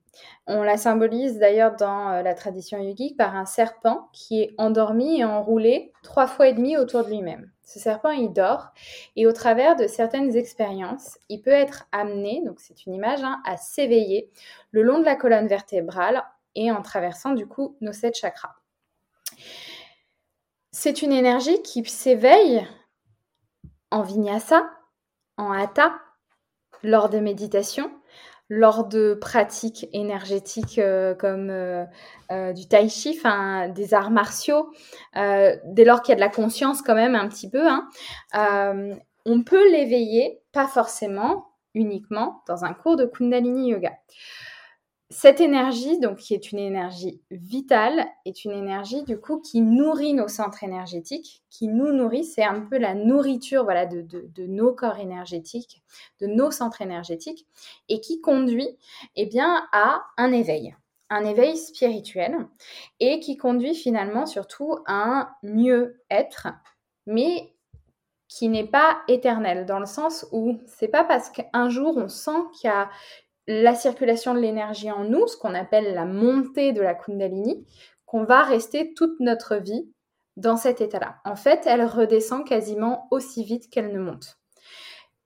On 0.47 0.61
la 0.61 0.77
symbolise 0.77 1.39
d'ailleurs 1.39 1.75
dans 1.75 2.09
euh, 2.09 2.21
la 2.21 2.33
tradition 2.33 2.77
yogique 2.77 3.17
par 3.17 3.35
un 3.35 3.45
serpent 3.45 4.09
qui 4.13 4.41
est 4.41 4.53
endormi 4.57 5.19
et 5.19 5.25
enroulé 5.25 5.91
trois 6.03 6.27
fois 6.27 6.47
et 6.47 6.53
demi 6.53 6.77
autour 6.77 7.03
de 7.03 7.09
lui-même. 7.09 7.51
Ce 7.63 7.79
serpent, 7.79 8.11
il 8.11 8.31
dort 8.33 8.73
et 9.15 9.25
au 9.25 9.31
travers 9.31 9.75
de 9.75 9.87
certaines 9.87 10.35
expériences, 10.35 11.17
il 11.29 11.41
peut 11.41 11.49
être 11.49 11.87
amené, 11.91 12.43
donc 12.45 12.59
c'est 12.59 12.85
une 12.85 12.93
image, 12.93 13.23
hein, 13.23 13.41
à 13.45 13.57
s'éveiller 13.57 14.29
le 14.71 14.83
long 14.83 14.99
de 14.99 15.05
la 15.05 15.15
colonne 15.15 15.47
vertébrale 15.47 16.23
et 16.55 16.71
en 16.71 16.81
traversant 16.81 17.33
du 17.33 17.47
coup 17.47 17.77
nos 17.81 17.93
sept 17.93 18.15
chakras. 18.15 18.55
C'est 20.71 21.01
une 21.01 21.13
énergie 21.13 21.61
qui 21.61 21.85
s'éveille 21.85 22.67
en 23.91 24.01
vinyasa, 24.01 24.69
en 25.37 25.51
hatha, 25.51 25.93
lors 26.83 27.09
des 27.09 27.21
méditations, 27.21 27.91
lors 28.49 28.87
de 28.87 29.13
pratiques 29.13 29.87
énergétiques 29.93 30.77
euh, 30.77 31.15
comme 31.15 31.49
euh, 31.49 31.85
euh, 32.31 32.53
du 32.53 32.67
tai 32.67 32.89
chi, 32.89 33.19
des 33.69 33.93
arts 33.93 34.11
martiaux, 34.11 34.71
dès 35.15 35.85
lors 35.85 36.01
qu'il 36.01 36.11
y 36.11 36.13
a 36.13 36.15
de 36.15 36.19
la 36.19 36.29
conscience 36.29 36.81
quand 36.81 36.95
même 36.95 37.15
un 37.15 37.27
petit 37.27 37.49
peu, 37.49 37.67
hein, 37.67 37.89
on 39.25 39.43
peut 39.43 39.71
l'éveiller, 39.71 40.41
pas 40.51 40.67
forcément 40.67 41.45
uniquement 41.73 42.43
dans 42.47 42.65
un 42.65 42.73
cours 42.73 42.97
de 42.97 43.05
Kundalini 43.05 43.69
Yoga. 43.69 43.93
Cette 45.13 45.41
énergie, 45.41 45.99
donc 45.99 46.17
qui 46.17 46.33
est 46.33 46.51
une 46.51 46.57
énergie 46.57 47.21
vitale, 47.29 48.07
est 48.25 48.45
une 48.45 48.51
énergie 48.51 49.03
du 49.03 49.19
coup 49.19 49.39
qui 49.39 49.61
nourrit 49.61 50.15
nos 50.15 50.27
centres 50.27 50.63
énergétiques, 50.63 51.43
qui 51.51 51.67
nous 51.67 51.91
nourrit, 51.91 52.25
c'est 52.25 52.43
un 52.43 52.61
peu 52.61 52.79
la 52.79 52.95
nourriture 52.95 53.63
voilà 53.63 53.85
de, 53.85 54.07
nos 54.47 54.73
corps 54.73 54.97
énergétiques, 54.97 55.83
de 56.19 56.25
nos 56.25 56.49
centres 56.49 56.81
énergétiques, 56.81 57.45
et 57.89 58.01
qui 58.01 58.21
conduit 58.21 58.79
eh 59.15 59.27
bien 59.27 59.67
à 59.71 60.01
un 60.17 60.31
éveil, 60.31 60.75
un 61.11 61.23
éveil 61.25 61.57
spirituel, 61.57 62.35
et 62.99 63.19
qui 63.19 63.37
conduit 63.37 63.75
finalement 63.75 64.25
surtout 64.25 64.79
à 64.87 64.95
un 64.95 65.29
mieux-être, 65.43 66.47
mais 67.05 67.53
qui 68.27 68.49
n'est 68.49 68.67
pas 68.67 69.03
éternel, 69.07 69.67
dans 69.67 69.79
le 69.79 69.85
sens 69.85 70.25
où 70.31 70.57
c'est 70.65 70.87
pas 70.87 71.03
parce 71.03 71.29
qu'un 71.29 71.69
jour 71.69 71.97
on 71.97 72.09
sent 72.09 72.31
qu'il 72.55 72.67
y 72.67 72.73
a 72.73 72.89
la 73.47 73.75
circulation 73.75 74.33
de 74.33 74.39
l'énergie 74.39 74.91
en 74.91 75.03
nous, 75.03 75.27
ce 75.27 75.37
qu'on 75.37 75.53
appelle 75.53 75.93
la 75.93 76.05
montée 76.05 76.71
de 76.71 76.81
la 76.81 76.95
Kundalini, 76.95 77.65
qu'on 78.05 78.23
va 78.23 78.43
rester 78.43 78.93
toute 78.93 79.19
notre 79.19 79.55
vie 79.55 79.89
dans 80.37 80.57
cet 80.57 80.81
état-là. 80.81 81.17
En 81.25 81.35
fait, 81.35 81.63
elle 81.65 81.85
redescend 81.85 82.47
quasiment 82.47 83.07
aussi 83.11 83.43
vite 83.43 83.69
qu'elle 83.69 83.91
ne 83.91 83.99
monte. 83.99 84.37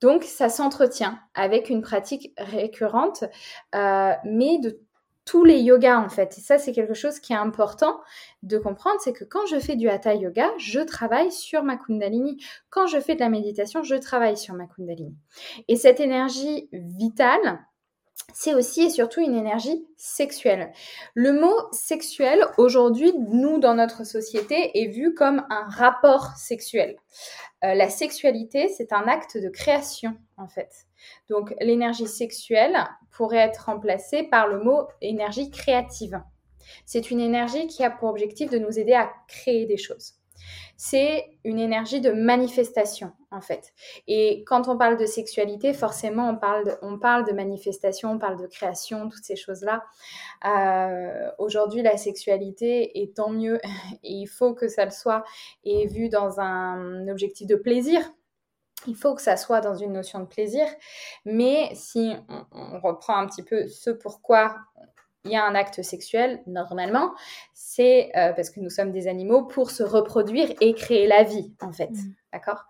Donc, 0.01 0.23
ça 0.23 0.49
s'entretient 0.49 1.19
avec 1.33 1.69
une 1.69 1.81
pratique 1.81 2.33
récurrente, 2.37 3.23
euh, 3.73 4.13
mais 4.23 4.59
de 4.59 4.79
tous 5.27 5.43
les 5.43 5.59
yogas 5.59 5.99
en 5.99 6.09
fait. 6.09 6.37
Et 6.37 6.41
ça, 6.41 6.57
c'est 6.57 6.71
quelque 6.71 6.93
chose 6.93 7.19
qui 7.19 7.33
est 7.33 7.37
important 7.37 7.99
de 8.43 8.57
comprendre, 8.57 8.95
c'est 9.01 9.11
que 9.11 9.25
quand 9.25 9.45
je 9.45 9.59
fais 9.59 9.75
du 9.75 9.89
hatha 9.89 10.15
yoga, 10.15 10.49
je 10.57 10.79
travaille 10.79 11.31
sur 11.31 11.63
ma 11.63 11.75
kundalini. 11.75 12.41
Quand 12.69 12.87
je 12.87 12.99
fais 12.99 13.15
de 13.15 13.19
la 13.19 13.29
méditation, 13.29 13.83
je 13.83 13.95
travaille 13.95 14.37
sur 14.37 14.53
ma 14.53 14.67
kundalini. 14.67 15.17
Et 15.67 15.75
cette 15.75 15.99
énergie 15.99 16.69
vitale, 16.71 17.59
c'est 18.33 18.53
aussi 18.53 18.83
et 18.83 18.89
surtout 18.89 19.21
une 19.21 19.35
énergie 19.35 19.87
sexuelle. 19.95 20.71
Le 21.15 21.33
mot 21.33 21.55
sexuel, 21.71 22.45
aujourd'hui, 22.57 23.11
nous, 23.17 23.57
dans 23.59 23.73
notre 23.73 24.03
société, 24.03 24.79
est 24.79 24.87
vu 24.87 25.13
comme 25.13 25.45
un 25.49 25.67
rapport 25.69 26.35
sexuel. 26.37 26.97
Euh, 27.63 27.73
la 27.73 27.89
sexualité, 27.89 28.69
c'est 28.69 28.93
un 28.93 29.07
acte 29.07 29.37
de 29.37 29.49
création, 29.49 30.15
en 30.37 30.47
fait. 30.47 30.71
Donc, 31.29 31.55
l'énergie 31.61 32.07
sexuelle 32.07 32.77
pourrait 33.11 33.37
être 33.37 33.65
remplacée 33.65 34.23
par 34.23 34.47
le 34.47 34.63
mot 34.63 34.87
énergie 35.01 35.49
créative. 35.49 36.21
C'est 36.85 37.11
une 37.11 37.19
énergie 37.19 37.67
qui 37.67 37.83
a 37.83 37.89
pour 37.89 38.09
objectif 38.09 38.49
de 38.51 38.59
nous 38.59 38.77
aider 38.77 38.93
à 38.93 39.11
créer 39.27 39.65
des 39.65 39.77
choses 39.77 40.16
c'est 40.75 41.25
une 41.43 41.59
énergie 41.59 42.01
de 42.01 42.11
manifestation 42.11 43.11
en 43.31 43.41
fait. 43.41 43.73
Et 44.07 44.43
quand 44.45 44.67
on 44.67 44.77
parle 44.77 44.97
de 44.97 45.05
sexualité, 45.05 45.73
forcément 45.73 46.29
on 46.29 46.37
parle 46.37 46.65
de, 46.65 46.73
on 46.81 46.97
manifestation, 47.33 48.11
on 48.11 48.19
parle 48.19 48.39
de 48.39 48.47
création, 48.47 49.09
toutes 49.09 49.23
ces 49.23 49.35
choses-là. 49.35 49.83
Euh, 50.45 51.29
aujourd'hui, 51.37 51.81
la 51.81 51.97
sexualité 51.97 53.01
est 53.01 53.15
tant 53.15 53.29
mieux 53.29 53.59
il 54.03 54.27
faut 54.27 54.53
que 54.53 54.67
ça 54.67 54.85
le 54.85 54.91
soit 54.91 55.23
et 55.63 55.87
vu 55.87 56.09
dans 56.09 56.39
un 56.39 57.07
objectif 57.07 57.47
de 57.47 57.55
plaisir. 57.55 58.01
Il 58.85 58.95
faut 58.95 59.15
que 59.15 59.21
ça 59.21 59.37
soit 59.37 59.59
dans 59.59 59.75
une 59.75 59.93
notion 59.93 60.19
de 60.19 60.25
plaisir, 60.25 60.65
mais 61.25 61.69
si 61.73 62.13
on 62.51 62.79
reprend 62.79 63.17
un 63.17 63.25
petit 63.25 63.43
peu 63.43 63.67
ce 63.67 63.89
pourquoi 63.89 64.55
il 65.25 65.31
y 65.31 65.35
a 65.35 65.45
un 65.45 65.55
acte 65.55 65.81
sexuel, 65.81 66.41
normalement, 66.47 67.13
c'est 67.53 68.11
euh, 68.15 68.31
parce 68.33 68.49
que 68.49 68.59
nous 68.59 68.69
sommes 68.69 68.91
des 68.91 69.07
animaux 69.07 69.43
pour 69.43 69.71
se 69.71 69.83
reproduire 69.83 70.53
et 70.61 70.73
créer 70.73 71.05
la 71.07 71.23
vie, 71.23 71.53
en 71.61 71.71
fait. 71.71 71.91
Mm. 71.91 72.13
D'accord? 72.33 72.63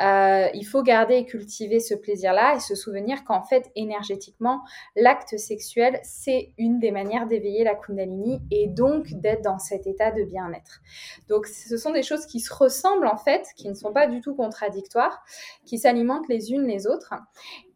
Euh, 0.00 0.48
Il 0.54 0.64
faut 0.64 0.82
garder 0.82 1.16
et 1.16 1.26
cultiver 1.26 1.80
ce 1.80 1.94
plaisir-là 1.94 2.56
et 2.56 2.60
se 2.60 2.74
souvenir 2.74 3.24
qu'en 3.24 3.42
fait, 3.42 3.70
énergétiquement, 3.76 4.62
l'acte 4.96 5.36
sexuel, 5.38 6.00
c'est 6.02 6.52
une 6.58 6.78
des 6.78 6.90
manières 6.90 7.26
d'éveiller 7.26 7.64
la 7.64 7.74
Kundalini 7.74 8.40
et 8.50 8.68
donc 8.68 9.12
d'être 9.12 9.42
dans 9.42 9.58
cet 9.58 9.86
état 9.86 10.10
de 10.10 10.24
bien-être. 10.24 10.80
Donc, 11.28 11.46
ce 11.46 11.76
sont 11.76 11.92
des 11.92 12.02
choses 12.02 12.26
qui 12.26 12.40
se 12.40 12.52
ressemblent, 12.52 13.08
en 13.08 13.18
fait, 13.18 13.46
qui 13.56 13.68
ne 13.68 13.74
sont 13.74 13.92
pas 13.92 14.06
du 14.06 14.20
tout 14.20 14.34
contradictoires, 14.34 15.24
qui 15.66 15.78
s'alimentent 15.78 16.28
les 16.28 16.52
unes 16.52 16.66
les 16.66 16.86
autres. 16.86 17.14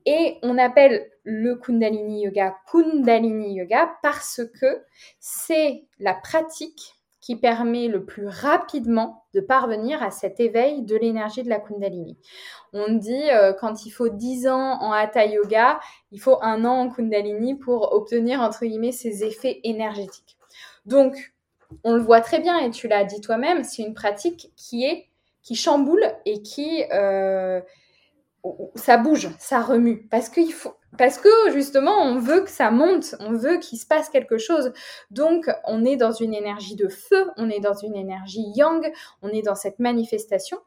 Et 0.07 0.39
on 0.43 0.57
appelle 0.57 1.11
le 1.25 1.57
Kundalini 1.57 2.23
Yoga 2.23 2.57
Kundalini 2.71 3.55
Yoga 3.55 3.91
parce 4.03 4.41
que 4.61 4.85
c'est 5.19 5.85
la 5.99 6.15
pratique 6.15 6.95
qui 7.21 7.35
permet 7.35 7.89
le 7.89 8.05
plus 8.05 8.29
rapidement 8.29 9.25
de 9.35 9.41
parvenir 9.41 10.01
à 10.01 10.13
cet 10.13 10.39
éveil 10.39 10.83
de 10.83 10.95
l'énergie 10.95 11.43
de 11.43 11.49
la 11.49 11.59
Kundalini. 11.59 12.17
On 12.73 12.93
dit 12.93 13.31
euh, 13.33 13.53
quand 13.53 13.85
il 13.85 13.91
faut 13.91 14.09
10 14.09 14.47
ans 14.47 14.81
en 14.81 14.93
Hatha 14.93 15.27
Yoga, 15.27 15.81
il 16.13 16.21
faut 16.21 16.39
un 16.41 16.65
an 16.65 16.83
en 16.83 16.89
Kundalini 16.89 17.57
pour 17.57 17.93
obtenir 17.93 18.41
entre 18.41 18.65
guillemets 18.65 18.93
ces 18.93 19.25
effets 19.25 19.59
énergétiques. 19.65 20.37
Donc, 20.85 21.35
on 21.83 21.95
le 21.97 22.01
voit 22.01 22.21
très 22.21 22.39
bien 22.39 22.61
et 22.61 22.71
tu 22.71 22.87
l'as 22.87 23.03
dit 23.03 23.21
toi-même, 23.21 23.65
c'est 23.65 23.83
une 23.83 23.95
pratique 23.95 24.53
qui 24.57 24.85
est 24.85 25.09
qui 25.43 25.57
chamboule 25.57 26.05
et 26.27 26.43
qui 26.43 26.85
euh, 26.93 27.61
ça 28.75 28.97
bouge, 28.97 29.29
ça 29.39 29.61
remue, 29.61 30.07
parce 30.09 30.29
qu'il 30.29 30.53
faut, 30.53 30.75
parce 30.99 31.19
que 31.19 31.29
justement, 31.53 32.03
on 32.03 32.19
veut 32.19 32.43
que 32.43 32.51
ça 32.51 32.71
monte, 32.71 33.15
on 33.21 33.33
veut 33.33 33.59
qu'il 33.59 33.79
se 33.79 33.87
passe 33.87 34.09
quelque 34.09 34.39
chose. 34.39 34.73
Donc, 35.11 35.51
on 35.65 35.85
est 35.85 35.97
dans 35.97 36.13
une 36.13 36.35
énergie 36.35 36.77
de 36.77 36.89
feu, 36.89 37.27
on 37.37 37.51
est 37.51 37.61
dans 37.61 37.75
une 37.75 37.97
énergie 37.97 38.45
yang, 38.55 38.91
on 39.23 39.29
est 39.29 39.43
dans 39.43 39.55
cette 39.55 39.79
manifestation. 39.79 40.59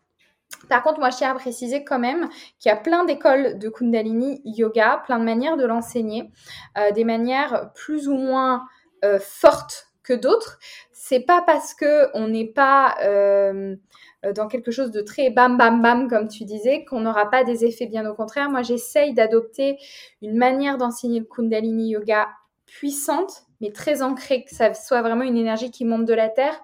Par 0.67 0.83
contre, 0.83 0.99
moi, 0.99 1.09
je 1.09 1.17
tiens 1.17 1.31
à 1.31 1.35
préciser 1.35 1.83
quand 1.83 1.99
même 1.99 2.27
qu'il 2.59 2.69
y 2.69 2.73
a 2.73 2.75
plein 2.75 3.05
d'écoles 3.05 3.59
de 3.59 3.69
Kundalini 3.69 4.41
Yoga, 4.45 5.03
plein 5.05 5.19
de 5.19 5.23
manières 5.23 5.57
de 5.57 5.65
l'enseigner, 5.65 6.31
euh, 6.77 6.91
des 6.91 7.03
manières 7.03 7.71
plus 7.75 8.07
ou 8.07 8.15
moins 8.15 8.65
euh, 9.05 9.19
fortes 9.19 9.87
que 10.03 10.13
d'autres. 10.13 10.57
C'est 10.91 11.19
pas 11.19 11.43
parce 11.45 11.73
que 11.73 12.09
on 12.13 12.27
n'est 12.27 12.51
pas 12.51 12.97
euh, 13.03 13.75
dans 14.35 14.47
quelque 14.47 14.71
chose 14.71 14.91
de 14.91 15.01
très 15.01 15.29
bam 15.29 15.57
bam 15.57 15.81
bam 15.81 16.07
comme 16.09 16.27
tu 16.27 16.43
disais 16.43 16.85
qu'on 16.85 17.01
n'aura 17.01 17.29
pas 17.29 17.43
des 17.43 17.65
effets 17.65 17.87
bien 17.87 18.09
au 18.09 18.13
contraire. 18.13 18.49
Moi 18.49 18.61
j'essaye 18.61 19.13
d'adopter 19.13 19.77
une 20.21 20.37
manière 20.37 20.77
d'enseigner 20.77 21.19
le 21.19 21.25
kundalini 21.25 21.91
yoga 21.91 22.27
puissante 22.65 23.43
mais 23.61 23.71
très 23.71 24.01
ancrée 24.01 24.43
que 24.43 24.55
ça 24.55 24.73
soit 24.73 25.01
vraiment 25.01 25.23
une 25.23 25.37
énergie 25.37 25.71
qui 25.71 25.85
monte 25.85 26.05
de 26.05 26.13
la 26.13 26.29
terre 26.29 26.59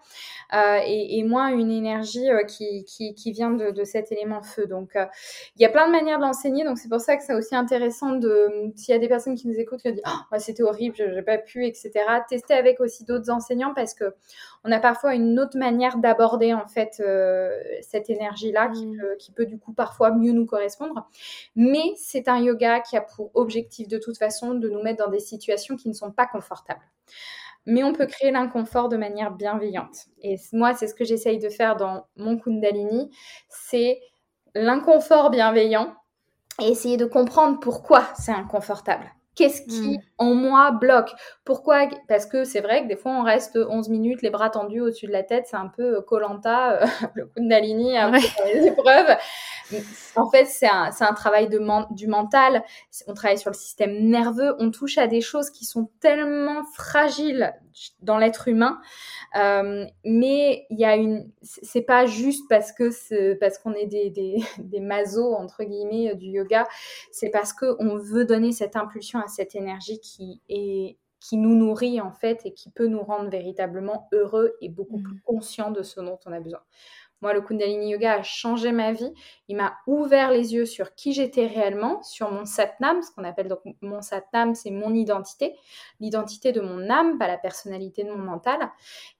euh, 0.53 0.79
et, 0.85 1.23
moins 1.23 1.47
une 1.47 1.71
énergie 1.71 2.29
euh, 2.29 2.43
qui, 2.43 2.85
qui, 2.85 3.31
vient 3.31 3.51
de, 3.51 3.83
cet 3.83 4.11
élément 4.11 4.41
feu. 4.41 4.67
Donc, 4.67 4.95
euh, 4.95 5.05
il 5.55 5.61
y 5.61 5.65
a 5.65 5.69
plein 5.69 5.87
de 5.87 5.91
manières 5.91 6.19
de 6.19 6.23
l'enseigner. 6.23 6.63
Donc, 6.63 6.77
c'est 6.77 6.89
pour 6.89 6.99
ça 6.99 7.17
que 7.17 7.23
c'est 7.23 7.33
aussi 7.33 7.55
intéressant 7.55 8.11
de, 8.11 8.71
s'il 8.75 8.93
y 8.93 8.95
a 8.95 8.99
des 8.99 9.07
personnes 9.07 9.35
qui 9.35 9.47
nous 9.47 9.55
écoutent 9.55 9.81
qui 9.81 9.91
disent 9.91 10.01
oh, 10.05 10.37
c'était 10.37 10.63
horrible, 10.63 10.95
j'ai 10.97 11.21
pas 11.21 11.37
pu, 11.37 11.65
etc. 11.65 11.91
Tester 12.29 12.53
avec 12.53 12.79
aussi 12.79 13.05
d'autres 13.05 13.29
enseignants 13.31 13.73
parce 13.73 13.93
que 13.93 14.13
on 14.63 14.71
a 14.71 14.79
parfois 14.79 15.13
une 15.15 15.39
autre 15.39 15.57
manière 15.57 15.97
d'aborder 15.97 16.53
en 16.53 16.67
fait 16.67 17.01
cette 17.81 18.09
énergie-là 18.09 18.69
qui, 18.69 18.87
peut, 18.87 19.15
qui 19.19 19.31
peut 19.31 19.45
du 19.45 19.59
coup 19.59 19.73
parfois 19.73 20.11
mieux 20.11 20.31
nous 20.31 20.45
correspondre. 20.45 21.07
Mais 21.55 21.93
c'est 21.97 22.27
un 22.27 22.39
yoga 22.39 22.79
qui 22.79 22.97
a 22.97 23.01
pour 23.01 23.31
objectif 23.35 23.87
de 23.87 23.97
toute 23.97 24.17
façon 24.17 24.53
de 24.53 24.69
nous 24.69 24.81
mettre 24.81 25.03
dans 25.03 25.11
des 25.11 25.19
situations 25.19 25.75
qui 25.75 25.87
ne 25.87 25.93
sont 25.93 26.11
pas 26.11 26.25
confortables 26.25 26.81
mais 27.65 27.83
on 27.83 27.93
peut 27.93 28.05
créer 28.05 28.31
l'inconfort 28.31 28.89
de 28.89 28.97
manière 28.97 29.31
bienveillante. 29.31 30.07
Et 30.21 30.35
moi, 30.53 30.73
c'est 30.73 30.87
ce 30.87 30.95
que 30.95 31.05
j'essaye 31.05 31.39
de 31.39 31.49
faire 31.49 31.75
dans 31.75 32.07
mon 32.15 32.37
Kundalini, 32.37 33.09
c'est 33.49 33.99
l'inconfort 34.53 35.29
bienveillant 35.29 35.93
et 36.61 36.69
essayer 36.69 36.97
de 36.97 37.05
comprendre 37.05 37.59
pourquoi 37.59 38.07
c'est 38.17 38.31
inconfortable. 38.31 39.11
Qu'est-ce 39.35 39.61
qui, 39.63 39.97
hmm. 39.97 40.01
en 40.17 40.33
moi, 40.33 40.71
bloque? 40.71 41.11
Pourquoi? 41.43 41.87
Parce 42.07 42.25
que 42.25 42.45
c'est 42.45 42.61
vrai 42.61 42.83
que 42.83 42.87
des 42.87 42.95
fois, 42.95 43.11
on 43.11 43.23
reste 43.23 43.57
11 43.57 43.89
minutes, 43.89 44.21
les 44.21 44.29
bras 44.29 44.49
tendus 44.49 44.81
au-dessus 44.81 45.07
de 45.07 45.11
la 45.11 45.23
tête. 45.23 45.45
C'est 45.49 45.57
un 45.57 45.67
peu 45.67 46.01
Colanta, 46.01 46.81
euh, 46.81 46.85
le 47.15 47.25
coup 47.25 47.39
de 47.39 47.45
Nalini, 47.45 47.97
un 47.97 48.11
peu 48.11 48.19
les 48.45 48.67
épreuves. 48.67 49.17
En 50.15 50.29
fait, 50.29 50.45
c'est 50.45 50.67
un, 50.67 50.91
un, 50.99 51.13
travail 51.13 51.49
de 51.49 51.59
du 51.93 52.07
mental. 52.07 52.63
On 53.07 53.13
travaille 53.13 53.37
sur 53.37 53.49
le 53.49 53.55
système 53.55 54.07
nerveux. 54.07 54.55
On 54.59 54.71
touche 54.71 54.97
à 54.97 55.07
des 55.07 55.21
choses 55.21 55.49
qui 55.49 55.65
sont 55.65 55.89
tellement 55.99 56.63
fragiles 56.75 57.53
dans 58.01 58.17
l'être 58.17 58.47
humain. 58.47 58.79
Euh, 59.35 59.85
mais 60.05 60.65
il 60.69 60.79
y 60.79 60.85
a 60.85 60.95
une, 60.95 61.29
c'est 61.41 61.81
pas 61.81 62.05
juste 62.05 62.45
parce 62.49 62.71
que 62.71 63.33
parce 63.33 63.57
qu'on 63.57 63.73
est 63.73 63.85
des, 63.85 64.09
des, 64.09 64.37
des 64.59 64.79
masos 64.79 65.33
entre 65.33 65.63
guillemets 65.63 66.11
euh, 66.11 66.15
du 66.15 66.27
yoga. 66.27 66.65
C'est 67.11 67.29
parce 67.29 67.53
que 67.53 67.75
on 67.79 67.97
veut 67.97 68.25
donner 68.25 68.51
cette 68.51 68.75
impulsion 68.75 69.19
à 69.19 69.24
cette 69.27 69.55
énergie 69.55 69.99
qui 69.99 70.41
est 70.49 70.97
qui 71.21 71.37
nous 71.37 71.55
nourrit 71.55 72.01
en 72.01 72.11
fait 72.11 72.45
et 72.45 72.53
qui 72.53 72.69
peut 72.69 72.85
nous 72.85 73.01
rendre 73.01 73.29
véritablement 73.29 74.07
heureux 74.11 74.55
et 74.61 74.69
beaucoup 74.69 74.99
mmh. 74.99 75.03
plus 75.03 75.21
conscients 75.21 75.71
de 75.71 75.81
ce 75.81 75.99
dont 75.99 76.19
on 76.27 76.31
a 76.31 76.39
besoin. 76.39 76.61
Moi, 77.21 77.33
le 77.33 77.41
Kundalini 77.41 77.89
Yoga 77.91 78.19
a 78.19 78.23
changé 78.23 78.71
ma 78.71 78.91
vie. 78.91 79.11
Il 79.47 79.55
m'a 79.55 79.77
ouvert 79.87 80.29
les 80.29 80.53
yeux 80.53 80.65
sur 80.65 80.93
qui 80.93 81.13
j'étais 81.13 81.47
réellement, 81.47 82.03
sur 82.03 82.31
mon 82.31 82.45
Satnam, 82.45 83.01
ce 83.01 83.09
qu'on 83.11 83.23
appelle 83.23 83.47
donc 83.47 83.61
mon 83.81 84.01
Satnam, 84.01 84.53
c'est 84.53 84.69
mon 84.69 84.93
identité, 84.93 85.55
l'identité 85.99 86.51
de 86.51 86.61
mon 86.61 86.89
âme, 86.89 87.17
pas 87.17 87.27
la 87.27 87.37
personnalité 87.37 88.03
de 88.03 88.11
mon 88.11 88.17
mental. 88.17 88.69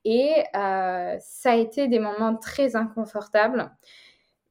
Et 0.03 0.43
euh, 0.56 1.16
ça 1.20 1.51
a 1.51 1.56
été 1.56 1.88
des 1.88 1.99
moments 1.99 2.36
très 2.36 2.76
inconfortables, 2.76 3.74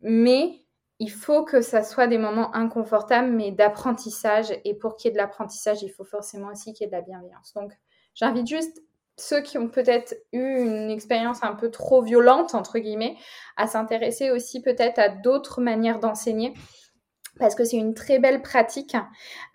mais 0.01 0.64
il 1.01 1.11
faut 1.11 1.45
que 1.45 1.61
ça 1.61 1.83
soit 1.83 2.07
des 2.07 2.19
moments 2.19 2.55
inconfortables, 2.55 3.31
mais 3.31 3.51
d'apprentissage. 3.51 4.53
Et 4.65 4.75
pour 4.75 4.97
qu'il 4.97 5.09
y 5.09 5.11
ait 5.11 5.13
de 5.13 5.19
l'apprentissage, 5.19 5.83
il 5.83 5.91
faut 5.91 6.05
forcément 6.05 6.49
aussi 6.49 6.73
qu'il 6.73 6.85
y 6.85 6.87
ait 6.87 6.91
de 6.91 6.97
la 6.97 7.03
bienveillance. 7.03 7.53
Donc, 7.55 7.73
j'invite 8.15 8.47
juste 8.47 8.83
ceux 9.17 9.41
qui 9.43 9.59
ont 9.59 9.69
peut-être 9.69 10.15
eu 10.33 10.61
une 10.61 10.91
expérience 10.91 11.43
un 11.43 11.55
peu 11.55 11.71
trop 11.71 12.03
violente, 12.03 12.55
entre 12.55 12.79
guillemets, 12.79 13.17
à 13.57 13.67
s'intéresser 13.67 14.31
aussi 14.31 14.61
peut-être 14.61 14.99
à 14.99 15.09
d'autres 15.09 15.61
manières 15.61 16.01
d'enseigner 16.01 16.55
parce 17.39 17.55
que 17.55 17.65
c'est 17.65 17.77
une 17.77 17.95
très 17.95 18.19
belle 18.19 18.43
pratique 18.43 18.97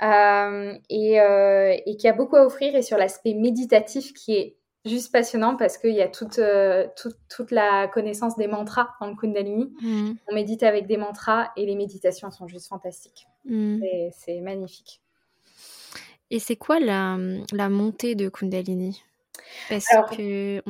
euh, 0.01 0.73
euh, 0.91 1.77
et, 1.85 1.97
qui 1.97 2.07
a 2.07 2.13
beaucoup 2.13 2.35
à 2.35 2.45
offrir 2.45 2.75
et 2.75 2.81
sur 2.81 2.97
l'aspect 2.97 3.33
méditatif 3.33 4.13
qui 4.13 4.35
est 4.35 4.57
juste 4.85 5.11
passionnant 5.11 5.55
parce 5.55 5.77
qu'il 5.77 5.93
y 5.93 6.01
a 6.01 6.07
toute, 6.07 6.39
euh, 6.39 6.87
toute, 6.95 7.17
toute, 7.29 7.51
la 7.51 7.87
connaissance 7.87 8.37
des 8.37 8.47
mantras 8.47 8.89
dans 9.01 9.07
le 9.07 9.15
Kundalini. 9.15 9.73
Mmh. 9.81 10.11
On 10.27 10.35
médite 10.35 10.63
avec 10.63 10.87
des 10.87 10.97
mantras 10.97 11.51
et 11.57 11.65
les 11.65 11.75
méditations 11.75 12.31
sont 12.31 12.47
juste 12.47 12.67
fantastiques. 12.67 13.27
Mmh. 13.45 13.81
C'est 14.11 14.41
magnifique. 14.41 15.01
Et 16.31 16.39
c'est 16.39 16.55
quoi 16.55 16.79
la, 16.79 17.17
la 17.51 17.69
montée 17.69 18.15
de 18.15 18.29
Kundalini? 18.29 19.03
Parce 19.69 19.85
que 20.15 20.61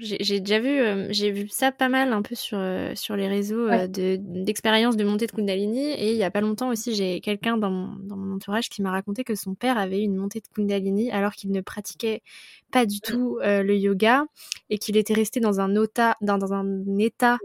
j'ai 0.00 0.40
déjà 0.40 0.58
vu, 0.58 0.68
euh, 0.68 1.06
j'ai 1.10 1.30
vu 1.30 1.48
ça 1.48 1.72
pas 1.72 1.88
mal 1.88 2.12
un 2.12 2.22
peu 2.22 2.34
sur, 2.34 2.58
euh, 2.58 2.92
sur 2.94 3.16
les 3.16 3.28
réseaux 3.28 3.68
euh, 3.68 3.86
d'expériences 3.88 4.96
de, 4.96 5.04
montée 5.04 5.26
de 5.26 5.32
Kundalini. 5.32 5.90
Et 5.92 6.12
il 6.12 6.16
y 6.16 6.24
a 6.24 6.30
pas 6.30 6.40
longtemps 6.40 6.68
aussi, 6.68 6.94
j'ai 6.94 7.20
quelqu'un 7.20 7.56
dans 7.56 7.70
mon, 7.70 7.96
dans 8.00 8.16
mon 8.16 8.36
entourage 8.36 8.68
qui 8.68 8.82
m'a 8.82 8.90
raconté 8.90 9.24
que 9.24 9.34
son 9.34 9.54
père 9.54 9.78
avait 9.78 10.00
eu 10.00 10.04
une 10.04 10.16
montée 10.16 10.40
de 10.40 10.48
Kundalini 10.54 11.10
alors 11.10 11.32
qu'il 11.32 11.50
ne 11.52 11.60
pratiquait 11.60 12.22
pas 12.70 12.86
du 12.86 12.96
mmh. 12.96 13.00
tout 13.00 13.38
le 13.42 13.76
yoga 13.76 14.24
et 14.70 14.78
qu'il 14.78 14.96
était 14.96 15.14
resté 15.14 15.40
dans 15.40 15.60
un, 15.60 15.76
ota, 15.76 16.16
dans, 16.20 16.38
dans 16.38 16.52
un 16.52 16.98
état 16.98 17.38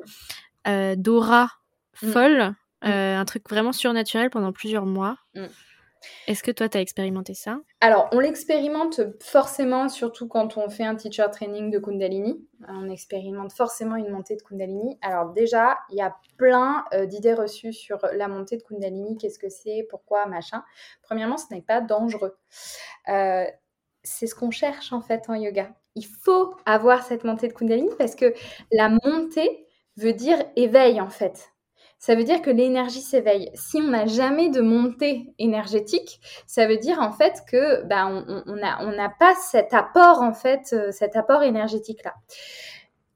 d'aura 0.66 1.50
mmh. 2.02 2.08
folle, 2.08 2.56
mmh. 2.84 2.88
un 2.88 3.26
truc 3.26 3.50
vraiment 3.50 3.72
surnaturel 3.72 4.30
pendant 4.30 4.52
plusieurs 4.52 4.86
mois. 4.86 5.18
Est-ce 6.28 6.43
que 6.43 6.51
toi, 6.51 6.70
tu 6.70 6.78
as 6.78 6.82
expérimenté 6.82 7.34
ça? 7.34 7.60
Alors, 7.82 8.10
on 8.12 8.20
l'expérimente 8.20 9.01
forcément, 9.22 9.89
surtout 9.89 10.28
quand 10.28 10.58
on 10.58 10.70
fait 10.70 10.84
un 10.84 10.95
teacher 10.95 11.26
training 11.32 11.72
de 11.72 11.80
Kundalini. 11.80 12.47
On 12.68 12.89
expérimente 12.89 13.54
forcément 13.54 13.95
une 13.95 14.10
montée 14.10 14.36
de 14.36 14.41
Kundalini. 14.41 14.97
Alors 15.01 15.34
déjà, 15.34 15.80
il 15.89 15.97
y 15.97 16.01
a 16.01 16.16
plein 16.38 16.86
euh, 16.93 17.06
d'idées 17.06 17.34
reçues 17.34 17.74
sur 17.74 17.99
la 18.14 18.28
montée 18.28 18.58
de 18.58 18.64
Kundalini, 18.64 19.18
qu'est-ce 19.18 19.39
que 19.39 19.49
c'est, 19.49 19.86
pourquoi, 19.89 20.26
machin. 20.26 20.64
Premièrement, 21.01 21.38
ce 21.38 21.54
n'est 21.54 21.62
pas 21.62 21.82
dangereux. 21.82 22.38
Euh, 23.10 23.45
c'est 24.04 24.28
ce 24.28 24.36
qu'on 24.36 24.51
cherche 24.51 24.93
en 24.93 25.01
fait 25.01 25.30
en 25.30 25.36
yoga. 25.36 25.74
Il 25.95 26.06
faut 26.06 26.56
avoir 26.66 27.04
cette 27.04 27.24
montée 27.24 27.47
de 27.47 27.54
Kundalini 27.54 27.89
parce 27.97 28.16
que 28.16 28.34
la 28.72 28.89
montée 28.89 29.68
veut 29.97 30.14
dire 30.14 30.43
éveil 30.56 30.99
en 30.99 31.10
fait 31.10 31.53
ça 32.04 32.16
veut 32.16 32.26
dire 32.26 32.41
que 32.41 32.49
l'énergie 32.49 32.99
s'éveille. 32.99 33.49
Si 33.54 33.78
on 33.78 33.88
n'a 33.88 34.06
jamais 34.08 34.49
de 34.49 34.60
montée 34.60 35.34
énergétique, 35.39 36.20
ça 36.45 36.68
veut 36.68 36.76
dire 36.76 36.99
en 36.99 37.14
fait 37.14 37.43
que 37.49 37.82
ben, 37.84 38.26
on 38.45 38.91
n'a 38.91 39.10
pas 39.18 39.34
cet 39.36 39.74
apport 39.74 40.22
en 40.22 40.34
fait, 40.34 40.74
euh, 40.74 40.91
cet 40.91 41.16
apport 41.16 41.43
énergétique 41.43 42.04
là. 42.04 42.14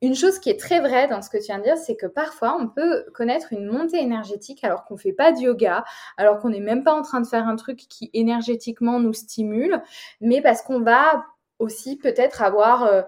Une 0.01 0.15
chose 0.15 0.39
qui 0.39 0.49
est 0.49 0.57
très 0.57 0.79
vraie 0.79 1.09
dans 1.09 1.21
ce 1.21 1.29
que 1.29 1.35
tu 1.35 1.47
viens 1.47 1.57
de 1.57 1.63
dire, 1.63 1.75
c'est 1.75 1.97
que 1.97 2.05
parfois 2.05 2.55
on 2.57 2.69
peut 2.69 3.03
connaître 3.13 3.51
une 3.51 3.65
montée 3.65 3.99
énergétique 3.99 4.63
alors 4.63 4.85
qu'on 4.85 4.95
fait 4.95 5.11
pas 5.11 5.33
de 5.33 5.39
yoga, 5.39 5.83
alors 6.15 6.39
qu'on 6.39 6.49
n'est 6.49 6.61
même 6.61 6.85
pas 6.85 6.93
en 6.93 7.01
train 7.01 7.19
de 7.19 7.27
faire 7.27 7.45
un 7.45 7.57
truc 7.57 7.79
qui 7.89 8.09
énergétiquement 8.13 9.01
nous 9.01 9.11
stimule, 9.11 9.81
mais 10.21 10.41
parce 10.41 10.61
qu'on 10.61 10.79
va 10.79 11.25
aussi 11.59 11.97
peut-être 11.97 12.41
avoir 12.41 12.83
euh, 12.83 13.01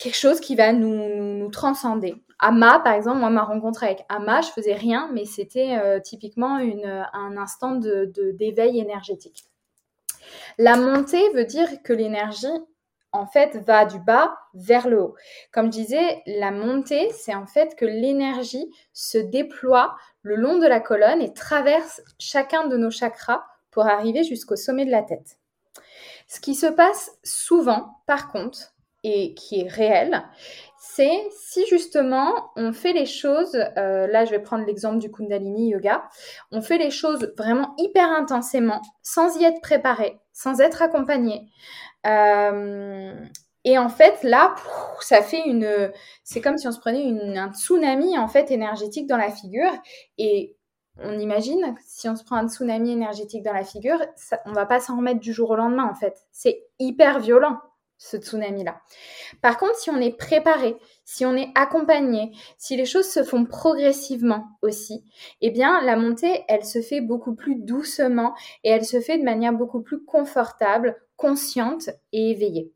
quelque 0.00 0.16
chose 0.16 0.40
qui 0.40 0.56
va 0.56 0.72
nous 0.72 1.48
transcender. 1.52 2.25
Ama, 2.38 2.80
par 2.80 2.92
exemple, 2.92 3.18
moi, 3.18 3.30
ma 3.30 3.44
rencontre 3.44 3.84
avec 3.84 4.04
Ama, 4.08 4.42
je 4.42 4.48
faisais 4.48 4.74
rien, 4.74 5.08
mais 5.12 5.24
c'était 5.24 5.78
euh, 5.78 6.00
typiquement 6.00 6.56
un 6.56 7.36
instant 7.36 7.72
d'éveil 7.72 8.12
de, 8.12 8.30
d'éveil 8.32 8.78
énergétique. 8.78 9.44
La 10.58 10.76
montée 10.76 11.30
veut 11.34 11.44
dire 11.44 11.82
que 11.82 11.92
l'énergie, 11.92 12.46
en 13.12 13.26
fait, 13.26 13.56
va 13.66 13.86
du 13.86 13.98
bas 13.98 14.36
vers 14.54 14.88
le 14.88 15.00
haut. 15.00 15.14
Comme 15.52 15.66
je 15.66 15.78
disais, 15.78 16.22
la 16.26 16.50
montée, 16.50 17.10
c'est 17.12 17.34
en 17.34 17.46
fait 17.46 17.74
que 17.76 17.86
l'énergie 17.86 18.70
se 18.92 19.18
déploie 19.18 19.96
le 20.22 20.36
long 20.36 20.58
de 20.58 20.66
la 20.66 20.80
colonne 20.80 21.22
et 21.22 21.32
traverse 21.32 22.02
chacun 22.18 22.66
de 22.66 22.76
nos 22.76 22.90
chakras 22.90 23.44
pour 23.70 23.86
arriver 23.86 24.24
jusqu'au 24.24 24.56
sommet 24.56 24.84
de 24.84 24.90
la 24.90 25.02
tête. 25.02 25.38
Ce 26.26 26.40
qui 26.40 26.54
se 26.54 26.66
passe 26.66 27.12
souvent, 27.22 28.00
par 28.06 28.28
contre, 28.28 28.74
et 29.04 29.34
qui 29.34 29.60
est 29.60 29.68
réel, 29.68 30.24
c'est 30.96 31.28
si 31.30 31.66
justement 31.66 32.32
on 32.56 32.72
fait 32.72 32.94
les 32.94 33.04
choses, 33.04 33.54
euh, 33.76 34.06
là 34.06 34.24
je 34.24 34.30
vais 34.30 34.38
prendre 34.38 34.64
l'exemple 34.64 34.98
du 34.98 35.10
Kundalini 35.10 35.70
Yoga, 35.70 36.08
on 36.52 36.62
fait 36.62 36.78
les 36.78 36.90
choses 36.90 37.34
vraiment 37.36 37.74
hyper 37.76 38.08
intensément, 38.10 38.80
sans 39.02 39.38
y 39.38 39.44
être 39.44 39.60
préparé, 39.60 40.18
sans 40.32 40.60
être 40.60 40.80
accompagné. 40.80 41.48
Euh, 42.06 43.14
et 43.64 43.78
en 43.78 43.88
fait, 43.88 44.22
là, 44.22 44.54
ça 45.00 45.22
fait 45.22 45.42
une. 45.44 45.92
C'est 46.24 46.40
comme 46.40 46.56
si 46.56 46.68
on 46.68 46.72
se 46.72 46.78
prenait 46.78 47.02
une, 47.02 47.36
un 47.36 47.52
tsunami 47.52 48.16
en 48.16 48.28
fait 48.28 48.50
énergétique 48.50 49.06
dans 49.06 49.16
la 49.16 49.30
figure. 49.30 49.72
Et 50.18 50.56
on 51.02 51.18
imagine, 51.18 51.74
si 51.84 52.08
on 52.08 52.16
se 52.16 52.24
prend 52.24 52.36
un 52.36 52.48
tsunami 52.48 52.92
énergétique 52.92 53.42
dans 53.42 53.52
la 53.52 53.64
figure, 53.64 53.98
ça, 54.14 54.40
on 54.46 54.52
va 54.52 54.64
pas 54.66 54.80
s'en 54.80 54.96
remettre 54.96 55.20
du 55.20 55.32
jour 55.32 55.50
au 55.50 55.56
lendemain 55.56 55.88
en 55.90 55.94
fait. 55.94 56.16
C'est 56.32 56.64
hyper 56.78 57.18
violent 57.18 57.58
ce 57.98 58.16
tsunami-là. 58.16 58.80
Par 59.42 59.58
contre, 59.58 59.76
si 59.76 59.90
on 59.90 59.96
est 59.96 60.16
préparé, 60.16 60.76
si 61.04 61.24
on 61.24 61.34
est 61.34 61.50
accompagné, 61.54 62.32
si 62.58 62.76
les 62.76 62.84
choses 62.84 63.08
se 63.08 63.24
font 63.24 63.44
progressivement 63.44 64.44
aussi, 64.62 65.04
eh 65.40 65.50
bien, 65.50 65.80
la 65.82 65.96
montée, 65.96 66.44
elle 66.48 66.64
se 66.64 66.82
fait 66.82 67.00
beaucoup 67.00 67.34
plus 67.34 67.56
doucement 67.56 68.34
et 68.64 68.70
elle 68.70 68.84
se 68.84 69.00
fait 69.00 69.18
de 69.18 69.24
manière 69.24 69.52
beaucoup 69.52 69.80
plus 69.80 70.04
confortable, 70.04 70.96
consciente 71.16 71.90
et 72.12 72.30
éveillée. 72.30 72.70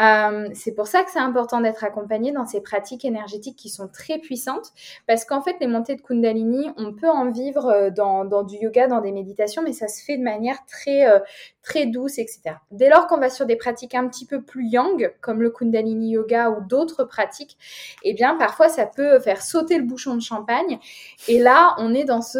Euh, 0.00 0.48
c'est 0.54 0.72
pour 0.72 0.86
ça 0.86 1.02
que 1.02 1.10
c'est 1.10 1.18
important 1.18 1.60
d'être 1.60 1.82
accompagné 1.82 2.30
dans 2.30 2.46
ces 2.46 2.60
pratiques 2.60 3.04
énergétiques 3.04 3.56
qui 3.56 3.68
sont 3.68 3.88
très 3.88 4.18
puissantes, 4.18 4.72
parce 5.06 5.24
qu'en 5.24 5.42
fait, 5.42 5.56
les 5.60 5.66
montées 5.66 5.96
de 5.96 6.02
Kundalini, 6.02 6.70
on 6.76 6.92
peut 6.92 7.08
en 7.08 7.30
vivre 7.30 7.66
euh, 7.66 7.90
dans, 7.90 8.44
du 8.44 8.56
yoga, 8.56 8.86
dans 8.86 9.00
des 9.00 9.12
méditations, 9.12 9.62
mais 9.62 9.72
ça 9.72 9.88
se 9.88 10.04
fait 10.04 10.16
de 10.16 10.22
manière 10.22 10.64
très, 10.66 11.08
euh, 11.08 11.18
très 11.62 11.86
douce, 11.86 12.18
etc. 12.18 12.54
Dès 12.70 12.88
lors 12.88 13.08
qu'on 13.08 13.18
va 13.18 13.28
sur 13.28 13.46
des 13.46 13.56
pratiques 13.56 13.94
un 13.94 14.06
petit 14.08 14.26
peu 14.26 14.40
plus 14.40 14.68
yang, 14.68 15.12
comme 15.20 15.42
le 15.42 15.50
Kundalini 15.50 16.10
Yoga 16.10 16.50
ou 16.50 16.60
d'autres 16.64 17.04
pratiques, 17.04 17.58
eh 18.04 18.14
bien, 18.14 18.36
parfois, 18.36 18.68
ça 18.68 18.86
peut 18.86 19.18
faire 19.18 19.42
sauter 19.42 19.78
le 19.78 19.84
bouchon 19.84 20.14
de 20.14 20.22
champagne. 20.22 20.78
Et 21.26 21.40
là, 21.40 21.74
on 21.78 21.92
est 21.92 22.04
dans 22.04 22.22
ce 22.22 22.38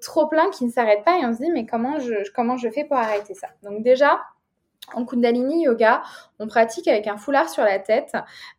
trop-plein 0.00 0.50
qui 0.50 0.64
ne 0.64 0.70
s'arrête 0.70 1.04
pas 1.04 1.18
et 1.18 1.26
on 1.26 1.32
se 1.32 1.38
dit, 1.38 1.50
mais 1.50 1.66
comment 1.66 1.98
je, 1.98 2.14
comment 2.34 2.56
je 2.56 2.68
fais 2.70 2.84
pour 2.84 2.96
arrêter 2.96 3.34
ça? 3.34 3.48
Donc 3.64 3.82
déjà, 3.82 4.20
en 4.94 5.04
Kundalini 5.04 5.64
Yoga, 5.64 6.02
on 6.38 6.46
pratique 6.46 6.88
avec 6.88 7.06
un 7.06 7.16
foulard 7.16 7.48
sur 7.48 7.64
la 7.64 7.78
tête. 7.78 8.12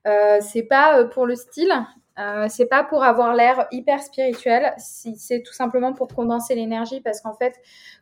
Euh, 0.06 0.40
c'est 0.42 0.64
pas 0.64 1.00
euh, 1.00 1.08
pour 1.08 1.26
le 1.26 1.36
style, 1.36 1.72
euh, 2.20 2.48
c'est 2.50 2.66
pas 2.66 2.84
pour 2.84 3.04
avoir 3.04 3.34
l'air 3.34 3.68
hyper 3.72 4.02
spirituel, 4.02 4.74
c'est 4.78 5.44
tout 5.44 5.54
simplement 5.54 5.94
pour 5.94 6.08
condenser 6.08 6.56
l'énergie 6.56 7.00
parce 7.02 7.22
qu'en 7.22 7.34
fait, 7.34 7.54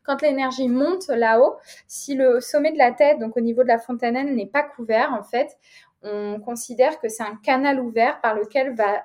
quand 0.03 0.21
l'énergie 0.21 0.69
monte 0.69 1.07
là-haut, 1.09 1.55
si 1.87 2.15
le 2.15 2.39
sommet 2.39 2.71
de 2.71 2.77
la 2.77 2.91
tête, 2.91 3.19
donc 3.19 3.35
au 3.35 3.41
niveau 3.41 3.63
de 3.63 3.67
la 3.67 3.79
fontanelle, 3.79 4.33
n'est 4.33 4.45
pas 4.45 4.63
couvert, 4.63 5.13
en 5.13 5.23
fait, 5.23 5.57
on 6.01 6.39
considère 6.39 6.99
que 6.99 7.09
c'est 7.09 7.23
un 7.23 7.35
canal 7.43 7.79
ouvert 7.79 8.21
par 8.21 8.35
lequel 8.35 8.75
va 8.75 9.03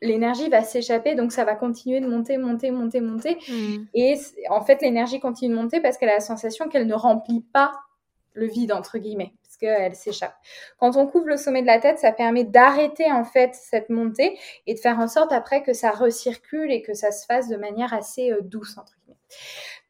l'énergie 0.00 0.48
va 0.48 0.62
s'échapper, 0.62 1.16
donc 1.16 1.32
ça 1.32 1.44
va 1.44 1.56
continuer 1.56 2.00
de 2.00 2.06
monter, 2.06 2.38
monter, 2.38 2.70
monter, 2.70 3.00
monter. 3.00 3.36
Mm. 3.48 3.84
Et 3.94 4.16
en 4.48 4.60
fait, 4.60 4.80
l'énergie 4.80 5.18
continue 5.18 5.52
de 5.52 5.60
monter 5.60 5.80
parce 5.80 5.98
qu'elle 5.98 6.10
a 6.10 6.14
la 6.14 6.20
sensation 6.20 6.68
qu'elle 6.68 6.86
ne 6.86 6.94
remplit 6.94 7.40
pas 7.52 7.72
le 8.38 8.46
vide, 8.46 8.72
entre 8.72 8.98
guillemets, 8.98 9.34
parce 9.42 9.56
qu'elle 9.56 9.94
s'échappe. 9.94 10.34
Quand 10.78 10.96
on 10.96 11.06
couvre 11.06 11.26
le 11.26 11.36
sommet 11.36 11.62
de 11.62 11.66
la 11.66 11.80
tête, 11.80 11.98
ça 11.98 12.12
permet 12.12 12.44
d'arrêter 12.44 13.10
en 13.10 13.24
fait 13.24 13.54
cette 13.54 13.90
montée 13.90 14.38
et 14.66 14.74
de 14.74 14.78
faire 14.78 14.98
en 14.98 15.08
sorte 15.08 15.32
après 15.32 15.62
que 15.62 15.72
ça 15.72 15.90
recircule 15.90 16.72
et 16.72 16.82
que 16.82 16.94
ça 16.94 17.10
se 17.10 17.26
fasse 17.26 17.48
de 17.48 17.56
manière 17.56 17.92
assez 17.92 18.32
euh, 18.32 18.40
douce, 18.40 18.78
entre 18.78 18.94
guillemets. 19.00 19.18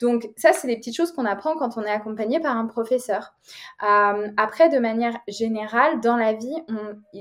Donc 0.00 0.30
ça, 0.36 0.52
c'est 0.52 0.68
des 0.68 0.76
petites 0.76 0.96
choses 0.96 1.12
qu'on 1.12 1.24
apprend 1.24 1.56
quand 1.56 1.76
on 1.76 1.82
est 1.82 1.90
accompagné 1.90 2.40
par 2.40 2.56
un 2.56 2.66
professeur. 2.66 3.34
Euh, 3.82 4.28
après, 4.36 4.68
de 4.68 4.78
manière 4.78 5.18
générale, 5.26 6.00
dans 6.00 6.16
la 6.16 6.32
vie, 6.32 6.56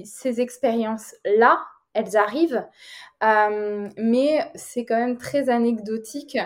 ces 0.04 0.42
expériences-là, 0.42 1.60
elles 1.98 2.16
arrivent, 2.16 2.64
euh, 3.24 3.90
mais 3.98 4.40
c'est 4.54 4.86
quand 4.86 4.98
même 4.98 5.18
très 5.18 5.50
anecdotique. 5.50 6.38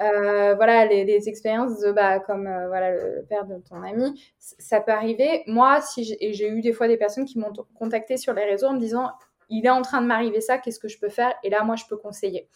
Euh, 0.00 0.54
voilà, 0.54 0.86
les, 0.86 1.28
expériences 1.28 1.78
de, 1.80 1.92
bah, 1.92 2.20
comme 2.20 2.46
euh, 2.46 2.68
voilà 2.68 2.92
le 2.92 3.24
père 3.28 3.44
de 3.44 3.58
ton 3.58 3.82
ami, 3.82 4.18
ça 4.38 4.80
peut 4.80 4.92
arriver. 4.92 5.42
Moi, 5.46 5.82
si 5.82 6.04
j'ai 6.04 6.48
eu 6.48 6.62
des 6.62 6.72
fois 6.72 6.88
des 6.88 6.96
personnes 6.96 7.26
qui 7.26 7.38
m'ont 7.38 7.52
contacté 7.74 8.16
sur 8.16 8.32
les 8.32 8.44
réseaux 8.44 8.68
en 8.68 8.72
me 8.72 8.80
disant, 8.80 9.12
il 9.50 9.66
est 9.66 9.70
en 9.70 9.82
train 9.82 10.00
de 10.00 10.06
m'arriver 10.06 10.40
ça, 10.40 10.56
qu'est-ce 10.56 10.80
que 10.80 10.88
je 10.88 10.98
peux 10.98 11.10
faire? 11.10 11.34
Et 11.42 11.50
là, 11.50 11.62
moi, 11.64 11.76
je 11.76 11.84
peux 11.84 11.98
conseiller. 11.98 12.48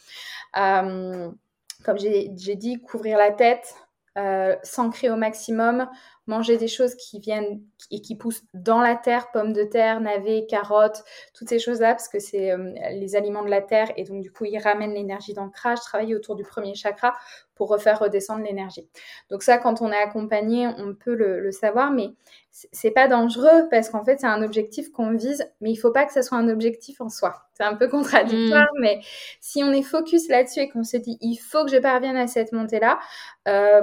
comme 0.55 1.99
j'ai 1.99 2.57
dit, 2.57 2.81
couvrir 2.81 3.19
la 3.19 3.31
tête, 3.31 3.75
s'ancrer 4.63 5.11
au 5.11 5.17
maximum, 5.17 5.87
manger 6.29 6.59
des 6.59 6.69
choses 6.69 6.95
qui 6.95 7.19
viennent 7.19 7.61
et 7.91 8.01
qui 8.01 8.15
poussent 8.15 8.43
dans 8.55 8.81
la 8.81 8.95
terre, 8.95 9.31
pommes 9.33 9.53
de 9.53 9.65
terre, 9.65 10.01
navets, 10.01 10.47
carottes, 10.49 11.03
toutes 11.35 11.49
ces 11.49 11.59
choses-là, 11.59 11.95
parce 11.95 12.09
que 12.09 12.19
c'est 12.19 12.53
euh, 12.53 12.73
les 12.93 13.17
aliments 13.17 13.43
de 13.43 13.51
la 13.51 13.63
terre 13.63 13.91
et 13.97 14.05
donc 14.05 14.21
du 14.21 14.31
coup 14.31 14.45
ils 14.45 14.59
ramènent 14.59 14.95
l'énergie 14.95 15.33
d'ancrage, 15.33 15.81
travailler 15.81 16.15
autour 16.15 16.37
du 16.37 16.45
premier 16.45 16.75
chakra 16.75 17.15
pour 17.55 17.69
refaire 17.71 17.99
redescendre 17.99 18.45
l'énergie. 18.45 18.89
Donc 19.31 19.43
ça, 19.43 19.59
quand 19.59 19.83
on 19.83 19.91
est 19.91 20.01
accompagné, 20.01 20.69
on 20.69 20.95
peut 20.95 21.15
le, 21.15 21.51
savoir, 21.51 21.91
mais 21.91 22.11
c'est 22.53 22.93
pas 22.93 23.09
dangereux 23.09 23.69
parce 23.71 23.89
qu'en 23.89 24.05
fait 24.05 24.21
c'est 24.21 24.27
un 24.27 24.43
objectif 24.43 24.93
qu'on 24.93 25.15
vise, 25.15 25.45
mais 25.61 25.71
il 25.71 25.77
faut 25.77 25.91
pas 25.91 26.05
que 26.05 26.13
ce 26.13 26.23
soit 26.23 26.39
un 26.39 26.49
objectif 26.49 27.01
en 27.01 27.09
soi. 27.09 27.35
C'est 27.55 27.65
un 27.65 27.75
peu 27.75 27.89
contradictoire, 27.89 28.69
mm. 28.75 28.81
mais 28.81 29.01
si 29.41 29.65
on 29.65 29.73
est 29.73 29.83
focus 29.83 30.29
là-dessus 30.29 30.61
et 30.61 30.69
qu'on 30.69 30.85
se 30.85 30.99
dit 30.99 31.17
il 31.21 31.37
faut 31.37 31.65
que 31.65 31.71
je 31.71 31.79
parvienne 31.79 32.17
à 32.17 32.27
cette 32.27 32.53
montée-là, 32.53 32.99
euh, 33.49 33.83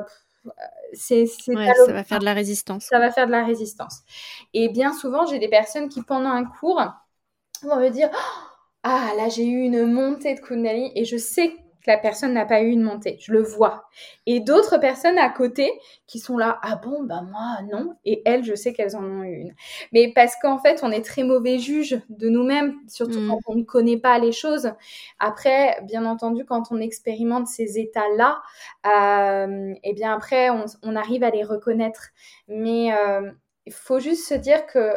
c'est, 0.93 1.26
ça 1.26 1.53
va 1.53 2.03
faire 2.03 2.19
de 2.19 2.26
la 2.26 2.34
résistance. 2.34 2.85
Ça 2.85 2.99
va 2.99 3.11
faire 3.11 3.27
de 3.27 3.31
la 3.31 3.45
résistance. 3.45 4.01
Et 4.53 4.69
bien 4.69 4.93
souvent, 4.93 5.26
j'ai 5.26 5.39
des 5.39 5.49
personnes 5.49 5.89
qui, 5.89 6.01
pendant 6.01 6.30
un 6.30 6.45
cours, 6.45 6.81
vont 7.63 7.80
me 7.80 7.89
dire 7.89 8.09
Ah, 8.84 9.11
là, 9.17 9.30
j'ai 9.30 9.45
eu 9.45 9.63
une 9.63 9.85
montée 9.85 10.35
de 10.35 10.39
Kundalini 10.39 10.91
et 10.95 11.05
je 11.05 11.17
sais 11.17 11.55
la 11.88 11.98
personne 11.98 12.34
n'a 12.34 12.45
pas 12.45 12.62
eu 12.62 12.70
une 12.70 12.82
montée. 12.82 13.18
Je 13.20 13.32
le 13.32 13.41
vois. 13.41 13.86
Et 14.26 14.40
d'autres 14.40 14.78
personnes 14.78 15.18
à 15.18 15.30
côté 15.30 15.72
qui 16.07 16.20
sont 16.20 16.38
là, 16.38 16.60
ah 16.62 16.76
bon, 16.76 17.03
bah 17.03 17.22
moi 17.22 17.57
non. 17.72 17.95
Et 18.06 18.22
elles, 18.26 18.44
je 18.44 18.56
sais 18.56 18.74
qu'elles 18.74 18.95
en 18.95 19.03
ont 19.03 19.24
eu 19.24 19.36
une. 19.36 19.56
Mais 19.91 20.12
parce 20.14 20.36
qu'en 20.41 20.57
fait, 20.57 20.82
on 20.84 20.91
est 20.91 21.03
très 21.03 21.24
mauvais 21.24 21.60
juge 21.60 22.02
de 22.10 22.30
nous-mêmes, 22.30 22.76
surtout 22.88 23.20
mm. 23.20 23.30
quand 23.30 23.40
on 23.48 23.56
ne 23.56 23.64
connaît 23.64 23.98
pas 23.98 24.18
les 24.20 24.32
choses. 24.32 24.72
Après, 25.20 25.80
bien 25.84 26.06
entendu, 26.06 26.45
quand 26.45 26.72
on 26.72 26.80
expérimente 26.80 27.48
ces 27.48 27.80
états-là, 27.80 28.41
euh, 28.86 29.74
et 29.84 29.90
eh 29.91 29.94
bien 29.94 30.14
après, 30.14 30.49
on, 30.49 30.95
arrive 30.95 31.24
à 31.24 31.30
les 31.30 31.44
reconnaître. 31.44 32.10
Mais 32.48 32.94
euh, 32.94 33.32
il 33.66 33.74
faut 33.74 33.99
juste 33.99 34.28
se 34.28 34.34
dire 34.34 34.66
que 34.66 34.94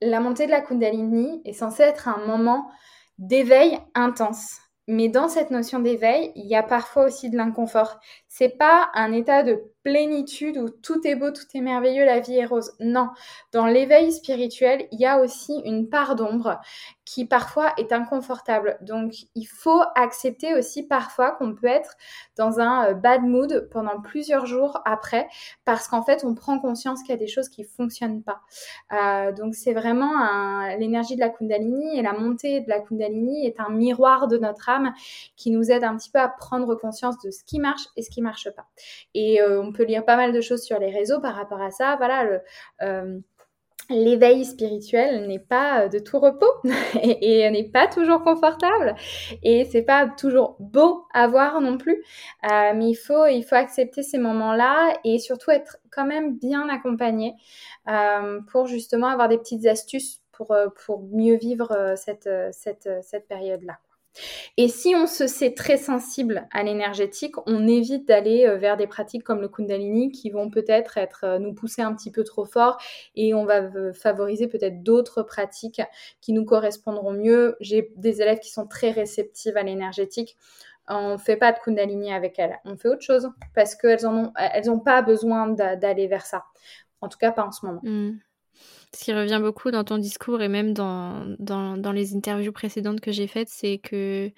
la 0.00 0.20
montée 0.20 0.46
de 0.46 0.50
la 0.50 0.60
Kundalini 0.60 1.40
est 1.44 1.52
censée 1.52 1.82
être 1.82 2.08
un 2.08 2.26
moment 2.26 2.70
d'éveil 3.18 3.78
intense. 3.94 4.58
Mais 4.88 5.08
dans 5.08 5.28
cette 5.28 5.50
notion 5.50 5.80
d'éveil, 5.80 6.32
il 6.36 6.46
y 6.46 6.54
a 6.54 6.62
parfois 6.62 7.04
aussi 7.04 7.30
de 7.30 7.36
l'inconfort. 7.36 7.98
C'est 8.28 8.56
pas 8.56 8.90
un 8.94 9.12
état 9.12 9.42
de 9.42 9.62
plénitude 9.86 10.58
où 10.58 10.68
tout 10.68 11.06
est 11.06 11.14
beau, 11.14 11.30
tout 11.30 11.46
est 11.54 11.60
merveilleux, 11.60 12.04
la 12.04 12.18
vie 12.18 12.38
est 12.38 12.44
rose. 12.44 12.72
Non, 12.80 13.10
dans 13.52 13.66
l'éveil 13.66 14.10
spirituel, 14.10 14.88
il 14.90 14.98
y 14.98 15.06
a 15.06 15.20
aussi 15.20 15.62
une 15.64 15.88
part 15.88 16.16
d'ombre 16.16 16.60
qui 17.04 17.24
parfois 17.24 17.72
est 17.78 17.92
inconfortable. 17.92 18.78
Donc, 18.80 19.12
il 19.36 19.44
faut 19.44 19.80
accepter 19.94 20.54
aussi 20.54 20.82
parfois 20.82 21.30
qu'on 21.30 21.54
peut 21.54 21.68
être 21.68 21.94
dans 22.36 22.58
un 22.58 22.88
euh, 22.88 22.94
bad 22.94 23.22
mood 23.22 23.68
pendant 23.70 24.00
plusieurs 24.00 24.44
jours 24.44 24.80
après, 24.84 25.28
parce 25.64 25.86
qu'en 25.86 26.02
fait, 26.02 26.24
on 26.24 26.34
prend 26.34 26.58
conscience 26.58 27.02
qu'il 27.02 27.10
y 27.10 27.14
a 27.14 27.16
des 27.16 27.28
choses 27.28 27.48
qui 27.48 27.62
fonctionnent 27.62 28.24
pas. 28.24 28.40
Euh, 28.92 29.30
donc, 29.30 29.54
c'est 29.54 29.72
vraiment 29.72 30.66
l'énergie 30.78 31.14
de 31.14 31.20
la 31.20 31.28
Kundalini 31.28 31.96
et 31.96 32.02
la 32.02 32.12
montée 32.12 32.60
de 32.60 32.68
la 32.68 32.80
Kundalini 32.80 33.46
est 33.46 33.60
un 33.60 33.70
miroir 33.70 34.26
de 34.26 34.36
notre 34.36 34.68
âme 34.68 34.92
qui 35.36 35.52
nous 35.52 35.70
aide 35.70 35.84
un 35.84 35.96
petit 35.96 36.10
peu 36.10 36.18
à 36.18 36.28
prendre 36.28 36.74
conscience 36.74 37.18
de 37.20 37.30
ce 37.30 37.44
qui 37.44 37.60
marche 37.60 37.82
et 37.96 38.02
ce 38.02 38.10
qui 38.10 38.20
marche 38.20 38.50
pas. 38.50 38.66
Et 39.14 39.40
euh, 39.40 39.62
peut 39.76 39.84
lire 39.84 40.04
pas 40.04 40.16
mal 40.16 40.32
de 40.32 40.40
choses 40.40 40.62
sur 40.62 40.78
les 40.78 40.90
réseaux 40.90 41.20
par 41.20 41.34
rapport 41.34 41.60
à 41.60 41.70
ça. 41.70 41.96
Voilà, 41.96 42.40
euh, 42.82 43.18
l'éveil 43.90 44.44
spirituel 44.44 45.28
n'est 45.28 45.38
pas 45.38 45.82
euh, 45.82 45.88
de 45.88 45.98
tout 45.98 46.18
repos 46.18 46.50
et, 47.02 47.48
n'est 47.50 47.70
pas 47.70 47.86
toujours 47.86 48.22
confortable 48.22 48.94
et 49.42 49.64
c'est 49.64 49.82
pas 49.82 50.08
toujours 50.08 50.56
beau 50.58 51.04
à 51.14 51.28
voir 51.28 51.60
non 51.60 51.78
plus. 51.78 52.02
Euh, 52.50 52.72
mais 52.74 52.90
il 52.90 52.96
faut, 52.96 53.26
il 53.26 53.46
accepter 53.50 54.02
ces 54.02 54.18
moments-là 54.18 54.98
et 55.04 55.18
surtout 55.18 55.50
être 55.50 55.78
quand 55.90 56.06
même 56.06 56.36
bien 56.36 56.68
accompagné 56.68 57.34
pour 58.50 58.66
justement 58.66 59.06
avoir 59.06 59.28
des 59.28 59.38
petites 59.38 59.66
astuces 59.66 60.20
pour, 60.32 60.54
mieux 61.12 61.36
vivre 61.36 61.94
cette 61.96 62.28
période-là. 63.28 63.78
Et 64.56 64.68
si 64.68 64.94
on 64.94 65.06
se 65.06 65.26
sait 65.26 65.54
très 65.54 65.76
sensible 65.76 66.46
à 66.50 66.62
l'énergétique, 66.62 67.34
on 67.46 67.66
évite 67.66 68.06
d'aller 68.06 68.46
euh, 68.46 68.56
vers 68.56 68.76
des 68.76 68.86
pratiques 68.86 69.24
comme 69.24 69.40
le 69.40 69.48
Kundalini 69.48 70.10
qui 70.10 70.30
vont 70.30 70.50
peut-être 70.50 70.98
être, 70.98 71.24
euh, 71.24 71.38
nous 71.38 71.54
pousser 71.54 71.82
un 71.82 71.94
petit 71.94 72.10
peu 72.10 72.24
trop 72.24 72.44
fort 72.44 72.78
et 73.14 73.34
on 73.34 73.44
va 73.44 73.62
favoriser 73.92 74.48
peut-être 74.48 74.82
d'autres 74.82 75.22
pratiques 75.22 75.82
qui 76.20 76.32
nous 76.32 76.44
correspondront 76.44 77.12
mieux. 77.12 77.56
J'ai 77.60 77.92
des 77.96 78.22
élèves 78.22 78.40
qui 78.40 78.50
sont 78.50 78.66
très 78.66 78.90
réceptives 78.90 79.56
à 79.56 79.62
l'énergétique. 79.62 80.36
On 80.88 81.12
ne 81.12 81.16
fait 81.16 81.36
pas 81.36 81.52
de 81.52 81.58
Kundalini 81.58 82.12
avec 82.12 82.38
elles, 82.38 82.58
on 82.64 82.76
fait 82.76 82.88
autre 82.88 83.02
chose 83.02 83.28
parce 83.54 83.74
qu'elles 83.74 84.02
n'ont 84.04 84.32
ont 84.68 84.78
pas 84.78 85.02
besoin 85.02 85.48
d'aller 85.48 86.06
vers 86.06 86.24
ça. 86.24 86.44
En 87.00 87.08
tout 87.08 87.18
cas, 87.18 87.32
pas 87.32 87.44
en 87.44 87.50
ce 87.52 87.66
moment. 87.66 87.80
Mmh. 87.82 88.18
Ce 88.94 89.04
qui 89.04 89.12
revient 89.12 89.40
beaucoup 89.42 89.70
dans 89.70 89.84
ton 89.84 89.98
discours 89.98 90.40
et 90.40 90.48
même 90.48 90.72
dans, 90.72 91.26
dans, 91.38 91.92
les 91.92 92.14
interviews 92.16 92.52
précédentes 92.52 93.00
que 93.00 93.12
j'ai 93.12 93.26
faites, 93.26 93.48
c'est 93.48 93.78
que 93.78 94.30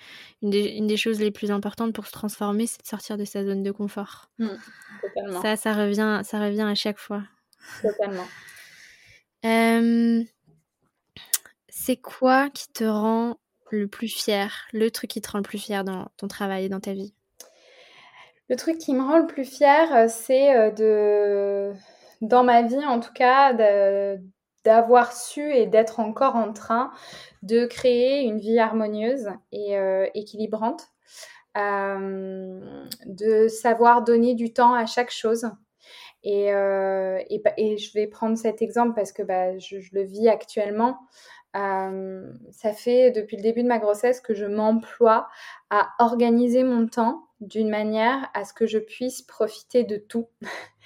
une 0.43 0.51
des, 0.86 0.97
choses 0.97 1.20
les 1.20 1.31
plus 1.31 1.51
importantes 1.51 1.93
pour 1.93 2.07
se 2.07 2.12
transformer, 2.12 2.66
c'est 2.66 2.82
de 2.82 2.86
sortir 2.86 3.16
de 3.16 3.24
sa 3.24 3.45
zone 3.45 3.62
de 3.62 3.70
confort. 3.70 4.31
Mmh, 4.39 4.49
ça, 5.43 5.57
ça 5.57 5.74
revient, 5.74 6.23
ça 6.24 6.40
revient 6.40 6.62
à 6.62 6.74
chaque 6.74 6.99
fois. 6.99 7.23
Totalement. 7.82 8.27
c'est 11.69 11.97
quoi 11.97 12.51
qui 12.51 12.69
te 12.73 12.85
rend 12.85 13.39
le 13.70 13.86
plus 13.86 14.09
fier, 14.09 14.66
le 14.73 14.90
truc 14.90 15.11
qui 15.11 15.20
te 15.20 15.31
rend 15.31 15.39
le 15.39 15.45
plus 15.45 15.59
fier 15.59 15.85
dans 15.85 16.09
ton 16.16 16.27
travail 16.27 16.65
et 16.65 16.69
dans 16.69 16.81
ta 16.81 16.95
vie? 16.95 17.12
Le 18.49 18.57
truc 18.57 18.78
qui 18.78 18.95
me 18.95 19.03
rend 19.03 19.19
le 19.19 19.27
plus 19.27 19.45
fier, 19.45 19.95
euh, 19.95 20.07
c'est 20.09 20.57
euh, 20.57 20.70
de 20.70 21.73
dans 22.20 22.45
ma 22.45 22.62
vie 22.62 22.85
en 22.85 23.01
tout 23.01 23.12
cas, 23.12 23.53
d'avoir 24.65 25.12
su 25.12 25.53
et 25.53 25.66
d'être 25.66 26.01
encore 26.01 26.36
en 26.36 26.53
train 26.53 26.90
de 27.43 27.66
créer 27.66 28.23
une 28.23 28.39
vie 28.39 28.59
harmonieuse 28.59 29.31
et 29.53 29.78
euh, 29.78 30.07
équilibrante, 30.15 30.89
euh, 31.57 32.61
de 33.07 33.49
savoir 33.49 34.03
donner 34.03 34.35
du 34.35 34.53
temps 34.53 34.74
à 34.74 34.86
chaque 34.86 35.11
chose. 35.11 35.51
Et, 36.24 36.53
euh, 36.53 37.19
je 37.31 37.93
vais 37.95 38.07
prendre 38.07 38.36
cet 38.36 38.61
exemple 38.61 38.95
parce 38.95 39.12
que 39.12 39.23
bah, 39.23 39.57
je, 39.59 39.77
le 39.93 40.03
vis 40.03 40.28
actuellement. 40.28 40.99
Ça 41.54 42.72
fait 42.72 43.10
depuis 43.10 43.36
le 43.36 43.42
début 43.42 43.62
de 43.62 43.68
ma 43.68 43.78
grossesse 43.78 44.20
que 44.20 44.34
je 44.34 44.46
m'emploie 44.46 45.28
à 45.70 45.90
organiser 45.98 46.62
mon 46.62 46.86
temps 46.86 47.28
d'une 47.40 47.70
manière 47.70 48.30
à 48.34 48.44
ce 48.44 48.52
que 48.52 48.66
je 48.66 48.78
puisse 48.78 49.22
profiter 49.22 49.84
de 49.84 49.96
tout. 49.96 50.28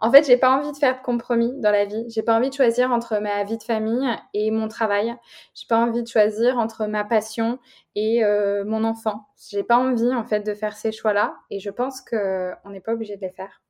En 0.00 0.12
fait, 0.12 0.24
j'ai 0.24 0.36
pas 0.36 0.56
envie 0.56 0.70
de 0.70 0.76
faire 0.76 0.96
de 0.96 1.02
compromis 1.02 1.52
dans 1.60 1.72
la 1.72 1.84
vie. 1.84 2.04
J'ai 2.08 2.22
pas 2.22 2.36
envie 2.36 2.50
de 2.50 2.54
choisir 2.54 2.92
entre 2.92 3.18
ma 3.18 3.42
vie 3.42 3.58
de 3.58 3.62
famille 3.64 4.08
et 4.32 4.52
mon 4.52 4.68
travail. 4.68 5.16
J'ai 5.54 5.66
pas 5.68 5.76
envie 5.78 6.04
de 6.04 6.08
choisir 6.08 6.56
entre 6.56 6.86
ma 6.86 7.02
passion 7.04 7.58
et 7.96 8.24
euh, 8.24 8.64
mon 8.64 8.84
enfant. 8.84 9.26
J'ai 9.50 9.64
pas 9.64 9.76
envie 9.76 10.14
en 10.14 10.24
fait 10.24 10.40
de 10.40 10.54
faire 10.54 10.76
ces 10.76 10.92
choix-là 10.92 11.34
et 11.50 11.58
je 11.58 11.70
pense 11.70 12.00
que 12.00 12.52
on 12.64 12.70
n'est 12.70 12.80
pas 12.80 12.92
obligé 12.92 13.16
de 13.16 13.22
les 13.22 13.30
faire. 13.30 13.60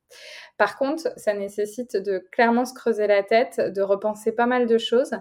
Par 0.57 0.77
contre, 0.77 1.13
ça 1.17 1.33
nécessite 1.33 1.95
de 1.95 2.19
clairement 2.31 2.65
se 2.65 2.73
creuser 2.73 3.07
la 3.07 3.23
tête, 3.23 3.59
de 3.59 3.81
repenser 3.81 4.31
pas 4.31 4.45
mal 4.45 4.67
de 4.67 4.77
choses. 4.77 5.11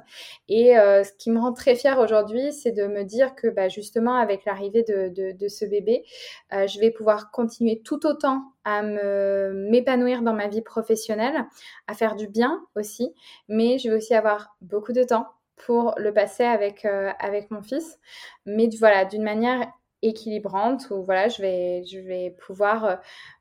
Et 0.49 0.77
euh, 0.77 1.05
ce 1.05 1.13
qui 1.13 1.31
me 1.31 1.39
rend 1.39 1.53
très 1.53 1.77
fière 1.77 1.99
aujourd'hui, 1.99 2.53
c'est 2.53 2.73
de 2.73 2.87
me 2.87 3.05
dire 3.05 3.35
que 3.35 3.49
bah, 3.49 3.69
justement, 3.69 4.17
avec 4.17 4.45
l'arrivée 4.45 4.83
de, 4.83 5.49
ce 5.49 5.65
bébé, 5.65 6.05
euh, 6.53 6.67
je 6.67 6.81
vais 6.81 6.91
pouvoir 6.91 7.31
continuer 7.31 7.81
tout 7.85 8.05
autant 8.07 8.43
à 8.65 8.83
m'épanouir 8.83 10.23
dans 10.23 10.35
ma 10.35 10.49
vie 10.49 10.63
professionnelle, 10.63 11.47
à 11.87 11.95
faire 11.95 12.17
du 12.17 12.29
bien 12.29 12.61
aussi, 12.75 13.15
mais 13.49 13.79
je 13.79 13.89
vais 13.89 13.97
aussi 13.97 14.15
avoir 14.15 14.57
beaucoup 14.61 14.93
de 14.93 15.05
temps 15.05 15.27
pour 15.57 15.95
le 15.97 16.13
passer 16.13 16.45
avec, 16.45 16.85
avec 16.85 17.51
mon 17.51 17.63
fils. 17.63 17.99
Mais 18.45 18.69
voilà, 18.79 19.05
d'une 19.05 19.23
manière 19.23 19.73
équilibrante 20.03 20.89
où 20.91 21.03
voilà, 21.03 21.29
je 21.29 21.43
vais, 21.43 21.85
je 21.85 21.99
vais 21.99 22.35
pouvoir, 22.47 22.85
euh, 22.85 22.97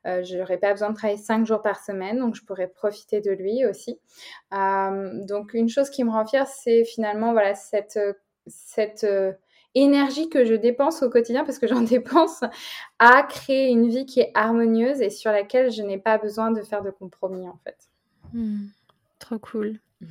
euh, 0.06 0.24
je 0.24 0.36
n'aurai 0.36 0.58
pas 0.58 0.72
besoin 0.72 0.90
de 0.90 0.94
travailler 0.94 1.18
cinq 1.18 1.46
jours 1.46 1.62
par 1.62 1.82
semaine, 1.82 2.18
donc 2.18 2.34
je 2.34 2.44
pourrais 2.44 2.68
profiter 2.68 3.20
de 3.20 3.30
lui 3.30 3.64
aussi. 3.66 3.98
Euh, 4.52 5.24
donc 5.24 5.54
une 5.54 5.68
chose 5.68 5.90
qui 5.90 6.04
me 6.04 6.10
rend 6.10 6.26
fière, 6.26 6.46
c'est 6.46 6.84
finalement 6.84 7.32
voilà 7.32 7.54
cette, 7.54 7.98
cette 8.46 9.06
énergie 9.74 10.28
que 10.28 10.44
je 10.44 10.54
dépense 10.54 11.02
au 11.02 11.10
quotidien, 11.10 11.44
parce 11.44 11.58
que 11.58 11.66
j'en 11.66 11.80
dépense, 11.82 12.42
à 12.98 13.22
créer 13.22 13.68
une 13.68 13.88
vie 13.88 14.06
qui 14.06 14.20
est 14.20 14.32
harmonieuse 14.34 15.00
et 15.00 15.10
sur 15.10 15.30
laquelle 15.30 15.70
je 15.70 15.82
n'ai 15.82 15.98
pas 15.98 16.18
besoin 16.18 16.50
de 16.50 16.62
faire 16.62 16.82
de 16.82 16.90
compromis 16.90 17.48
en 17.48 17.58
fait. 17.64 17.88
Hmm, 18.32 18.66
trop 19.18 19.38
cool. 19.38 19.78
Mmh. 20.00 20.06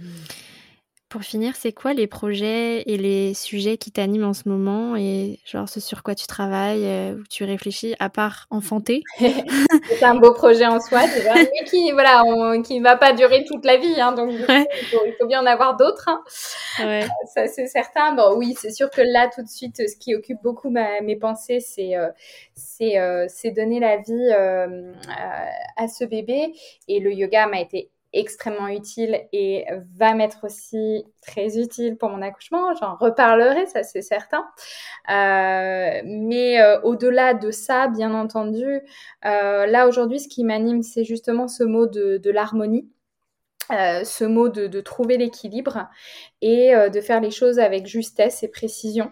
Pour 1.09 1.21
finir, 1.21 1.55
c'est 1.55 1.71
quoi 1.71 1.93
les 1.93 2.05
projets 2.05 2.81
et 2.81 2.97
les 2.97 3.34
sujets 3.34 3.77
qui 3.77 3.91
t'animent 3.91 4.25
en 4.25 4.34
ce 4.34 4.49
moment 4.49 4.97
et 4.97 5.39
genre 5.45 5.69
ce 5.69 5.79
sur 5.79 6.03
quoi 6.03 6.15
tu 6.15 6.27
travailles, 6.27 6.84
euh, 6.84 7.13
où 7.13 7.23
tu 7.29 7.45
réfléchis, 7.45 7.95
à 7.99 8.09
part 8.09 8.45
enfanter? 8.49 9.03
C'est 9.19 10.03
un 10.03 10.15
beau 10.15 10.34
projet 10.34 10.65
en 10.65 10.81
soi 10.81 11.07
déjà, 11.07 11.34
mais 11.35 11.63
qui 11.65 11.93
voilà, 11.93 12.23
qui 12.61 12.81
va 12.81 12.97
pas 12.97 13.13
durer 13.13 13.45
toute 13.45 13.63
la 13.63 13.77
vie, 13.77 14.01
hein, 14.01 14.11
donc 14.11 14.31
il, 14.34 14.45
faut, 15.17 15.27
bien 15.27 15.41
en 15.41 15.45
avoir 15.45 15.77
d'autres. 15.77 16.09
Hein. 16.09 16.21
Ouais. 16.79 17.03
Euh, 17.03 17.07
ça 17.34 17.47
c'est 17.47 17.67
certain. 17.67 18.13
Bon 18.13 18.35
oui, 18.35 18.53
c'est 18.59 18.71
sûr 18.71 18.89
que 18.89 19.01
là 19.01 19.29
tout 19.34 19.43
de 19.43 19.49
suite, 19.49 19.77
ce 19.77 19.95
qui 19.95 20.13
occupe 20.13 20.39
beaucoup 20.43 20.69
mes 20.69 21.15
pensées, 21.15 21.61
c'est 21.61 21.95
euh, 21.95 23.25
c'est 23.29 23.51
donner 23.51 23.79
la 23.79 23.95
vie 23.95 24.29
à 25.77 25.88
ce 25.88 26.03
bébé 26.03 26.53
et 26.89 26.99
le 26.99 27.13
yoga 27.13 27.47
m'a 27.47 27.61
été 27.61 27.89
extrêmement 28.18 28.68
utile 28.68 29.22
et 29.31 29.65
va 29.95 30.14
m'être 30.14 30.45
aussi 30.45 31.06
très 31.26 31.57
utile 31.57 31.98
pour 31.98 32.10
mon 32.10 32.22
accouchement. 32.22 32.73
J'en 32.76 32.95
reparlerai, 32.95 33.65
ça 33.68 33.84
c'est 33.84 34.02
certain. 34.02 34.45
Euh, 35.10 36.02
mais 36.06 36.61
euh, 36.61 36.80
au-delà 36.81 37.34
de 37.34 37.52
ça, 37.52 37.88
bien 37.88 38.14
entendu, 38.14 38.81
euh, 39.26 39.65
là 39.65 39.88
aujourd'hui, 39.88 40.19
ce 40.19 40.27
qui 40.27 40.44
m'anime, 40.44 40.84
c'est 40.84 41.03
justement 41.03 41.48
ce 41.48 41.64
mot 41.64 41.88
de, 41.88 42.30
l'harmonie. 42.30 42.89
ce 43.69 44.23
mot 44.23 44.49
de 44.49 44.81
trouver 44.81 45.18
l'équilibre 45.18 45.88
et 46.41 46.73
de 46.73 47.02
faire 47.02 47.22
les 47.22 47.31
choses 47.31 47.60
avec 47.60 47.85
justesse 47.88 48.44
et 48.44 48.48
précision. 48.48 49.11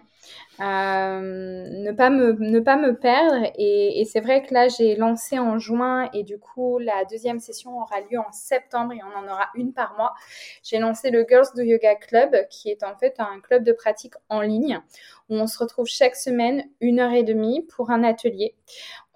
Euh, 0.60 1.66
ne 1.68 1.92
pas 1.92 2.08
me 2.08 2.32
ne 2.32 2.60
pas 2.60 2.76
me 2.76 2.96
perdre 2.96 3.50
et, 3.58 4.04
c'est 4.10 4.20
vrai 4.20 4.42
que 4.42 4.54
là 4.54 4.68
j'ai 4.68 4.96
lancé 4.96 5.38
en 5.38 5.58
juin 5.58 6.08
et 6.14 6.22
du 6.22 6.38
coup 6.38 6.78
la 6.78 7.04
deuxième 7.04 7.40
session 7.40 7.78
aura 7.78 8.00
lieu 8.00 8.18
en 8.18 8.32
septembre 8.32 8.94
et 8.94 9.00
on 9.02 9.18
en 9.18 9.30
aura 9.30 9.48
une 9.54 9.74
par 9.74 9.94
mois. 9.96 10.14
J'ai 10.62 10.78
lancé 10.78 11.10
le 11.10 11.26
Girls 11.28 11.48
Do 11.54 11.62
Yoga 11.62 11.94
Club 11.96 12.34
qui 12.48 12.70
est 12.70 12.82
en 12.84 12.96
fait 12.96 13.16
un 13.18 13.40
club 13.40 13.64
de 13.64 13.72
pratique 13.72 14.14
en 14.30 14.40
ligne 14.40 14.80
où 15.28 15.34
on 15.34 15.46
se 15.46 15.58
retrouve 15.58 15.86
chaque 15.86 16.16
semaine 16.16 16.64
une 16.80 17.00
heure 17.00 17.12
et 17.12 17.24
demie 17.24 17.62
pour 17.62 17.90
un 17.90 18.04
atelier. 18.04 18.54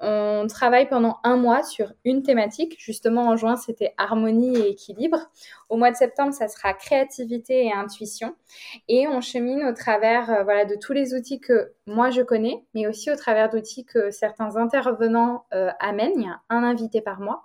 On 0.03 0.47
travaille 0.49 0.89
pendant 0.89 1.19
un 1.25 1.37
mois 1.37 1.63
sur 1.63 1.93
une 2.07 2.23
thématique. 2.23 2.77
Justement, 2.79 3.29
en 3.29 3.37
juin, 3.37 3.57
c'était 3.57 3.93
harmonie 3.99 4.57
et 4.57 4.71
équilibre. 4.71 5.19
Au 5.69 5.77
mois 5.77 5.91
de 5.91 5.97
septembre, 5.97 6.33
ça 6.33 6.49
sera 6.49 6.73
créativité 6.73 7.67
et 7.67 7.73
intuition. 7.73 8.35
Et 8.89 9.07
on 9.09 9.21
chemine 9.21 9.63
au 9.65 9.75
travers 9.75 10.31
euh, 10.31 10.43
voilà, 10.43 10.65
de 10.65 10.75
tous 10.75 10.95
les 10.95 11.13
outils 11.15 11.30
que 11.39 11.69
moi 11.91 12.11
je 12.11 12.23
connais, 12.23 12.65
mais 12.75 12.87
aussi 12.87 13.11
au 13.11 13.17
travers 13.17 13.51
d'outils 13.51 13.85
que 13.85 14.11
certains 14.11 14.57
intervenants 14.57 15.45
euh, 15.53 15.71
amènent. 15.81 16.39
Un 16.49 16.65
invité 16.65 17.01
par 17.01 17.21
mois. 17.21 17.43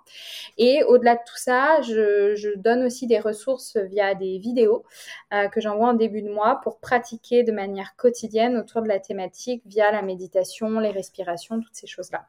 Et 0.58 0.82
au-delà 0.84 1.14
de 1.14 1.20
tout 1.26 1.36
ça, 1.36 1.80
je, 1.82 2.56
donne 2.56 2.84
aussi 2.84 3.06
des 3.06 3.18
ressources 3.18 3.76
via 3.76 4.14
des 4.14 4.38
vidéos 4.38 4.84
euh, 5.32 5.48
que 5.48 5.60
j'envoie 5.60 5.88
en 5.88 5.94
début 5.94 6.22
de 6.22 6.30
mois 6.30 6.60
pour 6.62 6.78
pratiquer 6.78 7.42
de 7.42 7.52
manière 7.52 7.96
quotidienne 7.96 8.56
autour 8.56 8.82
de 8.82 8.88
la 8.88 8.98
thématique 8.98 9.62
via 9.66 9.90
la 9.90 10.02
méditation, 10.02 10.80
les 10.80 10.90
respirations, 10.90 11.60
toutes 11.60 11.74
ces 11.74 11.86
choses-là. 11.86 12.26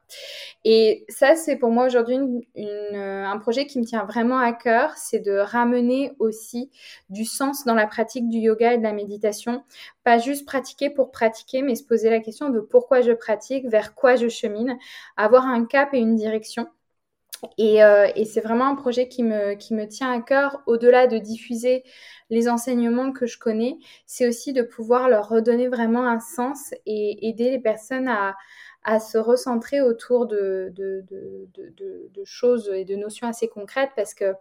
Et 0.65 1.06
ça, 1.10 1.35
c'est 1.35 1.56
pour 1.56 1.69
moi 1.69 1.85
aujourd'hui 1.85 2.18
euh, 2.57 3.23
un 3.23 3.38
projet 3.38 3.65
qui 3.65 3.80
me 3.80 3.85
tient 3.85 4.06
vraiment 4.06 4.39
à 4.39 4.53
cœur, 4.53 4.94
c'est 4.98 5.19
de 5.19 5.38
ramener 5.38 6.14
aussi 6.19 6.69
du 7.10 7.26
sens 7.26 7.65
dans 7.65 7.76
la 7.76 7.88
pratique 7.88 8.27
du 8.30 8.38
yoga 8.39 8.73
et 8.73 8.77
de 8.77 8.84
la 8.84 8.94
méditation. 8.94 9.64
Pas 10.03 10.18
juste 10.18 10.45
pratiquer 10.45 10.89
pour 10.89 11.11
pratiquer, 11.11 11.61
mais 11.61 11.76
se 11.76 11.84
poser 11.84 12.06
la 12.09 12.19
question 12.19 12.49
de 12.49 12.59
pourquoi 12.59 13.01
je 13.01 13.11
pratique, 13.11 13.67
vers 13.67 13.95
quoi 13.95 14.15
je 14.15 14.27
chemine, 14.27 14.77
avoir 15.17 15.45
un 15.45 15.65
cap 15.65 15.93
et 15.93 15.99
une 15.99 16.15
direction. 16.15 16.67
Et, 17.57 17.84
euh, 17.84 18.07
c'est 18.25 18.41
vraiment 18.41 18.65
un 18.67 18.75
projet 18.75 19.07
qui 19.07 19.23
me, 19.23 19.53
qui 19.55 19.73
me 19.75 19.88
tient 19.88 20.11
à 20.11 20.21
cœur, 20.21 20.61
au-delà 20.65 21.07
de 21.07 21.17
diffuser 21.17 21.84
les 22.29 22.49
enseignements 22.49 23.11
que 23.11 23.25
je 23.25 23.38
connais, 23.38 23.77
c'est 24.05 24.27
aussi 24.27 24.53
de 24.53 24.63
pouvoir 24.63 25.07
leur 25.07 25.29
redonner 25.29 25.67
vraiment 25.67 26.07
un 26.07 26.19
sens 26.19 26.73
et 26.85 27.27
aider 27.27 27.51
les 27.51 27.59
personnes 27.59 28.07
à, 28.07 28.35
à 28.84 28.99
se 28.99 29.17
recentrer 29.17 29.81
autour 29.81 30.25
de, 30.25 30.71
de, 30.75 31.03
de, 31.07 32.23
choses 32.23 32.69
et 32.73 32.85
de 32.85 32.95
notions 32.95 33.27
assez 33.27 33.47
concrètes 33.47 33.91
parce 33.95 34.13
que 34.13 34.34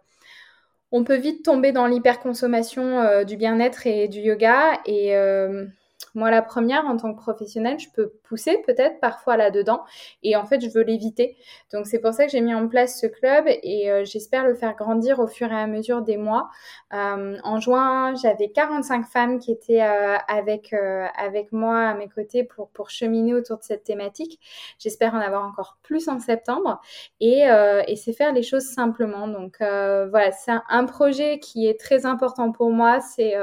on 0.91 1.03
peut 1.03 1.17
vite 1.17 1.43
tomber 1.43 1.71
dans 1.71 1.85
l'hyperconsommation 1.85 2.99
euh, 2.99 3.23
du 3.23 3.37
bien-être 3.37 3.87
et 3.87 4.07
du 4.07 4.19
yoga 4.19 4.79
et 4.85 5.15
euh, 5.15 5.65
moi, 6.13 6.31
la 6.31 6.41
première, 6.41 6.85
en 6.85 6.97
tant 6.97 7.13
que 7.13 7.19
professionnelle, 7.19 7.79
je 7.79 7.89
peux 7.89 8.09
pousser 8.23 8.61
peut-être 8.65 8.99
parfois 8.99 9.37
là-dedans 9.37 9.83
et 10.23 10.35
en 10.35 10.45
fait, 10.45 10.61
je 10.61 10.69
veux 10.69 10.83
l'éviter. 10.83 11.37
Donc, 11.73 11.87
c'est 11.87 11.99
pour 11.99 12.13
ça 12.13 12.25
que 12.25 12.31
j'ai 12.31 12.41
mis 12.41 12.53
en 12.53 12.67
place 12.67 12.99
ce 12.99 13.07
club 13.07 13.45
et 13.47 13.91
euh, 13.91 14.03
j'espère 14.05 14.45
le 14.45 14.55
faire 14.55 14.75
grandir 14.75 15.19
au 15.19 15.27
fur 15.27 15.51
et 15.51 15.55
à 15.55 15.67
mesure 15.67 16.01
des 16.01 16.17
mois. 16.17 16.49
Euh, 16.93 17.37
en 17.43 17.59
juin, 17.59 18.13
j'avais 18.15 18.49
45 18.49 19.05
femmes 19.05 19.39
qui 19.39 19.51
étaient 19.51 19.81
euh, 19.81 20.17
avec, 20.27 20.73
avec 20.73 21.51
moi 21.51 21.79
à 21.79 21.93
mes 21.95 22.09
côtés 22.09 22.43
pour, 22.43 22.69
pour 22.69 22.89
cheminer 22.89 23.33
autour 23.33 23.57
de 23.57 23.63
cette 23.63 23.83
thématique. 23.83 24.39
J'espère 24.79 25.13
en 25.15 25.19
avoir 25.19 25.45
encore 25.45 25.77
plus 25.83 26.07
en 26.09 26.19
septembre 26.19 26.81
et, 27.19 27.43
et 27.87 27.95
c'est 27.95 28.13
faire 28.13 28.33
les 28.33 28.43
choses 28.43 28.65
simplement. 28.65 29.27
Donc, 29.27 29.57
voilà, 29.59 30.31
c'est 30.31 30.51
un, 30.51 30.63
un, 30.69 30.85
projet 30.85 31.39
qui 31.39 31.67
est 31.67 31.79
très 31.79 32.05
important 32.05 32.51
pour 32.51 32.71
moi. 32.71 33.01
C'est 33.01 33.35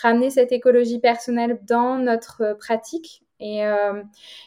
ramener 0.00 0.30
cette 0.30 0.52
écologie 0.52 0.98
personnelle 0.98 1.58
dans 1.62 1.83
notre 1.98 2.42
euh, 2.42 2.54
pratique 2.54 3.22
et, 3.40 3.66
euh, 3.66 4.02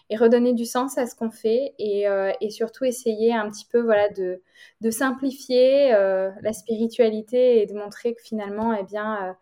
et, 0.09 0.15
redonner 0.15 0.53
du 0.53 0.65
sens 0.65 0.97
à 0.97 1.05
ce 1.05 1.15
qu'on 1.15 1.29
fait 1.29 1.73
et, 1.77 2.07
euh, 2.07 2.31
et, 2.41 2.49
surtout 2.49 2.85
essayer 2.85 3.33
un 3.33 3.49
petit 3.49 3.65
peu 3.65 3.81
voilà 3.81 4.09
de, 4.09 4.41
de 4.81 4.91
simplifier 4.91 5.91
la 5.91 6.53
spiritualité 6.53 7.61
et 7.61 7.65
de 7.65 7.73
montrer 7.73 8.15
que 8.15 8.21
finalement 8.21 8.73
eh 8.73 8.83
bien 8.83 9.35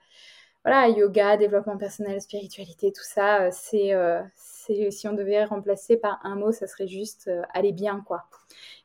voilà 0.63 0.89
yoga 0.89 1.38
développement 1.38 1.77
personnel 1.77 2.19
spiritualité 2.22 2.91
tout 2.91 3.03
ça 3.03 3.51
c'est 3.51 3.93
si 4.35 5.07
on 5.07 5.13
devait 5.13 5.45
remplacer 5.45 5.95
par 5.97 6.19
un 6.23 6.35
mot 6.35 6.51
ça 6.51 6.65
serait 6.65 6.88
juste 6.88 7.30
aller 7.53 7.72
bien 7.72 8.03
quoi 8.05 8.26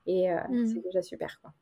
et 0.06 0.28
mmh. 0.30 0.66
c'est 0.66 0.84
déjà 0.84 1.02
super 1.02 1.40
quoi 1.40 1.52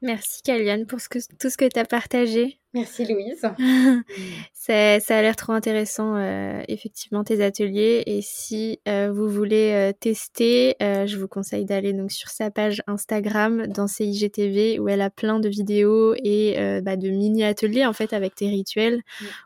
Merci 0.00 0.42
Kaliane 0.42 0.86
pour 0.86 1.00
ce 1.00 1.08
que, 1.08 1.18
tout 1.40 1.50
ce 1.50 1.56
que 1.56 1.68
tu 1.68 1.78
as 1.78 1.84
partagé. 1.84 2.60
Merci 2.72 3.04
Louise. 3.04 3.40
ça, 4.52 5.00
ça, 5.00 5.18
a 5.18 5.22
l'air 5.22 5.34
trop 5.34 5.52
intéressant, 5.52 6.14
euh, 6.14 6.62
effectivement, 6.68 7.24
tes 7.24 7.42
ateliers. 7.42 8.04
Et 8.06 8.22
si 8.22 8.78
euh, 8.86 9.10
vous 9.10 9.28
voulez 9.28 9.72
euh, 9.72 9.92
tester, 9.98 10.76
je 10.80 11.16
vous 11.16 11.26
conseille 11.26 11.64
d'aller 11.64 11.92
donc 11.92 12.12
sur 12.12 12.28
sa 12.28 12.52
page 12.52 12.80
Instagram 12.86 13.66
dans 13.66 13.88
CIGTV 13.88 14.78
où 14.78 14.88
elle 14.88 15.00
a 15.00 15.10
plein 15.10 15.40
de 15.40 15.48
vidéos 15.48 16.14
et 16.16 16.80
bah, 16.82 16.96
de 16.96 17.08
mini-ateliers 17.08 17.86
en 17.86 17.92
fait 17.92 18.12
avec 18.12 18.36
tes 18.36 18.48
rituels. 18.48 19.02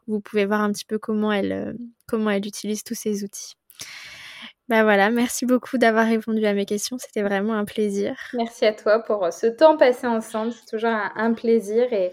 Vous 0.07 0.21
pouvez 0.21 0.45
voir 0.45 0.61
un 0.61 0.71
petit 0.71 0.85
peu 0.85 0.99
comment 0.99 1.33
elle, 1.33 1.77
comment 2.07 2.31
elle 2.31 2.47
utilise 2.47 2.85
tous 2.85 2.95
ces 2.95 3.25
outils. 3.25 3.55
Bah 4.73 4.85
voilà, 4.85 5.11
merci 5.11 5.45
beaucoup 5.45 5.77
d'avoir 5.77 6.07
répondu 6.07 6.47
à 6.47 6.55
mes 6.55 6.65
questions. 6.65 6.97
C'était 6.97 7.21
vraiment 7.21 7.53
un 7.53 7.67
plaisir. 7.67 8.17
Merci 8.33 8.65
à 8.65 8.73
toi 8.73 9.01
pour 9.01 9.23
euh, 9.23 9.31
ce 9.31 9.47
temps 9.47 9.77
passé 9.77 10.07
ensemble. 10.07 10.51
C'est 10.53 10.65
toujours 10.65 10.89
un, 10.89 11.35
plaisir 11.35 11.93
et, 11.93 12.11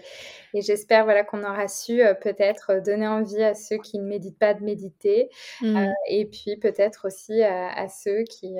j'espère 0.52 1.04
voilà, 1.04 1.24
qu'on 1.24 1.42
aura 1.42 1.68
su 1.68 2.02
euh, 2.02 2.12
peut-être 2.12 2.72
euh, 2.72 2.80
donner 2.82 3.08
envie 3.08 3.42
à 3.42 3.54
ceux 3.54 3.78
qui 3.78 3.98
ne 3.98 4.04
méditent 4.04 4.38
pas 4.38 4.52
de 4.52 4.62
méditer 4.62 5.30
mmh. 5.62 5.86
et 6.08 6.26
puis 6.26 6.58
peut-être 6.58 7.06
aussi 7.06 7.42
à, 7.42 7.88
ceux 7.88 8.24
qui 8.24 8.56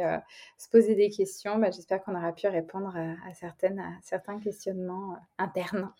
se 0.56 0.68
posaient 0.70 0.94
des 0.94 1.10
questions. 1.10 1.58
Bah, 1.58 1.70
j'espère 1.70 2.02
qu'on 2.02 2.14
aura 2.14 2.32
pu 2.32 2.46
répondre 2.46 2.94
à, 2.96 3.34
certaines, 3.34 3.80
à 3.80 3.92
certains 4.02 4.40
questionnements 4.40 5.16
internes. 5.36 5.92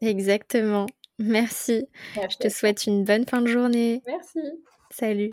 Exactement. 0.00 0.86
Merci. 1.18 1.86
Je 2.14 2.38
te 2.38 2.48
souhaite 2.48 2.86
une 2.86 3.04
bonne 3.04 3.26
fin 3.26 3.42
de 3.42 3.46
journée. 3.46 4.00
Merci. 4.06 4.40
Salut. 4.90 5.32